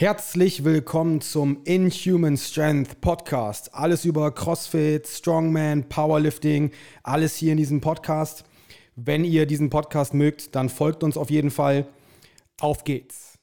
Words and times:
Herzlich 0.00 0.64
willkommen 0.64 1.20
zum 1.20 1.62
Inhuman 1.64 2.38
Strength 2.38 3.02
Podcast. 3.02 3.74
Alles 3.74 4.06
über 4.06 4.34
CrossFit, 4.34 5.06
Strongman, 5.06 5.90
Powerlifting, 5.90 6.70
alles 7.02 7.36
hier 7.36 7.52
in 7.52 7.58
diesem 7.58 7.82
Podcast. 7.82 8.44
Wenn 8.96 9.24
ihr 9.24 9.44
diesen 9.44 9.68
Podcast 9.68 10.14
mögt, 10.14 10.54
dann 10.54 10.70
folgt 10.70 11.04
uns 11.04 11.18
auf 11.18 11.28
jeden 11.28 11.50
Fall. 11.50 11.86
Auf 12.62 12.84
geht's. 12.84 13.34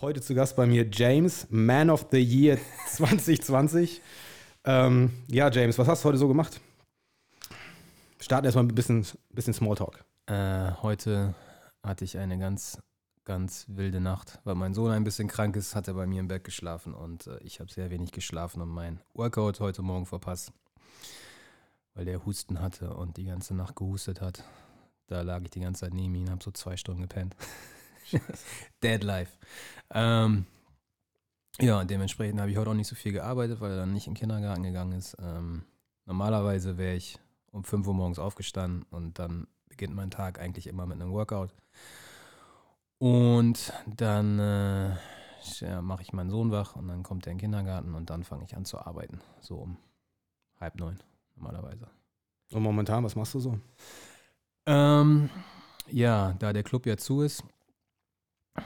Heute 0.00 0.22
zu 0.22 0.34
Gast 0.34 0.56
bei 0.56 0.64
mir 0.64 0.88
James, 0.90 1.46
Man 1.50 1.90
of 1.90 2.06
the 2.10 2.18
Year 2.18 2.56
2020. 2.88 4.00
ähm, 4.64 5.10
ja, 5.28 5.50
James, 5.50 5.78
was 5.78 5.86
hast 5.86 6.02
du 6.02 6.08
heute 6.08 6.18
so 6.18 6.28
gemacht? 6.28 6.62
Starten 8.20 8.46
erstmal 8.46 8.64
ein 8.64 8.74
bisschen, 8.74 9.04
bisschen 9.28 9.52
Smalltalk. 9.52 10.02
Äh, 10.24 10.70
heute 10.80 11.34
hatte 11.82 12.06
ich 12.06 12.16
eine 12.16 12.38
ganz 12.38 12.78
ganz 13.30 13.64
wilde 13.68 14.00
Nacht, 14.00 14.40
weil 14.42 14.56
mein 14.56 14.74
Sohn 14.74 14.90
ein 14.90 15.04
bisschen 15.04 15.28
krank 15.28 15.54
ist, 15.54 15.76
hat 15.76 15.86
er 15.86 15.94
bei 15.94 16.04
mir 16.04 16.18
im 16.18 16.26
Bett 16.26 16.42
geschlafen 16.42 16.92
und 16.92 17.28
äh, 17.28 17.38
ich 17.44 17.60
habe 17.60 17.70
sehr 17.70 17.88
wenig 17.88 18.10
geschlafen 18.10 18.60
und 18.60 18.70
mein 18.70 18.98
Workout 19.14 19.60
heute 19.60 19.82
Morgen 19.82 20.04
verpasst, 20.04 20.52
weil 21.94 22.06
der 22.06 22.26
Husten 22.26 22.60
hatte 22.60 22.92
und 22.92 23.18
die 23.18 23.26
ganze 23.26 23.54
Nacht 23.54 23.76
gehustet 23.76 24.20
hat. 24.20 24.42
Da 25.06 25.22
lag 25.22 25.42
ich 25.44 25.50
die 25.50 25.60
ganze 25.60 25.82
Zeit 25.82 25.94
neben 25.94 26.12
ihm, 26.16 26.28
habe 26.28 26.42
so 26.42 26.50
zwei 26.50 26.76
Stunden 26.76 27.02
gepennt. 27.02 27.36
Dead 28.82 29.00
life. 29.04 29.38
Ähm, 29.94 30.46
ja, 31.60 31.84
dementsprechend 31.84 32.40
habe 32.40 32.50
ich 32.50 32.56
heute 32.56 32.70
auch 32.70 32.74
nicht 32.74 32.88
so 32.88 32.96
viel 32.96 33.12
gearbeitet, 33.12 33.60
weil 33.60 33.70
er 33.70 33.76
dann 33.76 33.92
nicht 33.92 34.08
in 34.08 34.14
den 34.14 34.18
Kindergarten 34.18 34.64
gegangen 34.64 34.98
ist. 34.98 35.16
Ähm, 35.20 35.62
normalerweise 36.04 36.78
wäre 36.78 36.96
ich 36.96 37.20
um 37.52 37.62
5 37.62 37.86
Uhr 37.86 37.94
morgens 37.94 38.18
aufgestanden 38.18 38.82
und 38.90 39.20
dann 39.20 39.46
beginnt 39.68 39.94
mein 39.94 40.10
Tag 40.10 40.40
eigentlich 40.40 40.66
immer 40.66 40.84
mit 40.84 41.00
einem 41.00 41.12
Workout. 41.12 41.54
Und 43.00 43.72
dann 43.86 44.38
äh, 44.38 44.94
ja, 45.60 45.80
mache 45.80 46.02
ich 46.02 46.12
meinen 46.12 46.28
Sohn 46.28 46.50
wach 46.50 46.76
und 46.76 46.86
dann 46.86 47.02
kommt 47.02 47.26
er 47.26 47.32
in 47.32 47.38
den 47.38 47.40
Kindergarten 47.40 47.94
und 47.94 48.10
dann 48.10 48.24
fange 48.24 48.44
ich 48.44 48.54
an 48.54 48.66
zu 48.66 48.78
arbeiten. 48.78 49.20
So 49.40 49.56
um 49.56 49.78
halb 50.60 50.78
neun 50.78 50.98
normalerweise. 51.34 51.88
Und 52.52 52.62
momentan, 52.62 53.02
was 53.02 53.16
machst 53.16 53.32
du 53.32 53.40
so? 53.40 53.58
Ähm, 54.66 55.30
ja, 55.88 56.34
da 56.38 56.52
der 56.52 56.62
Club 56.62 56.84
ja 56.84 56.98
zu 56.98 57.22
ist, 57.22 57.42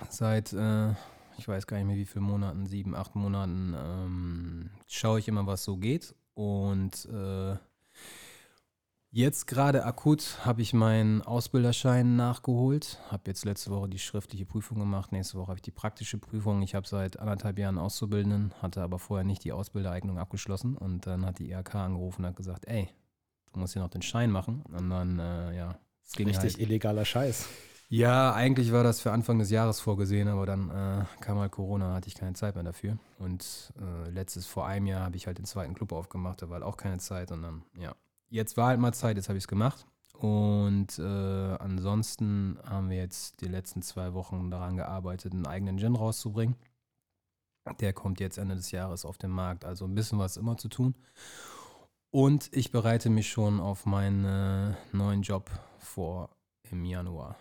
seit, 0.08 0.52
äh, 0.52 0.90
ich 1.38 1.46
weiß 1.46 1.68
gar 1.68 1.76
nicht 1.76 1.86
mehr 1.86 1.96
wie 1.96 2.04
viele 2.04 2.24
Monaten, 2.24 2.66
sieben, 2.66 2.96
acht 2.96 3.14
Monaten, 3.14 3.72
ähm, 3.76 4.70
schaue 4.88 5.20
ich 5.20 5.28
immer, 5.28 5.46
was 5.46 5.62
so 5.62 5.76
geht. 5.76 6.12
Und 6.34 7.04
äh, 7.04 7.56
Jetzt 9.16 9.46
gerade 9.46 9.84
akut 9.84 10.44
habe 10.44 10.60
ich 10.60 10.72
meinen 10.72 11.22
Ausbilderschein 11.22 12.16
nachgeholt. 12.16 12.98
Habe 13.12 13.22
jetzt 13.26 13.44
letzte 13.44 13.70
Woche 13.70 13.88
die 13.88 14.00
schriftliche 14.00 14.44
Prüfung 14.44 14.80
gemacht. 14.80 15.12
Nächste 15.12 15.38
Woche 15.38 15.50
habe 15.50 15.58
ich 15.58 15.62
die 15.62 15.70
praktische 15.70 16.18
Prüfung. 16.18 16.62
Ich 16.62 16.74
habe 16.74 16.84
seit 16.88 17.20
anderthalb 17.20 17.60
Jahren 17.60 17.78
Auszubildenden, 17.78 18.52
hatte 18.60 18.82
aber 18.82 18.98
vorher 18.98 19.22
nicht 19.22 19.44
die 19.44 19.52
Ausbildereignung 19.52 20.18
abgeschlossen. 20.18 20.76
Und 20.76 21.06
dann 21.06 21.24
hat 21.24 21.38
die 21.38 21.52
IHK 21.52 21.76
angerufen 21.76 22.22
und 22.22 22.26
hat 22.26 22.34
gesagt, 22.34 22.66
ey, 22.66 22.88
du 23.52 23.60
musst 23.60 23.74
hier 23.74 23.82
noch 23.82 23.88
den 23.88 24.02
Schein 24.02 24.32
machen. 24.32 24.64
Und 24.66 24.90
dann, 24.90 25.20
äh, 25.20 25.56
ja, 25.56 25.78
es 26.04 26.14
ging 26.14 26.26
Richtig 26.26 26.54
halt. 26.54 26.58
illegaler 26.58 27.04
Scheiß. 27.04 27.46
Ja, 27.90 28.32
eigentlich 28.34 28.72
war 28.72 28.82
das 28.82 29.00
für 29.00 29.12
Anfang 29.12 29.38
des 29.38 29.50
Jahres 29.50 29.78
vorgesehen, 29.78 30.26
aber 30.26 30.44
dann 30.44 30.70
äh, 30.70 31.04
kam 31.20 31.38
halt 31.38 31.52
Corona, 31.52 31.94
hatte 31.94 32.08
ich 32.08 32.16
keine 32.16 32.32
Zeit 32.32 32.56
mehr 32.56 32.64
dafür. 32.64 32.98
Und 33.20 33.72
äh, 33.80 34.10
letztes, 34.10 34.48
vor 34.48 34.66
einem 34.66 34.86
Jahr, 34.86 35.02
habe 35.02 35.16
ich 35.16 35.28
halt 35.28 35.38
den 35.38 35.44
zweiten 35.44 35.74
Club 35.74 35.92
aufgemacht, 35.92 36.42
da 36.42 36.48
war 36.48 36.54
halt 36.54 36.64
auch 36.64 36.76
keine 36.76 36.98
Zeit. 36.98 37.30
Und 37.30 37.42
dann, 37.42 37.62
ja, 37.78 37.94
jetzt 38.28 38.56
war 38.56 38.68
halt 38.68 38.80
mal 38.80 38.92
Zeit, 38.92 39.16
jetzt 39.16 39.28
habe 39.28 39.38
ich 39.38 39.44
es 39.44 39.48
gemacht. 39.48 39.86
Und 40.14 40.98
äh, 40.98 41.02
ansonsten 41.02 42.58
haben 42.64 42.88
wir 42.88 42.96
jetzt 42.96 43.40
die 43.40 43.48
letzten 43.48 43.82
zwei 43.82 44.14
Wochen 44.14 44.50
daran 44.50 44.76
gearbeitet, 44.76 45.32
einen 45.32 45.46
eigenen 45.46 45.78
Gin 45.78 45.96
rauszubringen. 45.96 46.56
Der 47.80 47.92
kommt 47.92 48.20
jetzt 48.20 48.38
Ende 48.38 48.54
des 48.54 48.70
Jahres 48.70 49.04
auf 49.04 49.18
den 49.18 49.30
Markt. 49.30 49.64
Also 49.64 49.84
ein 49.86 49.94
bisschen 49.94 50.18
was 50.18 50.36
immer 50.36 50.56
zu 50.56 50.68
tun. 50.68 50.94
Und 52.10 52.48
ich 52.52 52.70
bereite 52.70 53.10
mich 53.10 53.28
schon 53.28 53.58
auf 53.58 53.86
meinen 53.86 54.24
äh, 54.24 54.74
neuen 54.92 55.22
Job 55.22 55.50
vor 55.78 56.30
im 56.70 56.84
Januar. 56.84 57.36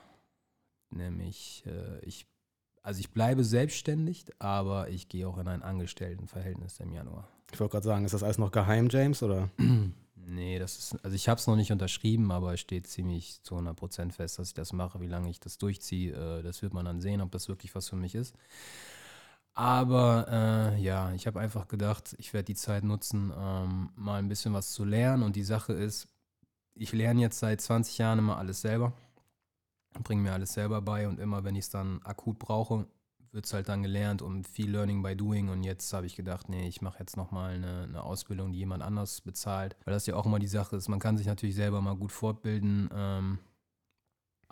Nämlich, 0.89 1.63
äh, 1.67 1.99
ich, 1.99 2.25
also 2.81 2.99
ich 2.99 3.11
bleibe 3.11 3.43
selbstständig, 3.43 4.25
aber 4.39 4.89
ich 4.89 5.09
gehe 5.09 5.27
auch 5.27 5.37
in 5.37 5.47
ein 5.47 5.61
Angestelltenverhältnis 5.61 6.79
im 6.79 6.91
Januar. 6.91 7.27
Ich 7.51 7.59
wollte 7.59 7.73
gerade 7.73 7.85
sagen, 7.85 8.05
ist 8.05 8.13
das 8.13 8.23
alles 8.23 8.39
noch 8.39 8.51
geheim, 8.51 8.87
James, 8.89 9.21
oder? 9.21 9.49
Nee, 10.25 10.59
das 10.59 10.77
ist, 10.77 11.03
also 11.03 11.15
ich 11.15 11.27
habe 11.29 11.39
es 11.39 11.47
noch 11.47 11.55
nicht 11.55 11.71
unterschrieben, 11.71 12.31
aber 12.31 12.53
es 12.53 12.59
steht 12.59 12.87
ziemlich 12.87 13.41
zu 13.43 13.55
100% 13.55 14.11
fest, 14.11 14.39
dass 14.39 14.49
ich 14.49 14.53
das 14.53 14.73
mache. 14.73 15.01
Wie 15.01 15.07
lange 15.07 15.29
ich 15.29 15.39
das 15.39 15.57
durchziehe, 15.57 16.13
äh, 16.13 16.43
das 16.43 16.61
wird 16.61 16.73
man 16.73 16.85
dann 16.85 17.01
sehen, 17.01 17.21
ob 17.21 17.31
das 17.31 17.49
wirklich 17.49 17.73
was 17.75 17.89
für 17.89 17.95
mich 17.95 18.15
ist. 18.15 18.35
Aber 19.55 20.27
äh, 20.75 20.81
ja, 20.81 21.13
ich 21.13 21.27
habe 21.27 21.39
einfach 21.39 21.67
gedacht, 21.67 22.15
ich 22.17 22.33
werde 22.33 22.45
die 22.45 22.55
Zeit 22.55 22.83
nutzen, 22.83 23.31
ähm, 23.37 23.89
mal 23.95 24.17
ein 24.17 24.27
bisschen 24.29 24.53
was 24.53 24.71
zu 24.71 24.83
lernen. 24.83 25.23
Und 25.23 25.35
die 25.35 25.43
Sache 25.43 25.73
ist, 25.73 26.07
ich 26.75 26.91
lerne 26.93 27.21
jetzt 27.21 27.39
seit 27.39 27.61
20 27.61 27.99
Jahren 27.99 28.19
immer 28.19 28.37
alles 28.37 28.61
selber, 28.61 28.93
bringe 30.03 30.23
mir 30.23 30.33
alles 30.33 30.53
selber 30.53 30.81
bei 30.81 31.07
und 31.07 31.19
immer, 31.19 31.43
wenn 31.43 31.55
ich 31.55 31.65
es 31.65 31.69
dann 31.69 32.01
akut 32.03 32.39
brauche, 32.39 32.87
wird 33.33 33.45
es 33.45 33.53
halt 33.53 33.67
dann 33.67 33.81
gelernt 33.81 34.21
und 34.21 34.47
viel 34.47 34.69
Learning 34.69 35.01
by 35.01 35.15
Doing. 35.15 35.49
Und 35.49 35.63
jetzt 35.63 35.91
habe 35.93 36.05
ich 36.05 36.15
gedacht, 36.15 36.49
nee, 36.49 36.67
ich 36.67 36.81
mache 36.81 36.99
jetzt 36.99 37.17
nochmal 37.17 37.55
eine, 37.55 37.83
eine 37.83 38.03
Ausbildung, 38.03 38.51
die 38.51 38.59
jemand 38.59 38.83
anders 38.83 39.21
bezahlt. 39.21 39.75
Weil 39.85 39.93
das 39.93 40.05
ja 40.05 40.15
auch 40.15 40.25
immer 40.25 40.39
die 40.39 40.47
Sache 40.47 40.75
ist, 40.75 40.87
man 40.87 40.99
kann 40.99 41.17
sich 41.17 41.27
natürlich 41.27 41.55
selber 41.55 41.81
mal 41.81 41.95
gut 41.95 42.11
fortbilden. 42.11 42.89
Ähm, 42.93 43.39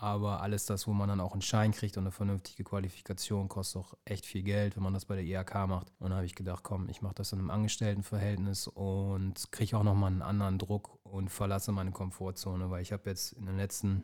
aber 0.02 0.42
alles 0.42 0.66
das, 0.66 0.88
wo 0.88 0.92
man 0.92 1.08
dann 1.08 1.20
auch 1.20 1.30
einen 1.30 1.42
Schein 1.42 1.70
kriegt 1.70 1.96
und 1.96 2.02
eine 2.02 2.10
vernünftige 2.10 2.64
Qualifikation, 2.64 3.48
kostet 3.48 3.82
auch 3.82 3.94
echt 4.04 4.26
viel 4.26 4.42
Geld, 4.42 4.74
wenn 4.74 4.82
man 4.82 4.94
das 4.94 5.04
bei 5.04 5.14
der 5.14 5.24
IHK 5.24 5.68
macht. 5.68 5.92
Und 6.00 6.10
da 6.10 6.16
habe 6.16 6.26
ich 6.26 6.34
gedacht, 6.34 6.64
komm, 6.64 6.88
ich 6.88 7.02
mache 7.02 7.14
das 7.14 7.32
in 7.32 7.38
einem 7.38 7.50
Angestelltenverhältnis 7.50 8.66
und 8.66 9.52
kriege 9.52 9.78
auch 9.78 9.84
nochmal 9.84 10.10
einen 10.10 10.22
anderen 10.22 10.58
Druck 10.58 10.98
und 11.04 11.28
verlasse 11.28 11.70
meine 11.70 11.92
Komfortzone, 11.92 12.68
weil 12.68 12.82
ich 12.82 12.92
habe 12.92 13.08
jetzt 13.08 13.34
in 13.34 13.46
den 13.46 13.56
letzten 13.56 14.02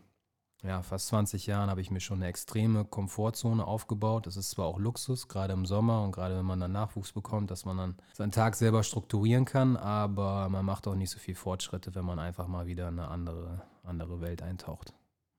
ja, 0.64 0.82
fast 0.82 1.06
20 1.08 1.46
Jahren 1.46 1.70
habe 1.70 1.80
ich 1.80 1.91
mir 1.91 2.00
schon 2.00 2.19
eine 2.19 2.26
extreme 2.26 2.84
Komfortzone 2.84 3.64
aufgebaut. 3.64 4.26
Das 4.26 4.36
ist 4.36 4.50
zwar 4.50 4.66
auch 4.66 4.78
Luxus, 4.78 5.28
gerade 5.28 5.52
im 5.52 5.66
Sommer 5.66 6.02
und 6.02 6.12
gerade 6.12 6.36
wenn 6.36 6.44
man 6.44 6.58
dann 6.58 6.72
Nachwuchs 6.72 7.12
bekommt, 7.12 7.50
dass 7.52 7.64
man 7.64 7.76
dann 7.76 7.96
seinen 8.12 8.32
Tag 8.32 8.56
selber 8.56 8.82
strukturieren 8.82 9.44
kann, 9.44 9.76
aber 9.76 10.48
man 10.48 10.64
macht 10.64 10.88
auch 10.88 10.97
nicht 10.97 11.10
so 11.10 11.18
viel 11.20 11.36
Fortschritte, 11.36 11.94
wenn 11.94 12.04
man 12.04 12.18
einfach 12.18 12.48
mal 12.48 12.66
wieder 12.66 12.88
in 12.88 12.98
eine 12.98 13.08
andere, 13.08 13.62
andere 13.84 14.20
Welt 14.20 14.42
eintaucht 14.42 14.92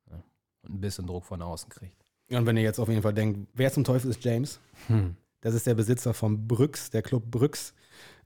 ja, 0.10 0.24
und 0.64 0.76
ein 0.76 0.82
bisschen 0.82 1.06
Druck 1.06 1.26
von 1.26 1.42
außen 1.42 1.70
kriegt. 1.70 2.06
Und 2.32 2.46
wenn 2.46 2.56
ihr 2.56 2.64
jetzt 2.64 2.80
auf 2.80 2.88
jeden 2.88 3.02
Fall 3.02 3.14
denkt, 3.14 3.50
wer 3.54 3.74
zum 3.74 3.84
Teufel 3.84 4.12
ist 4.12 4.24
James? 4.24 4.60
Hm. 4.88 5.18
Das 5.42 5.54
ist 5.54 5.68
der 5.68 5.74
Besitzer 5.74 6.14
von 6.14 6.48
Brüx, 6.48 6.92
der 6.92 7.02
Club 7.02 7.24
Brüx. 7.30 7.74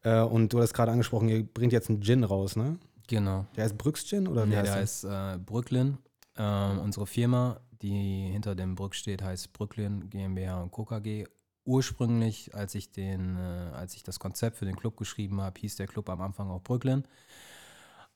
Äh, 0.03 0.21
und 0.21 0.53
du 0.53 0.61
hast 0.61 0.73
gerade 0.73 0.91
angesprochen, 0.91 1.29
ihr 1.29 1.43
bringt 1.43 1.73
jetzt 1.73 1.89
einen 1.89 2.01
Gin 2.01 2.23
raus, 2.23 2.55
ne? 2.55 2.77
Genau. 3.07 3.45
Der 3.55 3.63
heißt 3.63 3.77
Brüx 3.77 4.05
Gin 4.05 4.27
oder 4.27 4.45
wie 4.45 4.49
nee, 4.49 4.57
heißt 4.57 5.03
der? 5.05 5.09
Der 5.09 5.21
heißt 5.21 5.39
äh, 5.39 5.43
Brooklyn 5.43 5.97
ähm, 6.38 6.79
unsere 6.79 7.07
Firma, 7.07 7.59
die 7.81 8.29
hinter 8.31 8.55
dem 8.55 8.75
Brück 8.75 8.95
steht, 8.95 9.21
heißt 9.21 9.53
Brooklyn 9.53 10.09
GmbH 10.09 10.61
und 10.61 10.71
Co. 10.71 10.85
KG. 10.85 11.25
Ursprünglich, 11.66 12.53
als 12.53 12.75
ich, 12.75 12.91
den, 12.91 13.38
äh, 13.38 13.71
als 13.73 13.95
ich 13.95 14.03
das 14.03 14.19
Konzept 14.19 14.57
für 14.57 14.66
den 14.66 14.75
Club 14.75 14.97
geschrieben 14.97 15.41
habe, 15.41 15.59
hieß 15.59 15.77
der 15.77 15.88
Club 15.88 16.09
am 16.09 16.21
Anfang 16.21 16.49
auch 16.49 16.61
Brooklyn. 16.61 17.05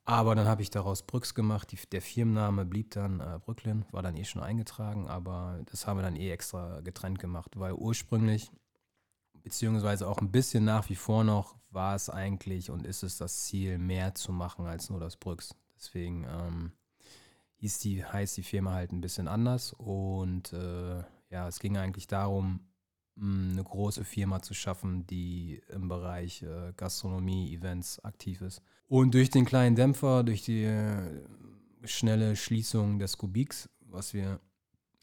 Aber 0.03 0.35
dann 0.35 0.47
habe 0.47 0.61
ich 0.61 0.69
daraus 0.69 1.03
Brücks 1.03 1.35
gemacht. 1.35 1.71
Die, 1.71 1.77
der 1.91 2.01
Firmenname 2.01 2.65
blieb 2.65 2.91
dann 2.91 3.19
äh, 3.19 3.39
Brooklyn, 3.43 3.85
war 3.91 4.01
dann 4.01 4.15
eh 4.15 4.23
schon 4.23 4.41
eingetragen, 4.41 5.07
aber 5.07 5.59
das 5.69 5.85
haben 5.85 5.97
wir 5.97 6.03
dann 6.03 6.15
eh 6.15 6.31
extra 6.31 6.79
getrennt 6.81 7.19
gemacht, 7.19 7.59
weil 7.59 7.73
ursprünglich, 7.73 8.49
beziehungsweise 9.43 10.07
auch 10.07 10.19
ein 10.19 10.31
bisschen 10.31 10.63
nach 10.63 10.89
wie 10.89 10.95
vor 10.95 11.23
noch, 11.25 11.55
war 11.71 11.93
es 11.93 12.09
eigentlich 12.09 12.71
und 12.71 12.85
ist 12.85 13.03
es 13.03 13.17
das 13.17 13.43
Ziel, 13.43 13.77
mehr 13.77 14.15
zu 14.15 14.31
machen 14.31 14.65
als 14.65 14.89
nur 14.89 15.01
das 15.01 15.17
Brücks. 15.17 15.55
Deswegen 15.75 16.23
ähm, 16.23 16.71
hieß 17.57 17.79
die, 17.79 18.03
heißt 18.03 18.37
die 18.37 18.43
Firma 18.43 18.73
halt 18.73 18.91
ein 18.91 19.01
bisschen 19.01 19.27
anders. 19.27 19.73
Und 19.73 20.53
äh, 20.53 21.03
ja, 21.29 21.47
es 21.47 21.59
ging 21.59 21.77
eigentlich 21.77 22.07
darum, 22.07 22.61
mh, 23.15 23.51
eine 23.51 23.63
große 23.63 24.03
Firma 24.03 24.41
zu 24.41 24.53
schaffen, 24.53 25.05
die 25.07 25.61
im 25.69 25.87
Bereich 25.87 26.43
äh, 26.43 26.73
Gastronomie, 26.75 27.53
Events 27.53 27.99
aktiv 28.03 28.41
ist. 28.41 28.61
Und 28.87 29.13
durch 29.13 29.29
den 29.29 29.45
kleinen 29.45 29.75
Dämpfer, 29.75 30.23
durch 30.23 30.43
die 30.43 30.63
äh, 30.63 31.21
schnelle 31.83 32.35
Schließung 32.35 32.99
des 32.99 33.17
Kubiks, 33.17 33.69
was 33.81 34.13
wir 34.13 34.39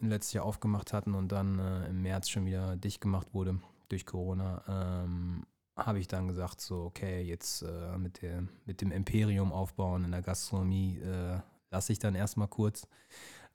letztes 0.00 0.34
Jahr 0.34 0.44
aufgemacht 0.44 0.92
hatten 0.92 1.14
und 1.14 1.32
dann 1.32 1.58
äh, 1.58 1.88
im 1.88 2.02
März 2.02 2.28
schon 2.28 2.46
wieder 2.46 2.76
dicht 2.76 3.00
gemacht 3.00 3.28
wurde 3.32 3.60
durch 3.88 4.06
Corona, 4.06 4.62
ähm, 4.68 5.46
habe 5.76 5.98
ich 5.98 6.08
dann 6.08 6.28
gesagt, 6.28 6.60
so, 6.60 6.84
okay, 6.84 7.22
jetzt 7.22 7.62
äh, 7.62 7.98
mit, 7.98 8.22
der, 8.22 8.44
mit 8.64 8.80
dem 8.80 8.92
Imperium 8.92 9.52
aufbauen 9.52 10.04
in 10.04 10.12
der 10.12 10.22
Gastronomie 10.22 10.98
äh, 10.98 11.40
lasse 11.75 11.93
ich 11.93 11.99
dann 11.99 12.15
erstmal 12.15 12.49
kurz. 12.49 12.87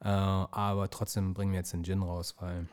Äh, 0.01 0.07
aber 0.07 0.89
trotzdem 0.89 1.33
bringen 1.33 1.51
wir 1.51 1.59
jetzt 1.59 1.73
den 1.73 1.83
Gin 1.83 2.03
raus, 2.03 2.35
weil 2.39 2.67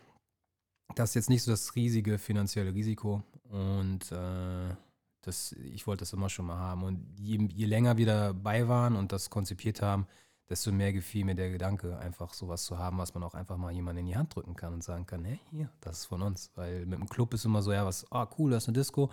das 0.94 1.10
ist 1.10 1.14
jetzt 1.14 1.30
nicht 1.30 1.42
so 1.42 1.50
das 1.50 1.74
riesige 1.74 2.18
finanzielle 2.18 2.74
Risiko 2.74 3.22
und 3.50 4.12
äh, 4.12 4.74
das, 5.22 5.52
ich 5.52 5.86
wollte 5.86 6.00
das 6.00 6.12
immer 6.12 6.28
schon 6.28 6.46
mal 6.46 6.58
haben. 6.58 6.84
Und 6.84 7.18
je, 7.18 7.48
je 7.52 7.66
länger 7.66 7.96
wir 7.96 8.06
dabei 8.06 8.68
waren 8.68 8.94
und 8.94 9.10
das 9.12 9.28
konzipiert 9.30 9.82
haben, 9.82 10.06
desto 10.48 10.70
mehr 10.70 10.92
gefiel 10.92 11.24
mir 11.24 11.34
der 11.34 11.50
Gedanke, 11.50 11.98
einfach 11.98 12.32
sowas 12.32 12.64
zu 12.64 12.78
haben, 12.78 12.98
was 12.98 13.12
man 13.14 13.24
auch 13.24 13.34
einfach 13.34 13.56
mal 13.56 13.72
jemand 13.72 13.98
in 13.98 14.06
die 14.06 14.16
Hand 14.16 14.34
drücken 14.36 14.54
kann 14.54 14.72
und 14.72 14.84
sagen 14.84 15.06
kann, 15.06 15.24
hey, 15.24 15.40
hier, 15.50 15.68
das 15.80 15.98
ist 15.98 16.06
von 16.06 16.22
uns. 16.22 16.52
Weil 16.54 16.86
mit 16.86 17.00
dem 17.00 17.08
Club 17.08 17.34
ist 17.34 17.44
immer 17.44 17.62
so, 17.62 17.72
ja, 17.72 17.84
was, 17.84 18.10
ah, 18.12 18.28
cool, 18.38 18.52
das 18.52 18.64
ist 18.64 18.68
eine 18.68 18.78
Disco. 18.78 19.10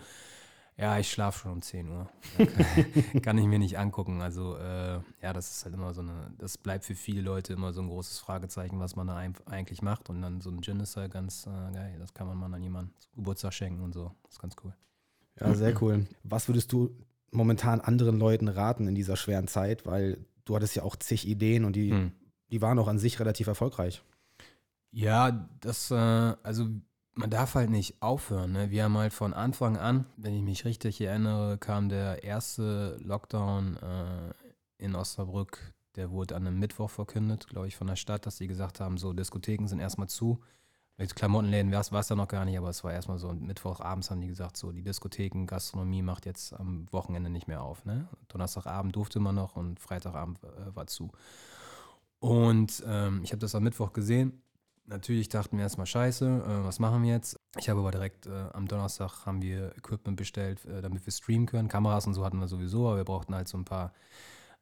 Ja, 0.76 0.98
ich 0.98 1.08
schlafe 1.08 1.38
schon 1.38 1.52
um 1.52 1.62
10 1.62 1.88
Uhr. 1.88 2.10
Kann, 3.22 3.38
ich 3.38 3.46
mir 3.46 3.60
nicht 3.60 3.78
angucken. 3.78 4.20
Also, 4.22 4.56
äh, 4.56 4.98
ja, 5.22 5.32
das 5.32 5.50
ist 5.50 5.64
halt 5.64 5.74
immer 5.74 5.94
so 5.94 6.00
eine, 6.00 6.32
das 6.38 6.58
bleibt 6.58 6.84
für 6.84 6.96
viele 6.96 7.20
Leute 7.20 7.52
immer 7.52 7.72
so 7.72 7.80
ein 7.80 7.88
großes 7.88 8.18
Fragezeichen, 8.18 8.80
was 8.80 8.96
man 8.96 9.06
da 9.06 9.16
eigentlich 9.46 9.82
macht. 9.82 10.10
Und 10.10 10.20
dann 10.20 10.40
so 10.40 10.50
ein 10.50 10.62
Gin 10.62 10.80
ist 10.80 10.96
halt 10.96 11.12
ganz 11.12 11.46
äh, 11.46 11.72
geil. 11.72 11.96
Das 12.00 12.12
kann 12.12 12.26
man 12.26 12.38
mal 12.38 12.52
an 12.52 12.62
jemanden 12.62 12.92
Geburtstag 13.14 13.54
schenken 13.54 13.82
und 13.82 13.92
so. 13.92 14.10
Das 14.24 14.32
ist 14.32 14.40
ganz 14.40 14.56
cool. 14.64 14.74
Ja, 15.38 15.54
sehr 15.54 15.80
cool. 15.80 16.06
Was 16.24 16.48
würdest 16.48 16.72
du 16.72 16.90
momentan 17.30 17.80
anderen 17.80 18.18
Leuten 18.18 18.48
raten 18.48 18.88
in 18.88 18.96
dieser 18.96 19.16
schweren 19.16 19.46
Zeit? 19.46 19.86
Weil 19.86 20.26
du 20.44 20.56
hattest 20.56 20.74
ja 20.74 20.82
auch 20.82 20.96
zig 20.96 21.28
Ideen 21.28 21.64
und 21.64 21.76
die, 21.76 21.92
hm. 21.92 22.12
die 22.50 22.60
waren 22.60 22.80
auch 22.80 22.88
an 22.88 22.98
sich 22.98 23.20
relativ 23.20 23.46
erfolgreich. 23.46 24.02
Ja, 24.90 25.48
das, 25.60 25.92
äh, 25.92 25.94
also 25.94 26.68
man 27.14 27.30
darf 27.30 27.54
halt 27.54 27.70
nicht 27.70 28.00
aufhören. 28.00 28.52
Ne? 28.52 28.70
Wir 28.70 28.84
haben 28.84 28.98
halt 28.98 29.12
von 29.12 29.34
Anfang 29.34 29.76
an, 29.76 30.06
wenn 30.16 30.34
ich 30.34 30.42
mich 30.42 30.64
richtig 30.64 31.00
erinnere, 31.00 31.58
kam 31.58 31.88
der 31.88 32.24
erste 32.24 32.96
Lockdown 33.02 33.76
äh, 33.76 34.84
in 34.84 34.94
Osnabrück. 34.94 35.72
Der 35.96 36.10
wurde 36.10 36.34
an 36.34 36.46
einem 36.46 36.58
Mittwoch 36.58 36.90
verkündet, 36.90 37.46
glaube 37.46 37.68
ich, 37.68 37.76
von 37.76 37.86
der 37.86 37.96
Stadt, 37.96 38.26
dass 38.26 38.36
sie 38.36 38.48
gesagt 38.48 38.80
haben, 38.80 38.98
so 38.98 39.12
Diskotheken 39.12 39.68
sind 39.68 39.78
erstmal 39.78 40.08
zu. 40.08 40.40
Mit 40.96 41.14
Klamottenläden 41.16 41.72
war 41.72 41.80
es 41.80 42.06
da 42.06 42.14
noch 42.14 42.28
gar 42.28 42.44
nicht, 42.44 42.56
aber 42.56 42.68
es 42.68 42.84
war 42.84 42.92
erstmal 42.92 43.18
so. 43.18 43.32
Mittwochabends 43.32 44.10
haben 44.10 44.20
die 44.20 44.28
gesagt, 44.28 44.56
so 44.56 44.70
die 44.70 44.82
Diskotheken, 44.82 45.46
Gastronomie 45.46 46.02
macht 46.02 46.26
jetzt 46.26 46.52
am 46.52 46.86
Wochenende 46.92 47.30
nicht 47.30 47.48
mehr 47.48 47.62
auf. 47.62 47.84
Ne? 47.84 48.08
Donnerstagabend 48.28 48.94
durfte 48.94 49.18
man 49.20 49.34
noch 49.34 49.56
und 49.56 49.80
Freitagabend 49.80 50.38
äh, 50.42 50.74
war 50.74 50.86
zu. 50.86 51.10
Und 52.20 52.82
ähm, 52.86 53.20
ich 53.22 53.32
habe 53.32 53.40
das 53.40 53.54
am 53.54 53.64
Mittwoch 53.64 53.92
gesehen 53.92 54.43
Natürlich 54.86 55.30
dachten 55.30 55.56
wir 55.56 55.62
erstmal, 55.62 55.86
scheiße, 55.86 56.26
äh, 56.26 56.64
was 56.64 56.78
machen 56.78 57.02
wir 57.02 57.10
jetzt? 57.10 57.40
Ich 57.58 57.70
habe 57.70 57.80
aber 57.80 57.90
direkt 57.90 58.26
äh, 58.26 58.30
am 58.52 58.68
Donnerstag 58.68 59.24
haben 59.24 59.40
wir 59.40 59.74
Equipment 59.78 60.16
bestellt, 60.16 60.64
äh, 60.66 60.82
damit 60.82 61.06
wir 61.06 61.12
streamen 61.12 61.46
können. 61.46 61.68
Kameras 61.68 62.06
und 62.06 62.12
so 62.12 62.24
hatten 62.24 62.38
wir 62.38 62.48
sowieso, 62.48 62.88
aber 62.88 62.98
wir 62.98 63.04
brauchten 63.04 63.34
halt 63.34 63.48
so 63.48 63.56
ein 63.56 63.64
paar, 63.64 63.94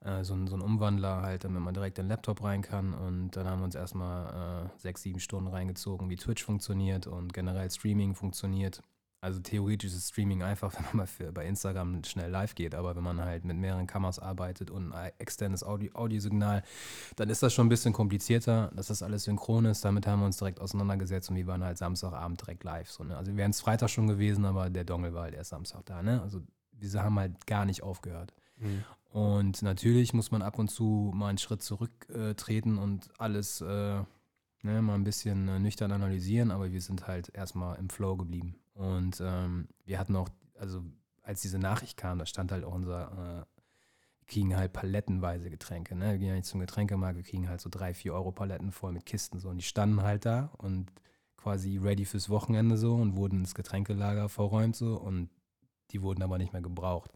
äh, 0.01 0.23
so, 0.23 0.35
so 0.47 0.55
einen 0.55 0.63
Umwandler 0.63 1.23
halt, 1.23 1.43
damit 1.43 1.61
man 1.61 1.75
direkt 1.75 1.99
in 1.99 2.05
den 2.05 2.11
Laptop 2.11 2.45
rein 2.45 2.63
kann. 2.63 2.95
Und 2.95 3.33
dann 3.33 3.49
haben 3.49 3.61
wir 3.61 3.65
uns 3.65 3.75
erstmal 3.75 4.67
äh, 4.67 4.79
sechs, 4.79 5.03
sieben 5.03 5.19
Stunden 5.19 5.49
reingezogen, 5.49 6.09
wie 6.09 6.17
Twitch 6.17 6.45
funktioniert 6.45 7.09
und 7.09 7.33
generell 7.33 7.69
Streaming 7.69 8.15
funktioniert. 8.15 8.81
Also 9.23 9.39
theoretisch 9.39 9.95
ist 9.95 10.09
Streaming 10.09 10.43
einfach, 10.43 10.75
wenn 10.77 10.85
man 10.87 10.97
mal 10.97 11.07
für, 11.07 11.33
bei 11.33 11.47
Instagram 11.47 12.03
schnell 12.05 12.29
live 12.29 12.55
geht, 12.57 12.75
aber 12.75 12.97
wenn 12.97 13.05
man 13.05 13.21
halt 13.21 13.45
mit 13.45 13.57
mehreren 13.57 13.87
Kameras 13.87 14.19
arbeitet 14.19 14.71
und 14.71 14.93
ein 14.93 15.13
externes 15.19 15.63
Audio, 15.63 15.93
Audiosignal, 15.95 16.65
dann 17.17 17.31
ist 17.31 17.43
das 17.43 17.55
schon 17.55 17.67
ein 17.67 17.71
bisschen 17.71 17.93
komplizierter, 17.93 18.73
dass 18.75 18.89
das 18.89 19.03
alles 19.03 19.25
synchron 19.25 19.65
ist. 19.65 19.85
Damit 19.85 20.09
haben 20.09 20.21
wir 20.21 20.27
uns 20.27 20.39
direkt 20.39 20.61
auseinandergesetzt 20.61 21.31
und 21.31 21.37
wir 21.37 21.47
waren 21.47 21.63
halt 21.63 21.79
Samstagabend 21.79 22.41
direkt 22.41 22.65
live. 22.65 22.91
So, 22.91 23.05
ne? 23.05 23.17
Also 23.17 23.31
wir 23.31 23.37
wären 23.39 23.53
es 23.53 23.61
Freitag 23.61 23.91
schon 23.91 24.09
gewesen, 24.09 24.45
aber 24.45 24.69
der 24.71 24.85
Dongle 24.85 25.15
war 25.15 25.23
halt 25.23 25.35
erst 25.35 25.51
Samstag 25.51 25.87
da. 25.87 26.03
Ne? 26.03 26.21
Also 26.21 26.43
wir 26.73 27.03
haben 27.03 27.19
halt 27.19 27.47
gar 27.47 27.65
nicht 27.65 27.85
aufgehört. 27.85 28.35
Mhm. 28.59 28.85
Und 29.13 29.63
natürlich 29.63 30.15
muss 30.15 30.33
man 30.33 30.43
ab 30.43 30.59
und 30.59 30.69
zu 30.69 31.13
mal 31.15 31.29
einen 31.29 31.39
Schritt 31.39 31.63
zurücktreten 31.63 32.77
äh, 32.77 32.81
und 32.81 33.09
alles 33.19 33.61
äh, 33.61 34.01
ne, 34.63 34.83
mal 34.83 34.95
ein 34.95 35.05
bisschen 35.05 35.47
äh, 35.47 35.61
nüchtern 35.61 35.93
analysieren, 35.93 36.51
aber 36.51 36.73
wir 36.73 36.81
sind 36.81 37.07
halt 37.07 37.31
erstmal 37.35 37.79
im 37.79 37.89
Flow 37.89 38.17
geblieben. 38.17 38.57
Und 38.75 39.21
ähm, 39.21 39.69
wir 39.85 39.99
hatten 39.99 40.17
auch, 40.17 40.29
also 40.59 40.83
als 41.23 41.43
diese 41.43 41.59
Nachricht 41.59 41.97
kam, 41.97 42.19
da 42.19 42.27
stand 42.27 42.53
halt 42.53 42.65
auch 42.65 42.75
unser, 42.75 43.13
äh, 43.13 43.61
wir 44.19 44.27
kriegen 44.27 44.57
halt 44.57 44.73
palettenweise 44.73 45.51
Getränke. 45.51 45.95
Ne? 45.95 46.13
Wir 46.13 46.19
gehen 46.19 46.29
ja 46.29 46.35
nicht 46.35 46.47
zum 46.47 46.61
Getränkemarkt, 46.61 47.17
wir 47.17 47.25
kriegen 47.25 47.49
halt 47.49 47.61
so 47.61 47.69
drei, 47.71 47.95
vier 47.95 48.15
Euro 48.15 48.33
Paletten 48.33 48.73
voll 48.73 48.93
mit 48.93 49.07
Kisten 49.07 49.39
so. 49.39 49.49
Und 49.49 49.59
die 49.59 49.65
standen 49.65 50.03
halt 50.03 50.25
da 50.25 50.51
und 50.59 50.91
quasi 51.37 51.77
ready 51.79 52.05
fürs 52.05 52.31
Wochenende 52.31 52.77
so 52.77 52.95
und 52.95 53.17
wurden 53.17 53.41
ins 53.41 53.55
Getränkelager 53.55 54.29
verräumt 54.29 54.77
so 54.77 54.97
und 54.97 55.29
die 55.91 56.03
wurden 56.03 56.23
aber 56.23 56.39
nicht 56.39 56.53
mehr 56.53 56.63
gebraucht. 56.63 57.11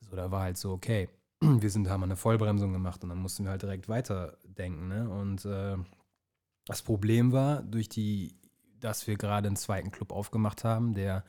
So, 0.00 0.16
da 0.16 0.30
war 0.30 0.42
halt 0.42 0.56
so, 0.56 0.72
okay, 0.72 1.08
wir 1.40 1.70
sind, 1.70 1.88
haben 1.88 2.02
eine 2.02 2.16
Vollbremsung 2.16 2.72
gemacht 2.72 3.02
und 3.02 3.10
dann 3.10 3.18
mussten 3.18 3.44
wir 3.44 3.50
halt 3.50 3.62
direkt 3.62 3.88
weiterdenken. 3.88 4.88
Ne? 4.88 5.08
Und 5.10 5.44
äh, 5.44 5.76
das 6.66 6.82
Problem 6.82 7.32
war, 7.32 7.62
durch 7.62 7.88
die 7.88 8.39
dass 8.80 9.06
wir 9.06 9.16
gerade 9.16 9.48
einen 9.48 9.56
zweiten 9.56 9.90
Club 9.90 10.12
aufgemacht 10.12 10.64
haben, 10.64 10.94
der 10.94 11.24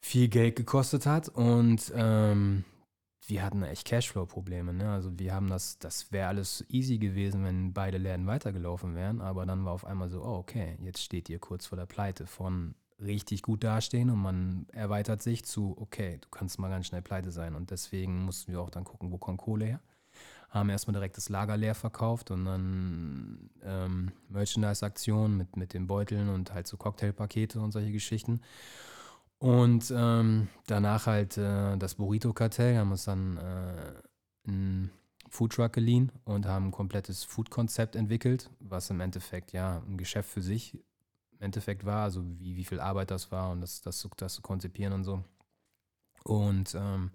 viel 0.00 0.28
Geld 0.28 0.56
gekostet 0.56 1.06
hat 1.06 1.28
und 1.28 1.92
ähm, 1.94 2.64
wir 3.26 3.44
hatten 3.44 3.62
echt 3.62 3.86
Cashflow-Probleme. 3.86 4.72
Ne? 4.72 4.90
Also 4.90 5.16
wir 5.18 5.32
haben 5.32 5.48
das, 5.48 5.78
das 5.78 6.10
wäre 6.10 6.28
alles 6.28 6.64
easy 6.68 6.98
gewesen, 6.98 7.44
wenn 7.44 7.72
beide 7.72 7.98
Läden 7.98 8.26
weitergelaufen 8.26 8.96
wären, 8.96 9.20
aber 9.20 9.46
dann 9.46 9.64
war 9.64 9.72
auf 9.72 9.86
einmal 9.86 10.08
so, 10.08 10.22
oh 10.22 10.38
okay, 10.38 10.76
jetzt 10.82 11.02
steht 11.02 11.28
ihr 11.28 11.38
kurz 11.38 11.66
vor 11.66 11.78
der 11.78 11.86
Pleite 11.86 12.26
von 12.26 12.74
richtig 13.00 13.42
gut 13.42 13.64
dastehen 13.64 14.10
und 14.10 14.20
man 14.20 14.66
erweitert 14.72 15.22
sich 15.22 15.44
zu, 15.44 15.76
okay, 15.78 16.18
du 16.20 16.28
kannst 16.30 16.58
mal 16.58 16.68
ganz 16.68 16.86
schnell 16.86 17.02
pleite 17.02 17.30
sein 17.30 17.54
und 17.54 17.70
deswegen 17.70 18.24
mussten 18.24 18.52
wir 18.52 18.60
auch 18.60 18.70
dann 18.70 18.84
gucken, 18.84 19.12
wo 19.12 19.18
kommt 19.18 19.38
Kohle 19.38 19.66
her 19.66 19.80
haben 20.52 20.68
erstmal 20.68 20.92
direkt 20.92 21.16
das 21.16 21.30
Lager 21.30 21.56
leer 21.56 21.74
verkauft 21.74 22.30
und 22.30 22.44
dann 22.44 23.50
ähm, 23.64 24.12
Merchandise-Aktionen 24.28 25.36
mit, 25.36 25.56
mit 25.56 25.72
den 25.72 25.86
Beuteln 25.86 26.28
und 26.28 26.52
halt 26.52 26.66
so 26.66 26.76
Cocktailpakete 26.76 27.58
und 27.58 27.72
solche 27.72 27.90
Geschichten. 27.90 28.42
Und 29.38 29.92
ähm, 29.96 30.48
danach 30.66 31.06
halt 31.06 31.38
äh, 31.38 31.76
das 31.78 31.94
Burrito-Kartell, 31.94 32.76
haben 32.76 32.90
uns 32.90 33.04
dann 33.04 33.38
äh, 33.38 34.46
einen 34.46 34.90
Foodtruck 35.30 35.72
geliehen 35.72 36.12
und 36.24 36.44
haben 36.44 36.66
ein 36.66 36.70
komplettes 36.70 37.24
Food-Konzept 37.24 37.96
entwickelt, 37.96 38.50
was 38.60 38.90
im 38.90 39.00
Endeffekt 39.00 39.52
ja 39.52 39.82
ein 39.88 39.96
Geschäft 39.96 40.28
für 40.28 40.42
sich 40.42 40.74
im 41.32 41.40
Endeffekt 41.40 41.86
war, 41.86 42.04
also 42.04 42.22
wie, 42.38 42.56
wie 42.56 42.64
viel 42.64 42.78
Arbeit 42.78 43.10
das 43.10 43.32
war 43.32 43.50
und 43.50 43.62
das, 43.62 43.80
das, 43.80 44.06
das 44.18 44.34
zu 44.34 44.42
konzipieren 44.42 44.92
und 44.92 45.04
so. 45.04 45.24
Und 46.24 46.74
ähm, 46.74 47.10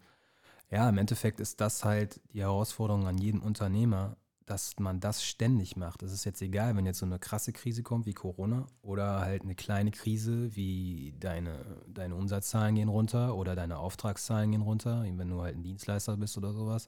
ja, 0.69 0.89
im 0.89 0.97
Endeffekt 0.97 1.39
ist 1.39 1.61
das 1.61 1.85
halt 1.85 2.19
die 2.33 2.41
Herausforderung 2.41 3.07
an 3.07 3.17
jeden 3.17 3.39
Unternehmer, 3.41 4.17
dass 4.45 4.79
man 4.79 4.99
das 5.01 5.23
ständig 5.23 5.75
macht. 5.75 6.01
Es 6.03 6.13
ist 6.13 6.23
jetzt 6.23 6.41
egal, 6.41 6.75
wenn 6.75 6.85
jetzt 6.85 6.99
so 6.99 7.05
eine 7.05 7.19
krasse 7.19 7.51
Krise 7.51 7.83
kommt 7.83 8.05
wie 8.05 8.13
Corona 8.13 8.65
oder 8.81 9.19
halt 9.19 9.43
eine 9.43 9.55
kleine 9.55 9.91
Krise 9.91 10.55
wie 10.55 11.13
deine, 11.19 11.83
deine 11.87 12.15
Umsatzzahlen 12.15 12.75
gehen 12.75 12.87
runter 12.87 13.35
oder 13.35 13.55
deine 13.55 13.77
Auftragszahlen 13.77 14.51
gehen 14.51 14.61
runter, 14.61 15.03
wenn 15.03 15.29
du 15.29 15.41
halt 15.41 15.57
ein 15.57 15.63
Dienstleister 15.63 16.15
bist 16.15 16.37
oder 16.37 16.53
sowas, 16.53 16.87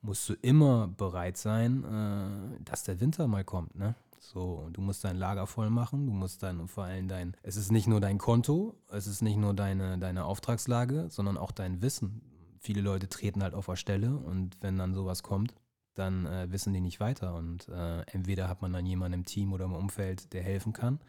musst 0.00 0.28
du 0.28 0.34
immer 0.40 0.88
bereit 0.88 1.36
sein, 1.36 1.84
äh, 1.84 2.64
dass 2.64 2.84
der 2.84 3.00
Winter 3.00 3.26
mal 3.28 3.44
kommt, 3.44 3.76
ne? 3.76 3.94
So, 4.20 4.68
du 4.72 4.80
musst 4.80 5.04
dein 5.04 5.16
Lager 5.16 5.46
voll 5.46 5.70
machen, 5.70 6.06
du 6.06 6.12
musst 6.12 6.42
dann 6.42 6.66
vor 6.66 6.84
allem 6.84 7.06
dein, 7.06 7.36
es 7.42 7.56
ist 7.56 7.70
nicht 7.70 7.86
nur 7.86 8.00
dein 8.00 8.18
Konto, 8.18 8.74
es 8.90 9.06
ist 9.06 9.22
nicht 9.22 9.36
nur 9.36 9.54
deine, 9.54 9.98
deine 9.98 10.24
Auftragslage, 10.24 11.06
sondern 11.10 11.38
auch 11.38 11.52
dein 11.52 11.80
Wissen 11.80 12.22
viele 12.60 12.80
Leute 12.80 13.08
treten 13.08 13.42
halt 13.42 13.54
auf 13.54 13.66
der 13.66 13.76
Stelle 13.76 14.16
und 14.16 14.56
wenn 14.60 14.78
dann 14.78 14.94
sowas 14.94 15.22
kommt, 15.22 15.54
dann 15.94 16.26
äh, 16.26 16.50
wissen 16.50 16.72
die 16.72 16.80
nicht 16.80 17.00
weiter. 17.00 17.34
Und 17.34 17.68
äh, 17.68 18.02
entweder 18.02 18.48
hat 18.48 18.62
man 18.62 18.72
dann 18.72 18.86
jemanden 18.86 19.20
im 19.20 19.24
Team 19.24 19.52
oder 19.52 19.64
im 19.64 19.74
Umfeld, 19.74 20.32
der 20.32 20.42
helfen 20.42 20.72
kann, 20.72 21.00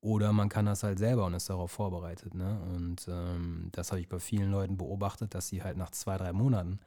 oder 0.00 0.32
man 0.32 0.48
kann 0.48 0.66
das 0.66 0.82
halt 0.82 0.98
selber 0.98 1.26
und 1.26 1.34
ist 1.34 1.50
darauf 1.50 1.72
vorbereitet. 1.72 2.34
Ne? 2.34 2.60
Und 2.74 3.08
ähm, 3.08 3.70
das 3.72 3.90
habe 3.90 4.00
ich 4.00 4.08
bei 4.08 4.18
vielen 4.18 4.50
Leuten 4.50 4.76
beobachtet, 4.76 5.34
dass 5.34 5.48
sie 5.48 5.62
halt 5.62 5.76
nach 5.76 5.90
zwei, 5.90 6.16
drei 6.16 6.32
Monaten 6.32 6.80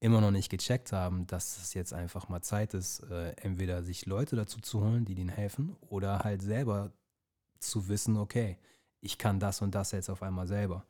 immer 0.00 0.20
noch 0.20 0.30
nicht 0.30 0.50
gecheckt 0.50 0.92
haben, 0.92 1.26
dass 1.26 1.58
es 1.58 1.74
jetzt 1.74 1.92
einfach 1.92 2.28
mal 2.28 2.42
Zeit 2.42 2.74
ist, 2.74 3.00
äh, 3.10 3.30
entweder 3.32 3.82
sich 3.82 4.06
Leute 4.06 4.36
dazu 4.36 4.60
zu 4.60 4.80
holen, 4.80 5.04
die 5.04 5.14
denen 5.14 5.28
helfen, 5.28 5.76
oder 5.80 6.20
halt 6.20 6.42
selber 6.42 6.92
zu 7.58 7.88
wissen, 7.88 8.16
okay, 8.16 8.58
ich 9.00 9.18
kann 9.18 9.40
das 9.40 9.62
und 9.62 9.74
das 9.74 9.92
jetzt 9.92 10.10
auf 10.10 10.22
einmal 10.22 10.46
selber. 10.46 10.84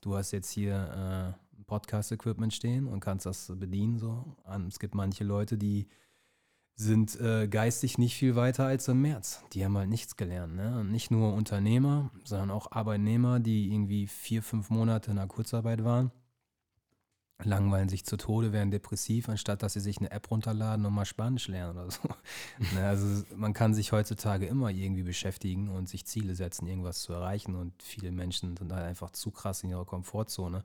Du 0.00 0.16
hast 0.16 0.32
jetzt 0.32 0.50
hier 0.50 1.36
äh, 1.38 1.45
Podcast-Equipment 1.66 2.54
stehen 2.54 2.86
und 2.86 3.00
kannst 3.00 3.26
das 3.26 3.52
bedienen. 3.56 3.98
So. 3.98 4.36
Es 4.68 4.78
gibt 4.78 4.94
manche 4.94 5.24
Leute, 5.24 5.58
die 5.58 5.88
sind 6.74 7.18
äh, 7.20 7.48
geistig 7.48 7.96
nicht 7.96 8.16
viel 8.16 8.36
weiter 8.36 8.66
als 8.66 8.88
im 8.88 9.00
März. 9.00 9.42
Die 9.52 9.64
haben 9.64 9.76
halt 9.78 9.88
nichts 9.88 10.16
gelernt. 10.16 10.54
Ne? 10.54 10.84
Nicht 10.84 11.10
nur 11.10 11.32
Unternehmer, 11.32 12.10
sondern 12.24 12.50
auch 12.50 12.72
Arbeitnehmer, 12.72 13.40
die 13.40 13.72
irgendwie 13.72 14.06
vier, 14.06 14.42
fünf 14.42 14.68
Monate 14.68 15.10
in 15.10 15.16
der 15.16 15.26
Kurzarbeit 15.26 15.84
waren 15.84 16.12
langweilen 17.44 17.88
sich 17.88 18.04
zu 18.04 18.16
Tode, 18.16 18.52
werden 18.52 18.70
depressiv, 18.70 19.28
anstatt 19.28 19.62
dass 19.62 19.74
sie 19.74 19.80
sich 19.80 19.98
eine 19.98 20.10
App 20.10 20.30
runterladen 20.30 20.86
und 20.86 20.94
mal 20.94 21.04
Spanisch 21.04 21.48
lernen 21.48 21.78
oder 21.78 21.90
so. 21.90 22.00
Ne, 22.74 22.86
also 22.86 23.24
man 23.36 23.52
kann 23.52 23.74
sich 23.74 23.92
heutzutage 23.92 24.46
immer 24.46 24.70
irgendwie 24.70 25.02
beschäftigen 25.02 25.68
und 25.68 25.88
sich 25.88 26.06
Ziele 26.06 26.34
setzen, 26.34 26.66
irgendwas 26.66 27.00
zu 27.02 27.12
erreichen. 27.12 27.54
Und 27.54 27.82
viele 27.82 28.10
Menschen 28.10 28.56
sind 28.56 28.72
halt 28.72 28.84
einfach 28.84 29.10
zu 29.10 29.30
krass 29.30 29.62
in 29.62 29.70
ihrer 29.70 29.84
Komfortzone. 29.84 30.64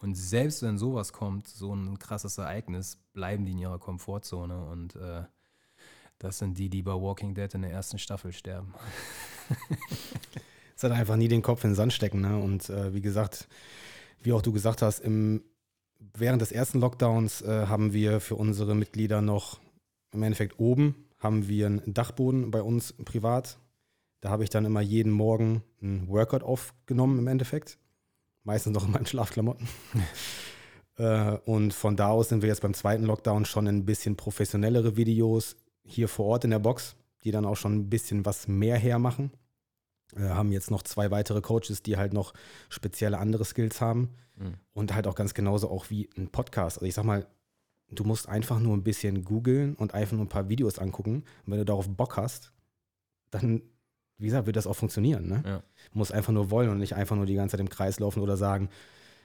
Und 0.00 0.16
selbst 0.16 0.62
wenn 0.62 0.78
sowas 0.78 1.12
kommt, 1.12 1.48
so 1.48 1.74
ein 1.74 1.98
krasses 1.98 2.38
Ereignis, 2.38 2.98
bleiben 3.12 3.44
die 3.44 3.52
in 3.52 3.58
ihrer 3.58 3.78
Komfortzone. 3.78 4.64
Und 4.66 4.96
äh, 4.96 5.22
das 6.18 6.38
sind 6.38 6.58
die, 6.58 6.68
die 6.68 6.82
bei 6.82 6.92
Walking 6.92 7.34
Dead 7.34 7.52
in 7.54 7.62
der 7.62 7.70
ersten 7.70 7.98
Staffel 7.98 8.32
sterben. 8.32 8.74
es 10.76 10.82
hat 10.82 10.92
einfach 10.92 11.16
nie 11.16 11.28
den 11.28 11.42
Kopf 11.42 11.64
in 11.64 11.70
den 11.70 11.76
Sand 11.76 11.92
stecken. 11.92 12.20
Ne? 12.20 12.38
Und 12.38 12.68
äh, 12.68 12.92
wie 12.92 13.00
gesagt, 13.00 13.48
wie 14.22 14.32
auch 14.32 14.42
du 14.42 14.52
gesagt 14.52 14.82
hast, 14.82 15.00
im 15.00 15.42
während 16.12 16.42
des 16.42 16.52
ersten 16.52 16.80
Lockdowns 16.80 17.40
äh, 17.42 17.66
haben 17.66 17.92
wir 17.92 18.20
für 18.20 18.36
unsere 18.36 18.74
Mitglieder 18.74 19.22
noch 19.22 19.58
im 20.12 20.22
Endeffekt 20.22 20.58
oben 20.60 20.94
haben 21.24 21.48
wir 21.48 21.66
einen 21.66 21.94
Dachboden 21.94 22.50
bei 22.50 22.62
uns 22.62 22.92
privat. 22.92 23.58
Da 24.20 24.28
habe 24.28 24.44
ich 24.44 24.50
dann 24.50 24.66
immer 24.66 24.82
jeden 24.82 25.10
Morgen 25.10 25.62
ein 25.82 26.06
Workout 26.08 26.42
aufgenommen 26.42 27.18
im 27.18 27.26
Endeffekt. 27.26 27.78
Meistens 28.44 28.74
noch 28.74 28.84
in 28.86 28.92
meinen 28.92 29.06
Schlafklamotten. 29.06 29.66
äh, 30.96 31.38
und 31.46 31.74
von 31.74 31.96
da 31.96 32.08
aus 32.08 32.28
sind 32.28 32.42
wir 32.42 32.48
jetzt 32.48 32.62
beim 32.62 32.74
zweiten 32.74 33.04
Lockdown 33.04 33.44
schon 33.44 33.66
ein 33.66 33.84
bisschen 33.84 34.16
professionellere 34.16 34.96
Videos 34.96 35.56
hier 35.82 36.08
vor 36.08 36.26
Ort 36.26 36.44
in 36.44 36.50
der 36.50 36.58
Box, 36.58 36.96
die 37.24 37.30
dann 37.30 37.46
auch 37.46 37.56
schon 37.56 37.74
ein 37.74 37.90
bisschen 37.90 38.24
was 38.24 38.48
mehr 38.48 38.76
hermachen. 38.76 39.32
Wir 40.14 40.26
äh, 40.26 40.30
haben 40.30 40.52
jetzt 40.52 40.70
noch 40.70 40.82
zwei 40.82 41.10
weitere 41.10 41.40
Coaches, 41.40 41.82
die 41.82 41.96
halt 41.96 42.12
noch 42.12 42.34
spezielle 42.68 43.18
andere 43.18 43.44
Skills 43.44 43.80
haben. 43.80 44.10
Mhm. 44.36 44.54
Und 44.72 44.94
halt 44.94 45.06
auch 45.06 45.14
ganz 45.14 45.34
genauso 45.34 45.70
auch 45.70 45.90
wie 45.90 46.10
ein 46.16 46.28
Podcast. 46.28 46.78
Also 46.78 46.86
ich 46.86 46.94
sag 46.94 47.04
mal, 47.04 47.26
du 47.90 48.04
musst 48.04 48.28
einfach 48.28 48.60
nur 48.60 48.76
ein 48.76 48.84
bisschen 48.84 49.24
googeln 49.24 49.74
und 49.74 49.94
einfach 49.94 50.16
nur 50.16 50.24
ein 50.24 50.30
paar 50.30 50.48
Videos 50.48 50.78
angucken. 50.78 51.24
Und 51.44 51.52
wenn 51.52 51.58
du 51.58 51.64
darauf 51.64 51.88
Bock 51.88 52.16
hast, 52.16 52.52
dann, 53.30 53.62
wie 54.18 54.26
gesagt, 54.26 54.46
wird 54.46 54.56
das 54.56 54.66
auch 54.66 54.76
funktionieren. 54.76 55.28
Ne? 55.28 55.42
Ja. 55.44 55.58
Du 55.92 55.98
musst 55.98 56.12
einfach 56.12 56.32
nur 56.32 56.50
wollen 56.50 56.70
und 56.70 56.78
nicht 56.78 56.94
einfach 56.94 57.16
nur 57.16 57.26
die 57.26 57.34
ganze 57.34 57.52
Zeit 57.52 57.60
im 57.60 57.68
Kreis 57.68 57.98
laufen 57.98 58.20
oder 58.20 58.36
sagen, 58.36 58.68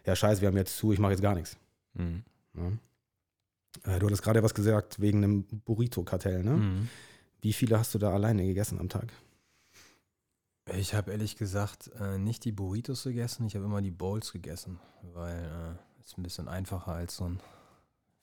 ja 0.05 0.15
scheiße, 0.15 0.41
wir 0.41 0.47
haben 0.47 0.57
jetzt 0.57 0.77
zu, 0.77 0.91
ich 0.91 0.99
mache 0.99 1.11
jetzt 1.11 1.21
gar 1.21 1.35
nichts. 1.35 1.57
Mhm. 1.93 2.23
Ja. 2.55 3.95
Äh, 3.95 3.99
du 3.99 4.07
hattest 4.07 4.23
gerade 4.23 4.43
was 4.43 4.53
gesagt 4.53 4.99
wegen 4.99 5.23
einem 5.23 5.43
Burrito-Kartell. 5.65 6.43
Ne? 6.43 6.51
Mhm. 6.51 6.89
Wie 7.41 7.53
viele 7.53 7.79
hast 7.79 7.93
du 7.93 7.99
da 7.99 8.11
alleine 8.11 8.45
gegessen 8.45 8.79
am 8.79 8.89
Tag? 8.89 9.11
Ich 10.73 10.93
habe 10.93 11.11
ehrlich 11.11 11.35
gesagt 11.35 11.89
äh, 11.99 12.17
nicht 12.17 12.45
die 12.45 12.51
Burritos 12.51 13.03
gegessen, 13.03 13.45
ich 13.47 13.55
habe 13.55 13.65
immer 13.65 13.81
die 13.81 13.91
Bowls 13.91 14.31
gegessen, 14.31 14.79
weil 15.13 15.39
äh, 15.39 16.03
es 16.03 16.17
ein 16.17 16.23
bisschen 16.23 16.47
einfacher 16.47 16.93
als 16.93 17.15
so 17.15 17.25
einen 17.25 17.39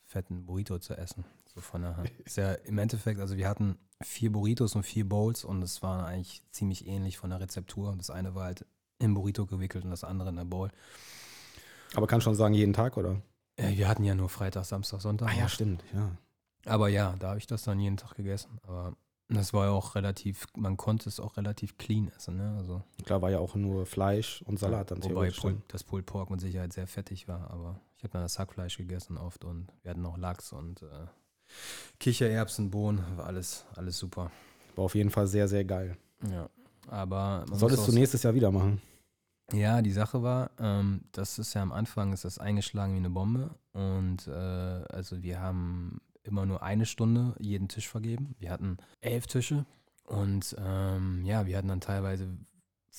fetten 0.04 0.46
Burrito 0.46 0.78
zu 0.78 0.96
essen. 0.96 1.24
So 1.56 1.62
von 1.62 1.80
der 1.80 1.96
Hand. 1.96 2.10
Ist 2.26 2.36
ja 2.36 2.52
im 2.52 2.76
Endeffekt, 2.76 3.18
also 3.18 3.38
wir 3.38 3.48
hatten 3.48 3.78
vier 4.02 4.30
Burritos 4.30 4.74
und 4.76 4.82
vier 4.82 5.08
Bowls 5.08 5.42
und 5.42 5.62
es 5.62 5.82
war 5.82 6.06
eigentlich 6.06 6.42
ziemlich 6.50 6.86
ähnlich 6.86 7.16
von 7.16 7.30
der 7.30 7.40
Rezeptur. 7.40 7.94
Das 7.96 8.10
eine 8.10 8.34
war 8.34 8.44
halt 8.44 8.66
im 8.98 9.14
Burrito 9.14 9.46
gewickelt 9.46 9.82
und 9.84 9.90
das 9.90 10.04
andere 10.04 10.28
in 10.28 10.36
der 10.36 10.44
Bowl. 10.44 10.70
Aber 11.94 12.06
kann 12.06 12.20
schon 12.20 12.34
sagen, 12.34 12.52
jeden 12.52 12.74
Tag, 12.74 12.98
oder? 12.98 13.22
Äh, 13.56 13.74
wir 13.74 13.88
hatten 13.88 14.04
ja 14.04 14.14
nur 14.14 14.28
Freitag, 14.28 14.66
Samstag, 14.66 15.00
Sonntag. 15.00 15.30
Ah 15.30 15.34
ja, 15.34 15.48
stimmt, 15.48 15.82
ja. 15.94 16.18
Aber 16.66 16.88
ja, 16.88 17.14
da 17.18 17.28
habe 17.28 17.38
ich 17.38 17.46
das 17.46 17.62
dann 17.62 17.80
jeden 17.80 17.96
Tag 17.96 18.16
gegessen. 18.16 18.58
Aber 18.64 18.94
das 19.30 19.54
war 19.54 19.64
ja 19.64 19.72
auch 19.72 19.94
relativ, 19.94 20.46
man 20.58 20.76
konnte 20.76 21.08
es 21.08 21.20
auch 21.20 21.38
relativ 21.38 21.78
clean 21.78 22.12
essen, 22.14 22.36
ne? 22.36 22.54
Also, 22.58 22.82
Klar, 23.06 23.22
war 23.22 23.30
ja 23.30 23.38
auch 23.38 23.54
nur 23.54 23.86
Fleisch 23.86 24.42
und 24.42 24.58
Salat 24.58 24.90
dann 24.90 25.02
Wobei 25.02 25.30
Pulled, 25.30 25.62
das 25.68 25.84
Pulled 25.84 26.04
Pork 26.04 26.28
mit 26.28 26.42
Sicherheit 26.42 26.74
sehr 26.74 26.86
fettig 26.86 27.28
war, 27.28 27.50
aber 27.50 27.80
ich 27.96 28.04
habe 28.04 28.12
dann 28.12 28.22
das 28.22 28.38
Hackfleisch 28.38 28.76
gegessen 28.76 29.16
oft 29.16 29.44
und 29.46 29.72
wir 29.82 29.92
hatten 29.92 30.02
noch 30.02 30.18
Lachs 30.18 30.52
und 30.52 30.82
äh, 30.82 31.06
Kichererbsen, 31.98 32.70
Bohnen, 32.70 33.04
war 33.16 33.26
alles, 33.26 33.64
alles 33.74 33.98
super. 33.98 34.30
War 34.74 34.84
auf 34.84 34.94
jeden 34.94 35.10
Fall 35.10 35.26
sehr, 35.26 35.48
sehr 35.48 35.64
geil. 35.64 35.96
Ja, 36.30 36.48
aber... 36.88 37.44
Solltest 37.52 37.88
du 37.88 37.92
nächstes 37.92 38.22
Jahr 38.22 38.34
wieder 38.34 38.50
machen? 38.50 38.80
Ja, 39.52 39.80
die 39.80 39.92
Sache 39.92 40.22
war, 40.22 40.50
ähm, 40.58 41.02
das 41.12 41.38
ist 41.38 41.54
ja 41.54 41.62
am 41.62 41.70
Anfang, 41.70 42.12
ist 42.12 42.24
das 42.24 42.38
eingeschlagen 42.38 42.94
wie 42.94 42.98
eine 42.98 43.10
Bombe 43.10 43.54
und 43.72 44.26
äh, 44.26 44.30
also 44.30 45.22
wir 45.22 45.40
haben 45.40 46.00
immer 46.24 46.46
nur 46.46 46.64
eine 46.64 46.84
Stunde 46.84 47.34
jeden 47.38 47.68
Tisch 47.68 47.88
vergeben. 47.88 48.34
Wir 48.40 48.50
hatten 48.50 48.78
elf 49.00 49.28
Tische 49.28 49.64
und 50.04 50.56
ähm, 50.58 51.24
ja, 51.24 51.46
wir 51.46 51.56
hatten 51.56 51.68
dann 51.68 51.80
teilweise 51.80 52.26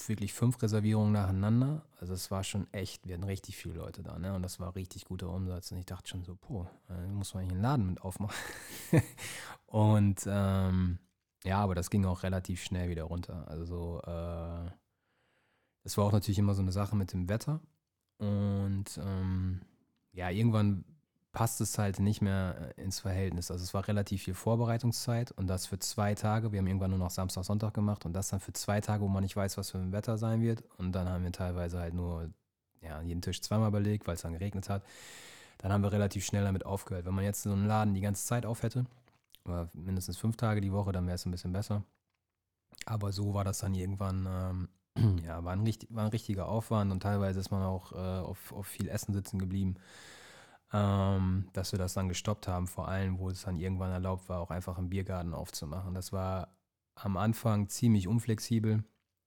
wirklich 0.08 0.34
fünf 0.34 0.62
Reservierungen 0.62 1.14
nacheinander. 1.14 1.84
Also 2.00 2.14
es 2.14 2.30
war 2.32 2.44
schon 2.44 2.72
echt, 2.74 3.08
wir 3.08 3.16
hatten 3.16 3.24
richtig 3.24 3.58
viele 3.58 3.76
Leute 3.76 4.04
da, 4.04 4.20
ne? 4.20 4.34
Und 4.34 4.44
das 4.44 4.60
war 4.60 4.76
richtig 4.76 5.06
guter 5.06 5.30
Umsatz. 5.30 5.72
Und 5.72 5.80
ich 5.80 5.86
dachte 5.86 6.10
schon 6.10 6.24
so, 6.24 6.36
boah, 6.36 6.70
äh, 6.90 7.08
muss 7.08 7.34
man 7.34 7.44
hier 7.44 7.54
einen 7.54 7.62
Laden 7.62 7.86
mit 7.88 8.02
aufmachen. 8.02 8.36
und 9.66 10.22
ähm, 10.28 11.00
ja, 11.44 11.60
aber 11.60 11.76
das 11.76 11.90
ging 11.90 12.06
auch 12.06 12.24
relativ 12.24 12.64
schnell 12.64 12.90
wieder 12.90 13.04
runter. 13.04 13.48
Also 13.48 14.02
äh, 14.04 14.70
war 15.98 16.06
auch 16.06 16.12
natürlich 16.12 16.40
immer 16.40 16.54
so 16.54 16.62
eine 16.62 16.72
Sache 16.72 16.96
mit 16.96 17.14
dem 17.14 17.28
Wetter. 17.30 17.62
Und 18.18 18.86
ähm, 18.98 19.62
ja, 20.12 20.30
irgendwann 20.30 20.84
passt 21.38 21.62
es 21.62 21.78
halt 21.78 22.00
nicht 22.00 22.20
mehr 22.20 22.74
äh, 22.76 22.82
ins 22.82 23.00
Verhältnis. 23.00 23.52
Also 23.52 23.64
es 23.64 23.72
war 23.76 23.88
relativ 23.88 24.24
viel 24.24 24.34
Vorbereitungszeit 24.34 25.32
und 25.34 25.46
das 25.46 25.68
für 25.68 25.78
zwei 25.78 26.16
Tage. 26.16 26.52
Wir 26.52 26.58
haben 26.58 26.66
irgendwann 26.66 26.90
nur 26.90 26.98
noch 26.98 27.12
Samstag, 27.12 27.44
Sonntag 27.44 27.76
gemacht 27.76 28.08
und 28.08 28.14
das 28.14 28.30
dann 28.30 28.40
für 28.40 28.54
zwei 28.54 28.82
Tage, 28.82 29.04
wo 29.04 29.08
man 29.08 29.22
nicht 29.22 29.36
weiß, 29.36 29.56
was 29.56 29.70
für 29.70 29.78
ein 29.78 29.92
Wetter 29.92 30.18
sein 30.18 30.42
wird. 30.42 30.64
Und 30.80 30.94
dann 30.94 31.08
haben 31.08 31.24
wir 31.24 31.32
teilweise 31.32 31.78
halt 31.78 31.94
nur 31.94 32.32
ja, 32.82 33.00
jeden 33.04 33.22
Tisch 33.22 33.40
zweimal 33.40 33.70
belegt, 33.70 34.08
weil 34.08 34.16
es 34.16 34.24
dann 34.24 34.34
geregnet 34.34 34.68
hat. 34.68 34.84
Dann 35.60 35.72
haben 35.72 35.84
wir 35.84 35.92
relativ 35.92 36.26
schnell 36.26 36.44
damit 36.44 36.66
aufgehört. 36.66 37.06
Wenn 37.06 37.14
man 37.14 37.24
jetzt 37.24 37.44
so 37.44 37.52
einen 37.52 37.68
Laden 37.68 37.94
die 37.94 38.02
ganze 38.02 38.26
Zeit 38.26 38.48
auf 38.48 38.64
hätte, 38.64 38.88
oder 39.46 39.70
mindestens 39.74 40.18
fünf 40.18 40.38
Tage 40.38 40.60
die 40.60 40.72
Woche, 40.72 40.92
dann 40.92 41.06
wäre 41.06 41.16
es 41.16 41.26
ein 41.28 41.32
bisschen 41.32 41.54
besser. 41.54 41.84
Aber 42.88 43.12
so 43.12 43.36
war 43.36 43.44
das 43.44 43.60
dann 43.60 43.76
irgendwann, 43.76 44.70
ähm, 44.96 45.20
ja, 45.24 45.44
war 45.44 45.54
ein, 45.54 45.64
war 45.90 46.06
ein, 46.06 46.10
richtiger 46.10 46.48
Aufwand 46.48 46.92
und 46.92 47.04
teilweise 47.04 47.40
ist 47.40 47.52
man 47.52 47.62
auch 47.62 47.92
äh, 47.92 47.96
auf, 47.96 48.52
auf 48.54 48.66
viel 48.66 48.88
Essen 48.88 49.14
sitzen 49.14 49.38
geblieben 49.38 49.76
ähm, 50.74 51.48
dass 51.54 51.72
wir 51.72 51.80
das 51.80 51.94
dann 51.94 52.10
gestoppt 52.10 52.48
haben, 52.48 52.68
vor 52.68 52.88
allem, 52.88 53.20
wo 53.20 53.30
es 53.30 53.44
dann 53.44 53.58
irgendwann 53.58 53.92
erlaubt 53.92 54.28
war, 54.30 54.40
auch 54.40 54.52
einfach 54.52 54.78
einen 54.78 54.90
Biergarten 54.90 55.34
aufzumachen. 55.34 55.94
Das 55.94 56.12
war 56.12 56.50
am 56.96 57.18
Anfang 57.18 57.70
ziemlich 57.70 58.08
unflexibel 58.08 58.84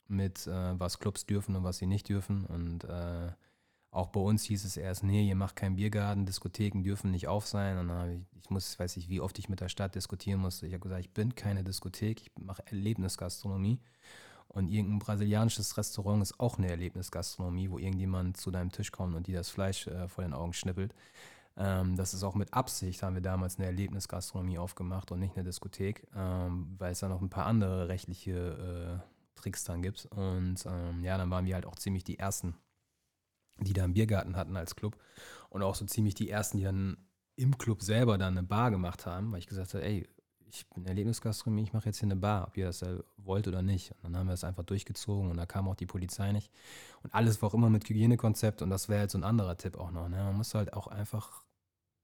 mit, 0.08 0.46
äh, 0.46 0.78
was 0.78 0.98
Clubs 0.98 1.24
dürfen 1.26 1.56
und 1.56 1.64
was 1.64 1.78
sie 1.78 1.86
nicht 1.86 2.08
dürfen. 2.08 2.44
Und 2.44 2.84
äh, 2.84 3.32
auch 3.90 4.08
bei 4.08 4.20
uns 4.20 4.44
hieß 4.44 4.64
es 4.64 4.76
erst, 4.76 5.02
nee, 5.02 5.26
ihr 5.26 5.34
macht 5.34 5.56
keinen 5.56 5.76
Biergarten, 5.76 6.26
Diskotheken 6.26 6.82
dürfen 6.82 7.10
nicht 7.10 7.28
auf 7.28 7.46
sein. 7.46 7.78
Und 7.78 7.88
dann 7.88 7.98
habe 7.98 8.12
ich, 8.14 8.26
ich 8.38 8.50
muss, 8.50 8.78
weiß 8.78 8.96
nicht, 8.96 9.08
wie 9.08 9.20
oft 9.20 9.38
ich 9.38 9.48
mit 9.48 9.60
der 9.60 9.68
Stadt 9.68 9.94
diskutieren 9.94 10.40
musste. 10.40 10.66
Ich 10.66 10.72
habe 10.74 10.82
gesagt, 10.82 11.00
ich 11.00 11.12
bin 11.12 11.34
keine 11.34 11.64
Diskothek, 11.64 12.20
ich 12.20 12.30
mache 12.38 12.66
Erlebnisgastronomie. 12.66 13.80
Und 14.52 14.68
irgendein 14.68 14.98
brasilianisches 14.98 15.76
Restaurant 15.76 16.22
ist 16.22 16.40
auch 16.40 16.58
eine 16.58 16.68
Erlebnisgastronomie, 16.68 17.70
wo 17.70 17.78
irgendjemand 17.78 18.36
zu 18.36 18.50
deinem 18.50 18.72
Tisch 18.72 18.90
kommt 18.90 19.14
und 19.14 19.26
dir 19.26 19.38
das 19.38 19.48
Fleisch 19.48 19.86
äh, 19.86 20.08
vor 20.08 20.24
den 20.24 20.34
Augen 20.34 20.52
schnippelt. 20.52 20.92
Ähm, 21.56 21.94
das 21.96 22.14
ist 22.14 22.24
auch 22.24 22.34
mit 22.34 22.52
Absicht, 22.52 23.02
haben 23.02 23.14
wir 23.14 23.22
damals 23.22 23.58
eine 23.58 23.66
Erlebnisgastronomie 23.66 24.58
aufgemacht 24.58 25.12
und 25.12 25.20
nicht 25.20 25.36
eine 25.36 25.44
Diskothek, 25.44 26.06
ähm, 26.16 26.74
weil 26.78 26.92
es 26.92 27.00
da 27.00 27.08
noch 27.08 27.20
ein 27.20 27.30
paar 27.30 27.46
andere 27.46 27.88
rechtliche 27.88 29.02
äh, 29.02 29.38
Tricks 29.40 29.62
dann 29.64 29.82
gibt. 29.82 30.06
Und 30.06 30.64
ähm, 30.66 31.04
ja, 31.04 31.16
dann 31.16 31.30
waren 31.30 31.46
wir 31.46 31.54
halt 31.54 31.66
auch 31.66 31.76
ziemlich 31.76 32.02
die 32.02 32.18
Ersten, 32.18 32.56
die 33.60 33.72
da 33.72 33.84
einen 33.84 33.94
Biergarten 33.94 34.36
hatten 34.36 34.56
als 34.56 34.74
Club. 34.74 34.96
Und 35.48 35.62
auch 35.62 35.76
so 35.76 35.84
ziemlich 35.84 36.14
die 36.14 36.30
Ersten, 36.30 36.58
die 36.58 36.64
dann 36.64 36.96
im 37.36 37.56
Club 37.56 37.82
selber 37.82 38.18
dann 38.18 38.36
eine 38.36 38.46
Bar 38.46 38.70
gemacht 38.70 39.06
haben, 39.06 39.30
weil 39.30 39.38
ich 39.38 39.46
gesagt 39.46 39.74
habe, 39.74 39.84
ey, 39.84 40.08
ich 40.52 40.68
bin 40.68 40.86
Erlebnisgastronomie, 40.86 41.62
ich 41.62 41.72
mache 41.72 41.86
jetzt 41.86 41.98
hier 41.98 42.06
eine 42.06 42.16
Bar, 42.16 42.48
ob 42.48 42.56
ihr 42.56 42.66
das 42.66 42.84
wollt 43.16 43.46
oder 43.48 43.62
nicht. 43.62 43.92
Und 43.92 44.12
dann 44.12 44.16
haben 44.18 44.26
wir 44.26 44.32
das 44.32 44.44
einfach 44.44 44.64
durchgezogen 44.64 45.30
und 45.30 45.36
da 45.36 45.46
kam 45.46 45.68
auch 45.68 45.74
die 45.74 45.86
Polizei 45.86 46.32
nicht. 46.32 46.50
Und 47.02 47.14
alles 47.14 47.40
war 47.40 47.50
auch 47.50 47.54
immer 47.54 47.70
mit 47.70 47.88
Hygienekonzept 47.88 48.62
und 48.62 48.70
das 48.70 48.88
wäre 48.88 49.00
halt 49.00 49.10
so 49.10 49.18
ein 49.18 49.24
anderer 49.24 49.56
Tipp 49.56 49.76
auch 49.78 49.90
noch. 49.90 50.08
Ne? 50.08 50.16
Man 50.16 50.36
muss 50.36 50.54
halt 50.54 50.72
auch 50.72 50.86
einfach, 50.86 51.44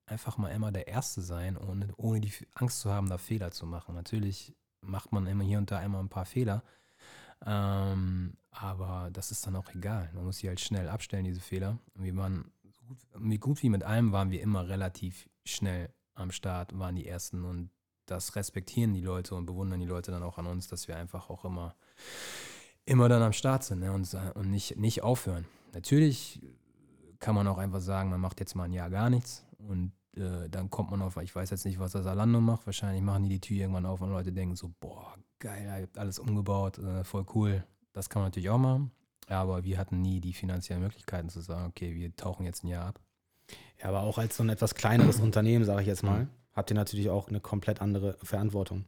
einfach 0.07 0.38
mal 0.38 0.50
immer 0.50 0.73
der 0.73 0.88
Erste 0.88 1.21
sein, 1.21 1.57
ohne, 1.57 1.88
ohne 1.97 2.21
die 2.21 2.33
Angst 2.55 2.81
zu 2.81 2.91
haben, 2.91 3.09
da 3.09 3.19
Fehler 3.19 3.50
zu 3.50 3.67
machen. 3.67 3.95
Natürlich 3.95 4.55
macht 4.81 5.12
man 5.12 5.26
immer 5.26 5.45
hier 5.45 5.59
und 5.59 5.71
da 5.71 5.83
immer 5.83 5.99
ein 5.99 6.09
paar 6.09 6.26
Fehler. 6.26 6.62
Ähm, 7.45 8.37
aber 8.50 9.11
das 9.12 9.31
ist 9.31 9.47
dann 9.47 9.57
auch 9.57 9.75
egal. 9.75 10.11
Man 10.15 10.25
muss 10.25 10.38
sie 10.38 10.49
halt 10.49 10.61
schnell 10.61 10.88
abstellen, 10.88 11.25
diese 11.25 11.41
Fehler. 11.41 11.79
Und 11.95 12.05
wir 12.05 12.17
waren, 12.17 12.50
so 12.71 12.85
gut, 12.87 13.41
gut 13.41 13.62
wie 13.62 13.69
mit 13.69 13.83
allem, 13.83 14.12
waren 14.12 14.31
wir 14.31 14.41
immer 14.41 14.69
relativ 14.69 15.29
schnell 15.45 15.91
am 16.15 16.31
Start, 16.31 16.79
waren 16.79 16.97
die 16.97 17.07
Ersten 17.07 17.45
und 17.45 17.71
das 18.06 18.36
respektieren 18.36 18.94
die 18.94 19.00
Leute 19.00 19.34
und 19.34 19.46
bewundern 19.46 19.80
die 19.80 19.86
Leute 19.86 20.10
dann 20.10 20.22
auch 20.22 20.38
an 20.38 20.46
uns, 20.46 20.68
dass 20.68 20.88
wir 20.88 20.96
einfach 20.96 21.28
auch 21.30 21.44
immer, 21.44 21.75
immer 22.84 23.08
dann 23.08 23.22
am 23.22 23.32
Start 23.32 23.64
sind 23.64 23.80
ne? 23.80 23.92
und, 23.92 24.12
und 24.34 24.50
nicht, 24.50 24.76
nicht 24.76 25.02
aufhören. 25.02 25.44
Natürlich 25.75 26.40
kann 27.18 27.34
man 27.34 27.48
auch 27.48 27.58
einfach 27.58 27.80
sagen, 27.80 28.10
man 28.10 28.20
macht 28.20 28.40
jetzt 28.40 28.54
mal 28.54 28.64
ein 28.64 28.72
Jahr 28.72 28.90
gar 28.90 29.10
nichts 29.10 29.44
und 29.58 29.92
äh, 30.16 30.48
dann 30.48 30.70
kommt 30.70 30.90
man 30.90 31.02
auf, 31.02 31.16
ich 31.18 31.34
weiß 31.34 31.50
jetzt 31.50 31.64
nicht, 31.64 31.78
was 31.78 31.92
das 31.92 32.06
Alando 32.06 32.40
macht, 32.40 32.66
wahrscheinlich 32.66 33.02
machen 33.02 33.25
die 33.25 33.28
die 33.28 33.40
Tür 33.40 33.58
irgendwann 33.58 33.86
auf 33.86 34.00
und 34.00 34.10
Leute 34.10 34.32
denken 34.32 34.56
so, 34.56 34.72
boah, 34.80 35.14
geil, 35.38 35.88
alles 35.96 36.18
umgebaut, 36.18 36.78
äh, 36.78 37.04
voll 37.04 37.26
cool. 37.34 37.64
Das 37.92 38.08
kann 38.08 38.22
man 38.22 38.28
natürlich 38.28 38.50
auch 38.50 38.58
machen, 38.58 38.90
aber 39.28 39.64
wir 39.64 39.78
hatten 39.78 40.02
nie 40.02 40.20
die 40.20 40.32
finanziellen 40.32 40.82
Möglichkeiten 40.82 41.28
zu 41.28 41.40
sagen, 41.40 41.66
okay, 41.66 41.94
wir 41.94 42.14
tauchen 42.14 42.44
jetzt 42.44 42.64
ein 42.64 42.68
Jahr 42.68 42.88
ab. 42.88 43.00
Ja, 43.81 43.88
aber 43.88 44.03
auch 44.03 44.19
als 44.19 44.37
so 44.37 44.43
ein 44.43 44.49
etwas 44.49 44.75
kleineres 44.75 45.21
Unternehmen, 45.21 45.65
sage 45.65 45.83
ich 45.83 45.87
jetzt 45.87 46.03
mal, 46.03 46.29
habt 46.53 46.71
ihr 46.71 46.75
natürlich 46.75 47.11
auch 47.11 47.29
eine 47.29 47.41
komplett 47.41 47.81
andere 47.81 48.17
Verantwortung 48.23 48.85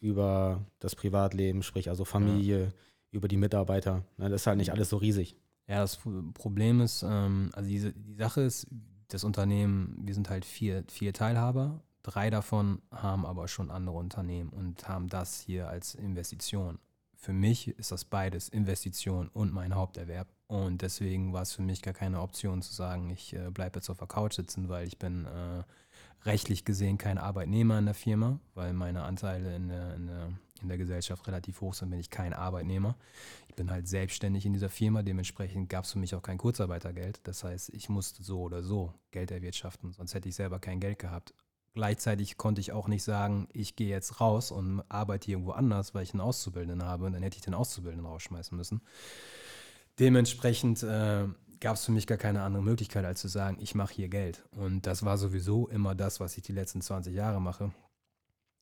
über 0.00 0.64
das 0.78 0.94
Privatleben, 0.94 1.62
sprich 1.62 1.88
also 1.88 2.04
Familie, 2.04 2.64
ja. 2.64 2.72
über 3.10 3.28
die 3.28 3.36
Mitarbeiter. 3.36 4.04
Ne, 4.16 4.28
das 4.28 4.42
ist 4.42 4.46
halt 4.46 4.58
nicht 4.58 4.70
alles 4.70 4.90
so 4.90 4.98
riesig. 4.98 5.36
Ja, 5.66 5.80
das 5.80 5.98
Problem 6.34 6.80
ist, 6.80 7.02
ähm, 7.02 7.50
also 7.54 7.68
diese, 7.68 7.92
die 7.92 8.14
Sache 8.14 8.42
ist, 8.42 8.66
das 9.08 9.24
Unternehmen, 9.24 9.96
wir 10.02 10.14
sind 10.14 10.28
halt 10.28 10.44
vier, 10.44 10.84
vier 10.88 11.12
Teilhaber, 11.12 11.82
drei 12.02 12.30
davon 12.30 12.82
haben 12.90 13.24
aber 13.24 13.48
schon 13.48 13.70
andere 13.70 13.96
Unternehmen 13.96 14.50
und 14.50 14.88
haben 14.88 15.08
das 15.08 15.40
hier 15.40 15.68
als 15.68 15.94
Investition. 15.94 16.78
Für 17.16 17.32
mich 17.32 17.68
ist 17.68 17.92
das 17.92 18.04
beides 18.04 18.48
Investition 18.48 19.28
und 19.28 19.52
mein 19.52 19.74
Haupterwerb 19.74 20.28
Und 20.54 20.82
deswegen 20.82 21.32
war 21.32 21.42
es 21.42 21.52
für 21.52 21.62
mich 21.62 21.82
gar 21.82 21.94
keine 21.94 22.20
Option 22.20 22.62
zu 22.62 22.72
sagen, 22.72 23.10
ich 23.10 23.34
äh, 23.34 23.50
bleibe 23.50 23.78
jetzt 23.78 23.90
auf 23.90 23.98
der 23.98 24.06
Couch 24.06 24.34
sitzen, 24.34 24.68
weil 24.68 24.86
ich 24.86 25.00
bin 25.00 25.24
äh, 25.24 25.64
rechtlich 26.24 26.64
gesehen 26.64 26.96
kein 26.96 27.18
Arbeitnehmer 27.18 27.80
in 27.80 27.86
der 27.86 27.94
Firma, 27.94 28.38
weil 28.54 28.72
meine 28.72 29.02
Anteile 29.02 29.56
in 29.56 29.66
der, 29.66 29.96
in 29.96 30.06
der, 30.06 30.28
in 30.62 30.68
der 30.68 30.78
Gesellschaft 30.78 31.26
relativ 31.26 31.60
hoch 31.60 31.74
sind, 31.74 31.90
bin 31.90 31.98
ich 31.98 32.08
kein 32.08 32.32
Arbeitnehmer. 32.32 32.94
Ich 33.48 33.56
bin 33.56 33.68
halt 33.68 33.88
selbstständig 33.88 34.46
in 34.46 34.52
dieser 34.52 34.68
Firma, 34.68 35.02
dementsprechend 35.02 35.70
gab 35.70 35.86
es 35.86 35.90
für 35.90 35.98
mich 35.98 36.14
auch 36.14 36.22
kein 36.22 36.38
Kurzarbeitergeld. 36.38 37.18
Das 37.24 37.42
heißt, 37.42 37.70
ich 37.70 37.88
musste 37.88 38.22
so 38.22 38.42
oder 38.42 38.62
so 38.62 38.94
Geld 39.10 39.32
erwirtschaften, 39.32 39.92
sonst 39.92 40.14
hätte 40.14 40.28
ich 40.28 40.36
selber 40.36 40.60
kein 40.60 40.78
Geld 40.78 41.00
gehabt. 41.00 41.34
Gleichzeitig 41.74 42.36
konnte 42.36 42.60
ich 42.60 42.70
auch 42.70 42.86
nicht 42.86 43.02
sagen, 43.02 43.48
ich 43.52 43.74
gehe 43.74 43.88
jetzt 43.88 44.20
raus 44.20 44.52
und 44.52 44.84
arbeite 44.88 45.32
irgendwo 45.32 45.50
anders, 45.50 45.94
weil 45.94 46.04
ich 46.04 46.12
einen 46.12 46.20
Auszubildenden 46.20 46.86
habe 46.86 47.06
und 47.06 47.14
dann 47.14 47.24
hätte 47.24 47.38
ich 47.38 47.42
den 47.42 47.54
Auszubildenden 47.54 48.06
rausschmeißen 48.06 48.56
müssen. 48.56 48.82
Dementsprechend 49.98 50.82
äh, 50.82 51.26
gab 51.60 51.76
es 51.76 51.84
für 51.84 51.92
mich 51.92 52.06
gar 52.06 52.18
keine 52.18 52.42
andere 52.42 52.62
Möglichkeit, 52.62 53.04
als 53.04 53.20
zu 53.20 53.28
sagen, 53.28 53.58
ich 53.60 53.74
mache 53.74 53.94
hier 53.94 54.08
Geld. 54.08 54.44
Und 54.50 54.86
das 54.86 55.04
war 55.04 55.16
sowieso 55.18 55.68
immer 55.68 55.94
das, 55.94 56.20
was 56.20 56.36
ich 56.36 56.42
die 56.42 56.52
letzten 56.52 56.80
20 56.80 57.14
Jahre 57.14 57.40
mache. 57.40 57.72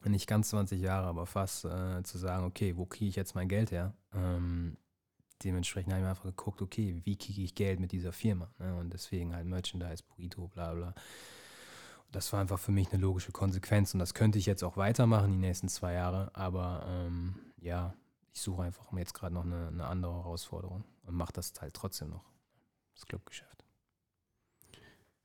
Nicht 0.04 0.26
ganz 0.26 0.50
20 0.50 0.80
Jahre, 0.80 1.06
aber 1.06 1.26
fast 1.26 1.64
äh, 1.64 2.02
zu 2.02 2.18
sagen, 2.18 2.44
okay, 2.44 2.76
wo 2.76 2.86
kriege 2.86 3.08
ich 3.08 3.16
jetzt 3.16 3.34
mein 3.34 3.48
Geld 3.48 3.70
her? 3.70 3.94
Ähm, 4.14 4.76
dementsprechend 5.44 5.92
habe 5.92 6.02
ich 6.02 6.08
einfach 6.08 6.24
geguckt, 6.24 6.60
okay, 6.60 7.00
wie 7.04 7.16
kriege 7.16 7.42
ich 7.42 7.54
Geld 7.54 7.80
mit 7.80 7.92
dieser 7.92 8.12
Firma? 8.12 8.50
Ne? 8.58 8.76
Und 8.76 8.92
deswegen 8.92 9.34
halt 9.34 9.46
Merchandise, 9.46 10.02
Burrito, 10.02 10.48
bla 10.48 10.74
bla. 10.74 10.94
Das 12.10 12.32
war 12.32 12.40
einfach 12.40 12.58
für 12.58 12.72
mich 12.72 12.92
eine 12.92 13.00
logische 13.00 13.32
Konsequenz 13.32 13.94
und 13.94 14.00
das 14.00 14.12
könnte 14.12 14.38
ich 14.38 14.46
jetzt 14.46 14.62
auch 14.62 14.76
weitermachen 14.76 15.32
die 15.32 15.38
nächsten 15.38 15.68
zwei 15.68 15.94
Jahre, 15.94 16.30
aber 16.34 16.84
ähm, 16.86 17.36
ja, 17.58 17.94
ich 18.32 18.40
suche 18.40 18.62
einfach 18.62 18.92
jetzt 18.96 19.14
gerade 19.14 19.34
noch 19.34 19.44
eine, 19.44 19.68
eine 19.68 19.86
andere 19.86 20.14
Herausforderung 20.14 20.84
und 21.04 21.14
mache 21.14 21.32
das 21.32 21.52
halt 21.60 21.74
trotzdem 21.74 22.10
noch 22.10 22.24
das 22.94 23.06
Clubgeschäft. 23.06 23.64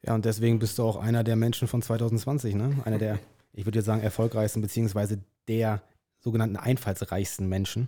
Ja, 0.06 0.14
und 0.14 0.26
deswegen 0.26 0.60
bist 0.60 0.78
du 0.78 0.84
auch 0.84 0.98
einer 0.98 1.24
der 1.24 1.36
Menschen 1.36 1.68
von 1.68 1.82
2020, 1.82 2.56
ne? 2.56 2.82
Einer 2.86 2.98
der, 2.98 3.20
ich 3.54 3.66
würde 3.66 3.80
jetzt 3.80 3.86
sagen, 3.86 4.02
erfolgreichsten, 4.02 4.62
beziehungsweise 4.62 5.20
der 5.48 5.82
sogenannten 6.20 6.58
einfallsreichsten 6.58 7.48
Menschen 7.48 7.88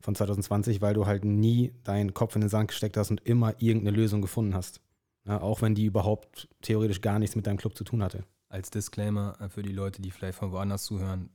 von 0.00 0.14
2020, 0.14 0.80
weil 0.80 0.94
du 0.94 1.06
halt 1.06 1.24
nie 1.24 1.72
deinen 1.84 2.12
Kopf 2.12 2.34
in 2.34 2.42
den 2.42 2.50
Sand 2.50 2.68
gesteckt 2.68 2.96
hast 2.96 3.10
und 3.10 3.26
immer 3.26 3.54
irgendeine 3.60 3.96
Lösung 3.96 4.20
gefunden 4.22 4.54
hast. 4.54 4.80
Ja, 5.26 5.40
auch 5.40 5.62
wenn 5.62 5.74
die 5.74 5.86
überhaupt 5.86 6.48
theoretisch 6.60 7.00
gar 7.00 7.18
nichts 7.18 7.36
mit 7.36 7.46
deinem 7.46 7.56
Club 7.56 7.76
zu 7.76 7.84
tun 7.84 8.02
hatte. 8.02 8.24
Als 8.50 8.70
Disclaimer 8.70 9.36
für 9.48 9.62
die 9.62 9.72
Leute, 9.72 10.02
die 10.02 10.10
vielleicht 10.10 10.38
von 10.38 10.52
woanders 10.52 10.84
zuhören, 10.84 11.30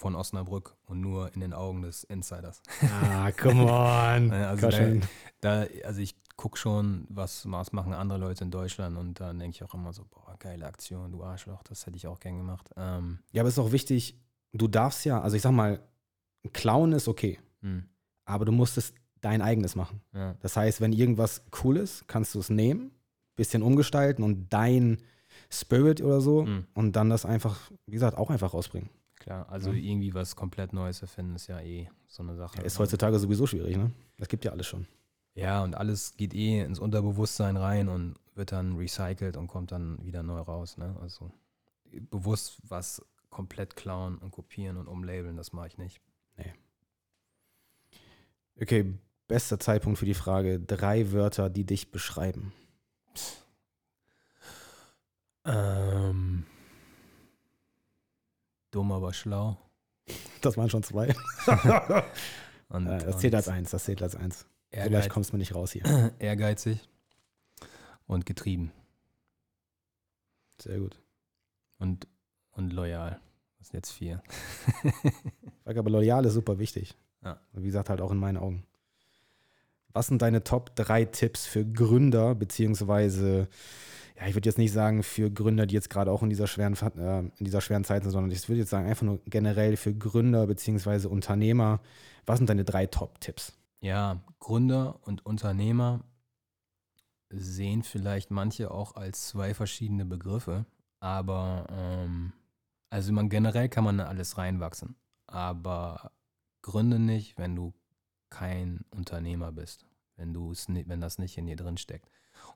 von 0.00 0.16
Osnabrück 0.16 0.76
und 0.86 1.02
nur 1.02 1.32
in 1.34 1.40
den 1.40 1.52
Augen 1.52 1.82
des 1.82 2.04
Insiders. 2.04 2.62
Ah, 2.80 3.30
come 3.32 3.64
on. 3.64 4.32
also, 4.32 4.70
da, 4.70 4.86
da, 5.42 5.66
also 5.84 6.00
ich 6.00 6.16
gucke 6.36 6.56
schon, 6.56 7.06
was, 7.10 7.48
was 7.50 7.72
machen 7.72 7.92
andere 7.92 8.18
Leute 8.18 8.44
in 8.44 8.50
Deutschland 8.50 8.96
und 8.96 9.20
dann 9.20 9.38
denke 9.38 9.56
ich 9.56 9.62
auch 9.62 9.74
immer 9.74 9.92
so, 9.92 10.06
boah, 10.10 10.34
geile 10.38 10.66
Aktion, 10.66 11.12
du 11.12 11.22
Arschloch, 11.22 11.62
das 11.64 11.84
hätte 11.84 11.98
ich 11.98 12.06
auch 12.06 12.18
gern 12.18 12.38
gemacht. 12.38 12.70
Ähm, 12.78 13.18
ja, 13.30 13.42
aber 13.42 13.48
es 13.48 13.54
ist 13.54 13.58
auch 13.58 13.72
wichtig, 13.72 14.18
du 14.54 14.68
darfst 14.68 15.04
ja, 15.04 15.20
also 15.20 15.36
ich 15.36 15.42
sag 15.42 15.52
mal, 15.52 15.80
Klauen 16.54 16.92
ist 16.92 17.06
okay, 17.06 17.38
hm. 17.60 17.84
aber 18.24 18.46
du 18.46 18.52
musst 18.52 18.78
es 18.78 18.94
dein 19.20 19.42
eigenes 19.42 19.76
machen. 19.76 20.00
Ja. 20.14 20.34
Das 20.40 20.56
heißt, 20.56 20.80
wenn 20.80 20.94
irgendwas 20.94 21.44
cool 21.62 21.76
ist, 21.76 22.08
kannst 22.08 22.34
du 22.34 22.38
es 22.38 22.48
nehmen, 22.48 22.90
bisschen 23.36 23.62
umgestalten 23.62 24.22
und 24.22 24.50
dein 24.50 24.96
Spirit 25.50 26.00
oder 26.00 26.22
so 26.22 26.46
hm. 26.46 26.66
und 26.72 26.96
dann 26.96 27.10
das 27.10 27.26
einfach, 27.26 27.70
wie 27.84 27.92
gesagt, 27.92 28.16
auch 28.16 28.30
einfach 28.30 28.54
rausbringen. 28.54 28.88
Klar, 29.20 29.48
also 29.50 29.70
ja. 29.70 29.78
irgendwie 29.78 30.14
was 30.14 30.34
komplett 30.34 30.72
Neues 30.72 31.02
erfinden 31.02 31.36
ist 31.36 31.46
ja 31.46 31.60
eh 31.60 31.88
so 32.08 32.22
eine 32.22 32.34
Sache. 32.36 32.56
Ja, 32.58 32.64
ist 32.64 32.78
heutzutage 32.78 33.18
sowieso 33.18 33.46
schwierig, 33.46 33.76
ne? 33.76 33.92
Das 34.16 34.28
gibt 34.28 34.44
ja 34.46 34.50
alles 34.50 34.66
schon. 34.66 34.86
Ja, 35.34 35.62
und 35.62 35.74
alles 35.74 36.16
geht 36.16 36.34
eh 36.34 36.62
ins 36.62 36.78
Unterbewusstsein 36.78 37.56
rein 37.56 37.88
und 37.88 38.16
wird 38.34 38.52
dann 38.52 38.76
recycelt 38.76 39.36
und 39.36 39.46
kommt 39.46 39.72
dann 39.72 40.04
wieder 40.04 40.22
neu 40.22 40.40
raus. 40.40 40.78
Ne? 40.78 40.96
Also 41.02 41.30
bewusst 42.10 42.58
was 42.66 43.04
komplett 43.28 43.76
klauen 43.76 44.16
und 44.18 44.30
kopieren 44.30 44.78
und 44.78 44.88
umlabeln, 44.88 45.36
das 45.36 45.52
mache 45.52 45.68
ich 45.68 45.78
nicht. 45.78 46.00
Nee. 46.36 46.54
Okay, 48.60 48.94
bester 49.28 49.60
Zeitpunkt 49.60 49.98
für 49.98 50.06
die 50.06 50.14
Frage: 50.14 50.58
drei 50.58 51.12
Wörter, 51.12 51.50
die 51.50 51.64
dich 51.64 51.90
beschreiben. 51.90 52.52
Ähm, 55.44 56.46
dumm, 58.70 58.92
aber 58.92 59.12
schlau. 59.12 59.56
Das 60.40 60.56
waren 60.56 60.70
schon 60.70 60.82
zwei. 60.82 61.14
und, 62.68 62.86
das 62.86 63.18
zählt 63.18 63.34
als 63.34 63.48
eins, 63.48 63.70
das 63.70 63.84
zählt 63.84 64.02
als 64.02 64.16
eins. 64.16 64.46
Ehrgeiz 64.70 64.88
Vielleicht 64.88 65.10
kommst 65.10 65.32
du 65.32 65.36
nicht 65.36 65.54
raus 65.54 65.72
hier. 65.72 66.12
Ehrgeizig 66.18 66.88
und 68.06 68.26
getrieben. 68.26 68.72
Sehr 70.60 70.78
gut. 70.78 71.00
Und, 71.78 72.06
und 72.52 72.72
loyal. 72.72 73.20
Das 73.58 73.68
sind 73.68 73.76
jetzt 73.76 73.92
vier. 73.92 74.22
aber 75.64 75.90
loyal 75.90 76.24
ist 76.24 76.34
super 76.34 76.58
wichtig. 76.58 76.96
Ja. 77.22 77.40
Wie 77.52 77.66
gesagt, 77.66 77.90
halt 77.90 78.00
auch 78.00 78.10
in 78.10 78.18
meinen 78.18 78.36
Augen. 78.36 78.66
Was 79.92 80.06
sind 80.06 80.22
deine 80.22 80.44
Top 80.44 80.74
3 80.76 81.06
Tipps 81.06 81.46
für 81.46 81.64
Gründer, 81.64 82.34
beziehungsweise, 82.34 83.48
ja, 84.20 84.26
ich 84.26 84.34
würde 84.34 84.48
jetzt 84.48 84.58
nicht 84.58 84.72
sagen 84.72 85.02
für 85.02 85.30
Gründer, 85.30 85.66
die 85.66 85.74
jetzt 85.74 85.88
gerade 85.88 86.12
auch 86.12 86.22
in 86.22 86.28
dieser 86.28 86.46
schweren, 86.46 86.74
äh, 86.98 87.20
in 87.20 87.44
dieser 87.44 87.60
schweren 87.60 87.84
Zeit 87.84 88.02
sind, 88.02 88.12
sondern 88.12 88.30
ich 88.30 88.48
würde 88.48 88.60
jetzt 88.60 88.70
sagen 88.70 88.86
einfach 88.86 89.06
nur 89.06 89.20
generell 89.24 89.76
für 89.76 89.94
Gründer, 89.94 90.46
beziehungsweise 90.46 91.08
Unternehmer. 91.08 91.80
Was 92.26 92.38
sind 92.38 92.50
deine 92.50 92.64
drei 92.64 92.86
Top-Tipps? 92.86 93.54
Ja, 93.80 94.20
Gründer 94.38 95.00
und 95.06 95.24
Unternehmer 95.24 96.04
sehen 97.30 97.82
vielleicht 97.82 98.30
manche 98.30 98.70
auch 98.70 98.94
als 98.94 99.28
zwei 99.28 99.54
verschiedene 99.54 100.04
Begriffe, 100.04 100.66
aber 100.98 101.66
ähm, 101.70 102.32
also 102.90 103.12
man 103.12 103.30
generell 103.30 103.68
kann 103.70 103.84
man 103.84 104.00
in 104.00 104.04
alles 104.04 104.36
reinwachsen, 104.36 104.96
aber 105.28 106.12
gründe 106.60 106.98
nicht, 106.98 107.38
wenn 107.38 107.56
du 107.56 107.72
kein 108.28 108.84
Unternehmer 108.90 109.52
bist, 109.52 109.86
wenn 110.16 110.34
du 110.34 110.50
es 110.50 110.66
wenn 110.68 111.00
das 111.00 111.18
nicht 111.18 111.38
in 111.38 111.46
dir 111.46 111.56
drin 111.56 111.78
steckt. 111.78 112.10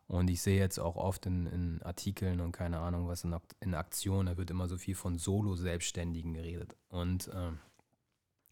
Und 0.07 0.29
ich 0.29 0.43
sehe 0.43 0.59
jetzt 0.59 0.79
auch 0.79 0.97
oft 0.97 1.27
in, 1.27 1.47
in 1.47 1.83
Artikeln 1.83 2.41
und 2.41 2.53
keine 2.53 2.79
Ahnung 2.79 3.09
was 3.09 3.25
in, 3.25 3.35
in 3.61 3.75
Aktionen, 3.75 4.27
da 4.27 4.37
wird 4.37 4.51
immer 4.51 4.69
so 4.69 4.77
viel 4.77 4.95
von 4.95 5.19
Solo-Selbstständigen 5.19 6.35
geredet. 6.35 6.77
Und 6.89 7.31
ähm, 7.35 7.59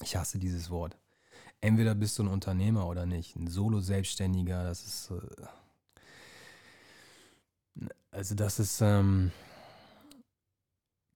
ich 0.02 0.16
hasse 0.16 0.38
dieses 0.38 0.70
Wort 0.70 0.96
entweder 1.62 1.94
bist 1.94 2.18
du 2.18 2.24
ein 2.24 2.28
Unternehmer 2.28 2.86
oder 2.86 3.06
nicht. 3.06 3.34
Ein 3.36 3.46
Solo-Selbstständiger, 3.46 4.64
das 4.64 4.84
ist. 4.84 5.10
Äh, 5.10 5.46
also, 8.10 8.34
das 8.34 8.58
ist. 8.58 8.82
Ähm, 8.82 9.32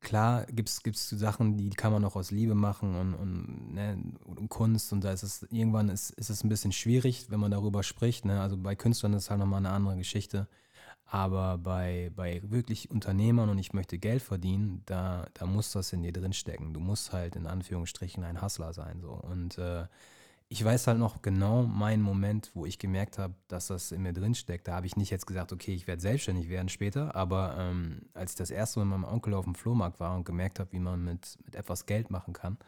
klar, 0.06 0.46
gibt 0.46 0.68
es 0.68 1.10
Sachen, 1.10 1.58
die 1.58 1.70
kann 1.70 1.92
man 1.92 2.04
auch 2.04 2.14
aus 2.14 2.30
Liebe 2.30 2.54
machen 2.54 2.94
und, 2.94 3.14
und, 3.14 3.74
ne, 3.74 3.98
und 4.24 4.48
Kunst. 4.48 4.92
Und 4.92 5.02
da 5.02 5.10
ist 5.10 5.24
es 5.24 5.42
irgendwann 5.50 5.88
ist, 5.88 6.10
ist 6.10 6.30
es 6.30 6.44
ein 6.44 6.48
bisschen 6.48 6.70
schwierig, 6.70 7.26
wenn 7.28 7.40
man 7.40 7.50
darüber 7.50 7.82
spricht. 7.82 8.24
Ne? 8.24 8.40
Also 8.40 8.56
bei 8.56 8.76
Künstlern 8.76 9.14
ist 9.14 9.24
es 9.24 9.30
halt 9.30 9.40
nochmal 9.40 9.58
eine 9.58 9.70
andere 9.70 9.96
Geschichte. 9.96 10.46
Aber 11.06 11.58
bei, 11.58 12.12
bei 12.14 12.40
wirklich 12.44 12.88
Unternehmern 12.90 13.48
und 13.48 13.58
ich 13.58 13.72
möchte 13.72 13.98
Geld 13.98 14.22
verdienen, 14.22 14.82
da, 14.86 15.26
da 15.34 15.44
muss 15.44 15.72
das 15.72 15.92
in 15.92 16.02
dir 16.02 16.12
drinstecken. 16.12 16.72
Du 16.72 16.78
musst 16.78 17.12
halt 17.12 17.34
in 17.34 17.48
Anführungsstrichen 17.48 18.22
ein 18.22 18.40
Hustler 18.40 18.72
sein. 18.72 19.00
So. 19.00 19.10
Und 19.10 19.58
äh, 19.58 19.86
ich 20.48 20.64
weiß 20.64 20.86
halt 20.86 20.98
noch 20.98 21.22
genau 21.22 21.64
meinen 21.64 22.02
Moment, 22.02 22.52
wo 22.54 22.66
ich 22.66 22.78
gemerkt 22.78 23.18
habe, 23.18 23.34
dass 23.48 23.66
das 23.66 23.90
in 23.90 24.02
mir 24.02 24.12
drin 24.12 24.34
steckt. 24.34 24.68
Da 24.68 24.76
habe 24.76 24.86
ich 24.86 24.96
nicht 24.96 25.10
jetzt 25.10 25.26
gesagt, 25.26 25.52
okay, 25.52 25.74
ich 25.74 25.88
werde 25.88 26.00
selbstständig 26.00 26.48
werden 26.48 26.68
später, 26.68 27.16
aber 27.16 27.56
ähm, 27.58 28.02
als 28.14 28.32
ich 28.32 28.36
das 28.36 28.50
erste 28.50 28.78
Mal 28.78 28.84
mit 28.84 29.00
meinem 29.00 29.12
Onkel 29.12 29.34
auf 29.34 29.44
dem 29.44 29.56
Flohmarkt 29.56 29.98
war 29.98 30.14
und 30.14 30.24
gemerkt 30.24 30.60
habe, 30.60 30.72
wie 30.72 30.78
man 30.78 31.04
mit, 31.04 31.36
mit 31.44 31.56
etwas 31.56 31.86
Geld 31.86 32.10
machen 32.10 32.32
kann. 32.32 32.58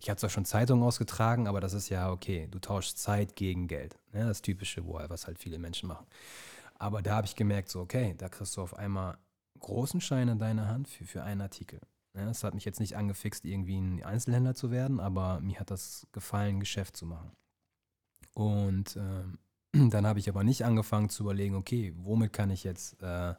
Ich 0.00 0.08
habe 0.08 0.18
zwar 0.18 0.30
schon 0.30 0.44
Zeitungen 0.44 0.82
ausgetragen, 0.82 1.46
aber 1.46 1.60
das 1.60 1.72
ist 1.72 1.88
ja 1.88 2.10
okay, 2.10 2.48
du 2.50 2.58
tauschst 2.58 2.98
Zeit 2.98 3.36
gegen 3.36 3.68
Geld. 3.68 3.96
Ne? 4.12 4.24
Das 4.24 4.42
Typische, 4.42 4.82
was 4.86 5.26
halt 5.26 5.38
viele 5.38 5.58
Menschen 5.58 5.88
machen. 5.88 6.06
Aber 6.78 7.02
da 7.02 7.16
habe 7.16 7.26
ich 7.26 7.36
gemerkt, 7.36 7.68
so, 7.68 7.80
okay, 7.80 8.14
da 8.16 8.28
kriegst 8.28 8.56
du 8.56 8.62
auf 8.62 8.74
einmal 8.74 9.18
großen 9.60 10.00
Schein 10.00 10.28
in 10.28 10.38
deiner 10.38 10.66
Hand 10.66 10.88
für, 10.88 11.04
für 11.04 11.22
einen 11.22 11.42
Artikel. 11.42 11.80
Ja, 12.14 12.28
es 12.28 12.42
hat 12.42 12.54
mich 12.54 12.64
jetzt 12.64 12.80
nicht 12.80 12.96
angefixt, 12.96 13.44
irgendwie 13.44 13.78
ein 13.78 14.02
Einzelhändler 14.02 14.54
zu 14.54 14.70
werden, 14.70 14.98
aber 14.98 15.40
mir 15.40 15.60
hat 15.60 15.70
das 15.70 16.06
gefallen, 16.12 16.58
Geschäft 16.58 16.96
zu 16.96 17.06
machen. 17.06 17.30
Und 18.34 18.96
äh, 18.96 19.24
dann 19.90 20.06
habe 20.06 20.18
ich 20.18 20.28
aber 20.28 20.42
nicht 20.42 20.64
angefangen 20.64 21.08
zu 21.08 21.22
überlegen, 21.22 21.54
okay, 21.54 21.92
womit 21.96 22.32
kann 22.32 22.50
ich 22.50 22.64
jetzt, 22.64 23.00
äh, 23.02 23.34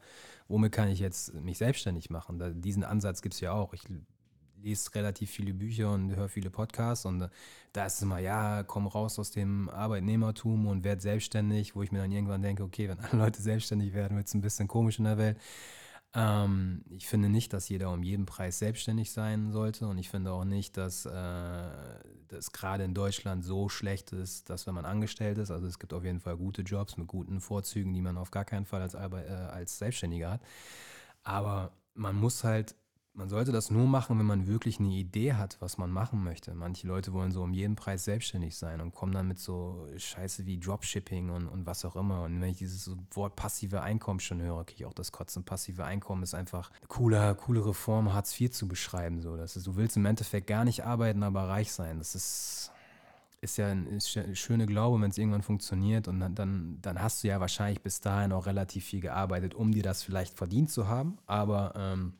womit 0.48 0.72
kann 0.72 0.90
ich 0.90 1.00
jetzt 1.00 1.34
mich 1.34 1.58
selbstständig 1.58 2.10
machen? 2.10 2.40
Da, 2.40 2.50
diesen 2.50 2.84
Ansatz 2.84 3.22
gibt 3.22 3.36
es 3.36 3.42
ja 3.42 3.52
auch. 3.52 3.74
Ich 3.74 3.84
lese 4.62 4.94
relativ 4.96 5.32
viele 5.32 5.54
Bücher 5.54 5.92
und 5.92 6.16
höre 6.16 6.30
viele 6.30 6.50
Podcasts 6.50 7.06
und 7.06 7.24
äh, 7.24 7.30
da 7.74 7.86
ist 7.86 7.96
es 7.96 8.02
immer, 8.04 8.20
ja, 8.20 8.64
komm 8.64 8.88
raus 8.88 9.20
aus 9.20 9.32
dem 9.32 9.70
Arbeitnehmertum 9.70 10.68
und 10.68 10.84
werd 10.84 11.02
selbstständig, 11.02 11.76
wo 11.76 11.84
ich 11.84 11.92
mir 11.92 12.00
dann 12.00 12.12
irgendwann 12.12 12.42
denke, 12.42 12.64
okay, 12.64 12.88
wenn 12.88 13.00
alle 13.00 13.24
Leute 13.24 13.42
selbstständig 13.42 13.94
werden, 13.94 14.18
wird 14.18 14.28
es 14.28 14.34
ein 14.34 14.42
bisschen 14.42 14.68
komisch 14.68 15.00
in 15.00 15.06
der 15.06 15.18
Welt. 15.18 15.38
Ähm, 16.14 16.84
ich 16.90 17.08
finde 17.08 17.30
nicht, 17.30 17.54
dass 17.54 17.70
jeder 17.70 17.92
um 17.92 18.04
jeden 18.04 18.26
Preis 18.26 18.60
selbstständig 18.60 19.12
sein 19.12 19.52
sollte 19.52 19.88
und 19.88 19.98
ich 19.98 20.10
finde 20.10 20.34
auch 20.34 20.44
nicht, 20.44 20.76
dass, 20.76 21.06
äh, 21.06 21.70
das 22.28 22.52
gerade 22.52 22.84
in 22.84 22.94
Deutschland 22.94 23.46
so 23.46 23.70
schlecht 23.70 24.12
ist, 24.12 24.50
dass 24.50 24.68
wenn 24.68 24.76
man 24.76 24.86
angestellt 24.86 25.38
ist, 25.38 25.52
also 25.52 25.68
es 25.68 25.80
gibt 25.80 25.94
auf 25.94 26.04
jeden 26.04 26.20
Fall 26.20 26.36
gute 26.38 26.64
Jobs 26.64 26.98
mit 26.98 27.08
guten 27.08 27.40
Vorzügen, 27.40 27.94
die 27.94 28.02
man 28.02 28.18
auf 28.18 28.32
gar 28.32 28.46
keinen 28.46 28.66
Fall 28.66 28.82
als, 28.82 28.94
äh, 28.94 28.98
als 28.98 29.78
Selbstständiger 29.78 30.32
hat. 30.32 30.42
Aber 31.24 31.72
man 31.94 32.16
muss 32.16 32.44
halt 32.44 32.76
man 33.14 33.28
sollte 33.28 33.52
das 33.52 33.70
nur 33.70 33.88
machen, 33.88 34.18
wenn 34.20 34.26
man 34.26 34.48
wirklich 34.48 34.80
eine 34.80 34.90
Idee 34.90 35.34
hat, 35.34 35.58
was 35.60 35.78
man 35.78 35.92
machen 35.92 36.24
möchte. 36.24 36.54
Manche 36.54 36.88
Leute 36.88 37.12
wollen 37.12 37.32
so 37.32 37.44
um 37.44 37.54
jeden 37.54 37.76
Preis 37.76 38.06
selbstständig 38.06 38.56
sein 38.58 38.80
und 38.80 38.94
kommen 38.94 39.12
dann 39.12 39.28
mit 39.28 39.38
so 39.38 39.86
Scheiße 39.98 40.46
wie 40.46 40.58
Dropshipping 40.58 41.30
und, 41.30 41.48
und 41.48 41.66
was 41.66 41.84
auch 41.84 41.98
immer. 41.98 42.24
Und 42.24 42.40
wenn 42.40 42.50
ich 42.50 42.58
dieses 42.58 42.90
Wort 43.12 43.36
passive 43.36 43.82
Einkommen 43.82 44.22
schon 44.22 44.42
höre, 44.42 44.64
kriege 44.64 44.84
ich 44.84 44.86
auch 44.86 44.94
das 44.94 45.12
Kotzen. 45.12 45.44
Passive 45.44 45.84
Einkommen 45.84 46.24
ist 46.24 46.34
einfach 46.34 46.72
eine 46.72 46.88
coole, 47.36 47.66
Reform, 47.66 48.14
Hartz 48.14 48.40
IV 48.40 48.52
zu 48.52 48.68
beschreiben. 48.68 49.22
So. 49.22 49.36
Das 49.36 49.58
ist, 49.58 49.68
du 49.68 49.76
willst 49.76 49.98
im 49.98 50.06
Endeffekt 50.06 50.48
gar 50.48 50.64
nicht 50.64 50.86
arbeiten, 50.86 51.24
aber 51.24 51.50
reich 51.50 51.74
sein. 51.74 51.98
Das 51.98 52.16
ist, 52.16 52.72
ist 53.42 53.58
ja 53.58 53.68
ein, 53.68 53.88
ist 53.88 54.18
schöne 54.38 54.68
Glaube, 54.68 55.02
wenn 55.02 55.12
es 55.12 55.18
irgendwann 55.18 55.44
funktioniert. 55.44 56.08
Und 56.08 56.22
dann, 56.22 56.34
dann, 56.34 56.78
dann 56.82 57.02
hast 57.02 57.26
du 57.26 57.28
ja 57.28 57.42
wahrscheinlich 57.42 57.82
bis 57.82 58.00
dahin 58.00 58.32
auch 58.32 58.46
relativ 58.46 58.86
viel 58.86 59.02
gearbeitet, 59.02 59.54
um 59.54 59.74
dir 59.74 59.84
das 59.84 60.02
vielleicht 60.02 60.38
verdient 60.38 60.72
zu 60.72 60.88
haben. 60.88 61.18
Aber 61.26 61.74
ähm, 61.76 62.14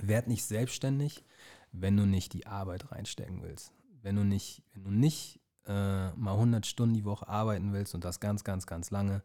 werd 0.00 0.28
nicht 0.28 0.44
selbstständig, 0.44 1.24
wenn 1.72 1.96
du 1.96 2.06
nicht 2.06 2.32
die 2.32 2.46
Arbeit 2.46 2.90
reinstecken 2.92 3.42
willst. 3.42 3.72
Wenn 4.02 4.16
du 4.16 4.24
nicht, 4.24 4.62
wenn 4.72 4.84
du 4.84 4.90
nicht 4.90 5.40
äh, 5.66 6.10
mal 6.12 6.34
100 6.34 6.66
Stunden 6.66 6.94
die 6.94 7.04
Woche 7.04 7.28
arbeiten 7.28 7.72
willst 7.72 7.94
und 7.94 8.04
das 8.04 8.20
ganz, 8.20 8.44
ganz, 8.44 8.66
ganz 8.66 8.90
lange, 8.90 9.22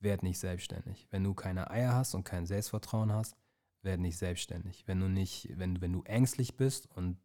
werd 0.00 0.22
nicht 0.22 0.38
selbstständig. 0.38 1.06
Wenn 1.10 1.24
du 1.24 1.34
keine 1.34 1.70
Eier 1.70 1.94
hast 1.94 2.14
und 2.14 2.24
kein 2.24 2.46
Selbstvertrauen 2.46 3.12
hast, 3.12 3.36
werd 3.82 4.00
nicht 4.00 4.18
selbstständig. 4.18 4.84
Wenn 4.86 5.00
du 5.00 5.08
nicht, 5.08 5.48
wenn, 5.56 5.80
wenn 5.80 5.92
du 5.92 6.02
ängstlich 6.02 6.56
bist 6.56 6.90
und 6.90 7.18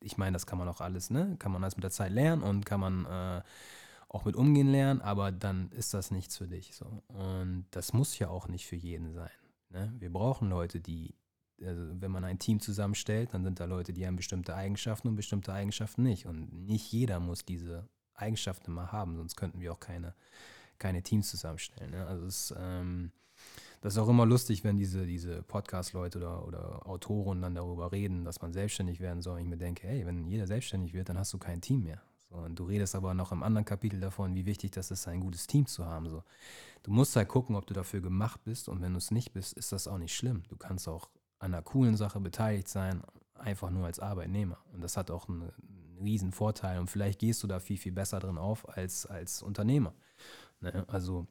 ich 0.00 0.18
meine, 0.18 0.34
das 0.34 0.46
kann 0.46 0.58
man 0.58 0.68
auch 0.68 0.80
alles, 0.80 1.10
ne? 1.10 1.36
Kann 1.38 1.52
man 1.52 1.62
alles 1.64 1.76
mit 1.76 1.84
der 1.84 1.90
Zeit 1.90 2.12
lernen 2.12 2.42
und 2.42 2.66
kann 2.66 2.80
man 2.80 3.06
äh, 3.06 3.42
auch 4.08 4.24
mit 4.24 4.36
umgehen 4.36 4.68
lernen, 4.68 5.00
aber 5.00 5.32
dann 5.32 5.70
ist 5.72 5.94
das 5.94 6.10
nichts 6.10 6.36
für 6.36 6.46
dich. 6.46 6.74
So. 6.74 7.02
Und 7.08 7.66
das 7.70 7.92
muss 7.92 8.18
ja 8.18 8.28
auch 8.28 8.48
nicht 8.48 8.66
für 8.66 8.76
jeden 8.76 9.12
sein. 9.12 9.30
Ne? 9.70 9.92
Wir 9.98 10.12
brauchen 10.12 10.48
Leute, 10.48 10.80
die 10.80 11.16
also 11.64 11.82
wenn 12.00 12.10
man 12.10 12.24
ein 12.24 12.38
Team 12.38 12.60
zusammenstellt, 12.60 13.32
dann 13.32 13.44
sind 13.44 13.60
da 13.60 13.64
Leute, 13.64 13.92
die 13.92 14.06
haben 14.06 14.16
bestimmte 14.16 14.54
Eigenschaften 14.54 15.08
und 15.08 15.16
bestimmte 15.16 15.52
Eigenschaften 15.52 16.02
nicht. 16.02 16.26
Und 16.26 16.52
nicht 16.66 16.90
jeder 16.92 17.20
muss 17.20 17.44
diese 17.44 17.88
Eigenschaften 18.14 18.70
immer 18.70 18.92
haben, 18.92 19.16
sonst 19.16 19.36
könnten 19.36 19.60
wir 19.60 19.72
auch 19.72 19.80
keine, 19.80 20.14
keine 20.78 21.02
Teams 21.02 21.28
zusammenstellen. 21.30 21.90
Ne? 21.90 22.06
Also 22.06 22.26
es, 22.26 22.54
ähm, 22.56 23.12
das 23.80 23.94
ist 23.94 23.98
auch 23.98 24.08
immer 24.08 24.24
lustig, 24.24 24.64
wenn 24.64 24.78
diese, 24.78 25.04
diese 25.04 25.42
Podcast-Leute 25.42 26.18
oder, 26.18 26.46
oder 26.46 26.86
Autoren 26.86 27.42
dann 27.42 27.54
darüber 27.54 27.92
reden, 27.92 28.24
dass 28.24 28.40
man 28.40 28.52
selbstständig 28.52 29.00
werden 29.00 29.20
soll. 29.20 29.34
Und 29.34 29.42
ich 29.42 29.48
mir 29.48 29.58
denke, 29.58 29.86
hey, 29.86 30.06
wenn 30.06 30.26
jeder 30.26 30.46
selbstständig 30.46 30.94
wird, 30.94 31.08
dann 31.10 31.18
hast 31.18 31.32
du 31.32 31.38
kein 31.38 31.60
Team 31.60 31.82
mehr. 31.82 32.00
So, 32.30 32.36
und 32.36 32.58
du 32.58 32.64
redest 32.64 32.94
aber 32.94 33.12
noch 33.12 33.32
im 33.32 33.42
anderen 33.42 33.64
Kapitel 33.66 34.00
davon, 34.00 34.34
wie 34.34 34.46
wichtig 34.46 34.70
das 34.70 34.90
ist, 34.90 35.06
ein 35.06 35.20
gutes 35.20 35.46
Team 35.46 35.66
zu 35.66 35.84
haben. 35.84 36.08
So. 36.08 36.22
Du 36.82 36.92
musst 36.92 37.14
halt 37.14 37.28
gucken, 37.28 37.56
ob 37.56 37.66
du 37.66 37.74
dafür 37.74 38.00
gemacht 38.00 38.40
bist. 38.44 38.68
Und 38.68 38.80
wenn 38.80 38.92
du 38.92 38.98
es 38.98 39.10
nicht 39.10 39.32
bist, 39.32 39.52
ist 39.52 39.72
das 39.72 39.86
auch 39.86 39.98
nicht 39.98 40.14
schlimm. 40.14 40.44
Du 40.48 40.56
kannst 40.56 40.88
auch 40.88 41.10
an 41.38 41.52
einer 41.54 41.62
coolen 41.62 41.96
Sache 41.96 42.20
beteiligt 42.20 42.68
sein, 42.68 43.02
einfach 43.34 43.70
nur 43.70 43.86
als 43.86 44.00
Arbeitnehmer. 44.00 44.58
Und 44.72 44.82
das 44.82 44.96
hat 44.96 45.10
auch 45.10 45.28
einen, 45.28 45.42
einen 45.42 45.98
riesen 46.02 46.32
Vorteil. 46.32 46.78
Und 46.78 46.88
vielleicht 46.90 47.18
gehst 47.18 47.42
du 47.42 47.46
da 47.46 47.60
viel, 47.60 47.78
viel 47.78 47.92
besser 47.92 48.20
drin 48.20 48.38
auf 48.38 48.68
als 48.76 49.06
als 49.06 49.42
Unternehmer. 49.42 49.94
Ne? 50.60 50.84
Also 50.88 51.26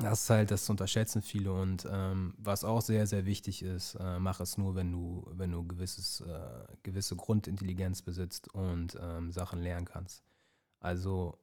das 0.00 0.22
ist 0.22 0.30
halt, 0.30 0.50
das 0.50 0.70
unterschätzen 0.70 1.22
viele. 1.22 1.52
Und 1.52 1.86
ähm, 1.90 2.34
was 2.38 2.64
auch 2.64 2.80
sehr, 2.80 3.06
sehr 3.06 3.26
wichtig 3.26 3.62
ist, 3.62 3.94
äh, 3.96 4.18
mach 4.20 4.40
es 4.40 4.56
nur, 4.56 4.74
wenn 4.76 4.92
du, 4.92 5.26
wenn 5.32 5.50
du 5.50 5.66
gewisses, 5.66 6.20
äh, 6.20 6.64
gewisse 6.82 7.16
Grundintelligenz 7.16 8.02
besitzt 8.02 8.48
und 8.54 8.96
ähm, 9.00 9.32
Sachen 9.32 9.60
lernen 9.60 9.86
kannst. 9.86 10.22
Also 10.80 11.38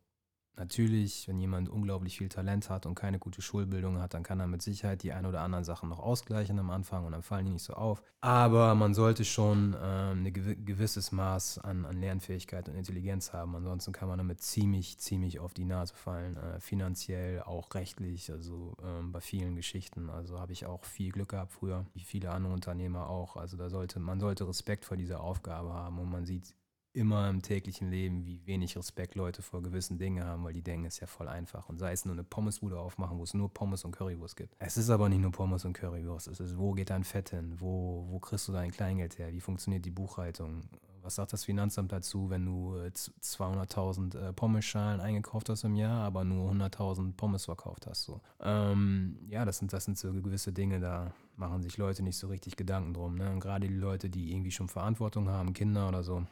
Natürlich, 0.57 1.27
wenn 1.27 1.39
jemand 1.39 1.67
unglaublich 1.67 2.17
viel 2.17 2.29
Talent 2.29 2.69
hat 2.69 2.85
und 2.85 2.95
keine 2.95 3.19
gute 3.19 3.41
Schulbildung 3.41 3.99
hat, 3.99 4.13
dann 4.13 4.23
kann 4.23 4.39
er 4.39 4.47
mit 4.47 4.61
Sicherheit 4.61 5.03
die 5.03 5.11
ein 5.11 5.25
oder 5.25 5.41
anderen 5.41 5.65
Sachen 5.65 5.89
noch 5.89 5.99
ausgleichen 5.99 6.57
am 6.59 6.69
Anfang 6.69 7.05
und 7.05 7.11
dann 7.11 7.23
fallen 7.23 7.45
die 7.45 7.51
nicht 7.51 7.63
so 7.63 7.73
auf. 7.73 8.01
Aber 8.21 8.73
man 8.73 8.93
sollte 8.93 9.25
schon 9.25 9.75
ähm, 9.81 10.25
ein 10.25 10.33
gewisses 10.33 11.11
Maß 11.11 11.59
an, 11.59 11.85
an, 11.85 11.97
Lernfähigkeit 11.97 12.69
und 12.69 12.75
Intelligenz 12.75 13.33
haben. 13.33 13.55
Ansonsten 13.55 13.91
kann 13.91 14.07
man 14.07 14.17
damit 14.17 14.41
ziemlich, 14.41 14.97
ziemlich 14.97 15.39
auf 15.39 15.53
die 15.53 15.65
Nase 15.65 15.93
fallen. 15.93 16.37
Äh, 16.37 16.59
finanziell, 16.59 17.41
auch 17.41 17.73
rechtlich, 17.75 18.31
also 18.31 18.77
ähm, 18.81 19.11
bei 19.11 19.21
vielen 19.21 19.55
Geschichten. 19.55 20.09
Also 20.09 20.39
habe 20.39 20.53
ich 20.53 20.65
auch 20.65 20.85
viel 20.85 21.11
Glück 21.11 21.29
gehabt 21.29 21.51
früher, 21.51 21.85
wie 21.93 22.03
viele 22.03 22.31
andere 22.31 22.53
Unternehmer 22.53 23.09
auch. 23.09 23.35
Also 23.35 23.57
da 23.57 23.69
sollte, 23.69 23.99
man 23.99 24.19
sollte 24.19 24.47
Respekt 24.47 24.85
vor 24.85 24.97
dieser 24.97 25.21
Aufgabe 25.21 25.73
haben 25.73 25.99
und 25.99 26.09
man 26.09 26.25
sieht 26.25 26.55
immer 26.95 27.29
im 27.29 27.41
täglichen 27.41 27.89
Leben, 27.89 28.25
wie 28.25 28.45
wenig 28.45 28.77
Respekt 28.77 29.15
Leute 29.15 29.41
vor 29.41 29.61
gewissen 29.61 29.97
Dingen 29.97 30.23
haben, 30.23 30.43
weil 30.43 30.53
die 30.53 30.61
denken, 30.61 30.85
es 30.85 30.95
ist 30.95 30.99
ja 31.01 31.07
voll 31.07 31.27
einfach. 31.27 31.67
Und 31.69 31.77
sei 31.79 31.91
es 31.91 32.05
nur 32.05 32.13
eine 32.13 32.23
Pommesbude 32.23 32.79
aufmachen, 32.79 33.17
wo 33.17 33.23
es 33.23 33.33
nur 33.33 33.53
Pommes 33.53 33.83
und 33.83 33.91
Currywurst 33.91 34.35
gibt. 34.35 34.55
Es 34.59 34.77
ist 34.77 34.89
aber 34.89 35.09
nicht 35.09 35.21
nur 35.21 35.31
Pommes 35.31 35.65
und 35.65 35.73
Currywurst. 35.73 36.27
Es 36.27 36.39
ist, 36.39 36.57
wo 36.57 36.73
geht 36.73 36.89
dein 36.89 37.03
Fett 37.03 37.29
hin? 37.29 37.55
Wo, 37.57 38.05
wo 38.09 38.19
kriegst 38.19 38.47
du 38.47 38.51
dein 38.51 38.71
Kleingeld 38.71 39.17
her? 39.17 39.31
Wie 39.33 39.41
funktioniert 39.41 39.85
die 39.85 39.91
Buchhaltung? 39.91 40.63
Was 41.01 41.15
sagt 41.15 41.33
das 41.33 41.43
Finanzamt 41.43 41.91
dazu, 41.91 42.31
wenn 42.31 42.45
du 42.45 42.77
200.000 42.77 44.17
äh, 44.17 44.33
Pommesschalen 44.33 44.99
eingekauft 44.99 45.49
hast 45.49 45.63
im 45.63 45.75
Jahr, 45.75 46.03
aber 46.03 46.23
nur 46.23 46.51
100.000 46.51 47.13
Pommes 47.13 47.45
verkauft 47.45 47.85
hast? 47.85 48.05
So. 48.05 48.21
Ähm, 48.39 49.19
ja, 49.27 49.45
das 49.45 49.59
sind, 49.59 49.71
das 49.71 49.85
sind 49.85 49.99
so 49.99 50.11
gewisse 50.13 50.51
Dinge, 50.51 50.79
da 50.79 51.13
machen 51.35 51.61
sich 51.61 51.77
Leute 51.77 52.01
nicht 52.01 52.17
so 52.17 52.27
richtig 52.27 52.55
Gedanken 52.55 52.95
drum. 52.95 53.15
Ne? 53.15 53.29
Und 53.31 53.39
gerade 53.39 53.67
die 53.67 53.75
Leute, 53.75 54.09
die 54.09 54.31
irgendwie 54.31 54.49
schon 54.49 54.67
Verantwortung 54.67 55.29
haben, 55.29 55.53
Kinder 55.53 55.87
oder 55.87 56.01
so, 56.01 56.25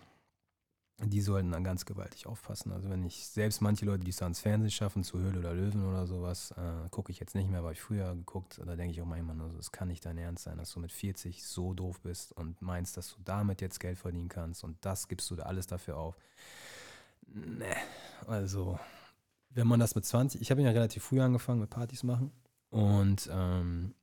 die 1.00 1.22
sollten 1.22 1.52
dann 1.52 1.64
ganz 1.64 1.86
gewaltig 1.86 2.28
aufpassen. 2.28 2.72
Also 2.72 2.90
wenn 2.90 3.04
ich 3.04 3.28
selbst 3.28 3.62
manche 3.62 3.86
Leute, 3.86 4.04
die 4.04 4.12
es 4.12 4.22
ans 4.22 4.40
Fernsehen 4.40 4.72
schaffen, 4.72 5.04
zu 5.04 5.18
Höhle 5.18 5.40
oder 5.40 5.54
Löwen 5.54 5.86
oder 5.86 6.06
sowas, 6.06 6.52
äh, 6.52 6.90
gucke 6.92 7.12
ich 7.12 7.20
jetzt 7.20 7.36
nicht 7.36 7.50
mehr, 7.50 7.60
aber 7.60 7.72
ich 7.72 7.82
früher 7.82 8.14
geguckt, 8.16 8.62
da 8.64 8.76
denke 8.76 8.92
ich 8.92 9.02
auch 9.02 9.06
manchmal 9.06 9.36
nur 9.36 9.50
so, 9.50 9.58
es 9.58 9.72
kann 9.72 9.88
nicht 9.88 10.06
dein 10.06 10.18
Ernst 10.18 10.44
sein, 10.44 10.58
dass 10.58 10.72
du 10.72 10.80
mit 10.80 10.92
40 10.92 11.44
so 11.44 11.74
doof 11.74 12.00
bist 12.02 12.32
und 12.34 12.62
meinst, 12.62 12.96
dass 12.96 13.16
du 13.16 13.22
damit 13.24 13.62
jetzt 13.62 13.80
Geld 13.80 13.98
verdienen 13.98 14.30
kannst 14.30 14.64
und 14.64 14.78
das 14.82 15.08
gibst 15.08 15.30
du 15.32 15.36
da 15.36 15.44
alles 15.44 15.68
dafür 15.68 15.98
auf. 15.98 16.16
Nee, 17.26 17.76
also 18.28 18.80
wenn 19.50 19.68
man 19.68 19.80
das 19.80 19.96
mit 19.96 20.06
20, 20.06 20.42
ich 20.42 20.52
habe 20.52 20.62
ja 20.62 20.70
relativ 20.70 21.04
früh 21.04 21.22
angefangen 21.22 21.60
mit 21.60 21.70
Partys 21.70 22.04
machen 22.04 22.32
und 22.70 23.30
ähm, 23.32 23.96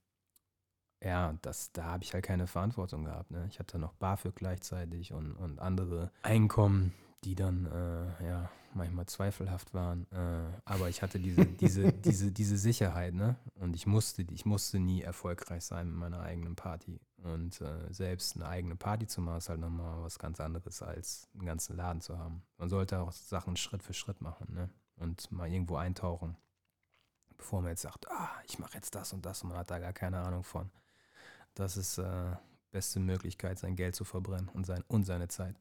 ja, 1.03 1.35
das, 1.43 1.73
da 1.73 1.85
habe 1.85 2.05
ich 2.05 2.13
halt 2.13 2.25
keine 2.25 2.47
Verantwortung 2.47 3.05
gehabt. 3.05 3.31
Ne? 3.31 3.47
Ich 3.51 3.59
hatte 3.59 3.79
noch 3.79 3.95
BAföG 3.95 4.35
gleichzeitig 4.35 5.13
und, 5.13 5.33
und 5.35 5.59
andere 5.59 6.11
Einkommen, 6.23 6.93
die 7.25 7.35
dann 7.35 7.67
äh, 7.67 8.27
ja 8.27 8.51
manchmal 8.75 9.07
zweifelhaft 9.07 9.75
waren. 9.75 10.07
Äh, 10.13 10.59
aber 10.65 10.89
ich 10.89 11.03
hatte 11.03 11.19
diese, 11.19 11.47
diese, 11.61 11.93
diese, 11.93 12.33
diese 12.33 12.57
Sicherheit, 12.57 13.15
ne? 13.15 13.37
Und 13.57 13.75
ich 13.75 13.87
musste, 13.87 14.23
ich 14.23 14.45
musste 14.45 14.79
nie 14.79 15.03
erfolgreich 15.03 15.65
sein 15.65 15.89
mit 15.89 15.97
meiner 15.97 16.21
eigenen 16.21 16.57
Party. 16.57 17.01
Und 17.23 17.61
äh, 17.61 17.93
selbst 17.93 18.37
eine 18.37 18.47
eigene 18.47 18.77
Party 18.77 19.07
zu 19.07 19.21
machen, 19.21 19.39
ist 19.39 19.49
halt 19.49 19.61
nochmal 19.61 20.03
was 20.03 20.19
ganz 20.19 20.41
anderes, 20.41 20.83
als 20.83 21.29
einen 21.35 21.47
ganzen 21.47 21.77
Laden 21.77 22.01
zu 22.01 22.19
haben. 22.19 22.43
Man 22.59 22.69
sollte 22.69 23.01
auch 23.01 23.13
Sachen 23.13 23.57
Schritt 23.57 23.83
für 23.83 23.95
Schritt 23.95 24.21
machen, 24.21 24.55
ne? 24.55 24.71
Und 24.97 25.31
mal 25.33 25.51
irgendwo 25.51 25.77
eintauchen. 25.77 26.37
Bevor 27.37 27.63
man 27.63 27.71
jetzt 27.71 27.83
sagt, 27.83 28.11
ah, 28.11 28.31
ich 28.47 28.59
mache 28.59 28.75
jetzt 28.75 28.95
das 28.95 29.15
und 29.15 29.25
das 29.25 29.43
und 29.43 29.49
man 29.49 29.59
hat 29.59 29.71
da 29.71 29.79
gar 29.79 29.95
keine 29.95 30.21
Ahnung 30.21 30.43
von. 30.43 30.71
Das 31.55 31.77
ist 31.77 31.99
äh, 31.99 32.33
beste 32.71 33.01
Möglichkeit, 33.01 33.59
sein 33.59 33.77
Geld 33.77 33.95
zu 33.95 34.05
verbrennen 34.05 34.49
und, 34.53 34.67
sein, 34.67 34.83
und 34.89 35.05
seine 35.05 35.29
Zeit. 35.29 35.57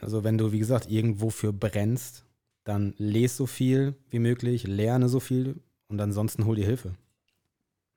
Also 0.00 0.24
wenn 0.24 0.38
du, 0.38 0.52
wie 0.52 0.58
gesagt, 0.58 0.90
irgendwo 0.90 1.30
für 1.30 1.52
brennst, 1.52 2.24
dann 2.64 2.94
lese 2.96 3.36
so 3.36 3.46
viel 3.46 3.94
wie 4.10 4.18
möglich, 4.18 4.66
lerne 4.66 5.08
so 5.08 5.20
viel 5.20 5.60
und 5.88 6.00
ansonsten 6.00 6.46
hol 6.46 6.56
dir 6.56 6.66
Hilfe. 6.66 6.94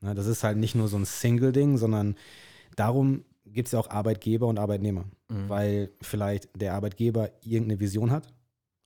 Na, 0.01 0.13
das 0.13 0.27
ist 0.27 0.43
halt 0.43 0.57
nicht 0.57 0.75
nur 0.75 0.87
so 0.87 0.97
ein 0.97 1.05
Single-Ding, 1.05 1.77
sondern 1.77 2.15
darum 2.75 3.25
gibt 3.45 3.67
es 3.67 3.71
ja 3.71 3.79
auch 3.79 3.89
Arbeitgeber 3.89 4.47
und 4.47 4.59
Arbeitnehmer. 4.59 5.05
Mhm. 5.29 5.49
Weil 5.49 5.91
vielleicht 6.01 6.49
der 6.59 6.73
Arbeitgeber 6.73 7.31
irgendeine 7.41 7.79
Vision 7.79 8.11
hat, 8.11 8.27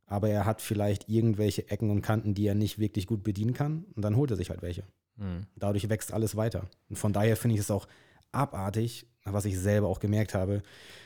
aber 0.05 0.29
er 0.29 0.45
hat 0.45 0.61
vielleicht 0.61 1.09
irgendwelche 1.09 1.69
Ecken 1.69 1.89
und 1.89 2.01
Kanten, 2.01 2.33
die 2.33 2.45
er 2.45 2.55
nicht 2.55 2.79
wirklich 2.79 3.07
gut 3.07 3.23
bedienen 3.23 3.53
kann 3.53 3.85
und 3.95 4.03
dann 4.03 4.15
holt 4.15 4.31
er 4.31 4.37
sich 4.37 4.49
halt 4.49 4.61
welche. 4.61 4.83
Mhm. 5.21 5.45
Dadurch 5.55 5.87
wächst 5.87 6.11
alles 6.11 6.35
weiter. 6.35 6.67
Und 6.89 6.97
von 6.97 7.13
daher 7.13 7.37
finde 7.37 7.55
ich 7.55 7.61
es 7.61 7.71
auch 7.71 7.87
abartig, 8.31 9.07
was 9.23 9.45
ich 9.45 9.57
selber 9.57 9.87
auch 9.87 9.99
gemerkt 9.99 10.33
habe, 10.33 10.63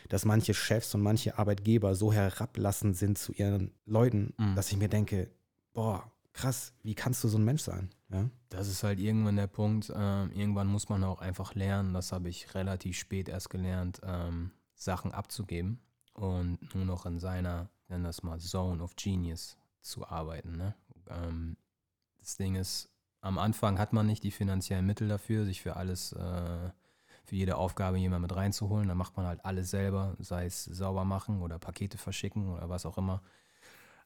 dass 0.09 0.25
manche 0.25 0.53
Chefs 0.53 0.95
und 0.95 1.01
manche 1.01 1.37
Arbeitgeber 1.37 1.95
so 1.95 2.13
herablassend 2.13 2.95
sind 2.95 3.17
zu 3.17 3.33
ihren 3.33 3.71
Leuten, 3.85 4.33
mhm. 4.37 4.55
dass 4.55 4.71
ich 4.71 4.77
mir 4.77 4.87
denke, 4.87 5.29
boah, 5.73 6.09
krass, 6.31 6.73
wie 6.83 6.95
kannst 6.95 7.23
du 7.23 7.27
so 7.27 7.37
ein 7.37 7.43
Mensch 7.43 7.63
sein? 7.63 7.89
Ja? 8.09 8.29
Das 8.49 8.69
ist 8.69 8.83
halt 8.83 8.99
irgendwann 8.99 9.35
der 9.35 9.47
Punkt. 9.47 9.91
Ähm, 9.93 10.31
irgendwann 10.31 10.67
muss 10.67 10.87
man 10.87 11.03
auch 11.03 11.19
einfach 11.19 11.55
lernen, 11.55 11.93
das 11.93 12.11
habe 12.11 12.29
ich 12.29 12.53
relativ 12.55 12.97
spät 12.97 13.27
erst 13.27 13.49
gelernt, 13.49 13.99
ähm, 14.03 14.51
Sachen 14.75 15.11
abzugeben 15.11 15.79
und 16.13 16.73
nur 16.73 16.85
noch 16.85 17.05
in 17.05 17.19
seiner, 17.19 17.69
nennen 17.89 18.05
das 18.05 18.23
mal, 18.23 18.39
Zone 18.39 18.81
of 18.81 18.95
Genius 18.95 19.57
zu 19.81 20.07
arbeiten. 20.07 20.55
Ne? 20.55 20.75
Ähm, 21.09 21.57
das 22.19 22.37
Ding 22.37 22.55
ist, 22.55 22.89
am 23.25 23.39
Anfang 23.39 23.79
hat 23.79 23.91
man 23.91 24.05
nicht 24.05 24.23
die 24.23 24.31
finanziellen 24.31 24.85
Mittel 24.85 25.07
dafür, 25.07 25.45
sich 25.45 25.61
für 25.61 25.75
alles, 25.75 26.13
äh, 26.13 26.69
für 27.23 27.35
jede 27.35 27.57
Aufgabe 27.57 27.97
jemand 27.97 28.21
mit 28.21 28.35
reinzuholen. 28.35 28.87
Dann 28.87 28.97
macht 28.97 29.17
man 29.17 29.25
halt 29.25 29.43
alles 29.43 29.71
selber, 29.71 30.15
sei 30.19 30.45
es 30.45 30.63
sauber 30.65 31.05
machen 31.05 31.41
oder 31.41 31.57
Pakete 31.57 31.97
verschicken 31.97 32.53
oder 32.53 32.69
was 32.69 32.85
auch 32.85 32.99
immer. 32.99 33.23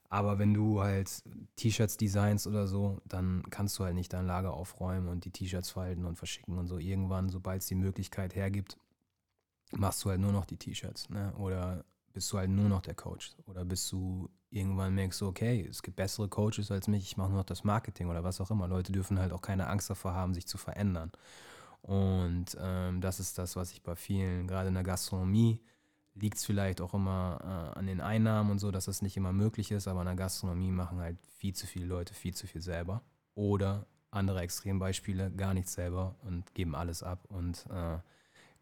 Aber 0.07 0.39
wenn 0.39 0.53
du 0.53 0.81
halt 0.81 1.21
T-Shirts 1.57 1.97
designst 1.97 2.47
oder 2.47 2.65
so, 2.65 3.01
dann 3.05 3.43
kannst 3.49 3.77
du 3.77 3.83
halt 3.83 3.93
nicht 3.93 4.13
dein 4.13 4.25
Lager 4.25 4.53
aufräumen 4.53 5.09
und 5.09 5.25
die 5.25 5.31
T-Shirts 5.31 5.69
falten 5.69 6.05
und 6.05 6.15
verschicken 6.15 6.57
und 6.57 6.67
so. 6.67 6.77
Irgendwann, 6.77 7.29
sobald 7.29 7.61
es 7.61 7.67
die 7.67 7.75
Möglichkeit 7.75 8.35
hergibt, 8.35 8.77
machst 9.71 10.03
du 10.03 10.09
halt 10.09 10.21
nur 10.21 10.31
noch 10.31 10.45
die 10.45 10.57
T-Shirts. 10.57 11.09
Ne? 11.09 11.33
Oder 11.37 11.83
bist 12.13 12.31
du 12.31 12.37
halt 12.37 12.49
nur 12.49 12.69
noch 12.69 12.81
der 12.81 12.95
Coach. 12.95 13.35
Oder 13.45 13.65
bist 13.65 13.91
du 13.91 14.29
irgendwann 14.51 14.95
merkst 14.95 15.21
du, 15.21 15.27
okay, 15.27 15.67
es 15.69 15.83
gibt 15.83 15.97
bessere 15.97 16.27
Coaches 16.27 16.71
als 16.71 16.87
mich, 16.87 17.03
ich 17.03 17.17
mache 17.17 17.29
nur 17.29 17.39
noch 17.39 17.45
das 17.45 17.63
Marketing 17.63 18.09
oder 18.09 18.23
was 18.23 18.41
auch 18.41 18.51
immer. 18.51 18.67
Leute 18.67 18.91
dürfen 18.91 19.19
halt 19.19 19.31
auch 19.31 19.41
keine 19.41 19.67
Angst 19.67 19.89
davor 19.89 20.13
haben, 20.13 20.33
sich 20.33 20.47
zu 20.47 20.57
verändern. 20.57 21.11
Und 21.81 22.57
ähm, 22.59 23.01
das 23.01 23.19
ist 23.19 23.37
das, 23.37 23.55
was 23.55 23.71
ich 23.71 23.81
bei 23.81 23.95
vielen, 23.95 24.47
gerade 24.47 24.67
in 24.67 24.73
der 24.73 24.83
Gastronomie, 24.83 25.61
liegt 26.15 26.37
es 26.37 26.45
vielleicht 26.45 26.81
auch 26.81 26.93
immer 26.93 27.73
äh, 27.75 27.79
an 27.79 27.85
den 27.85 28.01
Einnahmen 28.01 28.51
und 28.51 28.59
so, 28.59 28.71
dass 28.71 28.85
das 28.85 29.01
nicht 29.01 29.15
immer 29.15 29.31
möglich 29.31 29.71
ist, 29.71 29.87
aber 29.87 30.01
in 30.01 30.07
der 30.07 30.15
Gastronomie 30.15 30.71
machen 30.71 30.99
halt 30.99 31.17
viel 31.37 31.53
zu 31.53 31.65
viele 31.67 31.85
Leute 31.85 32.13
viel 32.13 32.35
zu 32.35 32.47
viel 32.47 32.61
selber. 32.61 33.01
Oder 33.35 33.85
andere 34.11 34.41
Extrembeispiele, 34.41 35.31
gar 35.31 35.53
nichts 35.53 35.73
selber 35.73 36.15
und 36.21 36.53
geben 36.53 36.75
alles 36.75 37.03
ab 37.03 37.25
und 37.29 37.65
äh, 37.69 37.99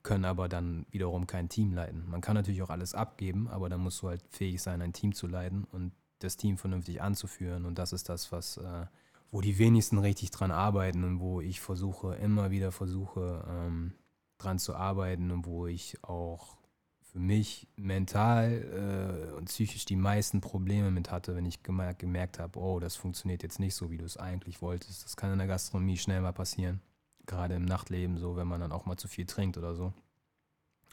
können 0.04 0.26
aber 0.26 0.48
dann 0.48 0.86
wiederum 0.92 1.28
kein 1.28 1.50
Team 1.50 1.74
leiten. 1.74 2.10
Man 2.10 2.22
kann 2.22 2.36
natürlich 2.36 2.62
auch 2.62 2.70
alles 2.70 2.94
abgeben, 2.94 3.48
aber 3.48 3.70
dann 3.70 3.82
musst 3.82 4.02
du 4.02 4.10
halt 4.10 4.24
fähig 4.30 4.62
sein, 4.62 4.82
ein 4.82 4.94
Team 4.94 5.14
zu 5.14 5.28
leiten 5.28 5.66
und 5.72 5.92
das 6.20 6.38
Team 6.38 6.58
vernünftig 6.58 7.02
anzuführen. 7.02 7.66
Und 7.66 7.78
das 7.78 7.94
ist 7.94 8.10
das, 8.10 8.32
was, 8.32 8.58
äh, 8.58 8.86
wo 9.30 9.42
die 9.42 9.58
wenigsten 9.58 9.98
richtig 9.98 10.32
dran 10.32 10.52
arbeiten 10.52 11.04
und 11.04 11.20
wo 11.20 11.42
ich 11.42 11.60
versuche, 11.60 12.16
immer 12.16 12.52
wieder 12.52 12.72
versuche, 12.72 13.46
ähm, 13.50 13.94
dran 14.38 14.60
zu 14.60 14.76
arbeiten 14.76 15.32
und 15.32 15.46
wo 15.46 15.68
ich 15.68 16.04
auch 16.04 16.58
für 17.02 17.20
mich 17.20 17.68
mental 17.76 19.32
äh, 19.32 19.36
und 19.36 19.46
psychisch 19.46 19.86
die 19.86 19.96
meisten 19.96 20.42
Probleme 20.42 20.92
mit 20.92 21.12
hatte, 21.12 21.36
wenn 21.36 21.46
ich 21.46 21.64
gemerkt, 21.64 22.00
gemerkt 22.00 22.40
habe, 22.40 22.60
oh, 22.60 22.80
das 22.80 22.96
funktioniert 22.96 23.44
jetzt 23.44 23.60
nicht 23.60 23.76
so, 23.76 23.90
wie 23.90 23.98
du 23.98 24.06
es 24.06 24.18
eigentlich 24.18 24.62
wolltest. 24.62 25.04
Das 25.04 25.18
kann 25.18 25.32
in 25.32 25.40
der 25.40 25.48
Gastronomie 25.48 25.98
schnell 25.98 26.22
mal 26.22 26.34
passieren. 26.34 26.82
Gerade 27.28 27.56
im 27.56 27.66
Nachtleben 27.66 28.18
so, 28.18 28.36
wenn 28.36 28.48
man 28.48 28.62
dann 28.62 28.72
auch 28.72 28.86
mal 28.86 28.98
zu 28.98 29.08
viel 29.08 29.26
trinkt 29.26 29.58
oder 29.58 29.76
so. 29.76 29.94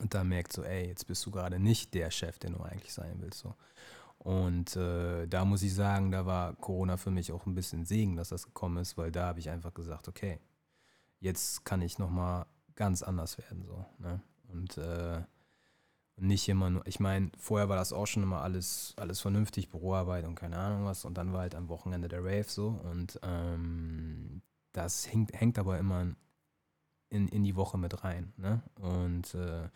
Und 0.01 0.13
da 0.13 0.25
merkt 0.25 0.53
so, 0.53 0.63
ey, 0.63 0.89
jetzt 0.89 1.07
bist 1.07 1.25
du 1.25 1.31
gerade 1.31 1.59
nicht 1.59 1.95
der 1.95 2.11
Chef, 2.11 2.39
den 2.39 2.53
du 2.55 2.61
eigentlich 2.61 2.93
sein 2.93 3.17
willst. 3.21 3.39
So. 3.39 3.55
Und 4.19 4.77
äh, 4.77 5.27
da 5.27 5.45
muss 5.45 5.63
ich 5.63 5.75
sagen, 5.75 6.11
da 6.11 6.27
war 6.27 6.55
Corona 6.57 6.97
für 6.97 7.11
mich 7.11 7.33
auch 7.33 7.47
ein 7.47 7.55
bisschen 7.55 7.85
Segen, 7.85 8.17
dass 8.17 8.31
das 8.31 8.45
gekommen 8.45 8.79
ist, 8.79 8.97
weil 8.97 9.13
da 9.13 9.27
habe 9.27 9.39
ich 9.39 9.51
einfach 9.51 9.73
gesagt, 9.73 10.09
okay, 10.09 10.41
jetzt 11.21 11.65
kann 11.65 11.81
ich 11.83 11.99
nochmal 11.99 12.47
ganz 12.75 13.03
anders 13.03 13.39
werden. 13.39 13.65
So, 13.65 13.85
ne? 13.99 14.21
Und 14.49 14.77
äh, 14.79 15.23
nicht 16.17 16.49
immer 16.49 16.71
nur, 16.71 16.87
ich 16.87 17.01
meine, 17.01 17.31
vorher 17.39 17.69
war 17.69 17.77
das 17.77 17.93
auch 17.93 18.07
schon 18.07 18.23
immer 18.23 18.43
alles, 18.43 18.95
alles 18.97 19.21
vernünftig, 19.21 19.71
Büroarbeit 19.71 20.25
und 20.25 20.37
keine 20.37 20.59
Ahnung 20.59 20.85
was. 20.85 21.05
Und 21.05 21.19
dann 21.19 21.33
war 21.33 21.41
halt 21.41 21.55
am 21.55 21.69
Wochenende 21.69 22.09
der 22.09 22.25
Rave 22.25 22.47
so. 22.49 22.81
Und 22.91 23.19
ähm, 23.23 24.43
das 24.75 25.11
hängt, 25.11 25.33
hängt 25.33 25.59
aber 25.59 25.79
immer 25.79 26.15
in, 27.09 27.29
in 27.29 27.43
die 27.43 27.57
Woche 27.57 27.79
mit 27.79 28.05
rein. 28.05 28.35
Ne? 28.37 28.63
Und 28.77 29.35
äh, 29.35 29.71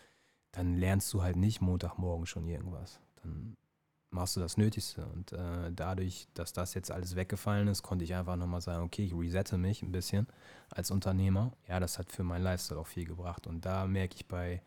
dann 0.52 0.76
lernst 0.76 1.12
du 1.14 1.22
halt 1.22 1.36
nicht 1.36 1.62
Montagmorgen 1.62 2.26
schon 2.26 2.46
irgendwas. 2.46 3.00
Dann 3.22 3.56
machst 4.10 4.36
du 4.36 4.40
das 4.40 4.56
Nötigste. 4.56 5.06
Und 5.06 5.32
äh, 5.32 5.72
dadurch, 5.72 6.28
dass 6.34 6.52
das 6.52 6.74
jetzt 6.74 6.90
alles 6.90 7.16
weggefallen 7.16 7.68
ist, 7.68 7.82
konnte 7.82 8.04
ich 8.04 8.14
einfach 8.14 8.36
nochmal 8.36 8.60
sagen, 8.60 8.82
okay, 8.82 9.04
ich 9.04 9.14
resette 9.14 9.56
mich 9.56 9.82
ein 9.82 9.92
bisschen 9.92 10.26
als 10.70 10.90
Unternehmer. 10.90 11.52
Ja, 11.66 11.80
das 11.80 11.98
hat 11.98 12.12
für 12.12 12.24
meinen 12.24 12.42
Lifestyle 12.42 12.80
auch 12.80 12.86
viel 12.86 13.06
gebracht. 13.06 13.46
Und 13.46 13.64
da 13.64 13.86
merke 13.86 14.16
ich 14.16 14.26
bei 14.26 14.62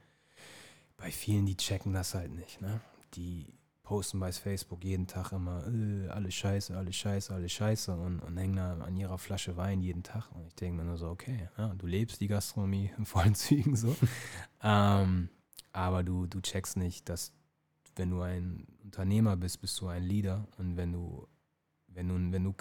bei 1.02 1.12
vielen, 1.12 1.48
die 1.48 1.58
checken 1.58 1.94
das 1.94 2.14
halt 2.14 2.32
nicht. 2.32 2.62
Ne? 2.62 2.80
Die 3.16 3.48
posten 3.84 4.20
bei 4.20 4.32
Facebook 4.32 4.84
jeden 4.84 5.08
Tag 5.08 5.32
immer, 5.32 5.66
äh, 5.68 6.08
alles 6.10 6.34
scheiße, 6.36 6.78
alles 6.78 6.96
scheiße, 6.96 7.34
alles 7.34 7.52
scheiße 7.52 7.94
und, 7.94 8.20
und 8.20 8.38
hängen 8.38 8.56
da 8.56 8.78
an 8.78 8.96
ihrer 8.96 9.18
Flasche 9.18 9.58
Wein 9.58 9.82
jeden 9.82 10.04
Tag. 10.04 10.32
Und 10.34 10.48
ich 10.48 10.56
denke 10.56 10.78
mir 10.78 10.86
nur 10.86 10.98
so, 10.98 11.10
okay, 11.10 11.50
ja, 11.58 11.74
du 11.74 11.88
lebst 11.88 12.22
die 12.22 12.28
Gastronomie 12.28 12.92
in 12.98 13.06
vollen 13.06 13.36
Zügen 13.36 13.76
so. 13.76 13.96
ähm, 14.64 15.30
aber 15.74 16.04
du, 16.04 16.28
du 16.28 16.42
checkst 16.42 16.78
nicht, 16.78 17.10
dass 17.10 17.34
wenn 17.96 18.10
du 18.10 18.22
ein 18.22 18.68
Unternehmer 18.84 19.36
bist, 19.36 19.62
bist 19.62 19.80
du 19.82 19.88
ein 19.88 20.04
Leader. 20.04 20.48
Und 20.58 20.78
wenn 20.78 20.94
du, 20.94 21.28
wenn 21.88 22.08
du, 22.08 22.32
wenn 22.32 22.44
du 22.44 22.56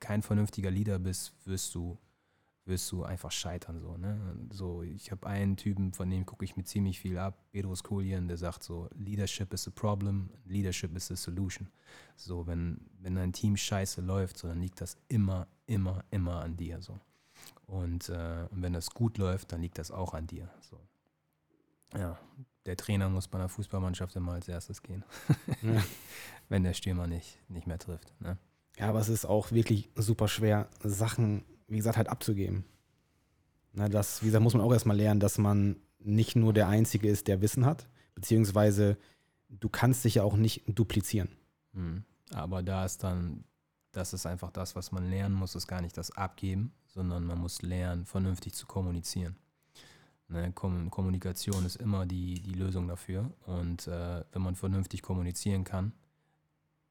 kein 0.00 0.22
vernünftiger 0.22 0.70
Leader 0.70 0.98
bist, 0.98 1.32
wirst 1.44 1.74
du 1.74 1.98
wirst 2.66 2.90
du 2.92 3.04
einfach 3.04 3.30
scheitern. 3.30 3.80
So, 3.80 3.96
ne? 3.96 4.18
so 4.50 4.82
ich 4.82 5.10
habe 5.10 5.26
einen 5.26 5.56
Typen, 5.56 5.92
von 5.92 6.08
dem 6.10 6.24
gucke 6.24 6.44
ich 6.44 6.56
mir 6.56 6.64
ziemlich 6.64 6.98
viel 6.98 7.18
ab, 7.18 7.38
Bedros 7.52 7.82
Kulien, 7.82 8.28
der 8.28 8.36
sagt 8.36 8.62
so, 8.62 8.88
Leadership 8.94 9.52
is 9.52 9.68
a 9.68 9.70
problem, 9.70 10.30
Leadership 10.46 10.96
is 10.96 11.10
a 11.10 11.16
solution. 11.16 11.68
So, 12.16 12.46
wenn, 12.46 12.80
wenn 13.00 13.18
ein 13.18 13.32
Team 13.32 13.56
scheiße 13.56 14.00
läuft, 14.00 14.38
so, 14.38 14.48
dann 14.48 14.60
liegt 14.60 14.80
das 14.80 14.96
immer, 15.08 15.46
immer, 15.66 16.04
immer 16.10 16.42
an 16.42 16.56
dir. 16.56 16.80
So. 16.80 16.98
Und, 17.66 18.08
äh, 18.08 18.46
und 18.50 18.62
wenn 18.62 18.72
das 18.72 18.90
gut 18.90 19.18
läuft, 19.18 19.52
dann 19.52 19.60
liegt 19.60 19.78
das 19.78 19.90
auch 19.90 20.14
an 20.14 20.26
dir. 20.26 20.48
So. 20.60 20.80
Ja, 21.96 22.18
der 22.66 22.76
Trainer 22.76 23.08
muss 23.08 23.28
bei 23.28 23.38
einer 23.38 23.48
Fußballmannschaft 23.48 24.16
immer 24.16 24.32
als 24.32 24.48
erstes 24.48 24.82
gehen. 24.82 25.04
ja. 25.62 25.82
Wenn 26.48 26.62
der 26.62 26.74
Stürmer 26.74 27.06
nicht, 27.06 27.38
nicht 27.48 27.66
mehr 27.66 27.78
trifft. 27.78 28.12
Ne? 28.20 28.36
Ja, 28.76 28.88
aber 28.88 29.00
es 29.00 29.08
ist 29.08 29.24
auch 29.24 29.50
wirklich 29.52 29.88
super 29.94 30.28
schwer, 30.28 30.68
Sachen 30.82 31.44
wie 31.74 31.78
gesagt, 31.78 31.96
halt 31.96 32.08
abzugeben. 32.08 32.64
Na, 33.72 33.88
das, 33.88 34.22
wie 34.22 34.26
gesagt, 34.26 34.44
muss 34.44 34.54
man 34.54 34.62
auch 34.62 34.72
erstmal 34.72 34.96
lernen, 34.96 35.20
dass 35.20 35.36
man 35.36 35.76
nicht 35.98 36.36
nur 36.36 36.52
der 36.52 36.68
Einzige 36.68 37.08
ist, 37.08 37.26
der 37.26 37.42
Wissen 37.42 37.66
hat, 37.66 37.88
beziehungsweise 38.14 38.96
du 39.48 39.68
kannst 39.68 40.04
dich 40.04 40.16
ja 40.16 40.22
auch 40.22 40.36
nicht 40.36 40.62
duplizieren. 40.66 41.28
Mhm. 41.72 42.04
Aber 42.32 42.62
da 42.62 42.84
ist 42.84 43.02
dann, 43.02 43.44
das 43.90 44.12
ist 44.12 44.26
einfach 44.26 44.52
das, 44.52 44.76
was 44.76 44.92
man 44.92 45.10
lernen 45.10 45.34
muss, 45.34 45.54
ist 45.54 45.66
gar 45.66 45.80
nicht 45.80 45.96
das 45.96 46.12
Abgeben, 46.12 46.72
sondern 46.86 47.24
man 47.24 47.38
muss 47.38 47.62
lernen, 47.62 48.06
vernünftig 48.06 48.54
zu 48.54 48.66
kommunizieren. 48.66 49.36
Ne, 50.28 50.52
Kommunikation 50.52 51.66
ist 51.66 51.76
immer 51.76 52.06
die, 52.06 52.40
die 52.40 52.54
Lösung 52.54 52.88
dafür. 52.88 53.30
Und 53.46 53.88
äh, 53.88 54.24
wenn 54.32 54.42
man 54.42 54.54
vernünftig 54.54 55.02
kommunizieren 55.02 55.64
kann, 55.64 55.92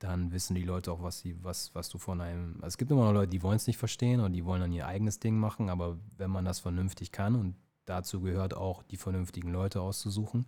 dann 0.04 0.34
wissen 0.34 0.54
die 0.54 0.64
Leute 0.64 0.92
auch, 0.92 1.02
was 1.02 1.20
sie, 1.20 1.42
was, 1.44 1.74
was 1.74 1.88
du 1.88 1.98
von 1.98 2.20
einem. 2.20 2.56
Also 2.56 2.68
es 2.68 2.78
gibt 2.78 2.92
immer 2.92 3.06
noch 3.06 3.14
Leute, 3.14 3.30
die 3.30 3.42
wollen 3.42 3.56
es 3.56 3.68
nicht 3.68 3.78
verstehen 3.78 4.20
oder 4.20 4.30
die 4.30 4.44
wollen 4.44 4.60
dann 4.60 4.74
ihr 4.74 4.86
eigenes 4.86 5.20
Ding 5.20 5.38
machen, 5.38 5.70
aber 5.70 5.98
wenn 6.18 6.30
man 6.30 6.44
das 6.44 6.60
vernünftig 6.60 7.14
kann 7.14 7.36
und 7.36 7.56
dazu 7.86 8.20
gehört 8.20 8.54
auch, 8.54 8.84
die 8.84 8.98
vernünftigen 8.98 9.54
Leute 9.54 9.80
auszusuchen, 9.80 10.46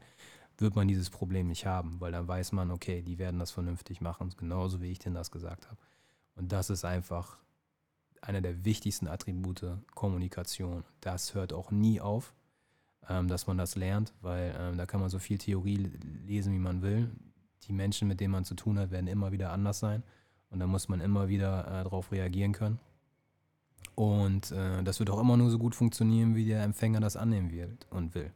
wird 0.58 0.76
man 0.76 0.90
dieses 0.90 1.10
Problem 1.10 1.48
nicht 1.48 1.66
haben, 1.66 2.02
weil 2.02 2.12
dann 2.12 2.28
weiß 2.28 2.52
man, 2.52 2.70
okay, 2.70 3.02
die 3.02 3.18
werden 3.18 3.40
das 3.40 3.52
vernünftig 3.52 4.02
machen, 4.02 4.34
genauso 4.36 4.82
wie 4.82 4.92
ich 4.92 5.00
denn 5.00 5.14
das 5.14 5.32
gesagt 5.32 5.70
habe. 5.70 5.80
Und 6.36 6.52
das 6.52 6.70
ist 6.70 6.84
einfach 6.84 7.38
einer 8.20 8.42
der 8.42 8.66
wichtigsten 8.66 9.08
Attribute 9.08 9.64
Kommunikation. 9.94 10.84
Das 11.00 11.34
hört 11.34 11.54
auch 11.54 11.72
nie 11.72 12.02
auf, 12.02 12.34
ähm, 13.08 13.30
dass 13.30 13.48
man 13.48 13.58
das 13.58 13.76
lernt, 13.76 14.14
weil 14.22 14.54
ähm, 14.60 14.78
da 14.78 14.86
kann 14.86 15.00
man 15.00 15.10
so 15.10 15.20
viel 15.20 15.38
Theorie 15.38 15.92
lesen, 16.26 16.54
wie 16.54 16.60
man 16.60 16.82
will 16.82 17.10
die 17.68 17.74
Menschen, 17.74 18.08
mit 18.08 18.20
denen 18.20 18.32
man 18.32 18.46
zu 18.46 18.56
tun 18.56 18.80
hat, 18.80 18.92
werden 18.92 19.08
immer 19.08 19.32
wieder 19.32 19.52
anders 19.52 19.80
sein. 19.80 20.04
Und 20.50 20.60
da 20.60 20.68
muss 20.68 20.88
man 20.88 21.02
immer 21.02 21.28
wieder 21.28 21.68
äh, 21.68 21.84
darauf 21.84 22.12
reagieren 22.12 22.54
können. 22.54 22.80
Und 23.96 24.52
äh, 24.52 24.84
das 24.84 25.00
wird 25.00 25.10
auch 25.10 25.20
immer 25.20 25.38
nur 25.38 25.50
so 25.50 25.58
gut 25.58 25.76
funktionieren, 25.76 26.36
wie 26.36 26.46
der 26.46 26.64
Empfänger 26.64 27.00
das 27.00 27.18
annehmen 27.18 27.52
wird 27.52 27.88
und 27.90 28.14
will. 28.16 28.32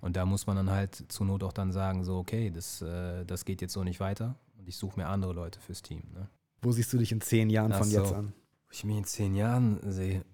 Und 0.00 0.16
da 0.16 0.26
muss 0.26 0.46
man 0.46 0.56
dann 0.56 0.70
halt 0.70 1.04
zur 1.08 1.26
Not 1.26 1.42
auch 1.42 1.52
dann 1.52 1.72
sagen, 1.72 2.04
so, 2.04 2.18
okay, 2.18 2.50
das, 2.50 2.82
äh, 2.82 3.24
das 3.24 3.44
geht 3.44 3.62
jetzt 3.62 3.72
so 3.72 3.84
nicht 3.84 4.00
weiter 4.00 4.36
und 4.58 4.68
ich 4.68 4.76
suche 4.76 5.00
mir 5.00 5.06
andere 5.06 5.32
Leute 5.32 5.60
fürs 5.60 5.82
Team. 5.82 6.02
Ne? 6.12 6.28
Wo 6.60 6.72
siehst 6.72 6.92
du 6.92 6.98
dich 6.98 7.12
in 7.12 7.20
zehn 7.20 7.48
Jahren 7.48 7.72
Ach 7.72 7.78
von 7.78 7.88
so, 7.88 8.00
jetzt 8.00 8.12
an? 8.12 8.34
Wo 8.66 8.72
ich 8.72 8.84
mich 8.84 8.98
in 8.98 9.04
zehn 9.04 9.34
Jahren 9.34 9.78
sehe, 9.90 10.24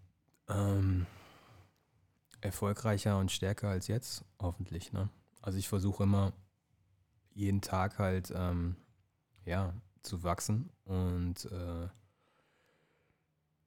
ähm, 0.49 1.07
erfolgreicher 2.41 3.19
und 3.19 3.31
stärker 3.31 3.69
als 3.69 3.87
jetzt, 3.87 4.25
hoffentlich. 4.41 4.93
Ne? 4.93 5.09
Also 5.43 5.59
ich 5.59 5.69
versuche 5.69 6.03
immer, 6.03 6.33
jeden 7.41 7.61
Tag 7.61 7.99
halt, 7.99 8.33
ähm, 8.35 8.77
ja, 9.45 9.75
zu 10.03 10.23
wachsen 10.23 10.71
und 10.85 11.45
äh, 11.47 11.89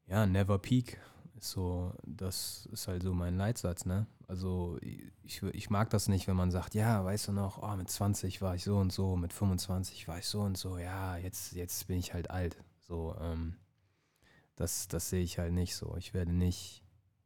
ja, 0.08 0.26
never 0.26 0.60
peak 0.60 1.00
so, 1.44 1.94
das 2.06 2.68
ist 2.72 2.88
halt 2.88 3.04
so 3.04 3.14
mein 3.14 3.38
Leitsatz, 3.38 3.86
ne? 3.86 4.08
Also 4.28 4.78
ich, 4.82 5.44
ich 5.44 5.70
mag 5.70 5.90
das 5.90 6.08
nicht, 6.08 6.28
wenn 6.28 6.36
man 6.36 6.52
sagt, 6.52 6.74
ja, 6.74 7.04
weißt 7.04 7.28
du 7.28 7.32
noch, 7.34 7.62
oh, 7.62 7.76
mit 7.76 7.90
20 7.90 8.42
war 8.42 8.56
ich 8.56 8.64
so 8.64 8.78
und 8.78 8.92
so, 8.92 9.16
mit 9.16 9.34
25 9.34 10.08
war 10.08 10.20
ich 10.20 10.26
so 10.26 10.42
und 10.42 10.58
so, 10.58 10.78
ja, 10.78 11.18
jetzt, 11.18 11.54
jetzt 11.54 11.88
bin 11.88 12.00
ich 12.00 12.14
halt 12.14 12.30
alt. 12.32 12.64
So, 12.80 13.16
ähm, 13.20 13.58
das, 14.56 14.88
das 14.88 15.10
sehe 15.10 15.24
ich 15.24 15.38
halt 15.40 15.54
nicht 15.54 15.76
so. 15.76 15.96
Ich 15.98 16.14
werde 16.14 16.32
nicht 16.32 16.84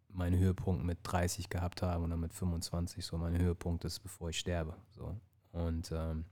meinen 0.10 0.40
Höhepunkt 0.40 0.84
mit 0.84 1.00
30 1.04 1.50
gehabt 1.50 1.82
haben 1.82 2.04
oder 2.06 2.18
mit 2.18 2.34
25, 2.34 3.06
so 3.06 3.18
mein 3.18 3.38
Höhepunkt 3.38 3.86
ist, 3.86 4.00
bevor 4.00 4.30
ich 4.30 4.40
sterbe. 4.40 4.76
So. 4.92 5.16
Und 5.52 5.92
ähm, 5.92 6.26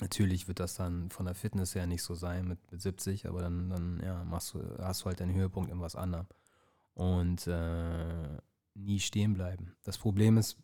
Natürlich 0.00 0.46
wird 0.46 0.60
das 0.60 0.74
dann 0.74 1.10
von 1.10 1.26
der 1.26 1.34
Fitness 1.34 1.74
her 1.74 1.86
nicht 1.86 2.02
so 2.02 2.14
sein 2.14 2.46
mit, 2.46 2.58
mit 2.70 2.80
70, 2.80 3.26
aber 3.26 3.40
dann, 3.40 3.70
dann 3.70 4.00
ja, 4.04 4.24
machst 4.24 4.54
du, 4.54 4.60
hast 4.78 5.02
du 5.02 5.06
halt 5.06 5.20
deinen 5.20 5.34
Höhepunkt 5.34 5.70
in 5.70 5.80
was 5.80 5.96
anderem. 5.96 6.26
Und 6.94 7.46
äh, 7.46 8.38
nie 8.74 9.00
stehen 9.00 9.34
bleiben. 9.34 9.74
Das 9.82 9.98
Problem 9.98 10.36
ist 10.36 10.56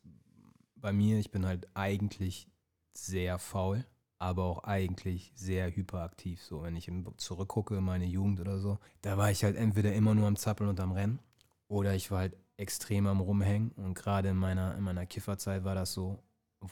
bei 0.77 0.93
mir, 0.93 1.19
ich 1.19 1.31
bin 1.31 1.47
halt 1.47 1.69
eigentlich 1.75 2.49
sehr 2.93 3.39
faul, 3.39 3.85
aber 4.19 4.45
auch 4.45 4.65
eigentlich 4.65 5.33
sehr 5.35 5.75
hyperaktiv. 5.75 6.43
So, 6.43 6.63
wenn 6.63 6.77
ich 6.77 6.91
zurückgucke 7.17 7.77
in 7.77 7.85
meine 7.85 8.07
Jugend 8.07 8.41
oder 8.41 8.59
so, 8.59 8.79
da 9.03 9.17
war 9.17 9.31
ich 9.31 9.45
halt 9.45 9.57
entweder 9.57 9.93
immer 9.95 10.15
nur 10.15 10.27
am 10.27 10.37
Zappeln 10.37 10.71
und 10.71 10.81
am 10.81 10.93
Rennen 10.93 11.21
oder 11.69 11.95
ich 11.95 12.11
war 12.11 12.21
halt 12.21 12.37
extrem 12.57 13.07
am 13.07 13.21
Rumhängen. 13.21 13.73
Und 13.73 13.95
gerade 13.95 14.29
in 14.29 14.37
meiner, 14.37 14.77
in 14.77 14.85
meiner 14.85 15.07
Kifferzeit 15.07 15.65
war 15.65 15.75
das 15.75 15.93
so, 15.93 16.23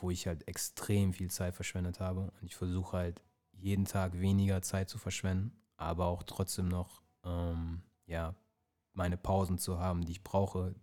wo 0.00 0.10
ich 0.10 0.26
halt 0.26 0.46
extrem 0.48 1.12
viel 1.12 1.30
Zeit 1.30 1.54
verschwendet 1.54 2.00
habe. 2.00 2.20
Und 2.40 2.42
ich 2.42 2.56
versuche 2.56 2.96
halt 2.96 3.22
jeden 3.52 3.84
Tag 3.84 4.18
weniger 4.18 4.62
Zeit 4.62 4.88
zu 4.88 4.98
verschwenden, 4.98 5.52
aber 5.76 6.06
auch 6.06 6.22
trotzdem 6.22 6.68
noch 6.68 7.02
ähm, 7.24 7.82
ja, 8.06 8.34
meine 8.92 9.16
Pausen 9.16 9.58
zu 9.58 9.78
haben, 9.78 10.04
die 10.04 10.12
ich 10.12 10.22
brauche, 10.22 10.74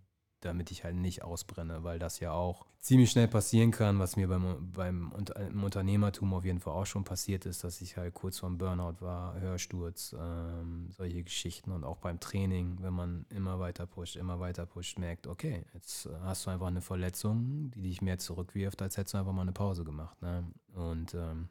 damit 0.42 0.72
ich 0.72 0.84
halt 0.84 0.96
nicht 0.96 1.24
ausbrenne, 1.24 1.84
weil 1.84 2.00
das 2.00 2.20
ja 2.20 2.32
auch 2.32 2.66
ziemlich 2.80 3.12
schnell 3.12 3.28
passieren 3.28 3.72
kann, 3.72 4.00
was 4.00 4.16
mir 4.16 4.28
beim, 4.28 4.72
beim 4.72 5.14
im 5.36 5.64
Unternehmertum 5.64 6.34
auf 6.34 6.46
jeden 6.46 6.60
Fall 6.60 6.74
auch 6.74 6.86
schon 6.86 7.04
passiert 7.04 7.46
ist, 7.46 7.64
dass 7.64 7.82
ich 7.82 7.98
halt 7.98 8.14
kurz 8.14 8.40
vorm 8.40 8.58
Burnout 8.58 9.02
war, 9.02 9.40
Hörsturz, 9.40 10.16
ähm, 10.18 10.90
solche 10.92 11.24
Geschichten 11.24 11.72
und 11.72 11.84
auch 11.84 11.98
beim 11.98 12.20
Training, 12.20 12.78
wenn 12.82 12.94
man 12.94 13.26
immer 13.30 13.60
weiter 13.60 13.86
pusht, 13.86 14.16
immer 14.16 14.40
weiter 14.40 14.66
pusht, 14.66 14.98
merkt, 14.98 15.28
okay, 15.28 15.66
jetzt 15.74 16.08
hast 16.22 16.46
du 16.46 16.52
einfach 16.52 16.68
eine 16.68 16.82
Verletzung, 16.82 17.72
die 17.72 17.82
dich 17.82 18.02
mehr 18.02 18.18
zurückwirft, 18.18 18.82
als 18.82 18.98
hättest 18.98 19.14
du 19.14 19.18
einfach 19.20 19.34
mal 19.34 19.42
eine 19.42 19.52
Pause 19.52 19.84
gemacht. 19.84 20.22
Ne? 20.22 20.46
Und 20.74 21.14
ähm, 21.14 21.50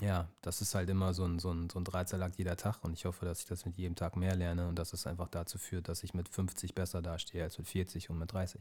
ja, 0.00 0.28
das 0.42 0.60
ist 0.60 0.74
halt 0.74 0.90
immer 0.90 1.14
so 1.14 1.24
ein, 1.24 1.38
so 1.38 1.50
ein, 1.52 1.70
so 1.70 1.78
ein 1.78 1.84
Dreizeilakt 1.84 2.36
jeder 2.36 2.56
Tag 2.56 2.84
und 2.84 2.92
ich 2.92 3.06
hoffe, 3.06 3.24
dass 3.24 3.40
ich 3.40 3.46
das 3.46 3.64
mit 3.64 3.76
jedem 3.78 3.94
Tag 3.94 4.16
mehr 4.16 4.36
lerne 4.36 4.68
und 4.68 4.78
dass 4.78 4.92
es 4.92 5.06
einfach 5.06 5.28
dazu 5.28 5.58
führt, 5.58 5.88
dass 5.88 6.02
ich 6.02 6.12
mit 6.12 6.28
50 6.28 6.74
besser 6.74 7.00
dastehe 7.00 7.42
als 7.42 7.56
mit 7.58 7.66
40 7.66 8.10
und 8.10 8.18
mit 8.18 8.32
30. 8.32 8.60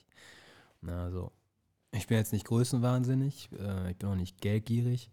Na, 0.81 1.03
also, 1.03 1.31
ich 1.91 2.07
bin 2.07 2.17
jetzt 2.17 2.31
nicht 2.31 2.45
größenwahnsinnig, 2.45 3.49
äh, 3.59 3.91
ich 3.91 3.97
bin 3.97 4.09
auch 4.09 4.15
nicht 4.15 4.39
geldgierig, 4.39 5.09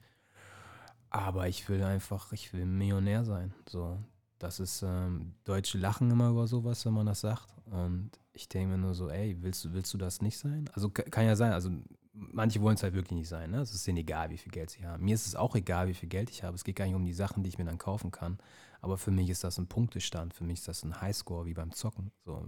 aber 1.11 1.49
ich 1.49 1.69
will 1.69 1.83
einfach, 1.83 2.33
ich 2.33 2.53
will 2.53 2.67
Millionär 2.67 3.25
sein. 3.25 3.53
So, 3.69 3.99
das 4.39 4.61
ist, 4.61 4.83
ähm, 4.83 5.35
Deutsche 5.45 5.79
lachen 5.79 6.11
immer 6.11 6.31
über 6.31 6.47
sowas, 6.47 6.87
wenn 6.87 6.95
man 6.95 7.07
das 7.07 7.21
sagt 7.21 7.49
und 7.67 8.11
ich 8.33 8.49
denke 8.49 8.69
mir 8.69 8.79
nur 8.79 8.95
so, 8.95 9.11
ey, 9.11 9.37
willst 9.43 9.73
willst 9.73 9.93
du 9.93 9.99
das 9.99 10.23
nicht 10.23 10.39
sein? 10.39 10.71
Also 10.73 10.89
kann 10.91 11.27
ja 11.27 11.37
sein, 11.37 11.53
also 11.53 11.71
manche 12.13 12.61
wollen 12.61 12.77
es 12.77 12.83
halt 12.83 12.95
wirklich 12.95 13.19
nicht 13.19 13.29
sein. 13.29 13.51
Ne? 13.51 13.61
Es 13.61 13.75
ist 13.75 13.87
denen 13.87 13.99
egal, 13.99 14.31
wie 14.31 14.39
viel 14.39 14.53
Geld 14.53 14.71
sie 14.71 14.85
haben. 14.85 15.05
Mir 15.05 15.15
ist 15.15 15.27
es 15.27 15.35
auch 15.35 15.55
egal, 15.55 15.89
wie 15.89 15.95
viel 15.95 16.09
Geld 16.09 16.31
ich 16.31 16.43
habe. 16.43 16.55
Es 16.55 16.65
geht 16.65 16.77
gar 16.77 16.87
nicht 16.87 16.95
um 16.95 17.05
die 17.05 17.15
Sachen, 17.15 17.43
die 17.43 17.49
ich 17.49 17.59
mir 17.59 17.65
dann 17.65 17.79
kaufen 17.79 18.11
kann. 18.11 18.39
Aber 18.81 18.99
für 18.99 19.11
mich 19.11 19.31
ist 19.31 19.45
das 19.45 19.59
ein 19.59 19.69
Punktestand. 19.69 20.35
Für 20.35 20.45
mich 20.45 20.61
ist 20.61 20.69
das 20.69 20.83
ein 20.83 21.01
Highscore 21.01 21.47
wie 21.47 21.55
beim 21.55 21.73
Zocken. 21.73 22.11
So, 22.25 22.47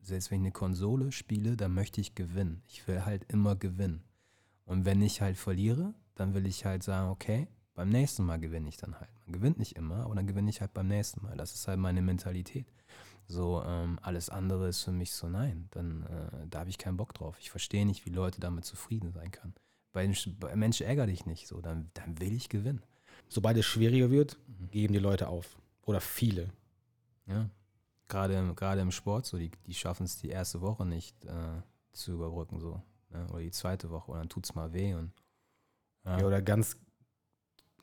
selbst 0.00 0.30
wenn 0.30 0.40
ich 0.40 0.46
eine 0.46 0.52
Konsole 0.52 1.12
spiele, 1.12 1.56
dann 1.56 1.74
möchte 1.74 2.00
ich 2.00 2.14
gewinnen. 2.14 2.62
Ich 2.68 2.86
will 2.86 3.04
halt 3.04 3.24
immer 3.30 3.56
gewinnen. 3.56 4.02
Und 4.64 4.84
wenn 4.84 5.02
ich 5.02 5.20
halt 5.20 5.36
verliere, 5.36 5.94
dann 6.14 6.34
will 6.34 6.46
ich 6.46 6.64
halt 6.64 6.82
sagen, 6.82 7.10
okay, 7.10 7.48
beim 7.74 7.88
nächsten 7.88 8.24
Mal 8.24 8.38
gewinne 8.38 8.68
ich 8.68 8.76
dann 8.76 8.98
halt. 9.00 9.10
Man 9.26 9.32
gewinnt 9.32 9.58
nicht 9.58 9.76
immer, 9.76 10.04
aber 10.04 10.14
dann 10.14 10.26
gewinne 10.26 10.48
ich 10.48 10.60
halt 10.60 10.72
beim 10.72 10.86
nächsten 10.86 11.22
Mal. 11.22 11.36
Das 11.36 11.54
ist 11.54 11.66
halt 11.66 11.78
meine 11.78 12.02
Mentalität. 12.02 12.66
So, 13.26 13.62
ähm, 13.64 13.98
alles 14.02 14.28
andere 14.28 14.68
ist 14.68 14.82
für 14.82 14.92
mich 14.92 15.12
so, 15.12 15.28
nein, 15.28 15.68
dann 15.70 16.02
äh, 16.04 16.46
da 16.48 16.60
habe 16.60 16.70
ich 16.70 16.78
keinen 16.78 16.96
Bock 16.96 17.14
drauf. 17.14 17.36
Ich 17.40 17.50
verstehe 17.50 17.86
nicht, 17.86 18.04
wie 18.04 18.10
Leute 18.10 18.40
damit 18.40 18.64
zufrieden 18.64 19.12
sein 19.12 19.30
können. 19.30 19.54
Bei, 19.92 20.12
bei 20.40 20.56
Menschen 20.56 20.86
ärgere 20.86 21.06
dich 21.06 21.24
nicht 21.24 21.46
so, 21.46 21.60
dann, 21.60 21.90
dann 21.94 22.20
will 22.20 22.34
ich 22.34 22.48
gewinnen. 22.48 22.82
Sobald 23.28 23.56
es 23.56 23.64
schwieriger 23.64 24.10
wird, 24.10 24.38
mhm. 24.46 24.70
geben 24.70 24.92
die 24.92 25.00
Leute 25.00 25.28
auf. 25.28 25.56
Oder 25.82 26.00
viele. 26.00 26.50
Ja. 27.26 27.48
Gerade, 28.08 28.54
gerade 28.54 28.82
im 28.82 28.90
Sport, 28.90 29.24
so, 29.24 29.38
die, 29.38 29.50
die 29.66 29.74
schaffen 29.74 30.04
es 30.04 30.18
die 30.18 30.28
erste 30.28 30.60
Woche 30.60 30.84
nicht 30.84 31.24
äh, 31.24 31.62
zu 31.92 32.12
überbrücken, 32.12 32.60
so. 32.60 32.82
Ne? 33.10 33.26
Oder 33.30 33.40
die 33.40 33.50
zweite 33.50 33.90
Woche, 33.90 34.12
und 34.12 34.18
dann 34.18 34.28
tut 34.28 34.44
es 34.44 34.54
mal 34.54 34.72
weh. 34.74 34.92
Und, 34.92 35.12
ja. 36.04 36.18
ja, 36.18 36.26
oder 36.26 36.42
ganz, 36.42 36.76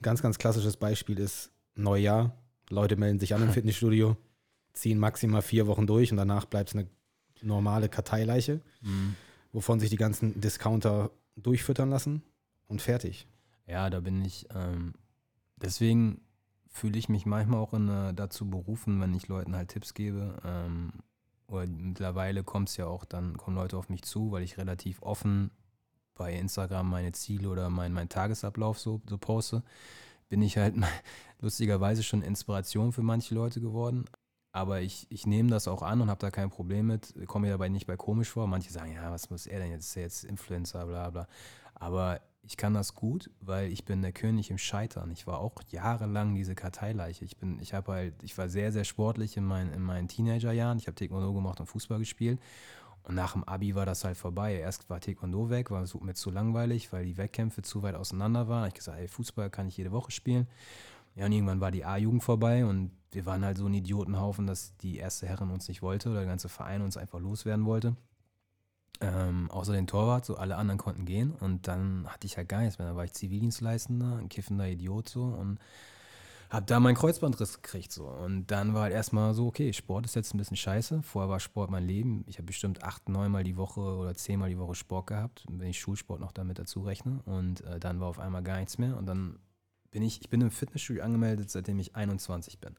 ganz, 0.03 0.21
ganz 0.21 0.37
klassisches 0.37 0.77
Beispiel 0.77 1.17
ist 1.17 1.51
Neujahr. 1.73 2.37
Leute 2.69 2.95
melden 2.95 3.19
sich 3.19 3.33
an 3.33 3.41
im 3.41 3.49
Fitnessstudio 3.53 4.15
ziehen 4.73 4.99
maximal 4.99 5.41
vier 5.41 5.67
Wochen 5.67 5.87
durch 5.87 6.11
und 6.11 6.17
danach 6.17 6.45
bleibt 6.45 6.69
es 6.69 6.75
eine 6.75 6.87
normale 7.41 7.89
Karteileiche, 7.89 8.61
mhm. 8.81 9.15
wovon 9.51 9.79
sich 9.79 9.89
die 9.89 9.97
ganzen 9.97 10.39
Discounter 10.39 11.11
durchfüttern 11.35 11.89
lassen 11.89 12.23
und 12.67 12.81
fertig. 12.81 13.27
Ja, 13.67 13.89
da 13.89 13.99
bin 13.99 14.23
ich, 14.23 14.47
ähm, 14.53 14.93
deswegen 15.57 16.21
fühle 16.67 16.97
ich 16.97 17.09
mich 17.09 17.25
manchmal 17.25 17.59
auch 17.59 17.73
in, 17.73 17.89
äh, 17.89 18.13
dazu 18.13 18.49
berufen, 18.49 19.01
wenn 19.01 19.13
ich 19.13 19.27
Leuten 19.27 19.55
halt 19.55 19.69
Tipps 19.69 19.93
gebe. 19.93 20.37
Ähm, 20.43 20.93
oder 21.47 21.67
mittlerweile 21.67 22.43
kommt 22.43 22.69
es 22.69 22.77
ja 22.77 22.85
auch, 22.87 23.03
dann 23.03 23.37
kommen 23.37 23.57
Leute 23.57 23.77
auf 23.77 23.89
mich 23.89 24.03
zu, 24.03 24.31
weil 24.31 24.43
ich 24.43 24.57
relativ 24.57 25.01
offen 25.01 25.51
bei 26.15 26.33
Instagram 26.33 26.89
meine 26.89 27.11
Ziele 27.11 27.49
oder 27.49 27.69
mein, 27.69 27.93
mein 27.93 28.09
Tagesablauf 28.09 28.79
so, 28.79 29.01
so 29.07 29.17
poste, 29.17 29.63
bin 30.29 30.41
ich 30.41 30.57
halt 30.57 30.75
lustigerweise 31.41 32.03
schon 32.03 32.21
Inspiration 32.21 32.93
für 32.93 33.03
manche 33.03 33.35
Leute 33.35 33.59
geworden. 33.59 34.05
Aber 34.53 34.81
ich, 34.81 35.07
ich 35.09 35.25
nehme 35.25 35.49
das 35.49 35.67
auch 35.67 35.81
an 35.81 36.01
und 36.01 36.09
habe 36.09 36.19
da 36.19 36.29
kein 36.29 36.49
Problem 36.49 36.87
mit. 36.87 37.13
Komme 37.27 37.47
mir 37.47 37.53
dabei 37.53 37.69
nicht 37.69 37.87
bei 37.87 37.95
komisch 37.95 38.29
vor. 38.29 38.47
Manche 38.47 38.71
sagen, 38.71 38.93
ja, 38.93 39.09
was 39.11 39.29
muss 39.29 39.47
er 39.47 39.59
denn 39.59 39.71
jetzt? 39.71 39.87
Ist 39.87 39.95
er 39.95 40.03
jetzt 40.03 40.23
Influencer, 40.25 40.85
bla 40.85 41.09
bla. 41.09 41.27
Aber 41.75 42.19
ich 42.43 42.57
kann 42.57 42.73
das 42.73 42.95
gut, 42.95 43.29
weil 43.39 43.71
ich 43.71 43.85
bin 43.85 44.01
der 44.01 44.11
König 44.11 44.49
im 44.49 44.57
Scheitern. 44.57 45.11
Ich 45.11 45.27
war 45.27 45.39
auch 45.39 45.55
jahrelang 45.69 46.35
diese 46.35 46.55
Karteileiche. 46.55 47.23
Ich 47.23 47.37
bin, 47.37 47.59
ich 47.59 47.73
habe 47.73 47.91
halt, 47.93 48.23
ich 48.23 48.37
war 48.37 48.49
sehr, 48.49 48.71
sehr 48.71 48.83
sportlich 48.83 49.37
in, 49.37 49.45
mein, 49.45 49.71
in 49.71 49.81
meinen 49.81 50.07
Teenagerjahren. 50.07 50.77
Ich 50.79 50.87
habe 50.87 50.95
Taekwondo 50.95 51.33
gemacht 51.33 51.59
und 51.59 51.67
Fußball 51.67 51.99
gespielt. 51.99 52.39
Und 53.03 53.15
nach 53.15 53.33
dem 53.33 53.43
Abi 53.43 53.73
war 53.75 53.85
das 53.85 54.03
halt 54.03 54.17
vorbei. 54.17 54.55
Erst 54.55 54.89
war 54.89 54.99
Taekwondo 54.99 55.49
weg, 55.49 55.71
war 55.71 55.85
mir 56.01 56.13
zu 56.13 56.29
langweilig, 56.29 56.91
weil 56.91 57.05
die 57.05 57.17
Wettkämpfe 57.17 57.61
zu 57.61 57.83
weit 57.83 57.95
auseinander 57.95 58.47
waren. 58.47 58.67
Ich 58.67 58.73
gesagt, 58.73 58.99
ey, 58.99 59.07
Fußball 59.07 59.49
kann 59.49 59.67
ich 59.67 59.77
jede 59.77 59.91
Woche 59.91 60.11
spielen. 60.11 60.47
Ja, 61.15 61.25
und 61.25 61.31
irgendwann 61.31 61.61
war 61.61 61.71
die 61.71 61.85
A-Jugend 61.85 62.23
vorbei 62.23 62.65
und 62.65 62.91
wir 63.11 63.25
waren 63.25 63.43
halt 63.43 63.57
so 63.57 63.65
ein 63.65 63.73
Idiotenhaufen, 63.73 64.47
dass 64.47 64.75
die 64.77 64.97
erste 64.97 65.27
Herren 65.27 65.51
uns 65.51 65.67
nicht 65.67 65.81
wollte 65.81 66.09
oder 66.09 66.19
der 66.19 66.27
ganze 66.27 66.49
Verein 66.49 66.81
uns 66.81 66.97
einfach 66.97 67.19
loswerden 67.19 67.65
wollte. 67.65 67.95
Ähm, 69.01 69.49
außer 69.49 69.73
den 69.73 69.87
Torwart, 69.87 70.25
so 70.25 70.35
alle 70.35 70.55
anderen 70.55 70.77
konnten 70.77 71.05
gehen 71.05 71.31
und 71.31 71.67
dann 71.67 72.05
hatte 72.07 72.27
ich 72.27 72.37
halt 72.37 72.47
gar 72.47 72.61
nichts 72.61 72.77
mehr. 72.77 72.87
Da 72.87 72.95
war 72.95 73.03
ich 73.03 73.13
Zivildienstleistender, 73.13 74.17
ein 74.17 74.29
kiffender 74.29 74.67
Idiot 74.67 75.09
so 75.09 75.23
und 75.23 75.59
hab 76.51 76.67
da 76.67 76.81
meinen 76.81 76.95
Kreuzbandriss 76.95 77.61
gekriegt 77.61 77.93
so. 77.93 78.07
Und 78.07 78.47
dann 78.47 78.73
war 78.73 78.83
halt 78.83 78.93
erstmal 78.93 79.33
so, 79.33 79.47
okay, 79.47 79.71
Sport 79.71 80.05
ist 80.05 80.15
jetzt 80.15 80.33
ein 80.33 80.37
bisschen 80.37 80.57
scheiße. 80.57 81.01
Vorher 81.01 81.29
war 81.29 81.39
Sport 81.39 81.71
mein 81.71 81.85
Leben. 81.85 82.25
Ich 82.27 82.37
habe 82.37 82.45
bestimmt 82.47 82.83
acht, 82.83 83.07
neunmal 83.07 83.45
die 83.45 83.55
Woche 83.55 83.79
oder 83.79 84.13
zehnmal 84.15 84.49
die 84.49 84.57
Woche 84.57 84.75
Sport 84.75 85.07
gehabt, 85.07 85.45
wenn 85.49 85.69
ich 85.69 85.79
Schulsport 85.79 86.19
noch 86.19 86.33
damit 86.33 86.59
dazu 86.59 86.81
rechne. 86.81 87.21
Und 87.23 87.61
äh, 87.61 87.79
dann 87.79 88.01
war 88.01 88.09
auf 88.09 88.19
einmal 88.19 88.43
gar 88.43 88.57
nichts 88.57 88.77
mehr. 88.77 88.97
Und 88.97 89.05
dann 89.05 89.39
bin 89.91 90.03
ich, 90.03 90.21
ich 90.21 90.29
bin 90.29 90.41
im 90.41 90.51
Fitnessstudio 90.51 91.03
angemeldet, 91.03 91.49
seitdem 91.49 91.79
ich 91.79 91.95
21 91.95 92.59
bin. 92.59 92.75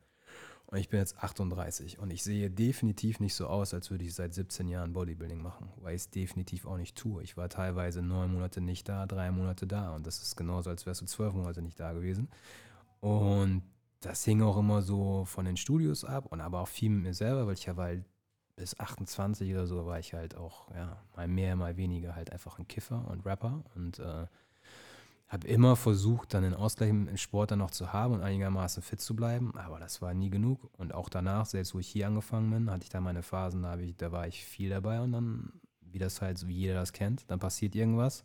Und 0.67 0.79
ich 0.79 0.89
bin 0.89 1.01
jetzt 1.01 1.23
38 1.23 1.99
und 1.99 2.11
ich 2.11 2.23
sehe 2.25 2.51
definitiv 2.51 3.21
nicht 3.21 3.35
so 3.35 3.47
aus, 3.47 3.75
als 3.75 3.91
würde 3.91 4.05
ich 4.05 4.15
seit 4.15 4.33
17 4.33 4.69
Jahren 4.69 4.95
Bodybuilding 4.95 5.43
machen, 5.43 5.69
weil 5.77 5.95
ich 5.95 6.03
es 6.03 6.11
definitiv 6.11 6.65
auch 6.65 6.79
nicht 6.79 6.97
tue. 6.97 7.23
Ich 7.23 7.37
war 7.37 7.51
teilweise 7.51 8.01
neun 8.01 8.33
Monate 8.33 8.63
nicht 8.63 8.89
da, 8.89 9.05
drei 9.05 9.31
Monate 9.31 9.67
da 9.67 9.95
und 9.95 10.07
das 10.07 10.23
ist 10.23 10.35
genauso, 10.35 10.71
als 10.71 10.87
wärst 10.87 11.03
du 11.03 11.05
zwölf 11.05 11.35
Monate 11.35 11.61
nicht 11.61 11.79
da 11.79 11.93
gewesen. 11.93 12.31
Und 13.01 13.63
das 14.01 14.25
hing 14.25 14.41
auch 14.41 14.57
immer 14.57 14.81
so 14.81 15.27
von 15.27 15.45
den 15.45 15.59
Studios 15.59 16.07
ab 16.07 16.25
und 16.33 16.41
aber 16.41 16.63
auch 16.63 16.69
viel 16.69 16.89
mit 16.89 17.03
mir 17.03 17.15
selber, 17.15 17.47
weil 17.47 17.55
ich 17.55 17.67
ja 17.67 17.77
halt 17.77 18.07
bis 18.57 18.79
28 18.79 19.51
oder 19.53 19.67
so 19.67 19.85
war 19.85 19.99
ich 19.99 20.15
halt 20.15 20.37
auch, 20.37 20.71
ja, 20.75 21.03
mal 21.15 21.29
mehr, 21.29 21.55
mal 21.55 21.77
weniger 21.77 22.15
halt 22.15 22.33
einfach 22.33 22.59
ein 22.59 22.67
Kiffer 22.67 23.07
und 23.09 23.27
Rapper 23.27 23.63
und 23.75 23.99
äh, 23.99 24.27
habe 25.33 25.49
immer 25.49 25.77
versucht, 25.77 26.35
dann 26.35 26.43
den 26.43 26.53
Ausgleich 26.53 26.91
im 26.91 27.17
Sport 27.17 27.53
dann 27.53 27.61
noch 27.61 27.71
zu 27.71 27.95
haben 27.95 28.13
und 28.13 28.21
einigermaßen 28.21 28.83
fit 28.83 29.01
zu 29.01 29.17
bleiben, 29.17 29.57
aber 29.57 29.81
das 29.81 30.03
war 30.03 30.13
nie 30.13 30.29
genug. 30.29 30.69
Und 30.77 30.93
auch 30.93 31.09
danach, 31.09 31.47
selbst 31.47 31.75
wo 31.75 31.79
ich 31.79 31.89
hier 31.89 32.07
angefangen 32.07 32.51
bin, 32.51 32.71
hatte 32.71 32.85
ich 32.85 32.91
da 32.91 33.01
meine 33.01 33.23
Phasen, 33.23 33.63
da, 33.63 33.79
ich, 33.79 33.97
da 33.97 34.13
war 34.13 34.27
ich 34.27 34.45
viel 34.45 34.69
dabei 34.69 35.01
und 35.01 35.13
dann, 35.13 35.55
wie 35.81 35.99
das 35.99 36.21
halt, 36.21 36.37
so 36.37 36.49
wie 36.49 36.55
jeder 36.55 36.75
das 36.75 36.93
kennt, 36.93 37.31
dann 37.31 37.39
passiert 37.39 37.75
irgendwas. 37.75 38.25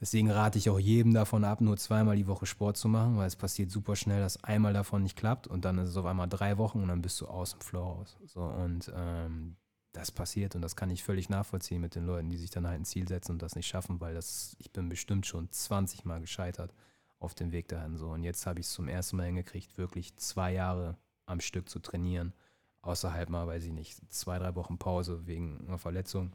Deswegen 0.00 0.30
rate 0.30 0.58
ich 0.58 0.70
auch 0.70 0.78
jedem 0.78 1.12
davon 1.12 1.44
ab, 1.44 1.60
nur 1.60 1.76
zweimal 1.76 2.16
die 2.16 2.26
Woche 2.26 2.46
Sport 2.46 2.78
zu 2.78 2.88
machen, 2.88 3.18
weil 3.18 3.26
es 3.26 3.36
passiert 3.36 3.70
super 3.70 3.94
schnell, 3.94 4.20
dass 4.20 4.42
einmal 4.42 4.72
davon 4.72 5.02
nicht 5.02 5.18
klappt 5.18 5.46
und 5.46 5.66
dann 5.66 5.76
ist 5.76 5.90
es 5.90 5.96
auf 5.98 6.06
einmal 6.06 6.28
drei 6.28 6.56
Wochen 6.56 6.80
und 6.80 6.88
dann 6.88 7.02
bist 7.02 7.20
du 7.20 7.26
aus 7.26 7.50
dem 7.50 7.60
Flow 7.60 7.82
raus. 7.82 8.16
So, 8.24 8.40
und 8.40 8.90
ähm, 8.96 9.56
das 9.96 10.10
passiert 10.10 10.54
und 10.54 10.62
das 10.62 10.76
kann 10.76 10.90
ich 10.90 11.02
völlig 11.02 11.28
nachvollziehen 11.28 11.80
mit 11.80 11.94
den 11.94 12.04
Leuten, 12.04 12.28
die 12.28 12.36
sich 12.36 12.50
dann 12.50 12.66
halt 12.66 12.80
ein 12.80 12.84
Ziel 12.84 13.08
setzen 13.08 13.32
und 13.32 13.42
das 13.42 13.56
nicht 13.56 13.66
schaffen, 13.66 14.00
weil 14.00 14.14
das, 14.14 14.54
ich 14.58 14.70
bin 14.70 14.88
bestimmt 14.88 15.26
schon 15.26 15.50
20 15.50 16.04
Mal 16.04 16.20
gescheitert 16.20 16.74
auf 17.18 17.34
dem 17.34 17.50
Weg 17.50 17.68
dahin 17.68 17.96
so. 17.96 18.10
Und 18.10 18.22
jetzt 18.22 18.46
habe 18.46 18.60
ich 18.60 18.66
es 18.66 18.72
zum 18.72 18.88
ersten 18.88 19.16
Mal 19.16 19.26
hingekriegt, 19.26 19.78
wirklich 19.78 20.14
zwei 20.16 20.52
Jahre 20.52 20.96
am 21.24 21.40
Stück 21.40 21.68
zu 21.68 21.78
trainieren. 21.78 22.34
Außerhalb 22.82 23.30
mal, 23.30 23.46
weiß 23.46 23.64
ich 23.64 23.72
nicht, 23.72 23.98
zwei, 24.12 24.38
drei 24.38 24.54
Wochen 24.54 24.78
Pause 24.78 25.26
wegen 25.26 25.66
einer 25.66 25.78
Verletzung. 25.78 26.32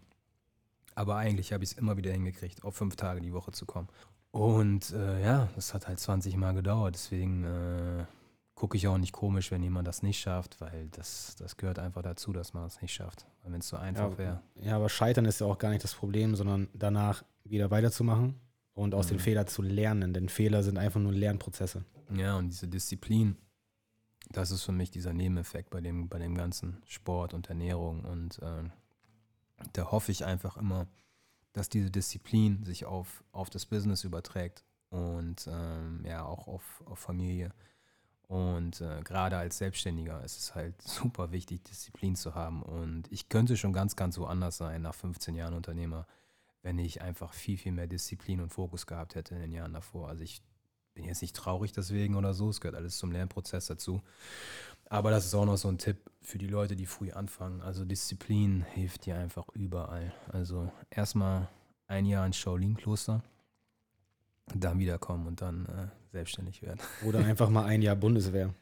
Aber 0.95 1.16
eigentlich 1.16 1.53
habe 1.53 1.64
ich 1.64 1.72
es 1.72 1.78
immer 1.78 1.97
wieder 1.97 2.12
hingekriegt, 2.12 2.64
auf 2.64 2.76
fünf 2.76 2.95
Tage 2.95 3.22
die 3.22 3.32
Woche 3.32 3.51
zu 3.51 3.66
kommen. 3.66 3.88
Und 4.32 4.91
äh, 4.91 5.24
ja, 5.24 5.49
das 5.55 5.74
hat 5.74 5.88
halt 5.88 5.99
20 5.99 6.36
Mal 6.36 6.53
gedauert. 6.53 6.95
Deswegen 6.95 7.43
äh, 7.43 8.05
gucke 8.62 8.78
ich 8.78 8.88
auch 8.88 8.99
nicht 8.99 9.12
komisch, 9.12 9.49
wenn 9.49 9.64
jemand 9.64 9.88
das 9.88 10.03
nicht 10.03 10.20
schafft, 10.20 10.62
weil 10.62 10.88
das, 10.89 11.36
das 11.39 11.57
gehört 11.57 11.80
einfach 11.80 12.03
dazu, 12.03 12.32
dass 12.32 12.53
man 12.53 12.64
es 12.68 12.76
das 12.76 12.84
nicht 12.84 12.93
schafft. 12.93 13.26
Wenn 13.43 13.55
es 13.55 13.68
so 13.68 13.76
einfach 13.76 14.12
ja, 14.12 14.18
wäre. 14.20 14.41
Ja, 14.53 14.76
aber 14.76 14.88
Scheitern 14.88 15.26
ist 15.26 15.41
ja 15.41 15.47
auch 15.47 15.57
gar 15.57 15.72
nicht 15.72 15.84
das 15.84 15.95
Problem, 15.95 16.36
sondern 16.36 16.68
danach 16.76 17.24
wieder 17.43 17.72
weiterzumachen 17.72 18.39
und 18.76 18.93
aus 18.93 19.07
mhm. 19.07 19.09
den 19.09 19.20
Fehlern 19.20 19.47
zu 19.47 19.64
lernen, 19.64 20.14
denn 20.14 20.30
Fehler 20.30 20.62
sind 20.62 20.78
einfach 20.78 20.99
nur 20.99 21.12
Lernprozesse. 21.12 21.86
Ja, 22.16 22.38
und 22.38 22.49
diese 22.49 22.68
Disziplin, 22.68 23.36
das 24.30 24.51
ist 24.51 24.62
für 24.62 24.74
mich 24.74 24.91
dieser 24.91 25.12
Nebeneffekt 25.12 25.72
bei 25.72 25.82
dem, 25.82 26.07
bei 26.07 26.20
dem 26.20 26.36
ganzen 26.36 26.84
Sport 26.86 27.34
und 27.34 27.49
Ernährung. 27.49 28.05
Und 28.05 28.38
äh, 28.43 28.70
da 29.74 29.91
hoffe 29.91 30.12
ich 30.12 30.24
einfach 30.24 30.55
immer, 30.55 30.86
dass 31.53 31.68
diese 31.68 31.89
Disziplin 31.89 32.64
sich 32.64 32.86
auf, 32.86 33.24
auf 33.32 33.49
das 33.49 33.66
Business 33.66 34.03
überträgt 34.03 34.64
und 34.91 35.49
ähm, 35.51 36.03
ja 36.05 36.26
auch 36.26 36.47
auf, 36.47 36.84
auf 36.86 36.99
Familie. 36.99 37.49
Und 38.32 38.79
äh, 38.79 39.01
gerade 39.03 39.36
als 39.36 39.57
Selbstständiger 39.57 40.23
ist 40.23 40.39
es 40.39 40.55
halt 40.55 40.82
super 40.88 41.34
wichtig, 41.34 41.65
Disziplin 41.65 42.15
zu 42.15 42.34
haben. 42.34 42.63
Und 42.63 43.11
ich 43.11 43.27
könnte 43.27 43.57
schon 43.57 43.73
ganz, 43.73 43.97
ganz 43.97 44.17
woanders 44.17 44.55
sein 44.55 44.84
nach 44.84 44.95
15 44.95 45.36
Jahren 45.36 45.53
Unternehmer, 45.53 46.07
wenn 46.61 46.79
ich 46.79 47.01
einfach 47.01 47.34
viel, 47.34 47.57
viel 47.57 47.73
mehr 47.73 47.88
Disziplin 47.88 48.39
und 48.39 48.47
Fokus 48.47 48.88
gehabt 48.88 49.15
hätte 49.15 49.36
in 49.36 49.41
den 49.41 49.51
Jahren 49.51 49.73
davor. 49.73 50.07
Also 50.07 50.23
ich 50.23 50.41
bin 50.93 51.03
jetzt 51.03 51.21
nicht 51.21 51.36
traurig 51.36 51.73
deswegen 51.73 52.15
oder 52.15 52.34
so, 52.34 52.47
es 52.47 52.61
gehört 52.61 52.77
alles 52.77 52.97
zum 52.97 53.11
Lernprozess 53.11 53.65
dazu. 53.65 54.01
Aber 54.86 55.11
das 55.11 55.25
ist 55.25 55.36
auch 55.36 55.45
noch 55.45 55.57
so 55.57 55.67
ein 55.67 55.77
Tipp 55.77 55.97
für 56.21 56.38
die 56.38 56.47
Leute, 56.47 56.77
die 56.77 56.86
früh 56.86 57.11
anfangen. 57.11 57.59
Also 57.59 57.84
Disziplin 57.84 58.61
hilft 58.61 59.07
dir 59.07 59.17
einfach 59.17 59.49
überall. 59.49 60.13
Also 60.32 60.71
erstmal 60.89 61.49
ein 61.88 62.05
Jahr 62.05 62.25
ins 62.25 62.38
Shaolin-Kloster, 62.38 63.23
dann 64.55 64.79
wiederkommen 64.79 65.27
und 65.27 65.41
dann 65.41 65.65
äh, 65.65 66.01
selbstständig 66.12 66.62
werden. 66.62 66.80
Oder 67.05 67.20
einfach 67.20 67.49
mal 67.49 67.66
ein 67.66 67.82
Jahr 67.82 67.95
Bundeswehr. 67.95 68.53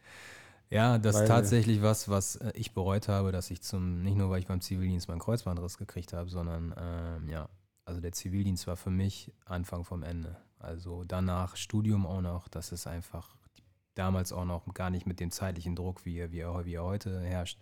Ja, 0.70 1.00
das 1.00 1.20
ist 1.20 1.28
tatsächlich 1.28 1.82
was, 1.82 2.10
was 2.10 2.36
äh, 2.36 2.52
ich 2.54 2.74
bereut 2.74 3.08
habe, 3.08 3.32
dass 3.32 3.50
ich 3.50 3.62
zum, 3.62 4.04
nicht 4.04 4.16
nur 4.16 4.30
weil 4.30 4.39
ich 4.39 4.47
beim 4.47 4.62
Zivildienst 4.62 5.08
meinen 5.08 5.20
Kreuzbandriss 5.20 5.78
gekriegt 5.78 6.14
habe, 6.14 6.30
sondern 6.30 6.76
ähm, 6.78 7.28
ja, 7.28 7.50
also 7.86 8.02
der 8.02 8.12
Zivildienst 8.12 8.68
war 8.68 8.78
für 8.78 8.91
mich 8.91 9.34
Anfang 9.45 9.84
vom 9.84 10.04
Ende. 10.04 10.38
Also 10.60 11.04
danach 11.06 11.56
Studium 11.56 12.06
auch 12.06 12.22
noch, 12.22 12.47
das 12.47 12.72
ist 12.72 12.86
einfach 12.86 13.36
damals 13.95 14.32
auch 14.32 14.45
noch 14.45 14.72
gar 14.74 14.91
nicht 14.91 15.08
mit 15.08 15.20
dem 15.20 15.32
zeitlichen 15.32 15.76
Druck, 15.76 16.06
wie 16.06 16.18
er, 16.18 16.32
wie 16.32 16.39
er, 16.39 16.66
wie 16.66 16.76
er 16.76 16.84
heute 16.84 17.20
herrscht, 17.22 17.60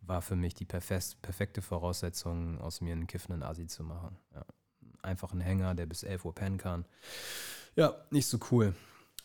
war 0.00 0.22
für 0.22 0.36
mich 0.36 0.54
die 0.54 0.64
perfekt, 0.64 1.16
perfekte 1.22 1.60
Voraussetzung, 1.60 2.60
aus 2.60 2.80
mir 2.80 2.92
einen 2.92 3.06
kiffenden 3.06 3.42
Asi 3.42 3.66
zu 3.66 3.82
machen. 3.82 4.16
Ja. 4.34 4.44
Einfach 5.02 5.32
ein 5.32 5.40
Hänger, 5.40 5.74
der 5.74 5.86
bis 5.86 6.02
11 6.02 6.24
Uhr 6.24 6.34
pennen 6.34 6.58
kann. 6.58 6.84
Ja, 7.74 7.94
nicht 8.10 8.26
so 8.26 8.38
cool. 8.50 8.74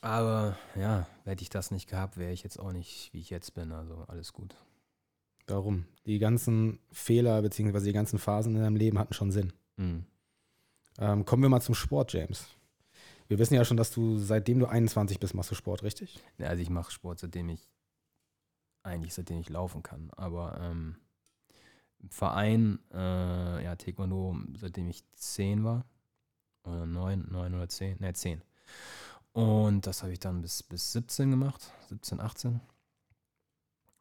Aber 0.01 0.57
ja, 0.75 1.07
hätte 1.25 1.41
ich 1.41 1.49
das 1.49 1.71
nicht 1.71 1.89
gehabt, 1.89 2.17
wäre 2.17 2.31
ich 2.31 2.43
jetzt 2.43 2.59
auch 2.59 2.71
nicht, 2.71 3.09
wie 3.13 3.19
ich 3.19 3.29
jetzt 3.29 3.53
bin. 3.53 3.71
Also 3.71 4.05
alles 4.07 4.33
gut. 4.33 4.55
Darum. 5.45 5.85
Die 6.05 6.19
ganzen 6.19 6.79
Fehler 6.91 7.41
bzw. 7.41 7.79
die 7.81 7.93
ganzen 7.93 8.19
Phasen 8.19 8.55
in 8.55 8.61
deinem 8.61 8.75
Leben 8.75 8.99
hatten 8.99 9.13
schon 9.13 9.31
Sinn. 9.31 9.51
Mhm. 9.77 10.05
Ähm, 10.99 11.25
kommen 11.25 11.43
wir 11.43 11.49
mal 11.49 11.61
zum 11.61 11.75
Sport, 11.75 12.13
James. 12.13 12.47
Wir 13.27 13.39
wissen 13.39 13.53
ja 13.53 13.65
schon, 13.65 13.77
dass 13.77 13.91
du 13.91 14.17
seitdem 14.17 14.59
du 14.59 14.65
21 14.65 15.19
bist, 15.19 15.33
machst 15.33 15.51
du 15.51 15.55
Sport, 15.55 15.83
richtig? 15.83 16.19
Ja, 16.37 16.47
also 16.47 16.61
ich 16.61 16.69
mache 16.69 16.91
Sport, 16.91 17.19
seitdem 17.19 17.49
ich 17.49 17.69
eigentlich 18.83 19.13
seitdem 19.13 19.39
ich 19.39 19.49
laufen 19.49 19.83
kann. 19.83 20.09
Aber 20.15 20.59
ähm, 20.61 20.95
im 21.99 22.09
Verein, 22.09 22.79
äh, 22.93 23.63
ja, 23.63 23.75
Taekwondo, 23.75 24.37
seitdem 24.55 24.89
ich 24.89 25.03
10 25.13 25.63
war. 25.63 25.85
Oder 26.63 26.85
9, 26.85 27.27
9 27.29 27.53
oder 27.53 27.69
10, 27.69 27.99
ne, 27.99 28.13
10. 28.13 28.41
Und 29.33 29.85
das 29.85 30.01
habe 30.01 30.11
ich 30.11 30.19
dann 30.19 30.41
bis, 30.41 30.63
bis 30.63 30.91
17 30.93 31.31
gemacht, 31.31 31.71
17, 31.89 32.19
18. 32.19 32.61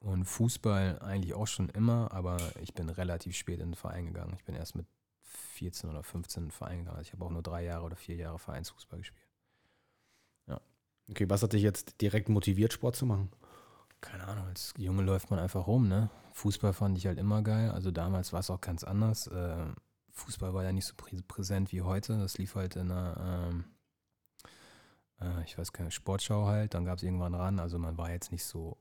Und 0.01 0.25
Fußball 0.25 1.01
eigentlich 1.01 1.35
auch 1.35 1.47
schon 1.47 1.69
immer, 1.71 2.13
aber 2.13 2.39
ich 2.61 2.73
bin 2.73 2.89
relativ 2.89 3.37
spät 3.37 3.61
in 3.61 3.71
den 3.71 3.75
Verein 3.75 4.07
gegangen. 4.07 4.35
Ich 4.37 4.45
bin 4.45 4.55
erst 4.55 4.77
mit 4.77 4.87
14 5.23 5.91
oder 5.91 6.03
15 6.03 6.51
Verein 6.51 6.79
gegangen. 6.79 6.99
Also 6.99 7.09
ich 7.09 7.13
habe 7.13 7.25
auch 7.25 7.31
nur 7.31 7.43
drei 7.43 7.65
Jahre 7.65 7.85
oder 7.85 7.97
vier 7.97 8.17
Jahre 8.17 8.39
Vereinsfußball 8.39 9.01
gespielt. 9.01 9.29
Ja. 10.47 10.61
Okay, 11.11 11.29
was 11.29 11.43
hat 11.43 11.53
dich 11.53 11.63
jetzt 11.63 12.01
direkt 12.01 12.29
motiviert, 12.29 12.73
Sport 12.73 12.97
zu 12.97 13.07
machen? 13.07 13.31
Keine 14.01 14.29
Ahnung, 14.29 14.47
als 14.47 14.73
Junge 14.79 15.03
läuft 15.03 15.31
man 15.31 15.41
einfach 15.41 15.67
rum, 15.67 15.89
ne? 15.89 16.11
Fußball 16.35 16.73
fand 16.73 16.97
ich 16.97 17.07
halt 17.09 17.19
immer 17.19 17.43
geil. 17.43 17.73
Also 17.73 17.91
damals 17.91 18.33
war 18.33 18.41
es 18.41 18.51
auch 18.51 18.61
ganz 18.61 18.85
anders. 18.85 19.27
Äh, 19.27 19.67
Fußball 20.13 20.55
war 20.55 20.63
ja 20.63 20.73
nicht 20.73 20.87
so 20.87 20.95
präsent 21.27 21.73
wie 21.73 21.83
heute. 21.83 22.17
Das 22.19 22.39
lief 22.39 22.55
halt 22.55 22.77
in 22.77 22.93
einer, 22.93 23.49
ähm, 23.51 23.65
äh, 25.21 25.43
ich 25.45 25.59
weiß 25.59 25.73
keine, 25.73 25.91
Sportschau 25.91 26.47
halt. 26.47 26.75
Dann 26.75 26.85
gab 26.85 26.99
es 26.99 27.03
irgendwann 27.03 27.35
ran. 27.35 27.59
Also 27.59 27.79
man 27.79 27.99
war 27.99 28.11
jetzt 28.11 28.33
nicht 28.33 28.45
so 28.45 28.79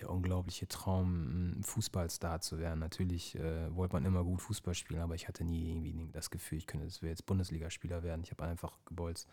der 0.00 0.10
unglaubliche 0.10 0.66
Traum, 0.66 1.60
Fußballstar 1.62 2.40
zu 2.40 2.58
werden. 2.58 2.80
Natürlich 2.80 3.36
äh, 3.36 3.74
wollte 3.74 3.94
man 3.94 4.04
immer 4.04 4.24
gut 4.24 4.42
Fußball 4.42 4.74
spielen, 4.74 5.00
aber 5.00 5.14
ich 5.14 5.28
hatte 5.28 5.44
nie 5.44 5.70
irgendwie 5.70 6.08
das 6.12 6.30
Gefühl, 6.30 6.58
ich 6.58 6.66
könnte 6.66 6.86
jetzt 7.06 7.26
Bundesligaspieler 7.26 8.02
werden. 8.02 8.22
Ich 8.24 8.32
habe 8.32 8.44
einfach 8.44 8.78
gebolzt. 8.86 9.28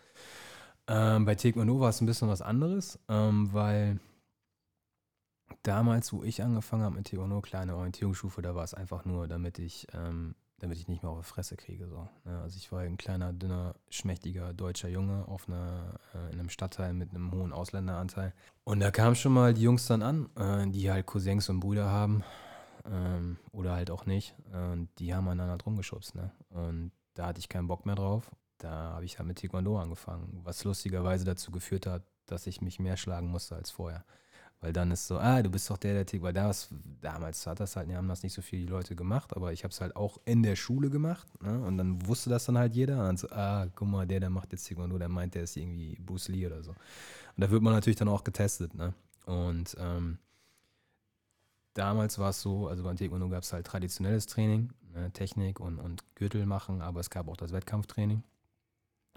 Ähm, 0.88 1.26
bei 1.26 1.36
Taekwondo 1.36 1.80
war 1.80 1.90
es 1.90 2.02
ein 2.02 2.06
bisschen 2.06 2.28
was 2.28 2.42
anderes, 2.42 3.00
ähm, 3.08 3.52
weil 3.54 4.00
damals, 5.64 6.14
wo 6.14 6.24
ich 6.24 6.44
angefangen 6.44 6.84
habe 6.84 6.96
mit 6.96 7.08
Taekwondo, 7.08 7.42
kleine 7.42 7.76
Orientierungsstufe, 7.76 8.42
da 8.42 8.56
war 8.56 8.64
es 8.64 8.74
einfach 8.74 9.06
nur, 9.06 9.28
damit 9.28 9.58
ich 9.58 9.88
ähm, 9.94 10.36
damit 10.62 10.78
ich 10.78 10.88
nicht 10.88 11.02
mehr 11.02 11.12
auf 11.12 11.26
die 11.26 11.26
Fresse 11.26 11.58
kriege. 11.58 11.88
So. 11.88 12.08
Ja, 12.26 12.44
also 12.44 12.56
ich 12.56 12.72
war 12.72 12.82
ein 12.82 12.98
kleiner, 12.98 13.34
dünner, 13.34 13.76
schmächtiger 13.90 14.54
deutscher 14.54 14.90
Junge 14.90 15.28
auf 15.28 15.48
einer, 15.48 16.00
äh, 16.14 16.32
in 16.32 16.40
einem 16.40 16.50
Stadtteil 16.50 16.94
mit 16.94 17.10
einem 17.10 17.32
hohen 17.32 17.52
Ausländeranteil. 17.52 18.34
Und 18.64 18.80
da 18.80 18.92
kamen 18.92 19.16
schon 19.16 19.34
mal 19.34 19.56
die 19.56 19.64
Jungs 19.64 19.88
dann 19.88 20.04
an, 20.04 20.30
äh, 20.36 20.70
die 20.70 20.92
halt 20.92 21.08
Cousins 21.08 21.50
und 21.50 21.62
Brüder 21.62 21.90
haben 21.90 22.24
ähm, 22.86 23.38
oder 23.52 23.74
halt 23.74 23.90
auch 23.90 24.06
nicht. 24.06 24.36
Und 24.54 24.90
die 25.00 25.16
haben 25.16 25.28
einander 25.28 25.58
drum 25.58 25.78
geschubst. 25.78 26.14
Ne? 26.14 26.32
Und 26.50 26.92
da 27.16 27.26
hatte 27.28 27.40
ich 27.40 27.50
keinen 27.50 27.68
Bock 27.68 27.88
mehr 27.88 27.96
drauf. 27.96 28.30
Da 28.60 28.70
habe 28.70 29.06
ich 29.06 29.18
halt 29.18 29.28
mit 29.28 29.40
Taekwondo 29.40 29.80
angefangen, 29.80 30.42
was 30.44 30.64
lustigerweise 30.64 31.26
dazu 31.26 31.52
geführt 31.52 31.88
hat, 31.88 32.04
dass 32.28 32.46
ich 32.46 32.62
mich 32.62 32.80
mehr 32.80 32.98
schlagen 32.98 33.28
musste 33.28 33.56
als 33.56 33.72
vorher. 33.72 34.06
Weil 34.62 34.74
dann 34.74 34.92
ist 34.92 35.08
so, 35.08 35.18
ah, 35.18 35.42
du 35.42 35.50
bist 35.50 35.70
doch 35.72 35.78
der, 35.78 35.94
der 35.94 36.06
Tick. 36.06 36.22
Weil 36.22 36.34
damals, 36.34 36.70
damals 37.02 37.48
hat 37.48 37.60
das 37.60 37.76
halt, 37.76 37.92
haben 37.92 38.08
das 38.08 38.22
nicht 38.22 38.34
so 38.34 38.44
viele 38.44 38.70
Leute 38.70 38.96
gemacht, 38.96 39.36
aber 39.36 39.52
ich 39.52 39.64
habe 39.64 39.72
es 39.72 39.82
halt 39.82 39.96
auch 39.96 40.20
in 40.24 40.44
der 40.44 40.56
Schule 40.56 40.92
gemacht. 40.92 41.28
Ne? 41.42 41.60
Und 41.62 41.78
dann 41.80 42.06
wusste 42.08 42.30
das 42.30 42.46
dann 42.46 42.58
halt 42.58 42.76
jeder. 42.76 43.00
Und 43.00 43.06
dann 43.06 43.18
so, 43.18 43.28
ah, 43.32 43.66
guck 43.74 43.88
mal, 43.88 44.06
der, 44.06 44.20
der 44.20 44.30
macht 44.30 44.52
jetzt 44.52 44.68
Taekwondo, 44.68 45.00
der 45.00 45.10
meint, 45.10 45.34
der 45.34 45.44
ist 45.44 45.58
irgendwie 45.58 45.98
Bruce 46.00 46.28
Lee 46.28 46.46
oder 46.46 46.62
so. 46.62 46.72
Und 46.72 46.78
da 47.38 47.50
wird 47.50 47.64
man 47.64 47.74
natürlich 47.74 47.98
dann 47.98 48.08
auch 48.08 48.24
getestet. 48.24 48.76
Ne? 48.76 48.94
Und 49.26 49.76
ähm, 49.80 50.20
damals 51.74 52.20
war 52.20 52.30
es 52.30 52.42
so, 52.42 52.68
also 52.68 52.84
beim 52.84 52.98
Taekwondo 52.98 53.30
gab 53.30 53.42
es 53.42 53.54
halt 53.54 53.66
traditionelles 53.66 54.28
Training, 54.28 54.72
ne? 54.94 55.12
Technik 55.12 55.60
und, 55.60 55.80
und 55.80 56.04
Gürtel 56.16 56.46
machen, 56.46 56.82
aber 56.82 57.00
es 57.00 57.10
gab 57.10 57.28
auch 57.28 57.38
das 57.38 57.52
Wettkampftraining. 57.52 58.24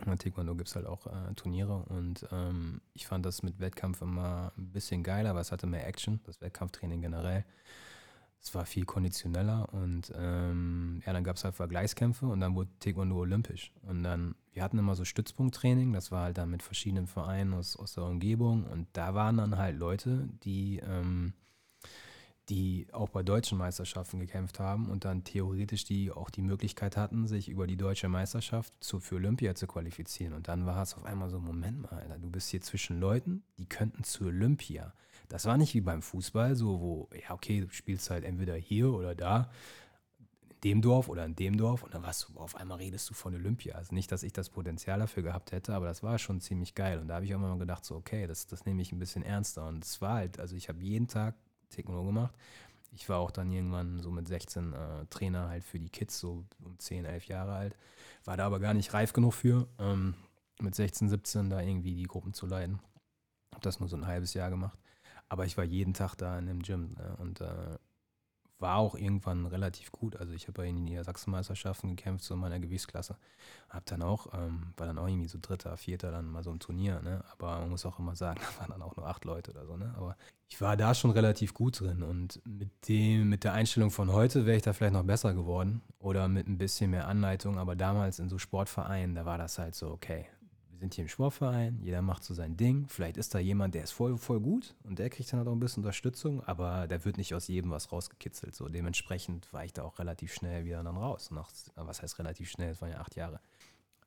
In 0.04 0.18
Taekwondo 0.18 0.54
gibt 0.54 0.68
es 0.68 0.76
halt 0.76 0.86
auch 0.86 1.06
äh, 1.06 1.34
Turniere 1.34 1.84
und 1.88 2.26
ähm, 2.32 2.80
ich 2.94 3.06
fand 3.06 3.24
das 3.24 3.42
mit 3.42 3.60
Wettkampf 3.60 4.02
immer 4.02 4.52
ein 4.58 4.72
bisschen 4.72 5.02
geiler, 5.02 5.30
aber 5.30 5.40
es 5.40 5.52
hatte 5.52 5.66
mehr 5.66 5.86
Action, 5.86 6.20
das 6.24 6.40
Wettkampftraining 6.40 7.00
generell. 7.00 7.44
Es 8.40 8.54
war 8.54 8.66
viel 8.66 8.84
konditioneller 8.84 9.72
und 9.72 10.12
ähm, 10.14 11.00
ja, 11.06 11.12
dann 11.12 11.24
gab 11.24 11.36
es 11.36 11.44
halt 11.44 11.54
Vergleichskämpfe 11.54 12.26
und 12.26 12.40
dann 12.40 12.54
wurde 12.54 12.70
Taekwondo 12.80 13.16
olympisch. 13.16 13.72
Und 13.82 14.02
dann, 14.02 14.34
wir 14.52 14.62
hatten 14.62 14.78
immer 14.78 14.96
so 14.96 15.04
Stützpunkttraining, 15.04 15.92
das 15.92 16.10
war 16.10 16.24
halt 16.24 16.38
dann 16.38 16.50
mit 16.50 16.62
verschiedenen 16.62 17.06
Vereinen 17.06 17.54
aus, 17.54 17.76
aus 17.76 17.94
der 17.94 18.04
Umgebung 18.04 18.64
und 18.64 18.88
da 18.92 19.14
waren 19.14 19.38
dann 19.38 19.56
halt 19.56 19.78
Leute, 19.78 20.28
die 20.42 20.80
ähm, 20.80 21.32
die 22.48 22.86
auch 22.92 23.08
bei 23.08 23.22
deutschen 23.22 23.56
Meisterschaften 23.56 24.20
gekämpft 24.20 24.60
haben 24.60 24.90
und 24.90 25.04
dann 25.04 25.24
theoretisch 25.24 25.84
die 25.84 26.10
auch 26.12 26.28
die 26.28 26.42
Möglichkeit 26.42 26.96
hatten, 26.96 27.26
sich 27.26 27.48
über 27.48 27.66
die 27.66 27.76
deutsche 27.76 28.08
Meisterschaft 28.08 28.72
zu, 28.80 29.00
für 29.00 29.14
Olympia 29.16 29.54
zu 29.54 29.66
qualifizieren. 29.66 30.34
Und 30.34 30.48
dann 30.48 30.66
war 30.66 30.82
es 30.82 30.94
auf 30.94 31.04
einmal 31.04 31.30
so, 31.30 31.40
Moment 31.40 31.82
mal, 31.82 32.00
Alter, 32.00 32.18
du 32.18 32.30
bist 32.30 32.50
hier 32.50 32.60
zwischen 32.60 33.00
Leuten, 33.00 33.42
die 33.58 33.66
könnten 33.66 34.04
zu 34.04 34.26
Olympia. 34.26 34.92
Das 35.28 35.46
war 35.46 35.56
nicht 35.56 35.74
wie 35.74 35.80
beim 35.80 36.02
Fußball, 36.02 36.54
so 36.54 36.80
wo, 36.80 37.08
ja, 37.14 37.34
okay, 37.34 37.62
du 37.62 37.70
spielst 37.70 38.10
halt 38.10 38.24
entweder 38.24 38.56
hier 38.56 38.92
oder 38.92 39.14
da, 39.14 39.50
in 40.64 40.70
dem 40.70 40.82
Dorf 40.82 41.08
oder 41.08 41.24
in 41.24 41.36
dem 41.36 41.56
Dorf 41.56 41.82
und 41.82 41.94
dann 41.94 42.02
warst 42.02 42.28
du, 42.28 42.38
auf 42.38 42.56
einmal 42.56 42.78
redest 42.78 43.08
du 43.08 43.14
von 43.14 43.34
Olympia. 43.34 43.74
Also 43.74 43.94
nicht, 43.94 44.12
dass 44.12 44.22
ich 44.22 44.32
das 44.32 44.50
Potenzial 44.50 44.98
dafür 44.98 45.22
gehabt 45.22 45.52
hätte, 45.52 45.74
aber 45.74 45.86
das 45.86 46.02
war 46.02 46.18
schon 46.18 46.40
ziemlich 46.40 46.74
geil. 46.74 46.98
Und 46.98 47.08
da 47.08 47.16
habe 47.16 47.24
ich 47.24 47.34
auch 47.34 47.38
immer 47.38 47.58
gedacht, 47.58 47.84
so, 47.84 47.96
okay, 47.96 48.26
das, 48.26 48.46
das 48.46 48.66
nehme 48.66 48.82
ich 48.82 48.92
ein 48.92 48.98
bisschen 48.98 49.22
ernster. 49.22 49.66
Und 49.66 49.84
es 49.84 50.00
war 50.00 50.14
halt, 50.14 50.38
also 50.38 50.56
ich 50.56 50.68
habe 50.68 50.82
jeden 50.82 51.06
Tag 51.08 51.34
Techno 51.74 52.04
gemacht. 52.04 52.34
Ich 52.92 53.08
war 53.08 53.18
auch 53.18 53.30
dann 53.30 53.50
irgendwann 53.50 54.00
so 54.00 54.10
mit 54.10 54.28
16 54.28 54.72
äh, 54.72 55.06
Trainer 55.06 55.48
halt 55.48 55.64
für 55.64 55.80
die 55.80 55.88
Kids, 55.88 56.18
so 56.18 56.44
um 56.64 56.78
10, 56.78 57.04
11 57.04 57.26
Jahre 57.26 57.54
alt. 57.54 57.76
War 58.24 58.36
da 58.36 58.46
aber 58.46 58.60
gar 58.60 58.74
nicht 58.74 58.94
reif 58.94 59.12
genug 59.12 59.34
für, 59.34 59.66
ähm, 59.78 60.14
mit 60.60 60.74
16, 60.74 61.08
17 61.08 61.50
da 61.50 61.60
irgendwie 61.60 61.94
die 61.94 62.04
Gruppen 62.04 62.32
zu 62.32 62.46
leiten. 62.46 62.80
Hab 63.52 63.62
das 63.62 63.80
nur 63.80 63.88
so 63.88 63.96
ein 63.96 64.06
halbes 64.06 64.34
Jahr 64.34 64.50
gemacht. 64.50 64.78
Aber 65.28 65.44
ich 65.44 65.56
war 65.56 65.64
jeden 65.64 65.94
Tag 65.94 66.14
da 66.14 66.38
in 66.38 66.46
dem 66.46 66.62
Gym 66.62 66.94
ne? 66.96 67.16
und 67.18 67.40
äh, 67.40 67.78
war 68.64 68.78
auch 68.78 68.94
irgendwann 68.94 69.44
relativ 69.44 69.92
gut. 69.92 70.16
Also 70.16 70.32
ich 70.32 70.48
habe 70.48 70.66
in 70.66 70.86
der 70.86 71.04
Sachsenmeisterschaften 71.04 71.94
gekämpft, 71.94 72.24
so 72.24 72.32
in 72.32 72.40
meiner 72.40 72.58
Gewichtsklasse. 72.58 73.18
Hab 73.68 73.84
dann 73.84 74.00
auch, 74.00 74.32
ähm, 74.32 74.72
war 74.78 74.86
dann 74.86 74.96
auch 74.96 75.06
irgendwie 75.06 75.28
so 75.28 75.38
Dritter, 75.40 75.76
Vierter 75.76 76.10
dann 76.10 76.32
mal 76.32 76.42
so 76.42 76.50
im 76.50 76.60
Turnier, 76.60 77.02
ne? 77.02 77.22
Aber 77.30 77.58
man 77.58 77.68
muss 77.68 77.84
auch 77.84 77.98
immer 77.98 78.16
sagen, 78.16 78.40
da 78.56 78.60
waren 78.60 78.70
dann 78.70 78.80
auch 78.80 78.96
nur 78.96 79.06
acht 79.06 79.26
Leute 79.26 79.50
oder 79.50 79.66
so, 79.66 79.76
ne? 79.76 79.92
Aber 79.98 80.16
ich 80.48 80.58
war 80.62 80.78
da 80.78 80.94
schon 80.94 81.10
relativ 81.10 81.52
gut 81.52 81.80
drin 81.80 82.02
und 82.02 82.40
mit 82.46 82.88
dem, 82.88 83.28
mit 83.28 83.44
der 83.44 83.52
Einstellung 83.52 83.90
von 83.90 84.10
heute 84.10 84.46
wäre 84.46 84.56
ich 84.56 84.62
da 84.62 84.72
vielleicht 84.72 84.94
noch 84.94 85.04
besser 85.04 85.34
geworden 85.34 85.82
oder 85.98 86.28
mit 86.28 86.48
ein 86.48 86.56
bisschen 86.56 86.90
mehr 86.90 87.06
Anleitung, 87.06 87.58
aber 87.58 87.76
damals 87.76 88.18
in 88.18 88.30
so 88.30 88.38
Sportvereinen, 88.38 89.14
da 89.14 89.26
war 89.26 89.36
das 89.36 89.58
halt 89.58 89.74
so, 89.74 89.90
okay, 89.90 90.26
sind 90.84 90.94
hier 90.94 91.04
im 91.04 91.08
Sportverein, 91.08 91.80
jeder 91.82 92.02
macht 92.02 92.24
so 92.24 92.34
sein 92.34 92.58
Ding. 92.58 92.86
Vielleicht 92.88 93.16
ist 93.16 93.34
da 93.34 93.38
jemand, 93.38 93.74
der 93.74 93.84
ist 93.84 93.92
voll, 93.92 94.18
voll 94.18 94.38
gut 94.38 94.74
und 94.84 94.98
der 94.98 95.08
kriegt 95.08 95.32
dann 95.32 95.38
halt 95.38 95.48
auch 95.48 95.52
ein 95.52 95.60
bisschen 95.60 95.82
Unterstützung, 95.82 96.42
aber 96.44 96.86
da 96.86 97.02
wird 97.06 97.16
nicht 97.16 97.34
aus 97.34 97.48
jedem 97.48 97.70
was 97.70 97.90
rausgekitzelt. 97.90 98.54
So 98.54 98.68
dementsprechend 98.68 99.50
war 99.52 99.64
ich 99.64 99.72
da 99.72 99.82
auch 99.82 99.98
relativ 99.98 100.34
schnell 100.34 100.66
wieder 100.66 100.82
dann 100.82 100.98
raus. 100.98 101.30
Nach, 101.30 101.50
was 101.74 102.02
heißt 102.02 102.18
relativ 102.18 102.50
schnell? 102.50 102.72
Es 102.72 102.82
waren 102.82 102.90
ja 102.90 102.98
acht 102.98 103.16
Jahre. 103.16 103.40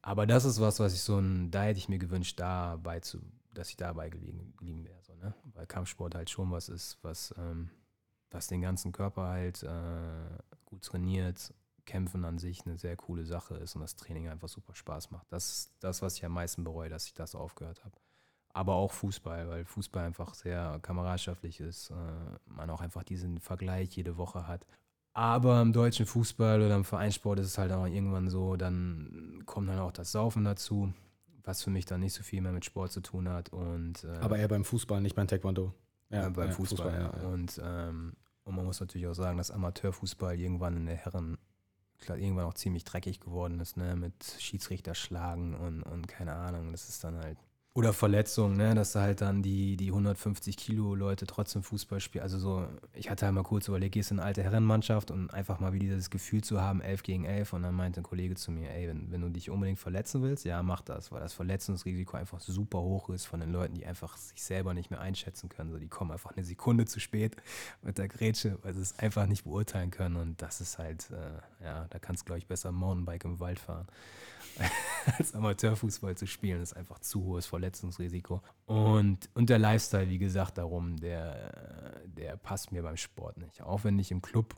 Aber 0.03 0.27
das 0.27 0.45
ist 0.45 0.61
was, 0.61 0.79
was 0.79 0.93
ich 0.93 1.01
so 1.01 1.17
ein, 1.17 1.49
da 1.49 1.63
hätte 1.63 1.79
ich 1.79 1.89
mir 1.89 1.97
gewünscht, 1.97 2.39
dabei 2.39 2.99
zu, 2.99 3.19
dass 3.55 3.69
ich 3.69 3.77
dabei 3.77 4.09
gelegen, 4.09 4.45
geblieben 4.45 4.85
wäre. 4.85 5.01
So, 5.01 5.15
ne? 5.15 5.33
Weil 5.55 5.65
Kampfsport 5.65 6.13
halt 6.13 6.29
schon 6.29 6.51
was 6.51 6.69
ist, 6.69 6.99
was, 7.01 7.33
ähm, 7.39 7.71
was 8.29 8.45
den 8.45 8.61
ganzen 8.61 8.91
Körper 8.91 9.23
halt 9.23 9.63
äh, 9.63 10.37
gut 10.65 10.83
trainiert 10.83 11.55
Kämpfen 11.87 12.25
an 12.25 12.37
sich 12.37 12.65
eine 12.65 12.77
sehr 12.77 12.95
coole 12.95 13.25
Sache 13.25 13.55
ist 13.55 13.75
und 13.75 13.81
das 13.81 13.95
Training 13.95 14.27
einfach 14.27 14.49
super 14.49 14.75
Spaß 14.75 15.09
macht. 15.09 15.25
Das 15.31 15.49
ist 15.49 15.73
das, 15.79 16.03
was 16.03 16.17
ich 16.17 16.25
am 16.25 16.33
meisten 16.33 16.63
bereue, 16.63 16.89
dass 16.89 17.07
ich 17.07 17.15
das 17.15 17.33
aufgehört 17.33 17.83
habe. 17.83 17.95
Aber 18.53 18.75
auch 18.75 18.91
Fußball, 18.91 19.49
weil 19.49 19.65
Fußball 19.65 20.05
einfach 20.05 20.33
sehr 20.35 20.79
kameradschaftlich 20.81 21.59
ist, 21.59 21.89
äh, 21.89 21.93
man 22.45 22.69
auch 22.69 22.81
einfach 22.81 23.03
diesen 23.03 23.39
Vergleich 23.39 23.95
jede 23.95 24.17
Woche 24.17 24.47
hat. 24.47 24.67
Aber 25.13 25.61
im 25.61 25.73
deutschen 25.73 26.05
Fußball 26.05 26.61
oder 26.61 26.75
im 26.75 26.83
Vereinssport 26.83 27.39
ist 27.39 27.47
es 27.47 27.57
halt 27.57 27.71
auch 27.71 27.87
irgendwann 27.87 28.29
so, 28.29 28.55
dann 28.55 29.41
kommt 29.45 29.69
dann 29.69 29.79
auch 29.79 29.91
das 29.91 30.11
Saufen 30.11 30.43
dazu, 30.43 30.93
was 31.43 31.63
für 31.63 31.71
mich 31.71 31.85
dann 31.85 32.01
nicht 32.01 32.13
so 32.13 32.21
viel 32.21 32.41
mehr 32.41 32.51
mit 32.51 32.65
Sport 32.65 32.91
zu 32.91 33.01
tun 33.01 33.27
hat. 33.29 33.49
Und, 33.49 34.03
äh, 34.03 34.17
Aber 34.17 34.37
eher 34.37 34.47
beim 34.47 34.63
Fußball, 34.63 35.01
nicht 35.01 35.15
beim 35.15 35.27
Taekwondo. 35.27 35.73
Ja, 36.09 36.29
beim 36.29 36.49
ja, 36.49 36.53
Fußball, 36.53 36.91
Fußball 36.91 37.01
ja. 37.01 37.23
ja. 37.23 37.27
Und, 37.29 37.61
ähm, 37.63 38.13
und 38.43 38.55
man 38.55 38.65
muss 38.65 38.79
natürlich 38.79 39.07
auch 39.07 39.13
sagen, 39.13 39.37
dass 39.37 39.51
Amateurfußball 39.51 40.39
irgendwann 40.39 40.77
in 40.77 40.85
der 40.85 40.95
Herren 40.95 41.37
irgendwann 42.07 42.45
auch 42.45 42.53
ziemlich 42.53 42.83
dreckig 42.83 43.19
geworden 43.19 43.59
ist, 43.59 43.77
ne, 43.77 43.95
mit 43.95 44.13
Schiedsrichter 44.39 44.95
schlagen 44.95 45.55
und, 45.55 45.83
und 45.83 46.07
keine 46.07 46.33
Ahnung, 46.33 46.71
das 46.71 46.89
ist 46.89 47.03
dann 47.03 47.17
halt 47.17 47.37
oder 47.77 47.93
Verletzungen, 47.93 48.57
ne? 48.57 48.73
dass 48.73 48.93
da 48.93 49.01
halt 49.01 49.21
dann 49.21 49.43
die, 49.43 49.77
die 49.77 49.89
150 49.89 50.57
Kilo 50.57 50.95
Leute 50.95 51.27
trotzdem 51.27 51.61
Fußball 51.61 51.99
spielen. 51.99 52.23
Also 52.23 52.39
so, 52.39 52.67
ich 52.95 53.11
hatte 53.11 53.27
halt 53.27 53.35
mal 53.35 53.43
kurz 53.43 53.67
überlegt, 53.67 53.93
gehst 53.93 54.09
in 54.09 54.17
eine 54.17 54.25
alte 54.25 54.41
Herrenmannschaft 54.41 55.11
und 55.11 55.31
einfach 55.31 55.59
mal 55.59 55.73
wieder 55.73 55.95
das 55.95 56.09
Gefühl 56.09 56.43
zu 56.43 56.59
haben, 56.59 56.81
11 56.81 57.03
gegen 57.03 57.25
11. 57.25 57.53
Und 57.53 57.61
dann 57.61 57.75
meinte 57.75 57.99
ein 57.99 58.03
Kollege 58.03 58.33
zu 58.33 58.49
mir, 58.49 58.71
ey, 58.71 58.87
wenn, 58.87 59.11
wenn 59.11 59.21
du 59.21 59.29
dich 59.29 59.51
unbedingt 59.51 59.77
verletzen 59.77 60.23
willst, 60.23 60.43
ja, 60.43 60.63
mach 60.63 60.81
das, 60.81 61.11
weil 61.11 61.19
das 61.19 61.33
Verletzungsrisiko 61.33 62.17
einfach 62.17 62.39
super 62.39 62.79
hoch 62.79 63.11
ist 63.11 63.25
von 63.25 63.41
den 63.41 63.51
Leuten, 63.51 63.75
die 63.75 63.85
einfach 63.85 64.17
sich 64.17 64.41
selber 64.41 64.73
nicht 64.73 64.89
mehr 64.89 64.99
einschätzen 64.99 65.47
können. 65.47 65.69
So, 65.69 65.77
die 65.77 65.87
kommen 65.87 66.09
einfach 66.09 66.31
eine 66.35 66.43
Sekunde 66.43 66.85
zu 66.85 66.99
spät 66.99 67.35
mit 67.83 67.99
der 67.99 68.07
Grätsche, 68.07 68.57
weil 68.63 68.73
sie 68.73 68.81
es 68.81 68.97
einfach 68.97 69.27
nicht 69.27 69.43
beurteilen 69.43 69.91
können. 69.91 70.15
Und 70.15 70.41
das 70.41 70.61
ist 70.61 70.79
halt, 70.79 71.11
äh, 71.11 71.63
ja, 71.63 71.85
da 71.91 71.99
kannst 71.99 72.23
du, 72.23 72.25
glaube 72.25 72.39
ich, 72.39 72.47
besser 72.47 72.71
Mountainbike 72.71 73.25
im 73.25 73.39
Wald 73.39 73.59
fahren. 73.59 73.85
als 75.17 75.33
Amateurfußball 75.33 76.15
zu 76.15 76.27
spielen. 76.27 76.61
Ist 76.61 76.75
einfach 76.75 76.99
zu 76.99 77.23
hohes 77.23 77.45
Verletzungsrisiko. 77.45 78.41
Und, 78.65 79.29
und 79.33 79.49
der 79.49 79.59
Lifestyle, 79.59 80.09
wie 80.09 80.17
gesagt, 80.17 80.57
darum, 80.57 80.97
der, 80.97 82.01
der 82.05 82.37
passt 82.37 82.71
mir 82.71 82.83
beim 82.83 82.97
Sport 82.97 83.37
nicht. 83.37 83.61
Auch 83.61 83.83
wenn 83.83 83.97
ich 83.99 84.11
im 84.11 84.21
Club 84.21 84.55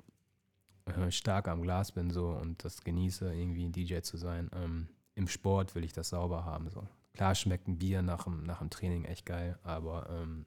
äh, 0.86 1.12
stark 1.12 1.48
am 1.48 1.62
Glas 1.62 1.92
bin 1.92 2.10
so 2.12 2.30
und 2.30 2.64
das 2.64 2.84
genieße, 2.84 3.34
irgendwie 3.34 3.66
ein 3.66 3.72
DJ 3.72 4.00
zu 4.02 4.18
sein. 4.18 4.50
Ähm, 4.54 4.88
Im 5.16 5.28
Sport 5.28 5.76
will 5.76 5.84
ich 5.84 5.94
das 5.94 6.10
sauber 6.10 6.46
haben. 6.46 6.70
So. 6.70 6.88
Klar 7.14 7.36
schmeckt 7.36 7.68
ein 7.68 7.78
Bier 7.78 8.02
nach 8.02 8.24
dem, 8.24 8.44
nach 8.44 8.60
dem 8.60 8.70
Training 8.70 9.06
echt 9.06 9.26
geil, 9.26 9.60
aber 9.64 10.10
ähm, 10.10 10.46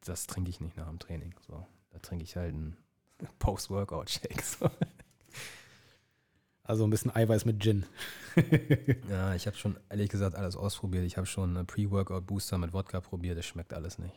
das 0.00 0.26
trinke 0.26 0.50
ich 0.50 0.60
nicht 0.60 0.76
nach 0.76 0.88
dem 0.88 0.98
Training. 0.98 1.34
So. 1.46 1.66
Da 1.90 1.98
trinke 1.98 2.24
ich 2.24 2.36
halt 2.36 2.54
einen 2.54 2.76
Post-Workout-Shake. 3.38 4.42
So. 4.42 4.70
Also 6.66 6.84
ein 6.84 6.90
bisschen 6.90 7.14
Eiweiß 7.14 7.44
mit 7.44 7.62
Gin. 7.62 7.86
ja, 9.08 9.34
ich 9.34 9.46
habe 9.46 9.56
schon 9.56 9.78
ehrlich 9.88 10.10
gesagt 10.10 10.34
alles 10.34 10.56
ausprobiert. 10.56 11.04
Ich 11.04 11.16
habe 11.16 11.26
schon 11.26 11.56
einen 11.56 11.66
Pre-Workout-Booster 11.66 12.58
mit 12.58 12.72
Wodka 12.72 13.00
probiert. 13.00 13.38
Das 13.38 13.46
schmeckt 13.46 13.72
alles 13.72 13.98
nicht. 13.98 14.14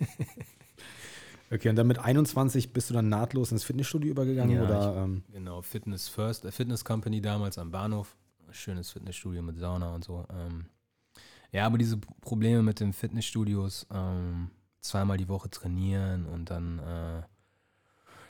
okay, 1.52 1.68
und 1.68 1.76
dann 1.76 1.86
mit 1.86 2.00
21 2.00 2.72
bist 2.72 2.90
du 2.90 2.94
dann 2.94 3.08
nahtlos 3.08 3.52
ins 3.52 3.62
Fitnessstudio 3.62 4.10
übergegangen? 4.10 4.56
Ja, 4.56 4.64
oder, 4.64 4.90
ich, 4.90 5.02
ähm? 5.04 5.22
Genau, 5.30 5.62
Fitness 5.62 6.08
First, 6.08 6.44
äh, 6.44 6.50
Fitness 6.50 6.84
Company 6.84 7.20
damals 7.20 7.58
am 7.58 7.70
Bahnhof. 7.70 8.16
Schönes 8.50 8.90
Fitnessstudio 8.90 9.40
mit 9.40 9.56
Sauna 9.58 9.94
und 9.94 10.02
so. 10.02 10.26
Ähm, 10.30 10.66
ja, 11.52 11.64
aber 11.64 11.78
diese 11.78 11.96
Probleme 11.96 12.62
mit 12.62 12.80
den 12.80 12.92
Fitnessstudios, 12.92 13.86
ähm, 13.94 14.50
zweimal 14.80 15.16
die 15.16 15.28
Woche 15.28 15.48
trainieren 15.48 16.26
und 16.26 16.50
dann, 16.50 16.80
äh, 16.80 17.22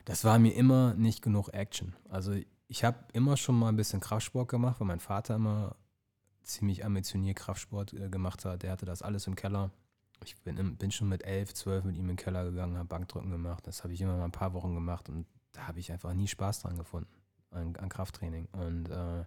das 0.05 0.25
war 0.25 0.39
mir 0.39 0.55
immer 0.55 0.93
nicht 0.95 1.23
genug 1.23 1.49
Action. 1.55 1.95
Also 2.11 2.35
ich 2.73 2.85
habe 2.85 2.97
immer 3.13 3.37
schon 3.37 3.59
mal 3.59 3.69
ein 3.69 3.77
bisschen 3.77 4.01
Kraftsport 4.01 4.49
gemacht, 4.49 4.81
weil 4.81 4.87
mein 4.87 4.99
Vater 4.99 5.35
immer 5.35 5.77
ziemlich 6.43 6.87
ambitioniert 6.87 7.37
Kraftsport 7.37 7.93
äh, 7.93 8.09
gemacht 8.09 8.47
hat. 8.47 8.63
Der 8.63 8.73
hatte 8.73 8.87
das 8.87 9.03
alles 9.03 9.27
im 9.27 9.37
Keller. 9.37 9.71
Ich 10.25 10.41
bin, 10.41 10.77
bin 10.79 10.91
schon 10.91 11.11
mit 11.11 11.23
elf, 11.23 11.53
zwölf 11.53 11.85
mit 11.85 11.99
ihm 11.99 12.09
im 12.09 12.17
Keller 12.17 12.45
gegangen, 12.45 12.79
habe 12.79 12.89
Bankdrücken 12.89 13.31
gemacht. 13.31 13.67
Das 13.67 13.85
habe 13.85 13.93
ich 13.93 14.01
immer 14.01 14.17
mal 14.17 14.25
ein 14.25 14.33
paar 14.33 14.55
Wochen 14.55 14.75
gemacht 14.75 15.11
und 15.11 15.27
da 15.53 15.69
habe 15.69 15.81
ich 15.81 15.93
einfach 15.93 16.15
nie 16.15 16.27
Spaß 16.27 16.61
dran 16.61 16.79
gefunden, 16.79 17.13
an, 17.51 17.77
an 17.77 17.91
Krafttraining. 17.91 18.49
Und 18.53 18.89
äh, 18.89 19.27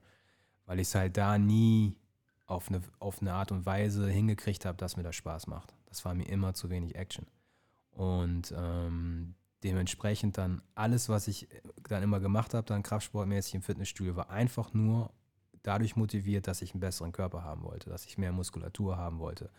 weil 0.65 0.79
ich 0.79 0.87
es 0.87 0.95
halt 0.95 1.15
da 1.15 1.37
nie 1.37 1.95
auf 2.47 2.69
eine, 2.69 2.81
auf 2.97 3.21
eine 3.21 3.33
Art 3.33 3.51
und 3.51 3.67
Weise 3.67 4.09
hingekriegt 4.09 4.65
habe, 4.65 4.77
dass 4.79 4.97
mir 4.97 5.03
das 5.03 5.15
Spaß 5.17 5.45
macht. 5.45 5.75
Das 5.85 6.03
war 6.03 6.15
mir 6.15 6.27
immer 6.27 6.55
zu 6.55 6.71
wenig 6.71 6.95
Action. 6.95 7.27
Und 7.91 8.51
ähm, 8.57 9.35
dementsprechend 9.65 10.37
dann 10.37 10.61
alles, 10.75 11.09
was 11.09 11.27
ich 11.27 11.47
dann 11.89 12.03
immer 12.03 12.19
gemacht 12.19 12.53
habe, 12.53 12.65
dann 12.67 12.83
kraftsportmäßig 12.83 13.55
im 13.55 13.61
Fitnessstudio, 13.63 14.15
war 14.15 14.29
einfach 14.29 14.73
nur 14.73 15.11
dadurch 15.63 15.95
motiviert, 15.95 16.47
dass 16.47 16.61
ich 16.61 16.73
einen 16.73 16.81
besseren 16.81 17.11
Körper 17.11 17.43
haben 17.43 17.63
wollte, 17.63 17.89
dass 17.89 18.05
ich 18.05 18.19
mehr 18.19 18.31
Muskulatur 18.31 18.95
haben 18.95 19.19
wollte, 19.19 19.49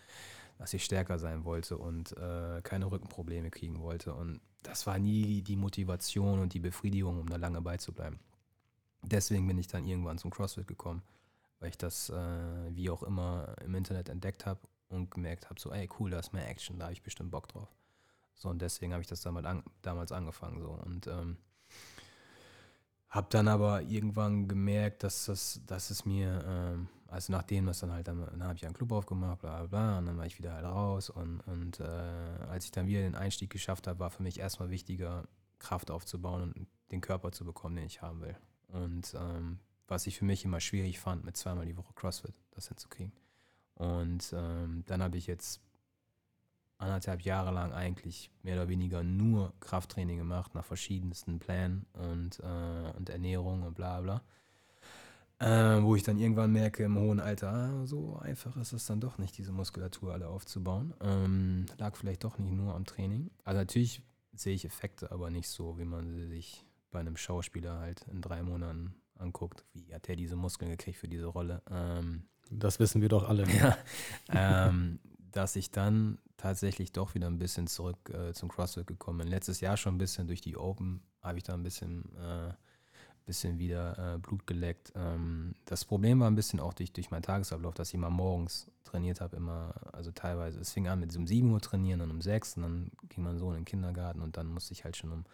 dass 0.58 0.72
ich 0.72 0.84
stärker 0.84 1.18
sein 1.18 1.44
wollte 1.44 1.76
und 1.76 2.16
äh, 2.16 2.62
keine 2.62 2.90
Rückenprobleme 2.90 3.50
kriegen 3.50 3.80
wollte. 3.80 4.14
Und 4.14 4.40
das 4.62 4.86
war 4.86 4.98
nie 4.98 5.42
die 5.42 5.56
Motivation 5.56 6.38
und 6.38 6.54
die 6.54 6.60
Befriedigung, 6.60 7.18
um 7.18 7.28
da 7.28 7.36
lange 7.36 7.60
beizubleiben. 7.60 8.20
Deswegen 9.02 9.46
bin 9.48 9.58
ich 9.58 9.66
dann 9.66 9.84
irgendwann 9.84 10.18
zum 10.18 10.30
CrossFit 10.30 10.68
gekommen, 10.68 11.02
weil 11.58 11.70
ich 11.70 11.78
das 11.78 12.10
äh, 12.10 12.14
wie 12.70 12.90
auch 12.90 13.02
immer 13.02 13.56
im 13.64 13.74
Internet 13.74 14.08
entdeckt 14.08 14.46
habe 14.46 14.60
und 14.88 15.10
gemerkt 15.10 15.50
habe, 15.50 15.60
so, 15.60 15.72
ey, 15.72 15.88
cool, 15.98 16.10
da 16.10 16.20
ist 16.20 16.32
mehr 16.32 16.48
Action, 16.48 16.78
da 16.78 16.84
habe 16.84 16.92
ich 16.92 17.02
bestimmt 17.02 17.32
Bock 17.32 17.48
drauf. 17.48 17.68
So, 18.36 18.48
und 18.50 18.62
deswegen 18.62 18.92
habe 18.92 19.02
ich 19.02 19.08
das 19.08 19.22
damals, 19.22 19.46
an, 19.46 19.62
damals 19.82 20.12
angefangen. 20.12 20.60
So. 20.60 20.70
Und 20.70 21.06
ähm, 21.06 21.36
habe 23.08 23.28
dann 23.30 23.48
aber 23.48 23.82
irgendwann 23.82 24.46
gemerkt, 24.46 25.02
dass, 25.02 25.24
das, 25.24 25.60
dass 25.66 25.90
es 25.90 26.04
mir, 26.04 26.44
ähm, 26.46 26.88
also 27.08 27.32
nachdem 27.32 27.66
das 27.66 27.80
dann 27.80 27.92
halt, 27.92 28.08
dann, 28.08 28.20
dann 28.20 28.42
habe 28.44 28.54
ich 28.54 28.64
einen 28.66 28.74
Club 28.74 28.92
aufgemacht, 28.92 29.40
bla 29.40 29.58
bla 29.58 29.66
bla, 29.66 29.98
und 29.98 30.06
dann 30.06 30.18
war 30.18 30.26
ich 30.26 30.38
wieder 30.38 30.52
halt 30.52 30.66
raus. 30.66 31.08
Und, 31.08 31.40
und 31.40 31.80
äh, 31.80 31.84
als 31.84 32.66
ich 32.66 32.72
dann 32.72 32.86
wieder 32.86 33.00
den 33.00 33.14
Einstieg 33.14 33.50
geschafft 33.50 33.86
habe, 33.86 33.98
war 33.98 34.10
für 34.10 34.22
mich 34.22 34.38
erstmal 34.38 34.70
wichtiger, 34.70 35.26
Kraft 35.58 35.90
aufzubauen 35.90 36.52
und 36.52 36.66
den 36.90 37.00
Körper 37.00 37.32
zu 37.32 37.44
bekommen, 37.44 37.76
den 37.76 37.86
ich 37.86 38.02
haben 38.02 38.20
will. 38.20 38.36
Und 38.68 39.14
ähm, 39.18 39.58
was 39.88 40.06
ich 40.06 40.18
für 40.18 40.24
mich 40.24 40.44
immer 40.44 40.60
schwierig 40.60 40.98
fand, 40.98 41.24
mit 41.24 41.36
zweimal 41.36 41.64
die 41.64 41.76
Woche 41.76 41.94
CrossFit 41.94 42.34
das 42.50 42.68
hinzukriegen. 42.68 43.12
Und 43.74 44.32
ähm, 44.36 44.84
dann 44.86 45.02
habe 45.02 45.16
ich 45.16 45.26
jetzt 45.26 45.60
anderthalb 46.78 47.22
Jahre 47.22 47.52
lang 47.52 47.72
eigentlich 47.72 48.30
mehr 48.42 48.56
oder 48.56 48.68
weniger 48.68 49.02
nur 49.02 49.52
Krafttraining 49.60 50.18
gemacht, 50.18 50.54
nach 50.54 50.64
verschiedensten 50.64 51.38
Plänen 51.38 51.86
und, 51.94 52.40
äh, 52.40 52.96
und 52.96 53.08
Ernährung 53.08 53.62
und 53.62 53.74
bla 53.74 54.00
bla. 54.00 54.22
Äh, 55.38 55.82
wo 55.82 55.94
ich 55.94 56.02
dann 56.02 56.18
irgendwann 56.18 56.52
merke 56.52 56.82
im 56.84 56.98
hohen 56.98 57.20
Alter, 57.20 57.52
ah, 57.52 57.86
so 57.86 58.16
einfach 58.16 58.56
ist 58.56 58.72
es 58.72 58.86
dann 58.86 59.00
doch 59.00 59.18
nicht, 59.18 59.36
diese 59.36 59.52
Muskulatur 59.52 60.14
alle 60.14 60.28
aufzubauen. 60.28 60.94
Ähm, 61.02 61.66
lag 61.76 61.94
vielleicht 61.96 62.24
doch 62.24 62.38
nicht 62.38 62.52
nur 62.52 62.74
am 62.74 62.86
Training. 62.86 63.30
Also 63.44 63.60
natürlich 63.60 64.02
sehe 64.32 64.54
ich 64.54 64.64
Effekte, 64.64 65.12
aber 65.12 65.30
nicht 65.30 65.48
so, 65.48 65.78
wie 65.78 65.84
man 65.84 66.10
sie 66.10 66.26
sich 66.26 66.64
bei 66.90 67.00
einem 67.00 67.18
Schauspieler 67.18 67.78
halt 67.80 68.06
in 68.10 68.22
drei 68.22 68.42
Monaten 68.42 68.94
anguckt. 69.18 69.64
Wie 69.74 69.94
hat 69.94 70.08
der 70.08 70.16
diese 70.16 70.36
Muskeln 70.36 70.70
gekriegt 70.70 70.98
für 70.98 71.08
diese 71.08 71.26
Rolle? 71.26 71.62
Ähm, 71.70 72.24
das 72.50 72.78
wissen 72.78 73.02
wir 73.02 73.10
doch 73.10 73.28
alle. 73.28 73.46
Ja, 73.52 73.76
ähm, 74.30 75.00
dass 75.32 75.56
ich 75.56 75.70
dann 75.70 76.18
tatsächlich 76.36 76.92
doch 76.92 77.14
wieder 77.14 77.26
ein 77.26 77.38
bisschen 77.38 77.66
zurück 77.66 78.10
äh, 78.10 78.32
zum 78.32 78.48
CrossFit 78.48 78.86
gekommen. 78.86 79.26
Letztes 79.26 79.60
Jahr 79.60 79.76
schon 79.76 79.94
ein 79.94 79.98
bisschen 79.98 80.26
durch 80.26 80.40
die 80.40 80.56
Open 80.56 81.02
habe 81.22 81.38
ich 81.38 81.44
da 81.44 81.54
ein 81.54 81.62
bisschen 81.62 82.14
äh, 82.16 82.52
bisschen 83.26 83.58
wieder 83.58 84.14
äh, 84.14 84.18
Blut 84.18 84.46
geleckt. 84.46 84.92
Ähm, 84.94 85.54
das 85.64 85.84
Problem 85.84 86.20
war 86.20 86.30
ein 86.30 86.36
bisschen 86.36 86.60
auch 86.60 86.72
durch, 86.72 86.92
durch 86.92 87.10
meinen 87.10 87.22
Tagesablauf, 87.22 87.74
dass 87.74 87.88
ich 87.88 87.94
immer 87.94 88.08
morgens 88.08 88.70
trainiert 88.84 89.20
habe, 89.20 89.36
immer, 89.36 89.74
also 89.92 90.12
teilweise, 90.12 90.60
es 90.60 90.72
fing 90.72 90.86
an 90.86 91.00
mit 91.00 91.14
um 91.16 91.26
7 91.26 91.50
Uhr 91.50 91.60
trainieren, 91.60 91.98
dann 91.98 92.10
um 92.10 92.22
6 92.22 92.56
und 92.56 92.62
dann 92.62 92.90
ging 93.08 93.24
mein 93.24 93.38
Sohn 93.38 93.54
in 93.54 93.60
den 93.60 93.64
Kindergarten 93.64 94.22
und 94.22 94.36
dann 94.36 94.46
musste 94.46 94.72
ich 94.72 94.84
halt 94.84 94.96
schon 94.96 95.12
um 95.12 95.24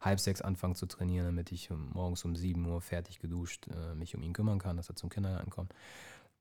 halb 0.00 0.18
sechs 0.18 0.40
anfangen 0.40 0.74
zu 0.74 0.86
trainieren, 0.86 1.26
damit 1.26 1.52
ich 1.52 1.70
morgens 1.70 2.24
um 2.24 2.34
7 2.34 2.64
Uhr 2.66 2.80
fertig 2.80 3.20
geduscht 3.20 3.68
äh, 3.68 3.94
mich 3.94 4.16
um 4.16 4.22
ihn 4.22 4.32
kümmern 4.32 4.58
kann, 4.58 4.76
dass 4.76 4.88
er 4.88 4.96
zum 4.96 5.10
Kindergarten 5.10 5.50
kommt. 5.50 5.74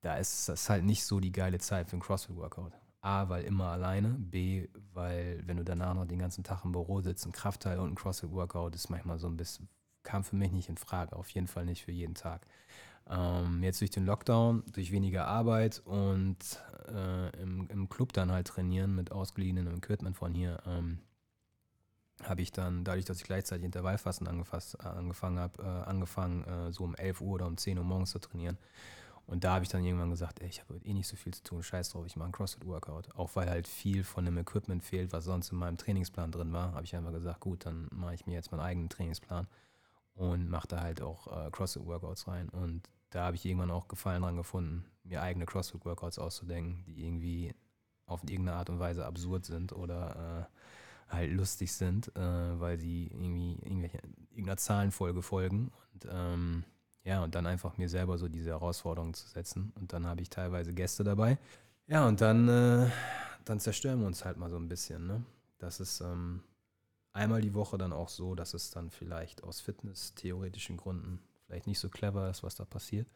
Da 0.02 0.16
ist 0.18 0.50
das 0.50 0.70
halt 0.70 0.84
nicht 0.84 1.06
so 1.06 1.20
die 1.20 1.32
geile 1.32 1.60
Zeit 1.60 1.90
für 1.90 1.94
einen 1.94 2.02
CrossFit-Workout. 2.02 2.72
A, 3.02 3.30
weil 3.30 3.44
immer 3.44 3.68
alleine. 3.68 4.10
B, 4.10 4.68
weil 4.94 5.42
wenn 5.46 5.58
du 5.58 5.64
danach 5.64 5.94
noch 5.94 6.06
den 6.06 6.20
ganzen 6.20 6.44
Tag 6.44 6.64
im 6.64 6.72
Büro 6.72 7.02
sitzt, 7.02 7.26
ein 7.26 7.32
Kraftteil 7.32 7.80
und 7.80 7.92
ein 7.92 7.96
CrossFit-Workout 7.96 8.76
ist 8.76 8.90
manchmal 8.90 9.20
so 9.20 9.28
ein 9.28 9.38
bisschen, 9.38 9.68
kam 10.04 10.24
für 10.24 10.36
mich 10.36 10.52
nicht 10.52 10.70
in 10.70 10.78
Frage. 10.78 11.16
Auf 11.16 11.30
jeden 11.30 11.48
Fall 11.48 11.66
nicht 11.66 11.84
für 11.84 11.92
jeden 11.92 12.16
Tag. 12.16 12.46
Ähm, 13.10 13.64
jetzt 13.64 13.82
durch 13.82 13.90
den 13.90 14.06
Lockdown, 14.06 14.64
durch 14.72 14.92
weniger 14.92 15.26
Arbeit 15.28 15.82
und 15.86 16.38
äh, 16.88 17.42
im, 17.42 17.68
im 17.70 17.90
Club 17.90 18.14
dann 18.14 18.32
halt 18.32 18.48
trainieren 18.48 18.96
mit 18.96 19.12
ausgeliehenem 19.12 19.76
Equipment 19.76 20.16
von 20.16 20.34
hier, 20.34 20.62
ähm, 20.68 21.00
habe 22.24 22.42
ich 22.42 22.52
dann, 22.52 22.84
dadurch, 22.84 23.06
dass 23.06 23.18
ich 23.18 23.24
gleichzeitig 23.24 23.66
Intervallfasten 23.66 24.28
angefasst, 24.28 24.78
äh, 24.84 24.88
angefangen 24.88 25.40
habe, 25.40 25.64
äh, 25.64 25.90
angefangen, 25.90 26.44
äh, 26.44 26.72
so 26.72 26.84
um 26.84 26.96
11 26.96 27.22
Uhr 27.22 27.34
oder 27.34 27.48
um 27.48 27.58
10 27.58 27.78
Uhr 27.78 27.84
morgens 27.84 28.12
zu 28.12 28.20
trainieren. 28.20 28.58
Und 29.32 29.46
da 29.46 29.54
habe 29.54 29.64
ich 29.64 29.70
dann 29.70 29.86
irgendwann 29.86 30.10
gesagt, 30.10 30.42
ey, 30.42 30.50
ich 30.50 30.60
habe 30.60 30.76
eh 30.84 30.94
nicht 30.94 31.08
so 31.08 31.16
viel 31.16 31.34
zu 31.34 31.42
tun, 31.42 31.64
scheiß 31.64 31.92
drauf, 31.92 32.06
ich 32.06 32.18
mache 32.18 32.26
einen 32.26 32.34
CrossFit-Workout. 32.34 33.16
Auch 33.16 33.34
weil 33.38 33.50
halt 33.50 33.66
viel 33.66 34.04
von 34.04 34.26
dem 34.26 34.38
Equipment 34.38 34.84
fehlt, 34.84 35.14
was 35.14 35.24
sonst 35.24 35.54
in 35.54 35.58
meinem 35.58 35.78
Trainingsplan 35.78 36.34
drin 36.34 36.52
war, 36.52 36.74
habe 36.74 36.84
ich 36.84 36.94
einfach 36.98 37.14
gesagt, 37.14 37.40
gut, 37.40 37.66
dann 37.66 37.88
mache 37.92 38.14
ich 38.14 38.26
mir 38.26 38.34
jetzt 38.34 38.52
meinen 38.52 38.60
eigenen 38.60 38.90
Trainingsplan 38.90 39.48
und 40.16 40.50
mache 40.50 40.68
da 40.68 40.82
halt 40.82 41.02
auch 41.02 41.28
äh, 41.28 41.50
CrossFit-Workouts 41.50 42.28
rein. 42.28 42.50
Und 42.50 42.90
da 43.12 43.24
habe 43.24 43.38
ich 43.38 43.46
irgendwann 43.46 43.72
auch 43.72 43.88
Gefallen 43.88 44.22
dran 44.22 44.36
gefunden, 44.36 44.84
mir 45.06 45.22
eigene 45.22 45.46
CrossFit-Workouts 45.46 46.20
auszudenken, 46.20 46.84
die 46.84 47.06
irgendwie 47.06 47.56
auf 48.08 48.24
irgendeine 48.24 48.58
Art 48.58 48.70
und 48.70 48.80
Weise 48.80 49.06
absurd 49.06 49.46
sind 49.46 49.72
oder 49.72 50.50
äh, 51.10 51.14
halt 51.16 51.32
lustig 51.32 51.72
sind, 51.72 52.14
äh, 52.18 52.60
weil 52.60 52.78
sie 52.78 53.08
irgendwie 53.08 53.54
irgendwelche, 53.62 54.02
irgendeiner 54.32 54.58
Zahlenfolge 54.58 55.22
folgen. 55.22 55.72
Und 55.94 56.08
ähm, 56.12 56.66
ja, 57.04 57.24
und 57.24 57.34
dann 57.34 57.48
einfach 57.48 57.78
mir 57.78 57.90
selber 57.90 58.18
so 58.18 58.28
diese 58.28 58.52
Herausforderungen 58.52 59.14
zu 59.14 59.28
setzen. 59.28 59.74
Und 59.76 59.94
dann 59.94 60.06
habe 60.06 60.22
ich 60.22 60.30
teilweise 60.30 60.74
Gäste 60.74 61.04
dabei. 61.04 61.38
Ja, 61.88 62.08
und 62.08 62.22
dann, 62.22 62.48
äh, 62.48 62.90
dann 63.46 63.60
zerstören 63.60 64.00
wir 64.00 64.08
uns 64.08 64.24
halt 64.24 64.38
mal 64.38 64.50
so 64.50 64.58
ein 64.58 64.70
bisschen. 64.70 65.08
Ne? 65.08 65.24
Das 65.58 65.80
ist 65.80 66.02
ähm, 66.02 66.44
einmal 67.12 67.42
die 67.42 67.54
Woche 67.54 67.78
dann 67.78 67.92
auch 67.92 68.10
so, 68.10 68.36
dass 68.36 68.54
es 68.54 68.70
dann 68.70 68.92
vielleicht 68.92 69.44
aus 69.44 69.62
fitness-theoretischen 69.62 70.78
Gründen 70.78 71.20
vielleicht 71.46 71.68
nicht 71.68 71.80
so 71.80 71.90
clever 71.90 72.30
ist, 72.30 72.44
was 72.44 72.56
da 72.56 72.66
passiert. 72.66 73.08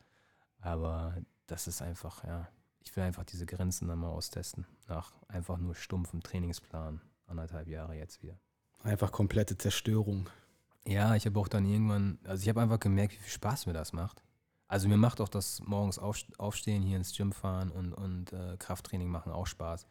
Aber 0.60 1.16
das 1.46 1.68
ist 1.68 1.82
einfach, 1.82 2.24
ja, 2.24 2.48
ich 2.80 2.96
will 2.96 3.04
einfach 3.04 3.24
diese 3.24 3.46
Grenzen 3.46 3.88
dann 3.88 4.00
mal 4.00 4.10
austesten. 4.10 4.66
Nach 4.88 5.12
einfach 5.28 5.58
nur 5.58 5.76
stumpfem 5.76 6.24
Trainingsplan. 6.24 7.02
Anderthalb 7.28 7.68
Jahre 7.68 7.96
jetzt 7.96 8.22
wieder. 8.24 8.38
Einfach 8.84 9.12
komplette 9.12 9.58
Zerstörung. 9.58 10.28
Ja, 10.88 11.16
ich 11.16 11.26
habe 11.26 11.40
auch 11.40 11.48
dann 11.48 11.66
irgendwann, 11.66 12.20
also 12.26 12.44
ich 12.44 12.50
habe 12.50 12.62
einfach 12.62 12.80
gemerkt, 12.80 13.14
wie 13.14 13.18
viel 13.18 13.32
Spaß 13.32 13.66
mir 13.66 13.74
das 13.74 13.92
macht. 13.92 14.22
Also 14.68 14.88
mir 14.88 14.98
macht 14.98 15.22
auch 15.22 15.30
das 15.30 15.62
morgens 15.62 16.00
aufstehen, 16.00 16.84
hier 16.84 16.98
ins 16.98 17.16
Gym 17.16 17.32
fahren 17.32 17.72
und, 17.72 17.94
und 17.94 18.34
äh, 18.34 18.56
Krafttraining 18.58 19.10
machen 19.10 19.32
auch 19.32 19.48
Spaß. 19.48 19.86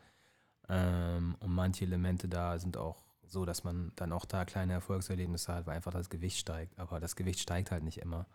Ähm, 0.69 1.37
und 1.41 1.53
manche 1.53 1.85
Elemente 1.85 2.29
da 2.29 2.59
sind 2.59 2.77
auch 2.77 3.03
so, 3.27 3.45
dass 3.45 3.65
man 3.65 3.93
dann 3.97 4.13
auch 4.13 4.25
da 4.25 4.45
kleine 4.45 4.73
Erfolgserlebnisse 4.75 5.53
hat, 5.53 5.67
weil 5.67 5.77
einfach 5.77 5.93
das 5.93 6.11
Gewicht 6.11 6.39
steigt. 6.39 6.79
Aber 6.79 7.01
das 7.01 7.17
Gewicht 7.17 7.41
steigt 7.41 7.71
halt 7.71 7.85
nicht 7.85 7.99
immer. 7.99 8.27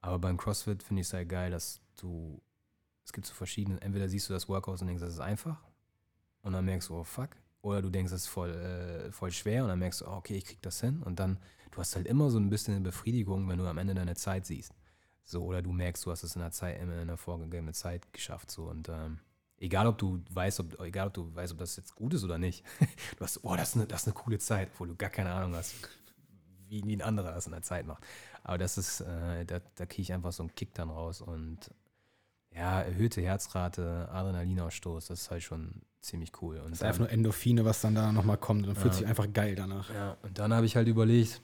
Aber 0.00 0.18
beim 0.18 0.36
CrossFit 0.36 0.82
finde 0.82 1.02
ich 1.02 1.08
es 1.08 1.12
halt 1.12 1.28
geil, 1.28 1.50
dass 1.50 1.80
du, 1.96 2.40
es 3.04 3.12
gibt 3.12 3.26
so 3.26 3.34
verschiedene, 3.34 3.80
entweder 3.80 4.08
siehst 4.08 4.28
du 4.28 4.32
das 4.32 4.48
Workout 4.48 4.80
und 4.80 4.86
denkst, 4.86 5.02
das 5.02 5.14
ist 5.14 5.20
einfach. 5.20 5.62
Und 6.42 6.52
dann 6.52 6.64
merkst 6.64 6.88
du, 6.88 6.96
oh 6.96 7.04
fuck. 7.04 7.30
Oder 7.62 7.82
du 7.82 7.90
denkst, 7.90 8.10
das 8.12 8.22
ist 8.22 8.28
voll, 8.28 8.50
äh, 8.50 9.12
voll 9.12 9.30
schwer 9.32 9.62
und 9.62 9.68
dann 9.68 9.78
merkst 9.78 10.00
du, 10.00 10.06
oh, 10.06 10.16
okay, 10.16 10.36
ich 10.36 10.46
krieg 10.46 10.62
das 10.62 10.80
hin. 10.80 11.02
Und 11.02 11.20
dann 11.20 11.38
du 11.70 11.78
hast 11.78 11.96
halt 11.96 12.06
immer 12.06 12.30
so 12.30 12.38
ein 12.38 12.50
bisschen 12.50 12.74
eine 12.74 12.84
Befriedigung, 12.84 13.48
wenn 13.48 13.58
du 13.58 13.66
am 13.66 13.78
Ende 13.78 13.94
deine 13.94 14.16
Zeit 14.16 14.46
siehst. 14.46 14.74
So, 15.24 15.44
oder 15.44 15.62
du 15.62 15.72
merkst, 15.72 16.04
du 16.04 16.10
hast 16.10 16.24
es 16.24 16.34
in 16.34 16.42
der 16.42 16.50
Zeit, 16.50 16.80
in 16.80 16.90
einer 16.90 17.16
vorgegebenen 17.16 17.74
Zeit 17.74 18.12
geschafft. 18.12 18.50
So, 18.50 18.64
und 18.64 18.88
ähm, 18.88 19.20
egal 19.58 19.86
ob 19.86 19.98
du 19.98 20.22
weißt, 20.30 20.60
ob, 20.60 20.80
egal 20.80 21.08
ob 21.08 21.14
du 21.14 21.34
weißt, 21.34 21.52
ob 21.52 21.58
das 21.58 21.76
jetzt 21.76 21.94
gut 21.94 22.14
ist 22.14 22.24
oder 22.24 22.38
nicht, 22.38 22.64
du 23.16 23.24
hast, 23.24 23.44
oh, 23.44 23.54
das 23.56 23.70
ist 23.70 23.76
eine, 23.76 23.86
das 23.86 24.02
ist 24.02 24.08
eine 24.08 24.14
coole 24.14 24.38
Zeit, 24.38 24.70
obwohl 24.72 24.88
du 24.88 24.96
gar 24.96 25.10
keine 25.10 25.30
Ahnung 25.30 25.54
hast, 25.54 25.74
wie, 26.68 26.82
wie 26.84 26.96
ein 26.96 27.02
anderer 27.02 27.32
das 27.32 27.46
in 27.46 27.52
der 27.52 27.62
Zeit 27.62 27.86
macht. 27.86 28.04
Aber 28.42 28.58
das 28.58 28.78
ist, 28.78 29.02
äh, 29.02 29.44
da, 29.44 29.60
da 29.76 29.86
kriege 29.86 30.02
ich 30.02 30.12
einfach 30.12 30.32
so 30.32 30.42
einen 30.42 30.54
Kick 30.54 30.74
dann 30.74 30.90
raus 30.90 31.20
und 31.20 31.70
ja, 32.54 32.82
erhöhte 32.82 33.20
Herzrate, 33.20 34.08
Adrenalinausstoß, 34.10 35.06
das 35.06 35.22
ist 35.22 35.30
halt 35.30 35.42
schon 35.42 35.82
ziemlich 36.00 36.32
cool. 36.42 36.56
Und 36.58 36.66
das 36.66 36.72
ist 36.72 36.80
dann, 36.82 36.88
einfach 36.88 37.00
nur 37.00 37.10
Endorphine, 37.10 37.64
was 37.64 37.80
dann 37.80 37.94
da 37.94 38.12
nochmal 38.12 38.38
kommt 38.38 38.66
und 38.66 38.74
dann 38.74 38.76
fühlt 38.76 38.94
sich 38.94 39.06
einfach 39.06 39.32
geil 39.32 39.54
danach. 39.54 39.92
Ja, 39.92 40.16
und 40.22 40.38
dann 40.38 40.52
habe 40.52 40.66
ich 40.66 40.76
halt 40.76 40.88
überlegt, 40.88 41.42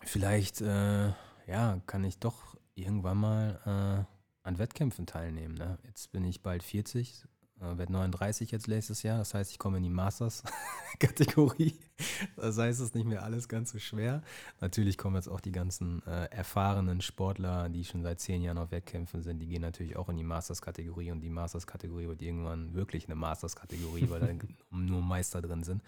vielleicht, 0.00 0.60
äh, 0.60 1.12
ja, 1.46 1.80
kann 1.86 2.04
ich 2.04 2.18
doch 2.18 2.56
irgendwann 2.74 3.18
mal 3.18 4.06
äh, 4.06 4.48
an 4.48 4.58
Wettkämpfen 4.58 5.06
teilnehmen. 5.06 5.54
Ne? 5.54 5.78
Jetzt 5.84 6.12
bin 6.12 6.24
ich 6.24 6.42
bald 6.42 6.62
40, 6.62 7.24
äh, 7.24 7.41
werde 7.62 7.92
39 7.92 8.50
jetzt 8.50 8.68
nächstes 8.68 9.02
Jahr. 9.02 9.18
Das 9.18 9.34
heißt, 9.34 9.50
ich 9.50 9.58
komme 9.58 9.76
in 9.78 9.82
die 9.82 9.90
Masters-Kategorie. 9.90 11.78
Das 12.34 12.58
heißt, 12.58 12.80
es 12.80 12.86
ist 12.86 12.94
nicht 12.96 13.06
mehr 13.06 13.22
alles 13.22 13.48
ganz 13.48 13.70
so 13.70 13.78
schwer. 13.78 14.22
Natürlich 14.60 14.98
kommen 14.98 15.14
jetzt 15.14 15.28
auch 15.28 15.40
die 15.40 15.52
ganzen 15.52 16.04
äh, 16.04 16.24
erfahrenen 16.32 17.00
Sportler, 17.00 17.68
die 17.68 17.84
schon 17.84 18.02
seit 18.02 18.18
zehn 18.18 18.42
Jahren 18.42 18.58
auf 18.58 18.72
Wettkämpfen 18.72 19.22
sind, 19.22 19.38
die 19.38 19.46
gehen 19.46 19.62
natürlich 19.62 19.96
auch 19.96 20.08
in 20.08 20.16
die 20.16 20.24
Masters-Kategorie 20.24 21.12
und 21.12 21.20
die 21.20 21.30
Masters-Kategorie 21.30 22.08
wird 22.08 22.20
irgendwann 22.20 22.74
wirklich 22.74 23.06
eine 23.06 23.14
Masters-Kategorie, 23.14 24.10
weil 24.10 24.20
da 24.20 24.28
nur 24.76 25.00
Meister 25.00 25.40
drin 25.40 25.62
sind. 25.62 25.80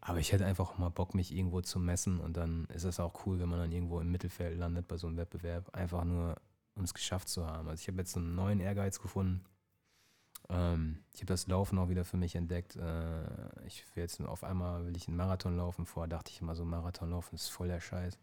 Aber 0.00 0.18
ich 0.18 0.32
hätte 0.32 0.44
einfach 0.44 0.76
mal 0.76 0.90
Bock, 0.90 1.14
mich 1.14 1.34
irgendwo 1.34 1.60
zu 1.60 1.78
messen 1.78 2.18
und 2.18 2.36
dann 2.36 2.66
ist 2.74 2.84
es 2.84 2.98
auch 2.98 3.24
cool, 3.24 3.38
wenn 3.38 3.48
man 3.48 3.60
dann 3.60 3.72
irgendwo 3.72 4.00
im 4.00 4.10
Mittelfeld 4.10 4.58
landet 4.58 4.88
bei 4.88 4.96
so 4.96 5.06
einem 5.06 5.16
Wettbewerb, 5.18 5.74
einfach 5.74 6.04
nur, 6.04 6.34
um 6.74 6.82
es 6.82 6.92
geschafft 6.92 7.28
zu 7.28 7.46
haben. 7.46 7.68
Also 7.68 7.80
ich 7.80 7.88
habe 7.88 7.98
jetzt 7.98 8.16
einen 8.16 8.34
neuen 8.34 8.58
Ehrgeiz 8.58 9.00
gefunden. 9.00 9.44
Ähm, 10.48 10.98
ich 11.12 11.20
habe 11.20 11.26
das 11.26 11.46
Laufen 11.46 11.78
auch 11.78 11.88
wieder 11.88 12.04
für 12.04 12.16
mich 12.16 12.34
entdeckt. 12.34 12.76
Äh, 12.76 13.24
ich 13.66 13.84
will 13.94 14.02
jetzt 14.02 14.20
auf 14.20 14.44
einmal 14.44 14.86
will 14.86 14.96
ich 14.96 15.08
einen 15.08 15.16
Marathon 15.16 15.56
laufen. 15.56 15.86
Vorher 15.86 16.08
dachte 16.08 16.30
ich 16.30 16.40
immer 16.40 16.54
so, 16.54 16.64
Marathon 16.64 17.10
laufen 17.10 17.34
ist 17.34 17.48
voll 17.48 17.68
der 17.68 17.80
Scheiß. 17.80 18.18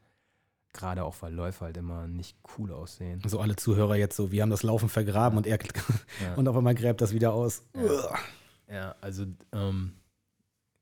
Gerade 0.74 1.04
auch, 1.04 1.16
weil 1.22 1.34
Läufer 1.34 1.66
halt 1.66 1.78
immer 1.78 2.08
nicht 2.08 2.38
cool 2.58 2.72
aussehen. 2.72 3.22
So 3.26 3.40
alle 3.40 3.58
Zuhörer 3.58 3.96
jetzt 3.96 4.16
so, 4.16 4.32
wir 4.32 4.42
haben 4.42 4.50
das 4.50 4.64
Laufen 4.64 4.88
vergraben 4.88 5.36
ja. 5.36 5.38
und 5.38 5.48
er 5.48 5.60
ja. 6.24 6.34
und 6.36 6.48
auf 6.48 6.56
einmal 6.56 6.76
gräbt 6.76 7.02
das 7.02 7.14
wieder 7.14 7.34
aus. 7.34 7.64
Ja, 7.76 8.20
ja 8.74 8.96
also 9.02 9.26
ähm, 9.52 9.94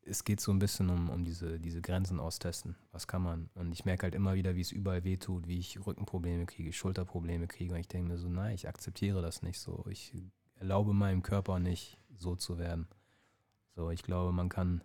es 0.06 0.24
geht 0.24 0.42
so 0.42 0.52
ein 0.52 0.60
bisschen 0.60 0.90
um, 0.90 1.10
um 1.10 1.24
diese, 1.24 1.60
diese 1.60 1.82
Grenzen 1.82 2.20
austesten. 2.20 2.76
Was 2.92 3.08
kann 3.08 3.24
man? 3.24 3.50
Und 3.56 3.72
ich 3.72 3.86
merke 3.86 4.04
halt 4.04 4.16
immer 4.16 4.36
wieder, 4.36 4.56
wie 4.56 4.62
es 4.62 4.72
überall 4.72 5.04
wehtut, 5.04 5.48
wie 5.48 5.60
ich 5.60 5.84
Rückenprobleme 5.86 6.46
kriege, 6.46 6.72
Schulterprobleme 6.72 7.48
kriege. 7.48 7.74
Und 7.74 7.80
ich 7.80 7.88
denke 7.88 8.12
mir 8.12 8.18
so, 8.18 8.30
nein, 8.30 8.54
ich 8.54 8.68
akzeptiere 8.68 9.22
das 9.22 9.42
nicht 9.42 9.60
so. 9.60 9.86
Ich 9.90 10.14
erlaube 10.60 10.93
meinem 10.93 11.24
Körper 11.24 11.60
nicht, 11.60 11.97
so 12.18 12.36
zu 12.36 12.60
werden. 12.60 12.88
So, 13.76 13.89
ich 13.91 14.03
glaube, 14.03 14.32
man 14.32 14.49
kann, 14.49 14.84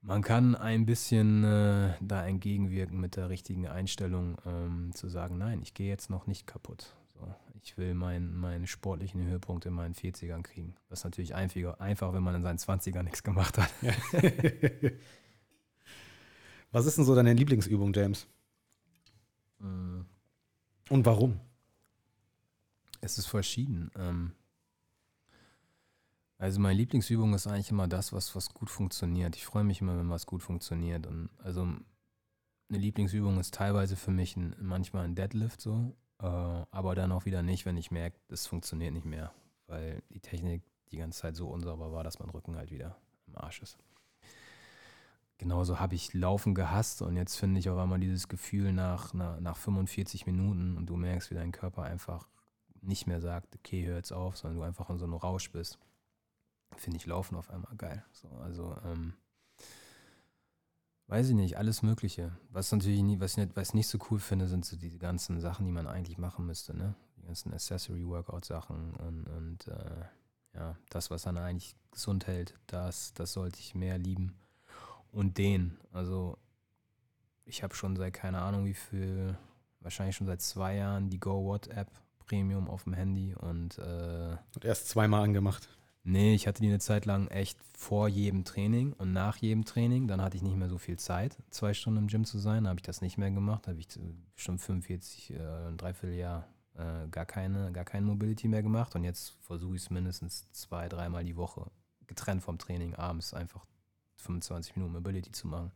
man 0.00 0.22
kann 0.22 0.54
ein 0.56 0.86
bisschen 0.86 1.44
äh, 1.44 1.94
da 2.00 2.26
entgegenwirken 2.26 3.00
mit 3.00 3.16
der 3.16 3.30
richtigen 3.30 3.66
Einstellung, 3.66 4.36
ähm, 4.44 4.90
zu 4.94 5.08
sagen, 5.08 5.38
nein, 5.38 5.62
ich 5.62 5.72
gehe 5.72 5.88
jetzt 5.88 6.10
noch 6.10 6.26
nicht 6.26 6.46
kaputt. 6.46 6.94
So, 7.14 7.32
ich 7.62 7.78
will 7.78 7.94
meinen 7.94 8.36
mein 8.36 8.66
sportlichen 8.66 9.24
Höhepunkt 9.24 9.66
in 9.66 9.72
meinen 9.72 9.94
40ern 9.94 10.42
kriegen. 10.42 10.74
Das 10.88 11.00
ist 11.00 11.04
natürlich 11.04 11.34
einfacher, 11.34 11.80
einfach 11.80 12.12
wenn 12.12 12.24
man 12.24 12.34
in 12.34 12.42
seinen 12.42 12.58
20ern 12.58 13.04
nichts 13.04 13.22
gemacht 13.22 13.56
hat. 13.56 13.70
Was 16.72 16.86
ist 16.86 16.98
denn 16.98 17.04
so 17.04 17.14
deine 17.14 17.34
Lieblingsübung, 17.34 17.92
James? 17.94 18.26
Mm. 19.60 20.00
Und 20.90 21.06
warum? 21.06 21.38
Es 23.00 23.16
ist 23.16 23.26
verschieden. 23.26 23.92
Ähm, 23.96 24.32
also 26.44 26.60
meine 26.60 26.76
Lieblingsübung 26.76 27.32
ist 27.32 27.46
eigentlich 27.46 27.70
immer 27.70 27.88
das, 27.88 28.12
was, 28.12 28.36
was 28.36 28.52
gut 28.52 28.68
funktioniert. 28.68 29.34
Ich 29.34 29.46
freue 29.46 29.64
mich 29.64 29.80
immer, 29.80 29.96
wenn 29.96 30.10
was 30.10 30.26
gut 30.26 30.42
funktioniert. 30.42 31.06
Und 31.06 31.30
also 31.42 31.62
eine 31.62 32.78
Lieblingsübung 32.78 33.40
ist 33.40 33.54
teilweise 33.54 33.96
für 33.96 34.10
mich 34.10 34.36
ein, 34.36 34.54
manchmal 34.60 35.06
ein 35.06 35.14
Deadlift 35.14 35.62
so. 35.62 35.96
Äh, 36.20 36.26
aber 36.26 36.94
dann 36.94 37.12
auch 37.12 37.24
wieder 37.24 37.42
nicht, 37.42 37.64
wenn 37.64 37.78
ich 37.78 37.90
merke, 37.90 38.18
das 38.28 38.46
funktioniert 38.46 38.92
nicht 38.92 39.06
mehr, 39.06 39.32
weil 39.68 40.02
die 40.10 40.20
Technik 40.20 40.62
die 40.92 40.98
ganze 40.98 41.22
Zeit 41.22 41.34
so 41.34 41.48
unsauber 41.48 41.92
war, 41.92 42.04
dass 42.04 42.18
mein 42.18 42.28
Rücken 42.28 42.56
halt 42.56 42.70
wieder 42.70 42.94
im 43.26 43.38
Arsch 43.38 43.62
ist. 43.62 43.78
Genauso 45.38 45.80
habe 45.80 45.94
ich 45.94 46.12
Laufen 46.12 46.54
gehasst 46.54 47.00
und 47.00 47.16
jetzt 47.16 47.36
finde 47.36 47.58
ich 47.58 47.70
auch 47.70 47.78
einmal 47.78 48.00
dieses 48.00 48.28
Gefühl 48.28 48.74
nach, 48.74 49.14
nach, 49.14 49.40
nach 49.40 49.56
45 49.56 50.26
Minuten 50.26 50.76
und 50.76 50.90
du 50.90 50.96
merkst, 50.96 51.30
wie 51.30 51.36
dein 51.36 51.52
Körper 51.52 51.84
einfach 51.84 52.28
nicht 52.82 53.06
mehr 53.06 53.22
sagt, 53.22 53.56
okay, 53.56 53.86
hör 53.86 53.96
jetzt 53.96 54.12
auf, 54.12 54.36
sondern 54.36 54.58
du 54.58 54.62
einfach 54.64 54.90
in 54.90 54.98
so 54.98 55.06
einem 55.06 55.14
Rausch 55.14 55.50
bist. 55.50 55.78
Finde 56.76 56.96
ich 56.96 57.06
Laufen 57.06 57.36
auf 57.36 57.50
einmal 57.50 57.74
geil. 57.76 58.04
So, 58.12 58.28
also, 58.42 58.76
ähm, 58.84 59.14
Weiß 61.06 61.28
ich 61.28 61.34
nicht, 61.34 61.58
alles 61.58 61.82
Mögliche. 61.82 62.32
Was 62.50 62.72
natürlich 62.72 63.02
nie, 63.02 63.20
was 63.20 63.32
ich 63.32 63.36
nicht, 63.36 63.56
was 63.56 63.68
ich 63.68 63.74
nicht 63.74 63.88
so 63.88 63.98
cool 64.10 64.18
finde, 64.18 64.48
sind 64.48 64.64
so 64.64 64.76
diese 64.76 64.98
ganzen 64.98 65.38
Sachen, 65.40 65.66
die 65.66 65.72
man 65.72 65.86
eigentlich 65.86 66.16
machen 66.16 66.46
müsste, 66.46 66.74
ne? 66.74 66.94
Die 67.18 67.26
ganzen 67.26 67.52
Accessory-Workout-Sachen 67.52 68.94
und, 68.94 69.26
und 69.26 69.68
äh, 69.68 70.04
ja, 70.54 70.76
das, 70.88 71.10
was 71.10 71.22
dann 71.22 71.36
eigentlich 71.36 71.76
gesund 71.90 72.26
hält, 72.26 72.54
das, 72.66 73.12
das 73.12 73.34
sollte 73.34 73.60
ich 73.60 73.74
mehr 73.74 73.98
lieben. 73.98 74.34
Und 75.10 75.36
den, 75.36 75.76
also 75.92 76.38
ich 77.44 77.62
habe 77.62 77.74
schon 77.74 77.96
seit 77.96 78.14
keine 78.14 78.40
Ahnung 78.40 78.64
wie 78.64 78.74
viel, 78.74 79.36
wahrscheinlich 79.80 80.16
schon 80.16 80.26
seit 80.26 80.40
zwei 80.40 80.76
Jahren 80.76 81.10
die 81.10 81.20
Go 81.20 81.44
What 81.44 81.66
App 81.68 81.90
Premium 82.26 82.70
auf 82.70 82.84
dem 82.84 82.94
Handy 82.94 83.34
und 83.34 83.76
äh, 83.76 84.36
Und 84.54 84.64
erst 84.64 84.88
zweimal 84.88 85.22
angemacht. 85.22 85.68
Nee, 86.06 86.34
ich 86.34 86.46
hatte 86.46 86.60
die 86.60 86.68
eine 86.68 86.80
Zeit 86.80 87.06
lang 87.06 87.28
echt 87.28 87.58
vor 87.72 88.08
jedem 88.08 88.44
Training 88.44 88.92
und 88.92 89.14
nach 89.14 89.38
jedem 89.38 89.64
Training. 89.64 90.06
Dann 90.06 90.20
hatte 90.20 90.36
ich 90.36 90.42
nicht 90.42 90.56
mehr 90.56 90.68
so 90.68 90.76
viel 90.76 90.98
Zeit, 90.98 91.38
zwei 91.48 91.72
Stunden 91.72 92.00
im 92.00 92.06
Gym 92.08 92.26
zu 92.26 92.38
sein. 92.38 92.64
Dann 92.64 92.68
habe 92.68 92.78
ich 92.80 92.86
das 92.86 93.00
nicht 93.00 93.16
mehr 93.16 93.30
gemacht. 93.30 93.66
Da 93.66 93.70
habe 93.70 93.80
ich 93.80 93.88
schon 94.36 94.58
45, 94.58 95.30
äh, 95.30 95.38
ein 95.68 95.78
Dreivierteljahr 95.78 96.46
äh, 96.74 97.08
gar, 97.08 97.24
keine, 97.24 97.72
gar 97.72 97.84
kein 97.84 98.04
Mobility 98.04 98.48
mehr 98.48 98.62
gemacht. 98.62 98.94
Und 98.94 99.04
jetzt 99.04 99.30
versuche 99.40 99.76
ich 99.76 99.82
es 99.82 99.90
mindestens 99.90 100.50
zwei, 100.52 100.90
dreimal 100.90 101.24
die 101.24 101.36
Woche, 101.36 101.70
getrennt 102.06 102.42
vom 102.42 102.58
Training, 102.58 102.94
abends 102.94 103.32
einfach 103.32 103.64
25 104.16 104.76
Minuten 104.76 104.92
Mobility 104.92 105.32
zu 105.32 105.48
machen. 105.48 105.72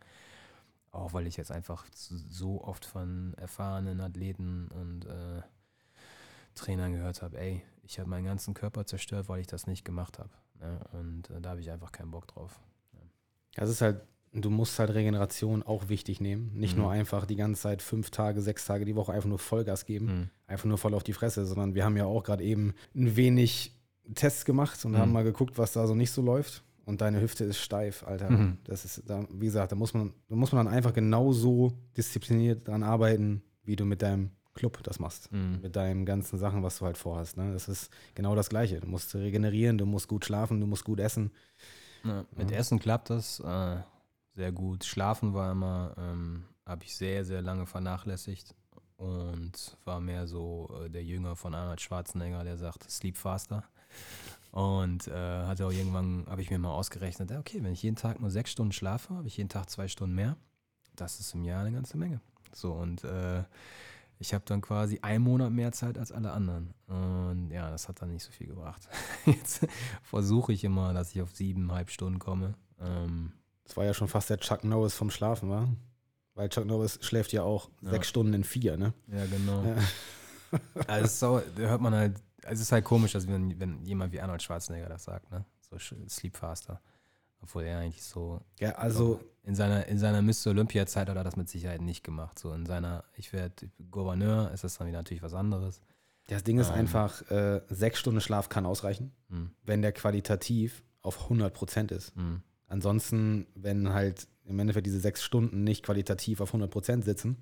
Auch 0.90 1.14
weil 1.14 1.26
ich 1.26 1.38
jetzt 1.38 1.52
einfach 1.52 1.86
so 1.92 2.62
oft 2.62 2.84
von 2.84 3.32
erfahrenen 3.38 4.02
Athleten 4.02 4.68
und 4.68 5.06
äh, 5.06 5.42
Trainern 6.58 6.92
gehört 6.92 7.22
habe, 7.22 7.38
ey, 7.38 7.62
ich 7.82 7.98
habe 7.98 8.08
meinen 8.10 8.26
ganzen 8.26 8.54
Körper 8.54 8.84
zerstört, 8.84 9.28
weil 9.28 9.40
ich 9.40 9.46
das 9.46 9.66
nicht 9.66 9.84
gemacht 9.84 10.18
habe. 10.18 10.30
Ne? 10.60 10.80
Und 10.92 11.30
äh, 11.30 11.40
da 11.40 11.50
habe 11.50 11.60
ich 11.60 11.70
einfach 11.70 11.92
keinen 11.92 12.10
Bock 12.10 12.26
drauf. 12.28 12.60
Ja. 12.92 13.00
Das 13.56 13.70
ist 13.70 13.80
halt, 13.80 14.02
du 14.32 14.50
musst 14.50 14.78
halt 14.78 14.90
Regeneration 14.90 15.62
auch 15.62 15.88
wichtig 15.88 16.20
nehmen. 16.20 16.52
Nicht 16.54 16.76
mhm. 16.76 16.82
nur 16.82 16.90
einfach 16.90 17.24
die 17.24 17.36
ganze 17.36 17.62
Zeit 17.62 17.82
fünf 17.82 18.10
Tage, 18.10 18.42
sechs 18.42 18.66
Tage 18.66 18.84
die 18.84 18.94
Woche 18.96 19.12
einfach 19.12 19.28
nur 19.28 19.38
Vollgas 19.38 19.86
geben, 19.86 20.06
mhm. 20.06 20.30
einfach 20.46 20.66
nur 20.66 20.78
voll 20.78 20.94
auf 20.94 21.02
die 21.02 21.12
Fresse, 21.12 21.46
sondern 21.46 21.74
wir 21.74 21.84
haben 21.84 21.96
ja 21.96 22.04
auch 22.04 22.24
gerade 22.24 22.44
eben 22.44 22.74
ein 22.94 23.16
wenig 23.16 23.74
Tests 24.14 24.44
gemacht 24.44 24.84
und 24.84 24.92
mhm. 24.92 24.98
haben 24.98 25.12
mal 25.12 25.24
geguckt, 25.24 25.58
was 25.58 25.72
da 25.72 25.86
so 25.86 25.94
nicht 25.94 26.10
so 26.10 26.22
läuft. 26.22 26.64
Und 26.84 27.02
deine 27.02 27.20
Hüfte 27.20 27.44
ist 27.44 27.58
steif, 27.58 28.02
Alter. 28.04 28.30
Mhm. 28.30 28.58
Das 28.64 28.86
ist, 28.86 29.02
da, 29.06 29.26
wie 29.30 29.44
gesagt, 29.44 29.72
da 29.72 29.76
muss 29.76 29.92
man, 29.92 30.14
da 30.28 30.36
muss 30.36 30.52
man 30.52 30.64
dann 30.64 30.74
einfach 30.74 30.94
genauso 30.94 31.72
diszipliniert 31.96 32.66
dran 32.66 32.82
arbeiten, 32.82 33.42
wie 33.62 33.76
du 33.76 33.84
mit 33.84 34.00
deinem 34.00 34.30
Club 34.58 34.82
das 34.82 34.98
machst. 34.98 35.30
Mhm. 35.32 35.60
Mit 35.62 35.76
deinen 35.76 36.04
ganzen 36.04 36.38
Sachen, 36.38 36.62
was 36.62 36.78
du 36.78 36.84
halt 36.84 36.98
vorhast. 36.98 37.36
Ne? 37.36 37.52
Das 37.52 37.68
ist 37.68 37.90
genau 38.14 38.34
das 38.34 38.48
Gleiche. 38.48 38.80
Du 38.80 38.88
musst 38.88 39.14
regenerieren, 39.14 39.78
du 39.78 39.86
musst 39.86 40.08
gut 40.08 40.24
schlafen, 40.24 40.60
du 40.60 40.66
musst 40.66 40.84
gut 40.84 40.98
essen. 40.98 41.30
Ja, 42.04 42.24
mit 42.36 42.50
ja. 42.50 42.58
Essen 42.58 42.78
klappt 42.78 43.10
das 43.10 43.40
äh, 43.40 43.76
sehr 44.34 44.52
gut. 44.52 44.84
Schlafen 44.84 45.32
war 45.32 45.52
immer, 45.52 45.94
ähm, 45.96 46.44
habe 46.66 46.84
ich 46.84 46.96
sehr, 46.96 47.24
sehr 47.24 47.40
lange 47.40 47.66
vernachlässigt 47.66 48.54
und 48.96 49.76
war 49.84 50.00
mehr 50.00 50.26
so 50.26 50.68
äh, 50.84 50.90
der 50.90 51.04
Jünger 51.04 51.36
von 51.36 51.54
Arnold 51.54 51.80
Schwarzenegger, 51.80 52.42
der 52.42 52.56
sagt, 52.56 52.90
sleep 52.90 53.16
faster. 53.16 53.62
Und 54.50 55.06
äh, 55.06 55.46
hatte 55.46 55.66
auch 55.66 55.72
irgendwann, 55.72 56.24
habe 56.28 56.42
ich 56.42 56.50
mir 56.50 56.58
mal 56.58 56.72
ausgerechnet, 56.72 57.30
okay, 57.30 57.62
wenn 57.62 57.72
ich 57.72 57.82
jeden 57.82 57.96
Tag 57.96 58.20
nur 58.20 58.30
sechs 58.30 58.50
Stunden 58.50 58.72
schlafe, 58.72 59.14
habe 59.14 59.28
ich 59.28 59.36
jeden 59.36 59.50
Tag 59.50 59.70
zwei 59.70 59.86
Stunden 59.86 60.16
mehr. 60.16 60.36
Das 60.96 61.20
ist 61.20 61.34
im 61.34 61.44
Jahr 61.44 61.60
eine 61.60 61.72
ganze 61.72 61.96
Menge. 61.96 62.20
So, 62.52 62.72
und 62.72 63.04
äh, 63.04 63.44
ich 64.18 64.34
habe 64.34 64.44
dann 64.46 64.60
quasi 64.60 64.98
einen 65.02 65.24
Monat 65.24 65.52
mehr 65.52 65.72
Zeit 65.72 65.96
als 65.98 66.10
alle 66.12 66.32
anderen. 66.32 66.74
Und 66.86 67.50
ja, 67.50 67.70
das 67.70 67.88
hat 67.88 68.02
dann 68.02 68.10
nicht 68.10 68.24
so 68.24 68.32
viel 68.32 68.48
gebracht. 68.48 68.88
Jetzt 69.26 69.66
versuche 70.02 70.52
ich 70.52 70.64
immer, 70.64 70.92
dass 70.92 71.14
ich 71.14 71.22
auf 71.22 71.34
siebeneinhalb 71.34 71.90
Stunden 71.90 72.18
komme. 72.18 72.54
Ähm, 72.80 73.32
das 73.64 73.76
war 73.76 73.84
ja 73.84 73.94
schon 73.94 74.08
fast 74.08 74.30
der 74.30 74.38
Chuck 74.38 74.64
Norris 74.64 74.94
vom 74.94 75.10
Schlafen, 75.10 75.48
war? 75.50 75.68
Weil 76.34 76.48
Chuck 76.48 76.66
Norris 76.66 76.98
schläft 77.02 77.32
ja 77.32 77.42
auch 77.42 77.70
ja. 77.82 77.90
sechs 77.90 78.08
Stunden 78.08 78.34
in 78.34 78.44
vier, 78.44 78.76
ne? 78.76 78.92
Ja, 79.08 79.26
genau. 79.26 79.64
Ja. 79.64 79.76
also, 80.86 81.42
da 81.56 81.62
hört 81.62 81.80
man 81.80 81.94
halt, 81.94 82.16
es 82.42 82.60
ist 82.60 82.72
halt 82.72 82.84
komisch, 82.84 83.12
dass 83.12 83.28
wenn, 83.28 83.58
wenn 83.60 83.84
jemand 83.84 84.12
wie 84.12 84.20
Arnold 84.20 84.42
Schwarzenegger 84.42 84.88
das 84.88 85.04
sagt, 85.04 85.30
ne? 85.30 85.44
So 85.60 85.78
Sleep 85.78 86.36
Faster. 86.36 86.80
Obwohl 87.40 87.64
er 87.64 87.78
eigentlich 87.78 88.02
so. 88.02 88.40
Ja, 88.60 88.72
also. 88.72 89.20
In 89.44 89.54
seiner, 89.54 89.86
in 89.86 89.98
seiner 89.98 90.20
Mr. 90.20 90.48
Olympia-Zeit 90.48 91.08
hat 91.08 91.16
er 91.16 91.24
das 91.24 91.36
mit 91.36 91.48
Sicherheit 91.48 91.80
nicht 91.80 92.04
gemacht. 92.04 92.38
So 92.38 92.52
in 92.52 92.66
seiner, 92.66 93.04
ich 93.16 93.32
werde 93.32 93.70
Gouverneur, 93.90 94.50
ist 94.52 94.62
das 94.62 94.76
dann 94.76 94.88
wieder 94.88 94.98
natürlich 94.98 95.22
was 95.22 95.32
anderes. 95.32 95.80
Das 96.26 96.44
Ding 96.44 96.58
ist 96.58 96.68
ähm, 96.68 96.74
einfach, 96.74 97.22
äh, 97.30 97.62
sechs 97.68 97.98
Stunden 97.98 98.20
Schlaf 98.20 98.50
kann 98.50 98.66
ausreichen, 98.66 99.12
mh. 99.28 99.50
wenn 99.64 99.80
der 99.80 99.92
qualitativ 99.92 100.84
auf 101.00 101.22
100 101.22 101.54
Prozent 101.54 101.92
ist. 101.92 102.14
Mh. 102.14 102.42
Ansonsten, 102.66 103.46
wenn 103.54 103.94
halt 103.94 104.28
im 104.44 104.58
Endeffekt 104.58 104.86
diese 104.86 105.00
sechs 105.00 105.22
Stunden 105.22 105.64
nicht 105.64 105.82
qualitativ 105.82 106.42
auf 106.42 106.50
100 106.50 106.70
Prozent 106.70 107.04
sitzen, 107.04 107.38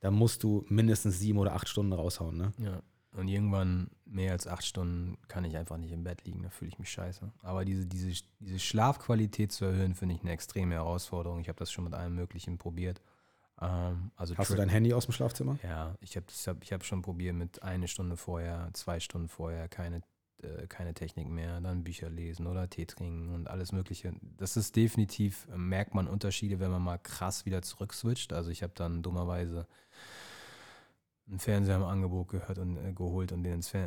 dann 0.00 0.14
musst 0.14 0.44
du 0.44 0.64
mindestens 0.68 1.18
sieben 1.18 1.38
oder 1.38 1.54
acht 1.54 1.68
Stunden 1.68 1.92
raushauen. 1.92 2.36
Ne? 2.36 2.52
Ja. 2.58 2.82
Und 3.18 3.26
irgendwann 3.26 3.90
mehr 4.04 4.30
als 4.30 4.46
acht 4.46 4.64
Stunden 4.64 5.18
kann 5.26 5.44
ich 5.44 5.56
einfach 5.56 5.76
nicht 5.76 5.90
im 5.90 6.04
Bett 6.04 6.24
liegen, 6.24 6.44
da 6.44 6.50
fühle 6.50 6.68
ich 6.68 6.78
mich 6.78 6.88
scheiße. 6.88 7.32
Aber 7.42 7.64
diese, 7.64 7.84
diese, 7.84 8.22
diese 8.38 8.60
Schlafqualität 8.60 9.50
zu 9.50 9.64
erhöhen, 9.64 9.96
finde 9.96 10.14
ich 10.14 10.20
eine 10.20 10.30
extreme 10.30 10.76
Herausforderung. 10.76 11.40
Ich 11.40 11.48
habe 11.48 11.58
das 11.58 11.72
schon 11.72 11.82
mit 11.82 11.94
allem 11.94 12.14
Möglichen 12.14 12.58
probiert. 12.58 13.02
Ähm, 13.60 14.12
also 14.14 14.36
Hast 14.36 14.52
du 14.52 14.54
dein 14.54 14.68
Handy 14.68 14.94
aus 14.94 15.06
dem 15.06 15.12
Schlafzimmer? 15.12 15.58
Ja, 15.64 15.96
ich 16.00 16.14
habe 16.14 16.26
hab, 16.46 16.62
ich 16.62 16.72
hab 16.72 16.84
schon 16.84 17.02
probiert 17.02 17.34
mit 17.34 17.60
eine 17.64 17.88
Stunde 17.88 18.16
vorher, 18.16 18.70
zwei 18.72 19.00
Stunden 19.00 19.28
vorher, 19.28 19.66
keine, 19.68 20.02
äh, 20.40 20.68
keine 20.68 20.94
Technik 20.94 21.28
mehr, 21.28 21.60
dann 21.60 21.82
Bücher 21.82 22.10
lesen 22.10 22.46
oder 22.46 22.70
Tee 22.70 22.86
trinken 22.86 23.34
und 23.34 23.48
alles 23.48 23.72
Mögliche. 23.72 24.12
Das 24.36 24.56
ist 24.56 24.76
definitiv, 24.76 25.48
äh, 25.52 25.56
merkt 25.56 25.92
man 25.92 26.06
Unterschiede, 26.06 26.60
wenn 26.60 26.70
man 26.70 26.82
mal 26.82 26.98
krass 26.98 27.46
wieder 27.46 27.62
zurückswitcht. 27.62 28.32
Also 28.32 28.50
ich 28.50 28.62
habe 28.62 28.74
dann 28.76 29.02
dummerweise 29.02 29.66
einen 31.28 31.38
Fernseher 31.38 31.76
im 31.76 31.84
Angebot 31.84 32.28
gehört 32.28 32.58
und 32.58 32.76
äh, 32.76 32.92
geholt 32.92 33.32
und 33.32 33.42
den 33.42 33.54
ins, 33.54 33.74
äh, 33.74 33.86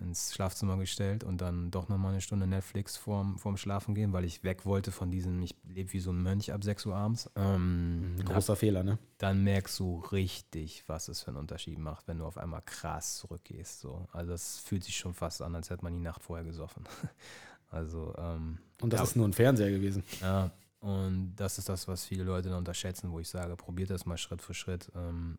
ins, 0.00 0.34
Schlafzimmer 0.34 0.76
gestellt 0.76 1.22
und 1.22 1.40
dann 1.40 1.70
doch 1.70 1.88
nochmal 1.88 2.12
eine 2.12 2.20
Stunde 2.20 2.46
Netflix 2.46 2.96
vorm, 2.96 3.38
vorm 3.38 3.56
Schlafen 3.56 3.94
gehen, 3.94 4.12
weil 4.12 4.24
ich 4.24 4.42
weg 4.42 4.64
wollte 4.66 4.90
von 4.90 5.10
diesem, 5.10 5.40
ich 5.42 5.54
lebe 5.68 5.92
wie 5.92 6.00
so 6.00 6.10
ein 6.10 6.22
Mönch 6.22 6.52
ab 6.52 6.64
6 6.64 6.86
Uhr 6.86 6.96
abends. 6.96 7.30
Ähm, 7.36 8.16
mhm, 8.16 8.24
Großer 8.24 8.54
hab, 8.54 8.58
Fehler, 8.58 8.82
ne? 8.82 8.98
Dann 9.18 9.44
merkst 9.44 9.78
du 9.78 10.00
richtig, 10.00 10.84
was 10.88 11.08
es 11.08 11.22
für 11.22 11.28
einen 11.28 11.36
Unterschied 11.36 11.78
macht, 11.78 12.08
wenn 12.08 12.18
du 12.18 12.24
auf 12.24 12.38
einmal 12.38 12.62
krass 12.62 13.18
zurückgehst. 13.18 13.80
So. 13.80 14.08
Also 14.12 14.32
das 14.32 14.58
fühlt 14.58 14.82
sich 14.82 14.96
schon 14.96 15.14
fast 15.14 15.42
an, 15.42 15.54
als 15.54 15.70
hätte 15.70 15.84
man 15.84 15.92
die 15.92 16.00
Nacht 16.00 16.22
vorher 16.22 16.44
gesoffen. 16.44 16.84
also 17.70 18.14
ähm, 18.18 18.58
Und 18.80 18.92
das 18.92 19.00
ja, 19.00 19.04
ist 19.04 19.16
nur 19.16 19.28
ein 19.28 19.32
Fernseher 19.32 19.70
gewesen. 19.70 20.02
Ja, 20.20 20.50
und 20.80 21.34
das 21.36 21.56
ist 21.56 21.68
das, 21.70 21.88
was 21.88 22.04
viele 22.04 22.24
Leute 22.24 22.50
dann 22.50 22.58
unterschätzen, 22.58 23.10
wo 23.10 23.18
ich 23.18 23.28
sage, 23.28 23.56
probiert 23.56 23.88
das 23.88 24.04
mal 24.04 24.18
Schritt 24.18 24.42
für 24.42 24.52
Schritt. 24.52 24.92
Ähm, 24.94 25.38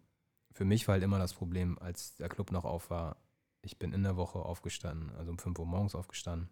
für 0.56 0.64
mich 0.64 0.88
war 0.88 0.94
halt 0.94 1.04
immer 1.04 1.20
das 1.20 1.34
Problem, 1.34 1.78
als 1.80 2.16
der 2.16 2.30
Club 2.30 2.52
noch 2.52 2.64
auf 2.64 2.90
war, 2.90 3.18
ich 3.62 3.78
bin 3.78 3.92
in 3.92 4.04
der 4.04 4.16
Woche 4.16 4.40
aufgestanden, 4.40 5.14
also 5.18 5.32
um 5.32 5.38
5 5.38 5.60
Uhr 5.60 5.66
morgens 5.66 5.96
aufgestanden, 5.96 6.50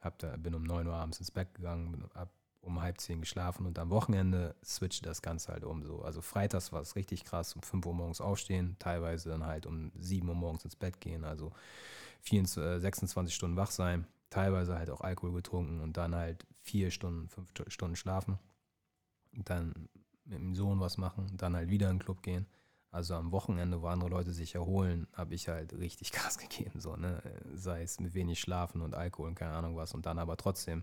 hab 0.00 0.18
da, 0.18 0.36
bin 0.36 0.54
um 0.56 0.64
9 0.64 0.84
Uhr 0.88 0.94
abends 0.94 1.20
ins 1.20 1.30
Bett 1.30 1.54
gegangen, 1.54 1.92
bin 1.92 2.10
ab 2.12 2.30
um 2.60 2.82
halb 2.82 3.00
zehn 3.00 3.20
geschlafen 3.20 3.64
und 3.64 3.78
am 3.78 3.90
Wochenende 3.90 4.56
switchte 4.64 5.04
das 5.04 5.22
Ganze 5.22 5.52
halt 5.52 5.62
um 5.62 5.84
so. 5.84 6.02
Also 6.02 6.20
freitags 6.20 6.72
war 6.72 6.80
es 6.80 6.96
richtig 6.96 7.22
krass, 7.22 7.54
um 7.54 7.62
5 7.62 7.86
Uhr 7.86 7.94
morgens 7.94 8.20
aufstehen, 8.20 8.74
teilweise 8.80 9.28
dann 9.28 9.46
halt 9.46 9.66
um 9.66 9.92
7 9.94 10.28
Uhr 10.28 10.34
morgens 10.34 10.64
ins 10.64 10.74
Bett 10.74 11.00
gehen, 11.00 11.22
also 11.22 11.52
24, 12.22 12.82
26 12.82 13.32
äh, 13.32 13.36
Stunden 13.36 13.56
wach 13.56 13.70
sein, 13.70 14.08
teilweise 14.28 14.76
halt 14.76 14.90
auch 14.90 15.02
Alkohol 15.02 15.34
getrunken 15.34 15.80
und 15.80 15.96
dann 15.96 16.16
halt 16.16 16.44
vier 16.62 16.90
Stunden, 16.90 17.28
fünf 17.28 17.52
Stunden 17.68 17.94
schlafen, 17.94 18.40
dann 19.30 19.88
mit 20.24 20.40
dem 20.40 20.56
Sohn 20.56 20.80
was 20.80 20.98
machen, 20.98 21.36
dann 21.36 21.54
halt 21.54 21.70
wieder 21.70 21.88
in 21.88 21.98
den 21.98 22.04
Club 22.04 22.24
gehen 22.24 22.46
also 22.90 23.14
am 23.14 23.32
Wochenende, 23.32 23.82
wo 23.82 23.88
andere 23.88 24.10
Leute 24.10 24.32
sich 24.32 24.54
erholen, 24.54 25.06
habe 25.12 25.34
ich 25.34 25.48
halt 25.48 25.72
richtig 25.74 26.12
Gas 26.12 26.38
gegeben, 26.38 26.80
so, 26.80 26.96
ne? 26.96 27.22
Sei 27.54 27.82
es 27.82 28.00
mit 28.00 28.14
wenig 28.14 28.40
Schlafen 28.40 28.80
und 28.80 28.94
Alkohol 28.94 29.28
und 29.28 29.34
keine 29.34 29.52
Ahnung 29.52 29.76
was. 29.76 29.94
Und 29.94 30.06
dann 30.06 30.18
aber 30.18 30.36
trotzdem, 30.36 30.82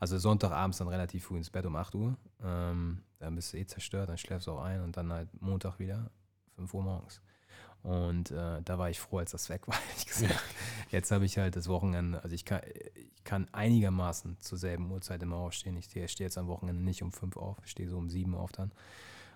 also 0.00 0.18
Sonntagabends 0.18 0.78
dann 0.78 0.88
relativ 0.88 1.24
früh 1.24 1.36
ins 1.36 1.50
Bett 1.50 1.66
um 1.66 1.76
8 1.76 1.94
Uhr. 1.94 2.16
Ähm, 2.42 3.02
dann 3.18 3.34
bist 3.36 3.52
du 3.52 3.58
eh 3.58 3.66
zerstört, 3.66 4.08
dann 4.08 4.18
schläfst 4.18 4.46
du 4.46 4.52
auch 4.52 4.62
ein 4.62 4.82
und 4.82 4.96
dann 4.96 5.12
halt 5.12 5.28
Montag 5.40 5.78
wieder, 5.78 6.10
5 6.56 6.74
Uhr 6.74 6.82
morgens. 6.82 7.20
Und 7.82 8.30
äh, 8.30 8.62
da 8.62 8.78
war 8.78 8.88
ich 8.88 8.98
froh, 8.98 9.18
als 9.18 9.32
das 9.32 9.50
weg 9.50 9.68
war, 9.68 9.76
ehrlich 9.90 10.06
gesagt. 10.06 10.42
Jetzt 10.90 11.10
habe 11.10 11.26
ich 11.26 11.38
halt 11.38 11.54
das 11.54 11.68
Wochenende, 11.68 12.22
also 12.22 12.34
ich 12.34 12.44
kann, 12.44 12.62
ich 12.94 13.24
kann 13.24 13.46
einigermaßen 13.52 14.40
zur 14.40 14.58
selben 14.58 14.90
Uhrzeit 14.90 15.22
immer 15.22 15.36
aufstehen. 15.36 15.76
Ich 15.76 15.86
stehe 15.86 16.06
jetzt 16.06 16.38
am 16.38 16.48
Wochenende 16.48 16.82
nicht 16.82 17.02
um 17.02 17.12
5 17.12 17.36
auf, 17.36 17.58
ich 17.64 17.70
stehe 17.70 17.88
so 17.88 17.98
um 17.98 18.08
7 18.08 18.34
auf 18.34 18.52
dann 18.52 18.72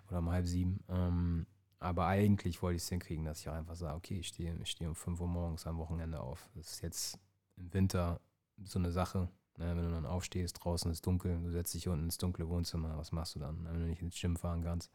oder 0.09 0.19
um 0.19 0.31
halb 0.31 0.47
sieben. 0.47 0.83
Ähm, 0.89 1.47
aber 1.81 2.07
eigentlich 2.07 2.61
wollte 2.63 2.77
ich 2.77 2.83
es 2.83 2.89
hinkriegen, 2.89 3.25
dass 3.25 3.41
ich 3.41 3.49
auch 3.49 3.55
einfach 3.55 3.77
sage, 3.77 3.97
okay, 3.97 4.19
ich 4.19 4.29
stehe, 4.29 4.55
ich 4.63 4.71
stehe 4.71 4.89
um 4.89 4.97
5 4.97 5.21
Uhr 5.21 5.29
morgens 5.29 5.67
am 5.67 5.79
Wochenende 5.79 6.21
auf. 6.21 6.49
Das 6.55 6.73
ist 6.73 6.83
jetzt 6.83 7.19
im 7.57 7.73
Winter 7.73 8.21
so 8.65 8.79
eine 8.79 8.91
Sache. 8.91 9.29
Ne? 9.59 9.77
Wenn 9.77 9.85
du 9.85 9.91
dann 9.91 10.07
aufstehst, 10.07 10.63
draußen 10.63 10.91
ist 10.91 11.07
dunkel, 11.07 11.39
du 11.41 11.51
setzt 11.51 11.75
dich 11.75 11.89
unten 11.89 12.05
ins 12.05 12.19
dunkle 12.19 12.49
Wohnzimmer, 12.49 12.97
was 12.99 13.13
machst 13.13 13.35
du 13.35 13.39
dann, 13.39 13.65
wenn 13.65 13.75
du 13.75 13.87
nicht 13.87 14.03
ins 14.03 14.21
Gym 14.21 14.37
fahren 14.37 14.63
kannst? 14.63 14.91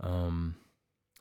Ähm, 0.00 0.54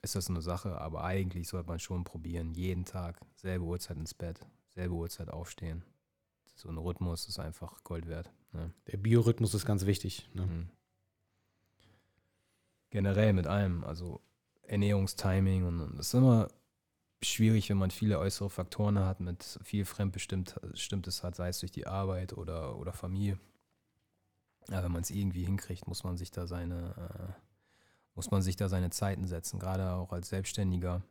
ist 0.01 0.15
das 0.15 0.25
so 0.25 0.33
eine 0.33 0.41
Sache, 0.41 0.79
aber 0.79 1.03
eigentlich 1.03 1.47
sollte 1.47 1.67
man 1.67 1.79
schon 1.79 2.03
probieren, 2.03 2.53
jeden 2.53 2.85
Tag, 2.85 3.19
selbe 3.35 3.65
Uhrzeit 3.65 3.97
ins 3.97 4.13
Bett, 4.13 4.39
selbe 4.69 4.93
Uhrzeit 4.93 5.29
aufstehen. 5.29 5.83
So 6.55 6.69
ein 6.69 6.77
Rhythmus 6.77 7.27
ist 7.27 7.39
einfach 7.39 7.83
Gold 7.83 8.07
wert. 8.07 8.31
Ne? 8.53 8.73
Der 8.87 8.97
Biorhythmus 8.97 9.53
ist 9.53 9.65
ganz 9.65 9.85
wichtig. 9.85 10.29
Ne? 10.33 10.45
Mhm. 10.45 10.69
generell 12.89 13.33
mit 13.33 13.47
allem. 13.47 13.83
Also 13.83 14.21
Ernährungstiming 14.67 15.65
und 15.65 15.99
es 15.99 16.07
ist 16.07 16.13
immer 16.13 16.49
schwierig, 17.21 17.69
wenn 17.69 17.77
man 17.77 17.91
viele 17.91 18.19
äußere 18.19 18.49
Faktoren 18.49 18.99
hat, 18.99 19.19
mit 19.19 19.59
viel 19.63 19.85
Fremdbestimmtes 19.85 21.23
hat, 21.23 21.35
sei 21.35 21.49
es 21.49 21.59
durch 21.59 21.71
die 21.71 21.87
Arbeit 21.87 22.33
oder, 22.33 22.77
oder 22.77 22.93
Familie. 22.93 23.39
Ja, 24.69 24.83
wenn 24.83 24.91
man 24.91 25.01
es 25.01 25.09
irgendwie 25.09 25.45
hinkriegt, 25.45 25.87
muss 25.87 26.03
man 26.03 26.17
sich 26.17 26.31
da 26.31 26.45
seine, 26.45 26.93
äh, 26.97 27.33
muss 28.15 28.31
man 28.31 28.41
sich 28.41 28.55
da 28.55 28.69
seine 28.69 28.89
Zeiten 28.89 29.25
setzen, 29.25 29.59
gerade 29.59 29.91
auch 29.93 30.11
als 30.11 30.29
Selbstständiger, 30.29 31.01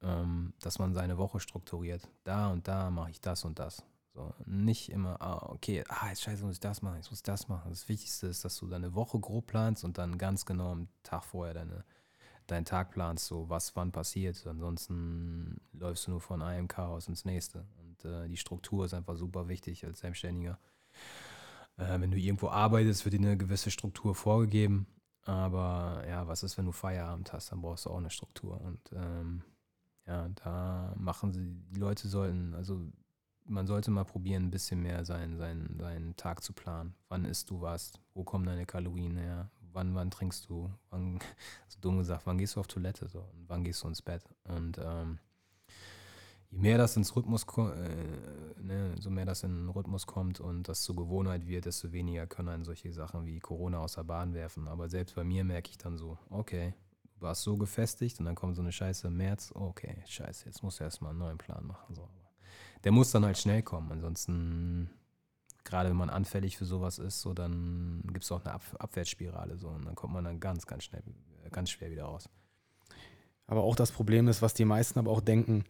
ähm, 0.00 0.54
dass 0.60 0.78
man 0.78 0.94
seine 0.94 1.18
Woche 1.18 1.38
strukturiert. 1.38 2.08
Da 2.24 2.50
und 2.50 2.66
da 2.66 2.90
mache 2.90 3.10
ich 3.10 3.20
das 3.20 3.44
und 3.44 3.58
das. 3.58 3.84
So, 4.14 4.34
nicht 4.44 4.90
immer, 4.90 5.20
ah, 5.22 5.50
okay, 5.50 5.84
ah, 5.88 6.08
jetzt 6.08 6.22
scheiße, 6.22 6.44
muss 6.44 6.54
ich 6.54 6.60
das 6.60 6.82
machen, 6.82 6.96
jetzt 6.96 7.10
muss 7.10 7.20
ich 7.20 7.24
das 7.24 7.48
machen. 7.48 7.70
Das 7.70 7.88
Wichtigste 7.88 8.26
ist, 8.26 8.44
dass 8.44 8.58
du 8.58 8.66
deine 8.66 8.94
Woche 8.94 9.18
grob 9.18 9.46
planst 9.46 9.84
und 9.84 9.96
dann 9.96 10.18
ganz 10.18 10.44
genau 10.44 10.72
am 10.72 10.88
Tag 11.02 11.24
vorher 11.24 11.54
deine, 11.54 11.84
deinen 12.46 12.64
Tag 12.64 12.90
planst, 12.90 13.26
so 13.26 13.48
was 13.48 13.74
wann 13.76 13.92
passiert. 13.92 14.46
Ansonsten 14.46 15.60
läufst 15.72 16.06
du 16.06 16.12
nur 16.12 16.20
von 16.20 16.42
einem 16.42 16.68
Chaos 16.68 17.08
ins 17.08 17.24
nächste. 17.24 17.66
Und 17.78 18.04
äh, 18.04 18.28
die 18.28 18.36
Struktur 18.36 18.84
ist 18.84 18.94
einfach 18.94 19.16
super 19.16 19.48
wichtig 19.48 19.84
als 19.84 20.00
Selbstständiger. 20.00 20.58
Äh, 21.76 22.00
wenn 22.00 22.10
du 22.10 22.18
irgendwo 22.18 22.48
arbeitest, 22.48 23.04
wird 23.04 23.14
dir 23.14 23.18
eine 23.18 23.36
gewisse 23.36 23.70
Struktur 23.70 24.14
vorgegeben. 24.14 24.86
Aber 25.24 26.04
ja, 26.08 26.26
was 26.26 26.42
ist, 26.42 26.58
wenn 26.58 26.66
du 26.66 26.72
Feierabend 26.72 27.32
hast? 27.32 27.52
Dann 27.52 27.62
brauchst 27.62 27.86
du 27.86 27.90
auch 27.90 27.98
eine 27.98 28.10
Struktur. 28.10 28.60
Und 28.60 28.80
ähm, 28.92 29.42
ja, 30.06 30.28
da 30.44 30.94
machen 30.96 31.32
sie, 31.32 31.54
die 31.70 31.78
Leute 31.78 32.08
sollten, 32.08 32.54
also 32.54 32.90
man 33.44 33.66
sollte 33.66 33.90
mal 33.90 34.04
probieren, 34.04 34.44
ein 34.44 34.50
bisschen 34.50 34.82
mehr 34.82 35.04
seinen, 35.04 35.36
seinen, 35.38 35.78
seinen 35.78 36.16
Tag 36.16 36.42
zu 36.42 36.52
planen. 36.52 36.94
Wann 37.08 37.24
isst 37.24 37.50
du 37.50 37.60
was? 37.60 37.92
Wo 38.14 38.24
kommen 38.24 38.46
deine 38.46 38.66
Kalorien 38.66 39.16
her? 39.16 39.50
Wann, 39.72 39.94
wann 39.94 40.10
trinkst 40.10 40.48
du? 40.48 40.70
Wann, 40.90 41.18
so 41.68 41.78
dumm 41.80 41.98
gesagt, 41.98 42.26
wann 42.26 42.38
gehst 42.38 42.56
du 42.56 42.60
auf 42.60 42.66
Toilette? 42.66 43.08
So? 43.08 43.20
Und 43.20 43.48
wann 43.48 43.64
gehst 43.64 43.82
du 43.82 43.88
ins 43.88 44.02
Bett? 44.02 44.22
Und 44.44 44.78
ähm, 44.78 45.18
je 46.50 46.58
mehr 46.58 46.78
das 46.78 46.96
ins 46.96 47.16
Rhythmus 47.16 47.46
äh, 47.58 48.62
ne, 48.62 48.94
so 49.00 49.10
mehr 49.10 49.24
das 49.24 49.42
in 49.42 49.56
den 49.56 49.68
Rhythmus 49.70 50.06
kommt 50.06 50.38
und 50.40 50.68
das 50.68 50.82
zur 50.82 50.96
Gewohnheit 50.96 51.46
wird, 51.46 51.64
desto 51.64 51.92
weniger 51.92 52.26
können 52.26 52.50
einen 52.50 52.64
solche 52.64 52.92
Sachen 52.92 53.24
wie 53.24 53.40
Corona 53.40 53.78
aus 53.78 53.94
der 53.94 54.04
Bahn 54.04 54.34
werfen. 54.34 54.68
Aber 54.68 54.88
selbst 54.88 55.14
bei 55.14 55.24
mir 55.24 55.44
merke 55.44 55.70
ich 55.70 55.78
dann 55.78 55.96
so, 55.96 56.18
okay, 56.28 56.74
du 57.14 57.22
warst 57.22 57.42
so 57.42 57.56
gefestigt 57.56 58.20
und 58.20 58.26
dann 58.26 58.34
kommt 58.34 58.56
so 58.56 58.62
eine 58.62 58.72
Scheiße 58.72 59.08
im 59.08 59.16
März, 59.16 59.52
okay, 59.54 60.02
scheiße, 60.06 60.46
jetzt 60.46 60.62
musst 60.62 60.80
du 60.80 60.84
erstmal 60.84 61.10
einen 61.10 61.20
neuen 61.20 61.38
Plan 61.38 61.66
machen. 61.66 61.94
So. 61.94 62.08
Der 62.84 62.92
muss 62.92 63.10
dann 63.10 63.24
halt 63.24 63.38
schnell 63.38 63.62
kommen, 63.62 63.90
ansonsten 63.90 64.90
gerade 65.64 65.90
wenn 65.90 65.96
man 65.96 66.10
anfällig 66.10 66.56
für 66.56 66.64
sowas 66.64 66.98
ist, 66.98 67.20
so 67.20 67.34
dann 67.34 68.02
gibt 68.12 68.24
es 68.24 68.32
auch 68.32 68.44
eine 68.44 68.54
Ab 68.54 68.62
Abwärtsspirale 68.78 69.56
so 69.56 69.68
und 69.68 69.84
dann 69.84 69.94
kommt 69.94 70.14
man 70.14 70.24
dann 70.24 70.40
ganz, 70.40 70.66
ganz 70.66 70.84
schnell, 70.84 71.02
ganz 71.50 71.70
schwer 71.70 71.90
wieder 71.90 72.04
raus. 72.04 72.28
Aber 73.46 73.62
auch 73.62 73.76
das 73.76 73.92
Problem 73.92 74.28
ist, 74.28 74.42
was 74.42 74.54
die 74.54 74.64
meisten 74.64 74.98
aber 74.98 75.10
auch 75.10 75.20
denken, 75.20 75.64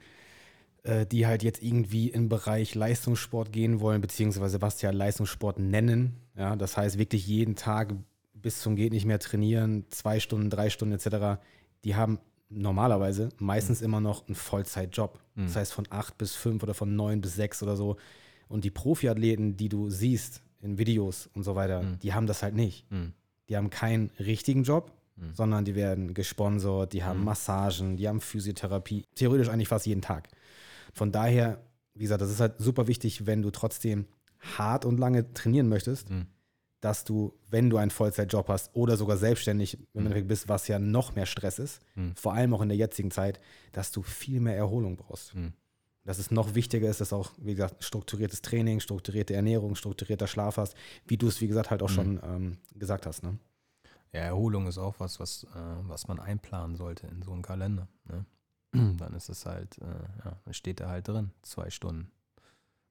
äh, 0.85 1.07
die 1.07 1.27
halt 1.27 1.43
jetzt 1.43 1.63
irgendwie 1.63 2.09
im 2.09 2.29
Bereich 2.29 2.75
Leistungssport 2.75 3.53
gehen 3.53 3.81
wollen, 3.81 4.01
beziehungsweise 4.01 4.61
was 4.61 4.79
sie 4.79 4.87
ja 4.87 4.93
Leistungssport 4.93 5.59
nennen. 5.59 6.17
Ja, 6.37 6.57
das 6.57 6.77
heißt 6.77 6.99
wirklich 6.99 7.27
jeden 7.27 7.57
Tag 7.57 7.95
bis 8.35 8.61
zum 8.61 8.77
geht 8.77 8.93
nicht 8.93 9.07
mehr 9.07 9.21
trainieren, 9.21 9.85
zwei 9.91 10.21
Stunden, 10.21 10.51
drei 10.51 10.71
Stunden 10.71 10.95
etc. 10.95 11.41
Die 11.85 11.95
haben 11.95 12.19
normalerweise 12.51 13.31
meistens 13.39 13.81
mhm. 13.81 13.87
immer 13.87 14.01
noch 14.01 14.27
einen 14.27 14.35
Vollzeitjob. 14.35 15.19
Mhm. 15.35 15.47
Das 15.47 15.57
heißt 15.57 15.73
von 15.73 15.87
acht 15.91 16.19
bis 16.19 16.35
fünf 16.35 16.63
oder 16.63 16.75
von 16.75 16.95
neun 16.95 17.21
bis 17.21 17.35
sechs 17.35 17.63
oder 17.63 17.77
so. 17.77 17.97
Und 18.53 18.65
die 18.65 18.71
Profiathleten, 18.71 19.57
die 19.57 19.71
du 19.71 19.89
siehst 19.89 20.43
in 20.61 20.77
Videos 20.77 21.31
und 21.33 21.43
so 21.43 21.55
weiter, 21.55 21.83
mhm. 21.83 21.99
die 22.01 22.13
haben 22.13 22.27
das 22.27 22.43
halt 22.43 22.55
nicht. 22.55 22.85
Mhm. 22.91 23.15
Die 23.49 23.57
haben 23.57 23.71
keinen 23.71 24.11
richtigen 24.19 24.63
Job, 24.63 24.93
mhm. 25.17 25.33
sondern 25.33 25.65
die 25.65 25.75
werden 25.75 26.13
gesponsert, 26.13 26.93
die 26.93 27.03
haben 27.03 27.21
mhm. 27.21 27.25
Massagen, 27.25 27.97
die 27.97 28.07
haben 28.07 28.21
Physiotherapie, 28.21 29.07
theoretisch 29.15 29.49
eigentlich 29.49 29.69
fast 29.69 29.87
jeden 29.87 30.03
Tag. 30.03 30.29
Von 30.93 31.13
daher, 31.13 31.63
wie 31.95 32.03
gesagt, 32.03 32.21
das 32.21 32.31
ist 32.31 32.41
halt 32.41 32.57
super 32.59 32.89
wichtig, 32.89 33.25
wenn 33.25 33.41
du 33.41 33.51
trotzdem 33.51 34.05
hart 34.39 34.85
und 34.85 34.99
lange 34.99 35.33
trainieren 35.33 35.71
möchtest, 35.71 36.11
mhm. 36.11 36.27
dass 36.83 37.05
du, 37.05 37.33
wenn 37.49 37.71
du 37.71 37.79
einen 37.79 37.91
Vollzeitjob 37.91 38.49
hast 38.49 38.77
oder 38.77 38.99
sogar 38.99 39.17
selbstständig 39.17 39.79
wenn 39.95 40.05
mhm. 40.05 40.27
bist, 40.29 40.51
was 40.51 40.69
ja 40.69 40.79
noch 40.79 41.15
mehr 41.15 41.27
Stress 41.27 41.59
ist, 41.59 41.81
vor 42.17 42.35
allem 42.35 42.53
auch 42.53 42.61
in 42.61 42.69
der 42.69 42.77
jetzigen 42.77 43.11
Zeit, 43.11 43.41
dass 43.73 43.93
du 43.93 44.03
viel 44.03 44.41
mehr 44.41 44.59
Erholung 44.59 44.97
brauchst. 44.97 45.33
Mhm. 46.03 46.09
Dass 46.09 46.19
es 46.19 46.31
noch 46.31 46.55
wichtiger 46.55 46.89
ist, 46.89 47.01
dass 47.01 47.13
auch, 47.13 47.33
wie 47.39 47.55
gesagt, 47.55 47.83
strukturiertes 47.83 48.43
Training, 48.43 48.81
strukturierte 48.81 49.35
Ernährung, 49.35 49.75
strukturierter 49.75 50.27
Schlaf 50.27 50.57
hast, 50.57 50.75
wie 51.07 51.17
du 51.17 51.29
es, 51.29 51.41
wie 51.41 51.49
gesagt, 51.49 51.71
halt 51.71 51.83
auch 51.83 51.91
mhm. 51.91 51.95
schon 51.95 52.21
ähm, 52.25 52.59
gesagt 52.75 53.07
hast. 53.07 53.23
Ne? 53.23 53.39
Ja, 54.13 54.21
Erholung 54.21 54.67
ist 54.67 54.79
auch 54.79 54.97
was, 54.99 55.21
was, 55.21 55.45
äh, 55.45 55.59
was 55.83 56.09
man 56.09 56.21
einplanen 56.21 56.77
sollte 56.77 57.07
in 57.07 57.23
so 57.23 57.33
einen 57.33 57.43
Kalender. 57.43 57.89
Ne? 58.05 58.25
dann 58.75 59.15
ist 59.15 59.29
es 59.29 59.45
halt, 59.45 59.77
äh, 59.79 60.25
ja, 60.25 60.41
dann 60.45 60.55
steht 60.55 60.81
da 60.81 60.89
halt 60.89 61.07
drin, 61.07 61.31
zwei 61.43 61.69
Stunden 61.69 62.11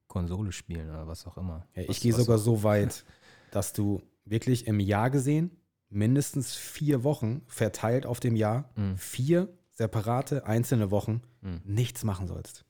Konsole 0.08 0.52
spielen 0.52 0.90
oder 0.90 1.08
was 1.08 1.26
auch 1.26 1.38
immer. 1.38 1.66
Ja, 1.74 1.84
ich 1.88 2.02
gehe 2.02 2.14
sogar 2.14 2.38
so 2.38 2.64
weit, 2.64 3.06
dass 3.52 3.74
du 3.74 4.02
wirklich 4.26 4.68
im 4.68 4.80
Jahr 4.80 5.10
gesehen 5.10 5.52
mindestens 5.90 6.54
vier 6.54 7.04
Wochen 7.04 7.42
verteilt 7.48 8.06
auf 8.06 8.20
dem 8.20 8.36
Jahr, 8.36 8.70
mhm. 8.76 8.98
vier 8.98 9.50
separate 9.72 10.46
einzelne 10.46 10.92
Wochen 10.92 11.22
mhm. 11.42 11.62
nichts 11.64 12.04
machen 12.04 12.28
sollst. 12.28 12.66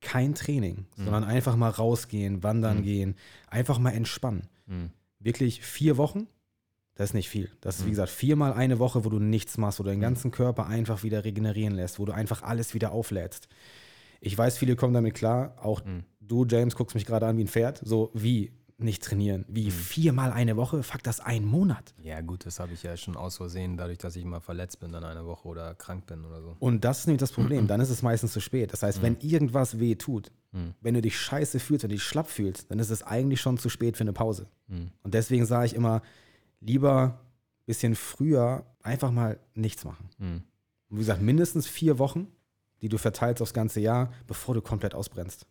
Kein 0.00 0.34
Training, 0.34 0.86
mhm. 0.96 1.04
sondern 1.04 1.24
einfach 1.24 1.56
mal 1.56 1.70
rausgehen, 1.70 2.42
wandern 2.42 2.78
mhm. 2.78 2.82
gehen, 2.82 3.16
einfach 3.48 3.78
mal 3.78 3.90
entspannen. 3.90 4.48
Mhm. 4.66 4.90
Wirklich 5.18 5.62
vier 5.62 5.96
Wochen 5.96 6.26
das 7.00 7.10
ist 7.10 7.14
nicht 7.14 7.30
viel. 7.30 7.48
Das 7.62 7.76
ist, 7.76 7.84
wie 7.84 7.86
mhm. 7.86 7.92
gesagt, 7.92 8.10
viermal 8.10 8.52
eine 8.52 8.78
Woche, 8.78 9.06
wo 9.06 9.08
du 9.08 9.18
nichts 9.18 9.56
machst, 9.56 9.78
wo 9.78 9.84
du 9.84 9.88
den 9.88 10.00
mhm. 10.00 10.02
ganzen 10.02 10.30
Körper 10.32 10.66
einfach 10.66 11.02
wieder 11.02 11.24
regenerieren 11.24 11.74
lässt, 11.74 11.98
wo 11.98 12.04
du 12.04 12.12
einfach 12.12 12.42
alles 12.42 12.74
wieder 12.74 12.92
auflädst. 12.92 13.48
Ich 14.20 14.36
weiß, 14.36 14.58
viele 14.58 14.76
kommen 14.76 14.92
damit 14.92 15.14
klar. 15.14 15.54
Auch 15.62 15.82
mhm. 15.82 16.04
du, 16.20 16.44
James, 16.44 16.76
guckst 16.76 16.94
mich 16.94 17.06
gerade 17.06 17.26
an 17.26 17.38
wie 17.38 17.44
ein 17.44 17.48
Pferd. 17.48 17.80
So, 17.82 18.10
wie 18.12 18.52
nicht 18.82 19.02
trainieren? 19.02 19.44
Wie 19.48 19.66
mhm. 19.66 19.70
viermal 19.70 20.32
eine 20.32 20.56
Woche? 20.56 20.82
Fuck, 20.82 21.02
das 21.02 21.20
ein 21.20 21.44
Monat. 21.44 21.94
Ja, 22.02 22.20
gut, 22.20 22.46
das 22.46 22.60
habe 22.60 22.72
ich 22.72 22.82
ja 22.82 22.96
schon 22.96 23.16
aus 23.16 23.36
Versehen, 23.36 23.76
dadurch, 23.76 23.98
dass 23.98 24.16
ich 24.16 24.24
mal 24.24 24.40
verletzt 24.40 24.80
bin 24.80 24.92
dann 24.92 25.04
eine 25.04 25.26
Woche 25.26 25.48
oder 25.48 25.74
krank 25.74 26.06
bin 26.06 26.24
oder 26.24 26.42
so. 26.42 26.56
Und 26.58 26.84
das 26.84 27.00
ist 27.00 27.06
nämlich 27.06 27.20
das 27.20 27.32
Problem. 27.32 27.66
Dann 27.66 27.80
ist 27.80 27.90
es 27.90 28.02
meistens 28.02 28.32
zu 28.32 28.40
spät. 28.40 28.72
Das 28.72 28.82
heißt, 28.82 28.98
mhm. 28.98 29.02
wenn 29.02 29.16
irgendwas 29.20 29.78
weh 29.78 29.94
tut, 29.94 30.32
mhm. 30.52 30.74
wenn 30.80 30.94
du 30.94 31.02
dich 31.02 31.18
scheiße 31.18 31.60
fühlst, 31.60 31.84
wenn 31.84 31.90
du 31.90 31.96
dich 31.96 32.04
schlapp 32.04 32.28
fühlst, 32.28 32.70
dann 32.70 32.78
ist 32.78 32.90
es 32.90 33.02
eigentlich 33.02 33.40
schon 33.40 33.58
zu 33.58 33.68
spät 33.68 33.96
für 33.96 34.04
eine 34.04 34.12
Pause. 34.12 34.46
Und 35.02 35.14
deswegen 35.14 35.46
sage 35.46 35.66
ich 35.66 35.74
immer, 35.74 36.02
lieber 36.60 37.02
ein 37.02 37.66
bisschen 37.66 37.94
früher 37.94 38.64
einfach 38.82 39.10
mal 39.10 39.38
nichts 39.54 39.84
machen. 39.84 40.08
Mhm. 40.18 40.42
Und 40.88 40.96
wie 40.96 41.00
gesagt, 41.00 41.22
mindestens 41.22 41.66
vier 41.66 41.98
Wochen, 41.98 42.28
die 42.82 42.88
du 42.88 42.98
verteilst 42.98 43.42
aufs 43.42 43.52
ganze 43.52 43.80
Jahr, 43.80 44.12
bevor 44.26 44.54
du 44.54 44.62
komplett 44.62 44.94
ausbrennst. 44.94 45.46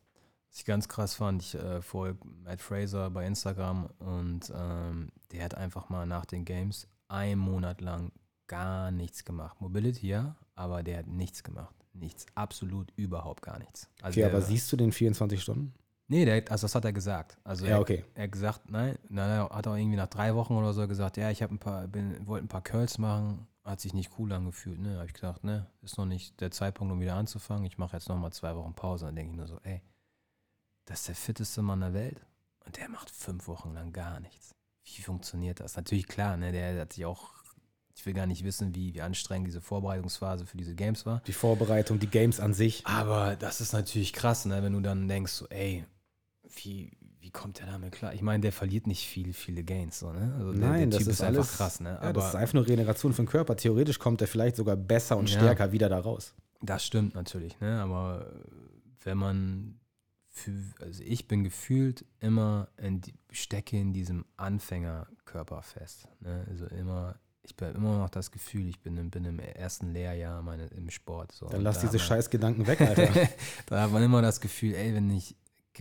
Was 0.50 0.60
ich 0.60 0.66
ganz 0.66 0.88
krass 0.88 1.14
fand, 1.14 1.44
ich 1.44 1.56
äh, 1.56 1.82
folge 1.82 2.20
Matt 2.44 2.62
Fraser 2.62 3.10
bei 3.12 3.26
Instagram 3.26 3.90
und 4.00 4.52
ähm, 4.56 5.12
der 5.32 5.44
hat 5.44 5.56
einfach 5.56 5.90
mal 5.90 6.06
nach 6.06 6.26
den 6.26 6.44
Games 6.44 6.88
einen 7.08 7.40
Monat 7.40 7.82
lang 7.82 8.12
gar 8.48 8.92
nichts 8.92 9.26
gemacht. 9.26 9.62
Mobility 9.62 10.08
ja, 10.08 10.36
aber 10.56 10.84
der 10.84 11.00
hat 11.00 11.08
nichts 11.08 11.44
gemacht. 11.44 11.76
Nichts, 11.94 12.26
absolut 12.36 12.92
überhaupt 12.96 13.42
gar 13.42 13.60
nichts. 13.60 13.90
Also 14.02 14.20
okay, 14.20 14.30
aber 14.30 14.42
siehst 14.42 14.72
du 14.72 14.78
den 14.78 14.92
24 14.92 15.42
Stunden? 15.42 15.74
Nee, 16.08 16.26
der, 16.26 16.44
also 16.52 16.64
das 16.64 16.74
hat 16.74 16.86
er 16.86 16.94
gesagt. 16.94 17.38
Also 17.44 17.68
ja, 17.68 17.80
okay. 17.80 18.04
Er, 18.16 18.24
hat 18.24 18.32
gesagt, 18.32 18.72
nein, 18.72 18.98
nein, 19.10 19.48
hat 19.50 19.68
auch 19.68 19.76
irgendwie 19.76 19.98
nach 19.98 20.08
drei 20.08 20.34
Wochen 20.34 20.56
oder 20.56 20.74
so 20.74 20.88
gesagt, 20.88 21.18
ja, 21.18 21.30
ich 21.30 21.44
habe 21.44 21.54
ein 21.54 21.60
paar, 21.60 21.88
bin, 21.88 22.26
wollte 22.26 22.46
ein 22.46 22.50
paar 22.50 22.64
Curls 22.64 22.98
machen, 22.98 23.48
hat 23.64 23.80
sich 23.80 23.94
nicht 23.94 24.12
cool 24.18 24.32
angefühlt. 24.34 24.80
Ne, 24.80 24.96
habe 24.96 25.06
ich 25.06 25.14
gesagt, 25.14 25.44
ne, 25.44 25.68
ist 25.84 26.00
noch 26.00 26.06
nicht 26.06 26.42
der 26.42 26.50
Zeitpunkt, 26.50 26.92
um 26.92 27.00
wieder 27.00 27.14
anzufangen. 27.14 27.66
Ich 27.66 27.78
mache 27.78 27.96
jetzt 27.96 28.10
noch 28.10 28.18
mal 28.18 28.32
zwei 28.32 28.56
Wochen 28.56 28.74
Pause. 28.74 29.06
Dann 29.06 29.16
denke 29.16 29.32
ich 29.32 29.38
nur 29.38 29.48
so, 29.48 29.60
ey, 29.62 29.84
das 30.90 31.02
ist 31.02 31.08
der 31.08 31.16
fitteste 31.16 31.62
Mann 31.62 31.82
der 31.82 31.94
Welt 31.94 32.20
und 32.66 32.78
der 32.78 32.90
macht 32.90 33.10
fünf 33.10 33.48
Wochen 33.48 33.74
lang 33.74 33.94
gar 33.94 34.20
nichts. 34.20 34.56
Wie 34.84 35.02
funktioniert 35.02 35.60
das? 35.60 35.78
Natürlich 35.78 36.08
klar, 36.08 36.36
ne, 36.36 36.52
der 36.52 36.82
hat 36.82 36.94
sich 36.94 37.06
auch 37.06 37.40
ich 38.00 38.06
will 38.06 38.14
gar 38.14 38.28
nicht 38.28 38.46
wissen, 38.46 38.74
wie, 38.76 38.94
wie 38.94 39.02
anstrengend 39.02 39.48
diese 39.48 39.60
Vorbereitungsphase 39.60 40.46
für 40.46 40.56
diese 40.56 40.74
Games 40.74 41.06
war. 41.06 41.22
Die 41.28 41.34
Vorbereitung, 41.34 42.00
die 42.00 42.08
Games 42.08 42.40
an 42.40 42.54
sich. 42.54 42.88
Aber 42.88 43.36
das 43.36 43.60
ist 43.60 43.74
natürlich 43.74 44.14
krass, 44.14 44.46
ne? 44.46 44.64
wenn 44.64 44.72
du 44.72 44.80
dann 44.80 45.10
denkst, 45.10 45.34
so, 45.34 45.48
ey, 45.50 45.84
wie, 46.56 46.98
wie 47.20 47.30
kommt 47.30 47.60
der 47.60 47.68
damit 47.68 47.92
klar? 47.92 48.14
Ich 48.14 48.22
meine, 48.22 48.40
der 48.42 48.54
verliert 48.54 48.88
nicht 48.88 49.06
viel, 49.06 49.34
viele 49.34 49.66
Gains. 49.66 50.00
So, 50.00 50.14
ne? 50.14 50.34
also 50.38 50.54
der, 50.54 50.62
Nein, 50.62 50.92
der 50.92 51.00
das 51.00 51.08
ist, 51.08 51.16
ist 51.16 51.22
alles, 51.22 51.40
einfach 51.40 51.58
krass. 51.58 51.80
Ne? 51.82 52.00
Ja, 52.02 52.14
das 52.14 52.30
ist 52.30 52.36
einfach 52.36 52.54
nur 52.54 52.64
Regeneration 52.64 53.12
für 53.12 53.24
den 53.24 53.28
Körper. 53.28 53.58
Theoretisch 53.58 54.00
kommt 54.00 54.22
er 54.22 54.28
vielleicht 54.28 54.56
sogar 54.56 54.78
besser 54.78 55.18
und 55.18 55.30
ja, 55.30 55.38
stärker 55.38 55.74
wieder 55.74 55.90
da 55.90 56.00
raus. 56.00 56.34
Das 56.62 56.86
stimmt 56.86 57.16
natürlich. 57.16 57.60
Ne? 57.60 57.82
Aber 57.82 58.32
wenn 59.04 59.18
man, 59.18 59.79
also 60.80 61.04
ich 61.04 61.28
bin 61.28 61.44
gefühlt 61.44 62.06
immer, 62.20 62.70
in 62.78 63.02
die, 63.02 63.14
stecke 63.32 63.80
in 63.80 63.94
diesem 63.94 64.26
Anfängerkörper 64.38 65.62
fest. 65.62 66.08
Ne? 66.22 66.46
Also 66.50 66.66
immer 66.68 67.20
ich 67.44 67.56
habe 67.62 67.78
immer 67.78 67.98
noch 67.98 68.10
das 68.10 68.32
Gefühl, 68.32 68.68
ich 68.68 68.80
bin, 68.82 69.10
bin 69.10 69.26
im 69.26 69.40
ersten 69.40 69.92
Lehrjahr 69.92 70.42
meine, 70.42 70.68
im 70.68 70.90
Sport. 70.90 71.32
So. 71.32 71.48
Dann 71.48 71.62
lass 71.62 71.80
da 71.80 71.88
diese 71.88 71.98
Scheißgedanken 71.98 72.68
weg, 72.68 72.82
Alter. 72.82 73.10
da 73.66 73.82
hat 73.82 73.92
man 73.92 74.04
immer 74.04 74.22
das 74.22 74.40
Gefühl, 74.42 74.76
ey, 74.76 74.94
wenn 74.94 75.10
ich 75.10 75.36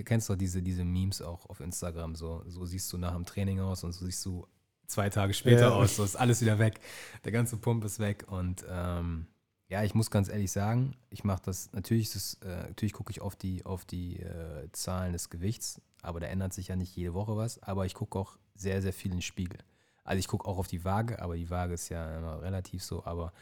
kennst 0.04 0.28
du 0.28 0.36
diese, 0.36 0.62
diese 0.62 0.84
Memes 0.84 1.22
auch 1.22 1.46
auf 1.46 1.60
Instagram, 1.60 2.14
so, 2.14 2.44
so 2.46 2.64
siehst 2.64 2.92
du 2.92 2.98
nach 2.98 3.14
dem 3.14 3.24
Training 3.24 3.60
aus 3.60 3.84
und 3.84 3.92
so 3.92 4.04
siehst 4.04 4.24
du 4.24 4.46
zwei 4.86 5.10
Tage 5.10 5.34
später 5.34 5.62
Ja. 5.62 5.70
aus. 5.70 5.96
So 5.96 6.04
ist 6.04 6.16
alles 6.16 6.40
wieder 6.40 6.58
weg. 6.58 6.80
Der 7.24 7.32
ganze 7.32 7.56
Pump 7.56 7.84
ist 7.84 7.98
weg. 7.98 8.24
Und 8.28 8.64
ähm, 8.68 9.26
ja, 9.68 9.84
ich 9.84 9.94
muss 9.94 10.10
ganz 10.10 10.28
ehrlich 10.28 10.50
sagen, 10.50 10.96
ich 11.10 11.24
mache 11.24 11.42
das, 11.44 11.72
natürlich 11.72 12.14
äh, 12.42 12.68
natürlich 12.68 12.94
gucke 12.94 13.10
ich 13.10 13.20
auf 13.20 13.36
die, 13.36 13.64
auf 13.66 13.84
die 13.84 14.20
äh, 14.20 14.70
Zahlen 14.72 15.12
des 15.12 15.28
Gewichts, 15.28 15.80
aber 16.00 16.20
da 16.20 16.26
ändert 16.26 16.54
sich 16.54 16.68
ja 16.68 16.76
nicht 16.76 16.96
jede 16.96 17.12
Woche 17.12 17.36
was. 17.36 17.62
Aber 17.62 17.84
ich 17.84 17.94
gucke 17.94 18.18
auch 18.18 18.38
sehr, 18.54 18.80
sehr 18.80 18.94
viel 18.94 19.10
in 19.10 19.18
den 19.18 19.22
Spiegel. 19.22 19.58
Also 20.04 20.20
ich 20.20 20.28
gucke 20.28 20.48
auch 20.48 20.56
auf 20.56 20.68
die 20.68 20.84
Waage, 20.84 21.20
aber 21.20 21.36
die 21.36 21.50
Waage 21.50 21.74
ist 21.74 21.90
ja 21.90 22.16
immer 22.16 22.40
relativ 22.40 22.82
so, 22.82 23.04
aber 23.04 23.32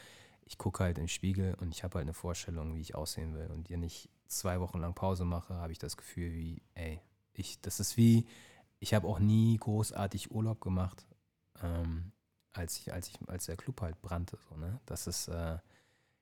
ich 0.45 0.57
gucke 0.57 0.83
halt 0.83 0.97
im 0.97 1.07
Spiegel 1.07 1.55
und 1.61 1.73
ich 1.73 1.83
habe 1.83 1.95
halt 1.95 2.03
eine 2.03 2.13
Vorstellung, 2.13 2.75
wie 2.75 2.81
ich 2.81 2.93
aussehen 2.95 3.33
will. 3.33 3.47
Und 3.47 3.69
dir 3.69 3.77
nicht 3.77 4.09
zwei 4.27 4.59
Wochen 4.59 4.79
lang 4.79 4.93
Pause 4.93 5.23
mache, 5.23 5.55
habe 5.55 5.71
ich 5.71 5.79
das 5.79 5.95
Gefühl 5.95 6.33
wie, 6.33 6.61
ey, 6.73 6.99
ich, 7.33 7.61
das 7.61 7.79
ist 7.79 7.95
wie, 7.95 8.25
ich 8.79 8.93
habe 8.93 9.07
auch 9.07 9.19
nie 9.19 9.57
großartig 9.57 10.31
Urlaub 10.31 10.59
gemacht, 10.59 11.07
ähm, 11.63 12.11
als 12.51 12.79
ich, 12.79 12.91
als 12.91 13.07
ich, 13.07 13.15
als 13.29 13.45
der 13.45 13.55
Club 13.55 13.79
halt 13.81 14.01
brannte. 14.01 14.37
So, 14.49 14.57
ne? 14.57 14.81
Das 14.85 15.07
ist, 15.07 15.29
äh, 15.29 15.57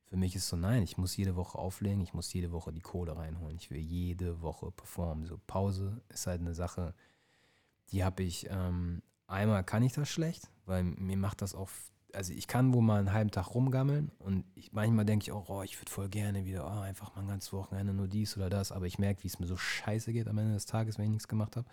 für 0.06 0.18
mich 0.18 0.36
ist 0.36 0.48
so, 0.48 0.56
nein, 0.56 0.84
ich 0.84 0.98
muss 0.98 1.18
jede 1.18 1.36
Woche 1.36 1.58
auflegen, 1.58 2.02
ich 2.02 2.14
muss 2.14 2.32
jede 2.32 2.52
Woche 2.52 2.72
die 2.72 2.82
Kohle 2.82 3.18
reinholen. 3.18 3.58
Ich 3.58 3.72
will 3.72 3.80
jede 3.80 4.42
Woche 4.42 4.72
performen. 4.72 5.26
So 5.26 5.40
Pause 5.48 6.02
ist 6.10 6.28
halt 6.28 6.42
eine 6.42 6.54
Sache, 6.54 6.94
die 7.92 8.04
habe 8.04 8.24
ich, 8.24 8.48
ähm, 8.50 9.02
einmal 9.28 9.64
kann 9.64 9.84
ich 9.84 9.94
das 9.94 10.10
schlecht, 10.10 10.50
weil 10.66 10.84
mir 10.84 11.18
macht 11.18 11.42
das 11.42 11.56
auch, 11.56 11.70
also 12.14 12.34
ich 12.34 12.48
kann 12.48 12.74
wohl 12.74 12.84
mal 12.84 13.00
einen 13.00 13.14
halben 13.14 13.32
Tag 13.32 13.54
rumgammeln 13.54 14.12
und 14.20 14.46
ich, 14.54 14.72
manchmal 14.72 15.06
denke 15.06 15.24
ich 15.24 15.32
auch, 15.32 15.50
oh, 15.50 15.64
ich 15.64 15.80
würde 15.82 15.92
voll 15.92 16.10
gerne 16.10 16.46
wieder, 16.46 16.66
oh, 16.66 16.80
einfach 16.80 17.16
mal 17.16 17.24
ein 17.24 17.28
ganzes 17.28 17.52
Wochenende 17.52 17.94
nur 17.94 18.08
dies 18.08 18.38
oder 18.38 18.50
das, 18.50 18.72
aber 18.72 18.86
ich 18.86 19.00
merke, 19.00 19.24
wie 19.24 19.28
es 19.28 19.40
mir 19.40 19.48
so 19.48 19.58
scheiße 19.58 20.14
geht 20.14 20.28
am 20.28 20.38
Ende 20.38 20.54
des 20.54 20.66
Tages, 20.66 20.98
wenn 20.98 21.06
ich 21.06 21.12
nichts 21.12 21.28
gemacht 21.28 21.58
habe. 21.58 21.68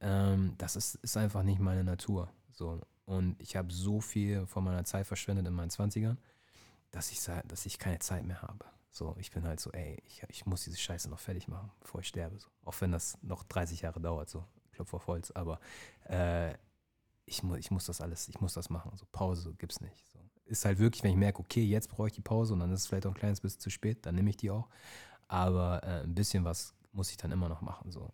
Ähm, 0.00 0.54
das 0.58 0.76
ist, 0.76 0.94
ist 0.96 1.16
einfach 1.16 1.42
nicht 1.42 1.58
meine 1.58 1.84
Natur. 1.84 2.30
So. 2.52 2.80
Und 3.04 3.40
ich 3.40 3.56
habe 3.56 3.72
so 3.72 4.00
viel 4.00 4.46
von 4.46 4.64
meiner 4.64 4.84
Zeit 4.84 5.06
verschwendet 5.06 5.46
in 5.46 5.54
meinen 5.54 5.70
20ern, 5.70 6.16
dass 6.90 7.10
ich, 7.10 7.20
dass 7.46 7.66
ich 7.66 7.78
keine 7.78 7.98
Zeit 7.98 8.24
mehr 8.24 8.42
habe. 8.42 8.64
So, 8.90 9.14
ich 9.18 9.30
bin 9.30 9.44
halt 9.44 9.60
so, 9.60 9.70
ey, 9.72 10.02
ich, 10.06 10.22
ich 10.28 10.46
muss 10.46 10.64
diese 10.64 10.78
Scheiße 10.78 11.08
noch 11.10 11.20
fertig 11.20 11.46
machen, 11.48 11.70
bevor 11.80 12.00
ich 12.00 12.08
sterbe. 12.08 12.38
So. 12.38 12.48
Auch 12.64 12.80
wenn 12.80 12.90
das 12.90 13.18
noch 13.22 13.44
30 13.44 13.82
Jahre 13.82 14.00
dauert, 14.00 14.28
so, 14.28 14.44
Klopf 14.72 14.94
auf 14.94 15.06
Holz. 15.06 15.30
Aber 15.32 15.60
äh, 16.08 16.54
ich, 17.26 17.42
mu 17.42 17.56
ich 17.56 17.70
muss 17.70 17.86
das 17.86 18.00
alles, 18.00 18.28
ich 18.28 18.40
muss 18.40 18.54
das 18.54 18.70
machen. 18.70 18.92
So, 18.96 19.06
Pause 19.12 19.54
gibt's 19.58 19.80
nicht. 19.80 20.04
So. 20.12 20.18
Ist 20.46 20.64
halt 20.64 20.78
wirklich, 20.78 21.02
wenn 21.02 21.10
ich 21.10 21.16
merke, 21.16 21.40
okay, 21.40 21.62
jetzt 21.62 21.88
brauche 21.88 22.08
ich 22.08 22.14
die 22.14 22.22
Pause 22.22 22.54
und 22.54 22.60
dann 22.60 22.72
ist 22.72 22.80
es 22.80 22.86
vielleicht 22.86 23.06
auch 23.06 23.10
ein 23.10 23.18
kleines 23.18 23.40
bisschen 23.40 23.60
zu 23.60 23.70
spät, 23.70 24.06
dann 24.06 24.14
nehme 24.14 24.30
ich 24.30 24.36
die 24.36 24.50
auch. 24.50 24.68
Aber 25.26 25.82
äh, 25.84 26.02
ein 26.04 26.14
bisschen 26.14 26.44
was 26.44 26.74
muss 26.92 27.10
ich 27.10 27.18
dann 27.18 27.30
immer 27.30 27.48
noch 27.48 27.60
machen. 27.60 27.90
So. 27.90 28.10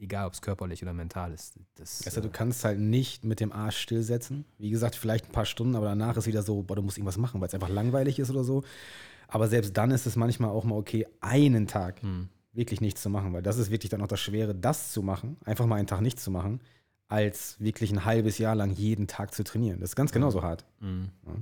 Egal, 0.00 0.26
ob 0.26 0.34
es 0.34 0.42
körperlich 0.42 0.82
oder 0.82 0.92
mental 0.92 1.32
ist. 1.32 1.58
Das, 1.76 2.04
Also 2.06 2.20
du 2.20 2.28
äh, 2.28 2.32
kannst 2.32 2.64
halt 2.64 2.78
nicht 2.78 3.24
mit 3.24 3.40
dem 3.40 3.52
Arsch 3.52 3.78
stillsetzen. 3.78 4.44
Wie 4.58 4.70
gesagt, 4.70 4.94
vielleicht 4.94 5.26
ein 5.26 5.32
paar 5.32 5.46
Stunden, 5.46 5.76
aber 5.76 5.86
danach 5.86 6.16
ist 6.16 6.26
wieder 6.26 6.42
so, 6.42 6.62
boah, 6.62 6.76
du 6.76 6.82
musst 6.82 6.98
irgendwas 6.98 7.18
machen, 7.18 7.40
weil 7.40 7.48
es 7.48 7.54
einfach 7.54 7.68
langweilig 7.68 8.18
ist 8.18 8.30
oder 8.30 8.44
so. 8.44 8.62
Aber 9.28 9.48
selbst 9.48 9.76
dann 9.76 9.90
ist 9.90 10.06
es 10.06 10.16
manchmal 10.16 10.50
auch 10.50 10.64
mal 10.64 10.76
okay, 10.76 11.06
einen 11.20 11.66
Tag 11.66 12.02
hm. 12.02 12.28
wirklich 12.52 12.80
nichts 12.80 13.02
zu 13.02 13.10
machen, 13.10 13.32
weil 13.32 13.42
das 13.42 13.58
ist 13.58 13.70
wirklich 13.70 13.90
dann 13.90 14.02
auch 14.02 14.06
das 14.06 14.20
Schwere, 14.20 14.54
das 14.54 14.92
zu 14.92 15.02
machen, 15.02 15.36
einfach 15.44 15.66
mal 15.66 15.76
einen 15.76 15.88
Tag 15.88 16.00
nichts 16.00 16.22
zu 16.22 16.30
machen, 16.30 16.60
als 17.08 17.58
wirklich 17.60 17.90
ein 17.92 18.04
halbes 18.04 18.38
Jahr 18.38 18.54
lang 18.54 18.72
jeden 18.72 19.06
Tag 19.06 19.34
zu 19.34 19.44
trainieren. 19.44 19.80
Das 19.80 19.90
ist 19.90 19.96
ganz 19.96 20.12
genauso 20.12 20.42
hart. 20.42 20.64
Mhm. 20.80 21.10
Ja. 21.26 21.34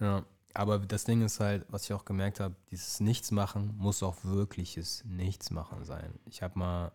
Ja, 0.00 0.24
aber 0.54 0.78
das 0.78 1.04
Ding 1.04 1.22
ist 1.22 1.40
halt, 1.40 1.66
was 1.68 1.84
ich 1.84 1.92
auch 1.92 2.04
gemerkt 2.04 2.40
habe, 2.40 2.54
dieses 2.70 3.00
Nichtsmachen 3.00 3.76
muss 3.76 4.02
auch 4.02 4.16
wirkliches 4.22 5.04
Nichtsmachen 5.04 5.84
sein. 5.84 6.14
Ich 6.26 6.42
habe 6.42 6.58
mal 6.58 6.92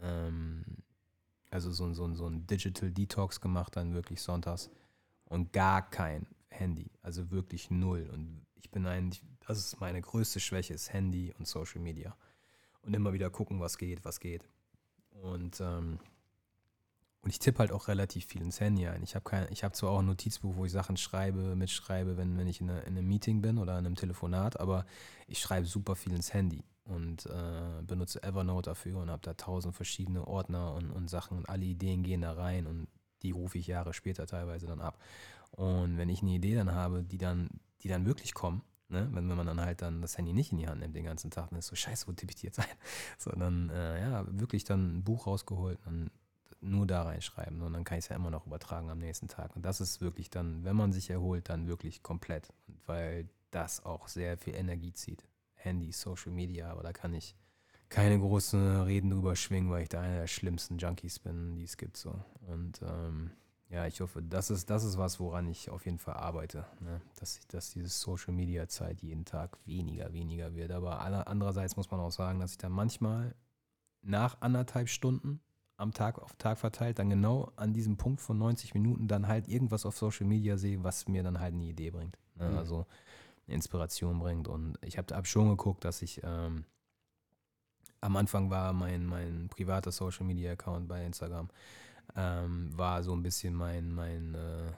ähm, 0.00 0.64
also 1.50 1.70
so, 1.72 1.84
ein- 1.84 1.94
so, 1.94 2.12
so 2.14 2.26
ein 2.26 2.46
Digital 2.46 2.90
Detox 2.90 3.40
gemacht, 3.40 3.76
dann 3.76 3.94
wirklich 3.94 4.20
sonntags 4.20 4.70
und 5.26 5.52
gar 5.52 5.88
kein 5.90 6.26
Handy, 6.48 6.90
also 7.02 7.30
wirklich 7.30 7.70
null. 7.70 8.08
Und 8.12 8.44
ich 8.56 8.70
bin 8.70 8.86
eigentlich, 8.86 9.22
das 9.46 9.58
ist 9.58 9.80
meine 9.80 10.00
größte 10.00 10.40
Schwäche, 10.40 10.74
ist 10.74 10.92
Handy 10.92 11.32
und 11.38 11.46
Social 11.46 11.80
Media. 11.80 12.16
Und 12.82 12.94
immer 12.94 13.12
wieder 13.12 13.30
gucken, 13.30 13.60
was 13.60 13.78
geht, 13.78 14.04
was 14.04 14.20
geht. 14.20 14.44
Und 15.22 15.60
ähm, 15.60 15.98
und 17.22 17.30
ich 17.30 17.40
tippe 17.40 17.58
halt 17.58 17.72
auch 17.72 17.88
relativ 17.88 18.26
viel 18.26 18.40
ins 18.40 18.60
Handy 18.60 18.86
ein. 18.86 19.02
Ich 19.02 19.16
habe 19.16 19.28
habe 19.32 19.72
zwar 19.74 19.90
auch 19.90 19.98
ein 19.98 20.06
Notizbuch, 20.06 20.54
wo 20.54 20.64
ich 20.64 20.70
Sachen 20.70 20.96
schreibe, 20.96 21.56
mitschreibe, 21.56 22.16
wenn, 22.16 22.38
wenn 22.38 22.46
ich 22.46 22.60
in, 22.60 22.70
einer- 22.70 22.84
in 22.84 22.96
einem 22.96 23.08
Meeting 23.08 23.42
bin 23.42 23.58
oder 23.58 23.72
in 23.78 23.84
einem 23.86 23.96
Telefonat, 23.96 24.60
aber 24.60 24.86
ich 25.26 25.40
schreibe 25.40 25.66
super 25.66 25.96
viel 25.96 26.12
ins 26.14 26.32
Handy 26.32 26.62
und 26.86 27.26
äh, 27.26 27.82
benutze 27.82 28.22
Evernote 28.22 28.70
dafür 28.70 28.98
und 28.98 29.10
habe 29.10 29.22
da 29.22 29.34
tausend 29.34 29.74
verschiedene 29.74 30.26
Ordner 30.26 30.74
und, 30.74 30.90
und 30.90 31.10
Sachen 31.10 31.36
und 31.36 31.48
alle 31.48 31.64
Ideen 31.64 32.02
gehen 32.02 32.22
da 32.22 32.32
rein 32.32 32.66
und 32.66 32.88
die 33.22 33.30
rufe 33.30 33.58
ich 33.58 33.66
Jahre 33.66 33.92
später 33.92 34.26
teilweise 34.26 34.66
dann 34.66 34.80
ab. 34.80 34.98
Und 35.50 35.96
wenn 35.96 36.08
ich 36.08 36.22
eine 36.22 36.32
Idee 36.32 36.54
dann 36.54 36.72
habe, 36.72 37.02
die 37.02 37.18
dann, 37.18 37.48
die 37.82 37.88
dann 37.88 38.06
wirklich 38.06 38.34
kommen, 38.34 38.62
ne, 38.88 39.08
wenn, 39.12 39.28
wenn 39.28 39.36
man 39.36 39.46
dann 39.46 39.60
halt 39.60 39.82
dann 39.82 40.02
das 40.02 40.16
Handy 40.18 40.32
nicht 40.32 40.52
in 40.52 40.58
die 40.58 40.68
Hand 40.68 40.80
nimmt 40.80 40.94
den 40.94 41.04
ganzen 41.04 41.30
Tag, 41.30 41.50
dann 41.50 41.58
ist 41.58 41.66
so, 41.66 41.76
scheiße, 41.76 42.06
wo 42.06 42.12
tippe 42.12 42.30
ich 42.30 42.40
die 42.40 42.46
jetzt 42.46 42.58
ein? 42.58 42.66
So, 43.18 43.30
dann, 43.30 43.70
äh, 43.70 44.00
ja, 44.00 44.24
wirklich 44.28 44.64
dann 44.64 44.98
ein 44.98 45.04
Buch 45.04 45.26
rausgeholt, 45.26 45.78
dann 45.84 46.10
nur 46.60 46.86
da 46.86 47.02
reinschreiben 47.02 47.60
und 47.62 47.72
dann 47.72 47.84
kann 47.84 47.98
ich 47.98 48.04
es 48.04 48.08
ja 48.08 48.16
immer 48.16 48.30
noch 48.30 48.46
übertragen 48.46 48.90
am 48.90 48.98
nächsten 48.98 49.28
Tag. 49.28 49.54
Und 49.56 49.62
das 49.62 49.80
ist 49.80 50.00
wirklich 50.00 50.30
dann, 50.30 50.64
wenn 50.64 50.76
man 50.76 50.92
sich 50.92 51.10
erholt, 51.10 51.48
dann 51.48 51.66
wirklich 51.66 52.02
komplett. 52.02 52.50
Und 52.66 52.80
weil 52.86 53.28
das 53.50 53.84
auch 53.84 54.08
sehr 54.08 54.36
viel 54.36 54.54
Energie 54.54 54.92
zieht. 54.92 55.24
Handy, 55.66 55.92
Social 55.92 56.32
Media, 56.32 56.70
aber 56.70 56.82
da 56.82 56.92
kann 56.92 57.12
ich 57.12 57.36
keine 57.88 58.18
großen 58.18 58.82
Reden 58.82 59.10
drüber 59.10 59.36
schwingen, 59.36 59.70
weil 59.70 59.82
ich 59.82 59.88
da 59.88 60.00
einer 60.00 60.20
der 60.20 60.26
schlimmsten 60.26 60.78
Junkies 60.78 61.18
bin, 61.18 61.56
die 61.56 61.64
es 61.64 61.76
gibt. 61.76 61.96
So. 61.96 62.18
Und 62.46 62.80
ähm, 62.82 63.30
ja, 63.68 63.86
ich 63.86 64.00
hoffe, 64.00 64.22
das 64.22 64.50
ist, 64.50 64.70
das 64.70 64.84
ist 64.84 64.96
was, 64.96 65.20
woran 65.20 65.46
ich 65.48 65.70
auf 65.70 65.84
jeden 65.84 65.98
Fall 65.98 66.14
arbeite. 66.14 66.66
Ne? 66.80 67.00
Dass, 67.18 67.38
ich, 67.38 67.46
dass 67.48 67.70
diese 67.70 67.88
Social 67.88 68.32
Media 68.32 68.68
Zeit 68.68 69.02
jeden 69.02 69.24
Tag 69.24 69.58
weniger, 69.66 70.12
weniger 70.12 70.54
wird. 70.54 70.72
Aber 70.72 71.00
andererseits 71.00 71.76
muss 71.76 71.90
man 71.90 72.00
auch 72.00 72.12
sagen, 72.12 72.40
dass 72.40 72.52
ich 72.52 72.58
dann 72.58 72.72
manchmal 72.72 73.34
nach 74.02 74.40
anderthalb 74.40 74.88
Stunden 74.88 75.40
am 75.76 75.92
Tag 75.92 76.18
auf 76.18 76.34
Tag 76.36 76.58
verteilt, 76.58 76.98
dann 76.98 77.10
genau 77.10 77.52
an 77.56 77.74
diesem 77.74 77.96
Punkt 77.96 78.20
von 78.20 78.38
90 78.38 78.72
Minuten 78.74 79.08
dann 79.08 79.28
halt 79.28 79.46
irgendwas 79.46 79.84
auf 79.84 79.96
Social 79.96 80.26
Media 80.26 80.56
sehe, 80.56 80.82
was 80.82 81.06
mir 81.06 81.22
dann 81.22 81.38
halt 81.38 81.54
eine 81.54 81.64
Idee 81.64 81.90
bringt. 81.90 82.18
Ne? 82.34 82.50
Mhm. 82.50 82.58
Also 82.58 82.86
Inspiration 83.46 84.18
bringt. 84.18 84.48
Und 84.48 84.78
ich 84.82 84.98
habe 84.98 85.14
hab 85.14 85.26
schon 85.26 85.48
geguckt, 85.48 85.84
dass 85.84 86.02
ich 86.02 86.20
ähm, 86.24 86.64
am 88.00 88.16
Anfang 88.16 88.50
war 88.50 88.72
mein, 88.72 89.06
mein 89.06 89.48
privater 89.48 89.92
Social 89.92 90.26
Media 90.26 90.52
Account 90.52 90.88
bei 90.88 91.04
Instagram, 91.04 91.48
ähm, 92.14 92.70
war 92.76 93.02
so 93.02 93.12
ein 93.12 93.22
bisschen 93.22 93.54
mein, 93.54 93.92
mein, 93.92 94.34
äh, 94.34 94.72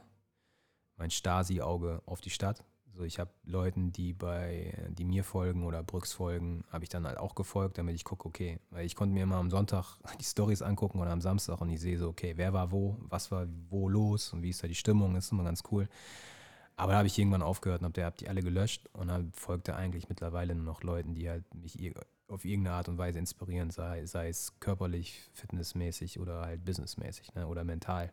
mein 0.97 1.11
Stasi-Auge 1.11 2.03
auf 2.07 2.21
die 2.21 2.31
Stadt. 2.31 2.65
So, 2.95 3.05
ich 3.05 3.21
habe 3.21 3.31
Leuten, 3.45 3.93
die 3.93 4.13
bei, 4.13 4.75
die 4.91 5.05
mir 5.05 5.23
folgen 5.23 5.65
oder 5.65 5.85
Brücks 5.85 6.13
folgen, 6.13 6.65
habe 6.71 6.85
ich 6.85 6.89
dann 6.89 7.07
halt 7.07 7.19
auch 7.19 7.35
gefolgt, 7.35 7.79
damit 7.79 7.95
ich 7.95 8.03
gucke, 8.03 8.27
okay, 8.27 8.59
weil 8.71 8.87
ich 8.87 8.97
konnte 8.97 9.15
mir 9.15 9.23
immer 9.23 9.37
am 9.37 9.51
Sonntag 9.51 9.99
die 10.21 10.25
Stories 10.25 10.63
angucken 10.63 10.99
oder 10.99 11.11
am 11.11 11.21
Samstag 11.21 11.61
und 11.61 11.71
ich 11.71 11.81
sehe 11.81 11.99
so, 11.99 12.09
okay, 12.09 12.33
wer 12.37 12.53
war 12.53 12.73
wo, 12.73 12.97
was 13.01 13.31
war 13.31 13.47
wo 13.69 13.89
los 13.89 14.33
und 14.33 14.43
wie 14.43 14.51
ist 14.51 14.63
da 14.63 14.67
die 14.69 14.75
Stimmung, 14.75 15.15
ist 15.15 15.31
immer 15.31 15.45
ganz 15.45 15.63
cool. 15.71 15.89
Aber 16.79 16.93
da 16.93 16.99
habe 16.99 17.09
ich 17.09 17.19
irgendwann 17.19 17.43
aufgehört 17.43 17.83
und 17.83 17.87
habe 17.87 18.05
hab 18.05 18.17
die 18.19 18.29
alle 18.29 18.41
gelöscht 18.41 18.89
und 18.93 19.09
dann 19.09 19.33
folgte 19.33 19.75
eigentlich 19.75 20.09
mittlerweile 20.09 20.55
nur 20.55 20.65
noch 20.65 20.85
Leuten, 20.85 21.13
die 21.13 21.29
halt 21.29 21.43
mich 21.53 21.77
auf 22.29 22.45
irgendeine 22.45 22.77
Art 22.77 22.89
und 22.89 22.99
Weise 22.99 23.19
inspirieren, 23.19 23.71
sei, 23.71 24.07
sei 24.07 24.29
es 24.29 24.61
körperlich, 24.61 25.29
fitnessmäßig 25.33 26.21
oder 26.21 26.43
halt 26.43 26.65
businessmäßig 26.65 27.35
ne, 27.35 27.49
oder 27.49 27.65
mental. 27.65 28.13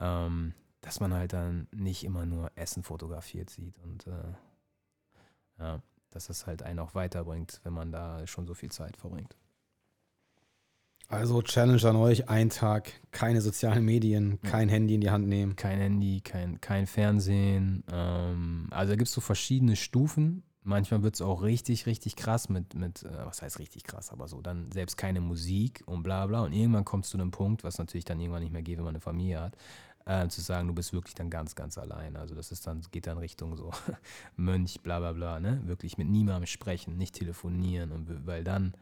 Ähm, 0.00 0.54
dass 0.80 1.00
man 1.00 1.12
halt 1.12 1.34
dann 1.34 1.68
nicht 1.72 2.02
immer 2.04 2.24
nur 2.24 2.50
Essen 2.54 2.84
fotografiert 2.84 3.50
sieht 3.50 3.78
und 3.80 4.06
äh, 4.06 4.32
ja, 5.58 5.82
dass 6.08 6.28
das 6.28 6.46
halt 6.46 6.62
einen 6.62 6.78
auch 6.78 6.94
weiterbringt, 6.94 7.60
wenn 7.64 7.74
man 7.74 7.92
da 7.92 8.26
schon 8.26 8.46
so 8.46 8.54
viel 8.54 8.70
Zeit 8.70 8.96
verbringt. 8.96 9.36
Also 11.10 11.42
Challenge 11.42 11.84
an 11.88 11.96
euch, 11.96 12.28
ein 12.28 12.50
Tag, 12.50 12.92
keine 13.10 13.40
sozialen 13.40 13.84
Medien, 13.84 14.40
kein 14.42 14.68
Handy 14.68 14.94
in 14.94 15.00
die 15.00 15.10
Hand 15.10 15.26
nehmen. 15.26 15.56
Kein 15.56 15.80
Handy, 15.80 16.20
kein, 16.20 16.60
kein 16.60 16.86
Fernsehen. 16.86 17.82
Ähm, 17.92 18.68
also 18.70 18.92
da 18.92 18.96
gibt 18.96 19.08
es 19.08 19.14
so 19.14 19.20
verschiedene 19.20 19.74
Stufen. 19.74 20.44
Manchmal 20.62 21.02
wird 21.02 21.16
es 21.16 21.20
auch 21.20 21.42
richtig, 21.42 21.86
richtig 21.86 22.14
krass 22.14 22.48
mit, 22.48 22.76
mit 22.76 23.02
äh, 23.02 23.26
was 23.26 23.42
heißt 23.42 23.58
richtig 23.58 23.82
krass, 23.82 24.12
aber 24.12 24.28
so 24.28 24.40
dann 24.40 24.70
selbst 24.70 24.96
keine 24.96 25.20
Musik 25.20 25.82
und 25.84 26.04
bla 26.04 26.28
bla. 26.28 26.42
Und 26.42 26.52
irgendwann 26.52 26.84
kommst 26.84 27.12
du 27.12 27.18
zu 27.18 27.22
einem 27.22 27.32
Punkt, 27.32 27.64
was 27.64 27.78
natürlich 27.78 28.04
dann 28.04 28.20
irgendwann 28.20 28.44
nicht 28.44 28.52
mehr 28.52 28.62
geht, 28.62 28.78
wenn 28.78 28.84
man 28.84 28.94
eine 28.94 29.00
Familie 29.00 29.40
hat, 29.40 29.56
äh, 30.06 30.28
zu 30.28 30.40
sagen, 30.42 30.68
du 30.68 30.74
bist 30.74 30.92
wirklich 30.92 31.16
dann 31.16 31.28
ganz, 31.28 31.56
ganz 31.56 31.76
allein. 31.76 32.14
Also 32.14 32.36
das 32.36 32.52
ist 32.52 32.68
dann, 32.68 32.82
geht 32.92 33.08
dann 33.08 33.18
Richtung 33.18 33.56
so 33.56 33.72
Mönch, 34.36 34.80
bla 34.82 35.00
bla 35.00 35.12
bla, 35.12 35.40
ne? 35.40 35.60
Wirklich 35.64 35.98
mit 35.98 36.08
niemandem 36.08 36.46
sprechen, 36.46 36.96
nicht 36.96 37.16
telefonieren 37.16 37.90
und 37.90 38.28
weil 38.28 38.44
dann 38.44 38.74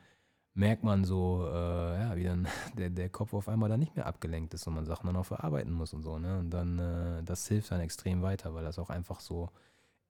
merkt 0.58 0.82
man 0.82 1.04
so, 1.04 1.48
äh, 1.48 2.00
ja, 2.00 2.16
wie 2.16 2.24
dann 2.24 2.48
der, 2.76 2.90
der 2.90 3.08
Kopf 3.08 3.32
auf 3.32 3.48
einmal 3.48 3.68
dann 3.68 3.80
nicht 3.80 3.96
mehr 3.96 4.06
abgelenkt 4.06 4.52
ist 4.54 4.66
und 4.66 4.74
man 4.74 4.84
Sachen 4.84 5.06
dann 5.06 5.16
auch 5.16 5.26
verarbeiten 5.26 5.72
muss 5.72 5.94
und 5.94 6.02
so, 6.02 6.18
ne? 6.18 6.40
Und 6.40 6.50
dann, 6.50 6.78
äh, 6.78 7.22
das 7.22 7.46
hilft 7.48 7.70
dann 7.70 7.80
extrem 7.80 8.22
weiter, 8.22 8.54
weil 8.54 8.64
das 8.64 8.78
auch 8.78 8.90
einfach 8.90 9.20
so 9.20 9.50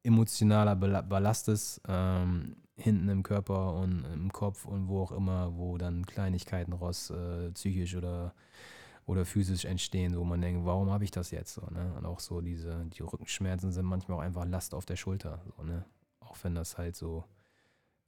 emotionaler 0.02 0.74
Ballast 0.76 1.48
ist, 1.48 1.82
ähm, 1.86 2.56
hinten 2.76 3.08
im 3.08 3.22
Körper 3.22 3.74
und 3.74 4.04
im 4.14 4.32
Kopf 4.32 4.64
und 4.64 4.88
wo 4.88 5.02
auch 5.02 5.12
immer, 5.12 5.56
wo 5.56 5.76
dann 5.76 6.06
Kleinigkeiten 6.06 6.72
raus, 6.72 7.10
äh, 7.10 7.50
psychisch 7.50 7.94
oder, 7.96 8.32
oder 9.06 9.24
physisch 9.26 9.64
entstehen, 9.66 10.16
wo 10.16 10.24
man 10.24 10.40
denkt, 10.40 10.64
warum 10.64 10.90
habe 10.90 11.04
ich 11.04 11.10
das 11.10 11.30
jetzt 11.30 11.54
so, 11.54 11.62
ne? 11.70 11.92
Und 11.98 12.06
auch 12.06 12.20
so 12.20 12.40
diese, 12.40 12.86
die 12.86 13.02
Rückenschmerzen 13.02 13.72
sind 13.72 13.84
manchmal 13.84 14.18
auch 14.18 14.22
einfach 14.22 14.46
Last 14.46 14.74
auf 14.74 14.86
der 14.86 14.96
Schulter, 14.96 15.42
so, 15.56 15.62
ne? 15.62 15.84
Auch 16.20 16.36
wenn 16.42 16.54
das 16.54 16.78
halt 16.78 16.96
so 16.96 17.24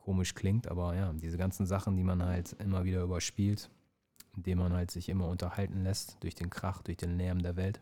komisch 0.05 0.35
klingt, 0.35 0.69
aber 0.69 0.95
ja, 0.95 1.13
diese 1.13 1.39
ganzen 1.39 1.67
Sachen, 1.67 1.97
die 1.97 2.05
man 2.05 2.23
halt 2.23 2.55
immer 2.59 2.85
wieder 2.85 3.03
überspielt, 3.03 3.71
indem 4.37 4.59
man 4.59 4.73
halt 4.73 4.91
sich 4.91 5.09
immer 5.09 5.29
unterhalten 5.29 5.83
lässt 5.83 6.17
durch 6.21 6.35
den 6.35 6.51
Krach, 6.51 6.83
durch 6.83 6.97
den 6.97 7.17
Lärm 7.17 7.43
der 7.43 7.57
Welt, 7.57 7.81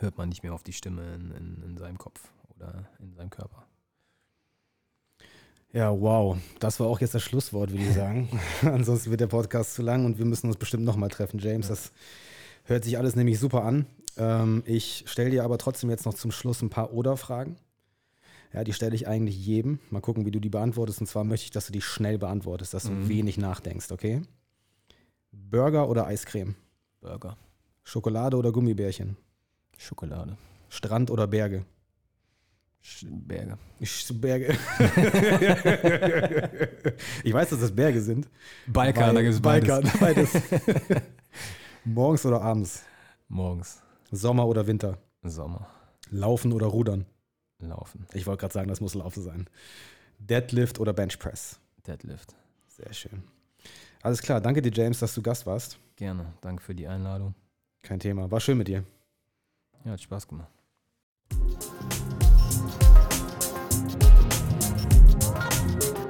hört 0.00 0.18
man 0.18 0.28
nicht 0.28 0.42
mehr 0.42 0.54
auf 0.54 0.62
die 0.62 0.72
Stimme 0.72 1.14
in, 1.14 1.30
in, 1.30 1.62
in 1.62 1.76
seinem 1.76 1.98
Kopf 1.98 2.32
oder 2.56 2.88
in 3.00 3.14
seinem 3.14 3.30
Körper. 3.30 3.66
Ja, 5.72 5.90
wow. 5.90 6.38
Das 6.60 6.78
war 6.78 6.86
auch 6.86 7.00
jetzt 7.00 7.14
das 7.14 7.22
Schlusswort, 7.22 7.72
würde 7.72 7.84
ich 7.84 7.94
sagen. 7.94 8.28
Ansonsten 8.62 9.10
wird 9.10 9.20
der 9.20 9.26
Podcast 9.26 9.74
zu 9.74 9.82
lang 9.82 10.04
und 10.04 10.18
wir 10.18 10.24
müssen 10.24 10.46
uns 10.46 10.56
bestimmt 10.56 10.84
nochmal 10.84 11.08
treffen, 11.08 11.40
James. 11.40 11.68
Das 11.68 11.92
hört 12.64 12.84
sich 12.84 12.96
alles 12.96 13.16
nämlich 13.16 13.40
super 13.40 13.64
an. 13.64 13.86
Ähm, 14.16 14.62
ich 14.66 15.04
stelle 15.06 15.30
dir 15.30 15.44
aber 15.44 15.58
trotzdem 15.58 15.90
jetzt 15.90 16.06
noch 16.06 16.14
zum 16.14 16.30
Schluss 16.30 16.62
ein 16.62 16.70
paar 16.70 16.92
Oder-Fragen. 16.92 17.56
Ja, 18.54 18.62
die 18.64 18.72
stelle 18.72 18.94
ich 18.94 19.08
eigentlich 19.08 19.36
jedem. 19.44 19.80
Mal 19.90 20.00
gucken, 20.00 20.24
wie 20.26 20.30
du 20.30 20.38
die 20.40 20.48
beantwortest. 20.48 21.00
Und 21.00 21.06
zwar 21.08 21.24
möchte 21.24 21.44
ich, 21.46 21.50
dass 21.50 21.66
du 21.66 21.72
die 21.72 21.80
schnell 21.82 22.18
beantwortest, 22.18 22.72
dass 22.72 22.84
du 22.84 22.92
Mhm. 22.92 23.08
wenig 23.08 23.36
nachdenkst, 23.36 23.90
okay? 23.90 24.22
Burger 25.32 25.88
oder 25.88 26.06
Eiscreme? 26.06 26.54
Burger, 27.00 27.36
Schokolade 27.82 28.36
oder 28.36 28.52
Gummibärchen? 28.52 29.16
Schokolade, 29.76 30.36
Strand 30.68 31.10
oder 31.10 31.26
Berge? 31.26 31.64
Sch- 32.84 33.06
Berge, 33.10 33.58
Ich, 33.80 34.06
Berge. 34.20 34.56
ich 37.24 37.32
weiß, 37.32 37.50
dass 37.50 37.60
das 37.60 37.74
Berge 37.74 38.00
sind. 38.00 38.28
Balkan, 38.66 39.14
da 39.14 39.22
gibt 39.22 39.34
es 39.34 39.40
beides. 39.40 39.68
Balkan, 39.68 39.90
beides. 40.00 40.32
Morgens 41.84 42.26
oder 42.26 42.40
abends? 42.42 42.82
Morgens, 43.28 43.82
Sommer 44.10 44.46
oder 44.46 44.66
Winter? 44.66 44.98
Sommer, 45.22 45.66
Laufen 46.10 46.52
oder 46.52 46.66
Rudern? 46.66 47.06
Laufen, 47.68 48.06
Ich 48.12 48.26
wollte 48.26 48.40
gerade 48.40 48.54
sagen, 48.54 48.68
das 48.68 48.80
muss 48.80 48.94
Laufen 48.94 49.22
sein. 49.22 49.48
Deadlift 50.18 50.78
oder 50.78 50.92
Benchpress? 50.92 51.58
Deadlift. 51.86 52.34
Sehr 52.68 52.92
schön. 52.92 53.22
Alles 54.02 54.20
klar, 54.22 54.40
danke 54.40 54.60
dir, 54.62 54.72
James, 54.72 54.98
dass 54.98 55.14
du 55.14 55.22
Gast 55.22 55.46
warst. 55.46 55.78
Gerne, 55.96 56.32
danke 56.40 56.62
für 56.62 56.74
die 56.74 56.86
Einladung. 56.86 57.34
Kein 57.82 58.00
Thema. 58.00 58.30
War 58.30 58.40
schön 58.40 58.58
mit 58.58 58.68
dir. 58.68 58.84
Ja, 59.84 59.92
hat 59.92 60.00
Spaß 60.00 60.26
gemacht. 60.26 60.50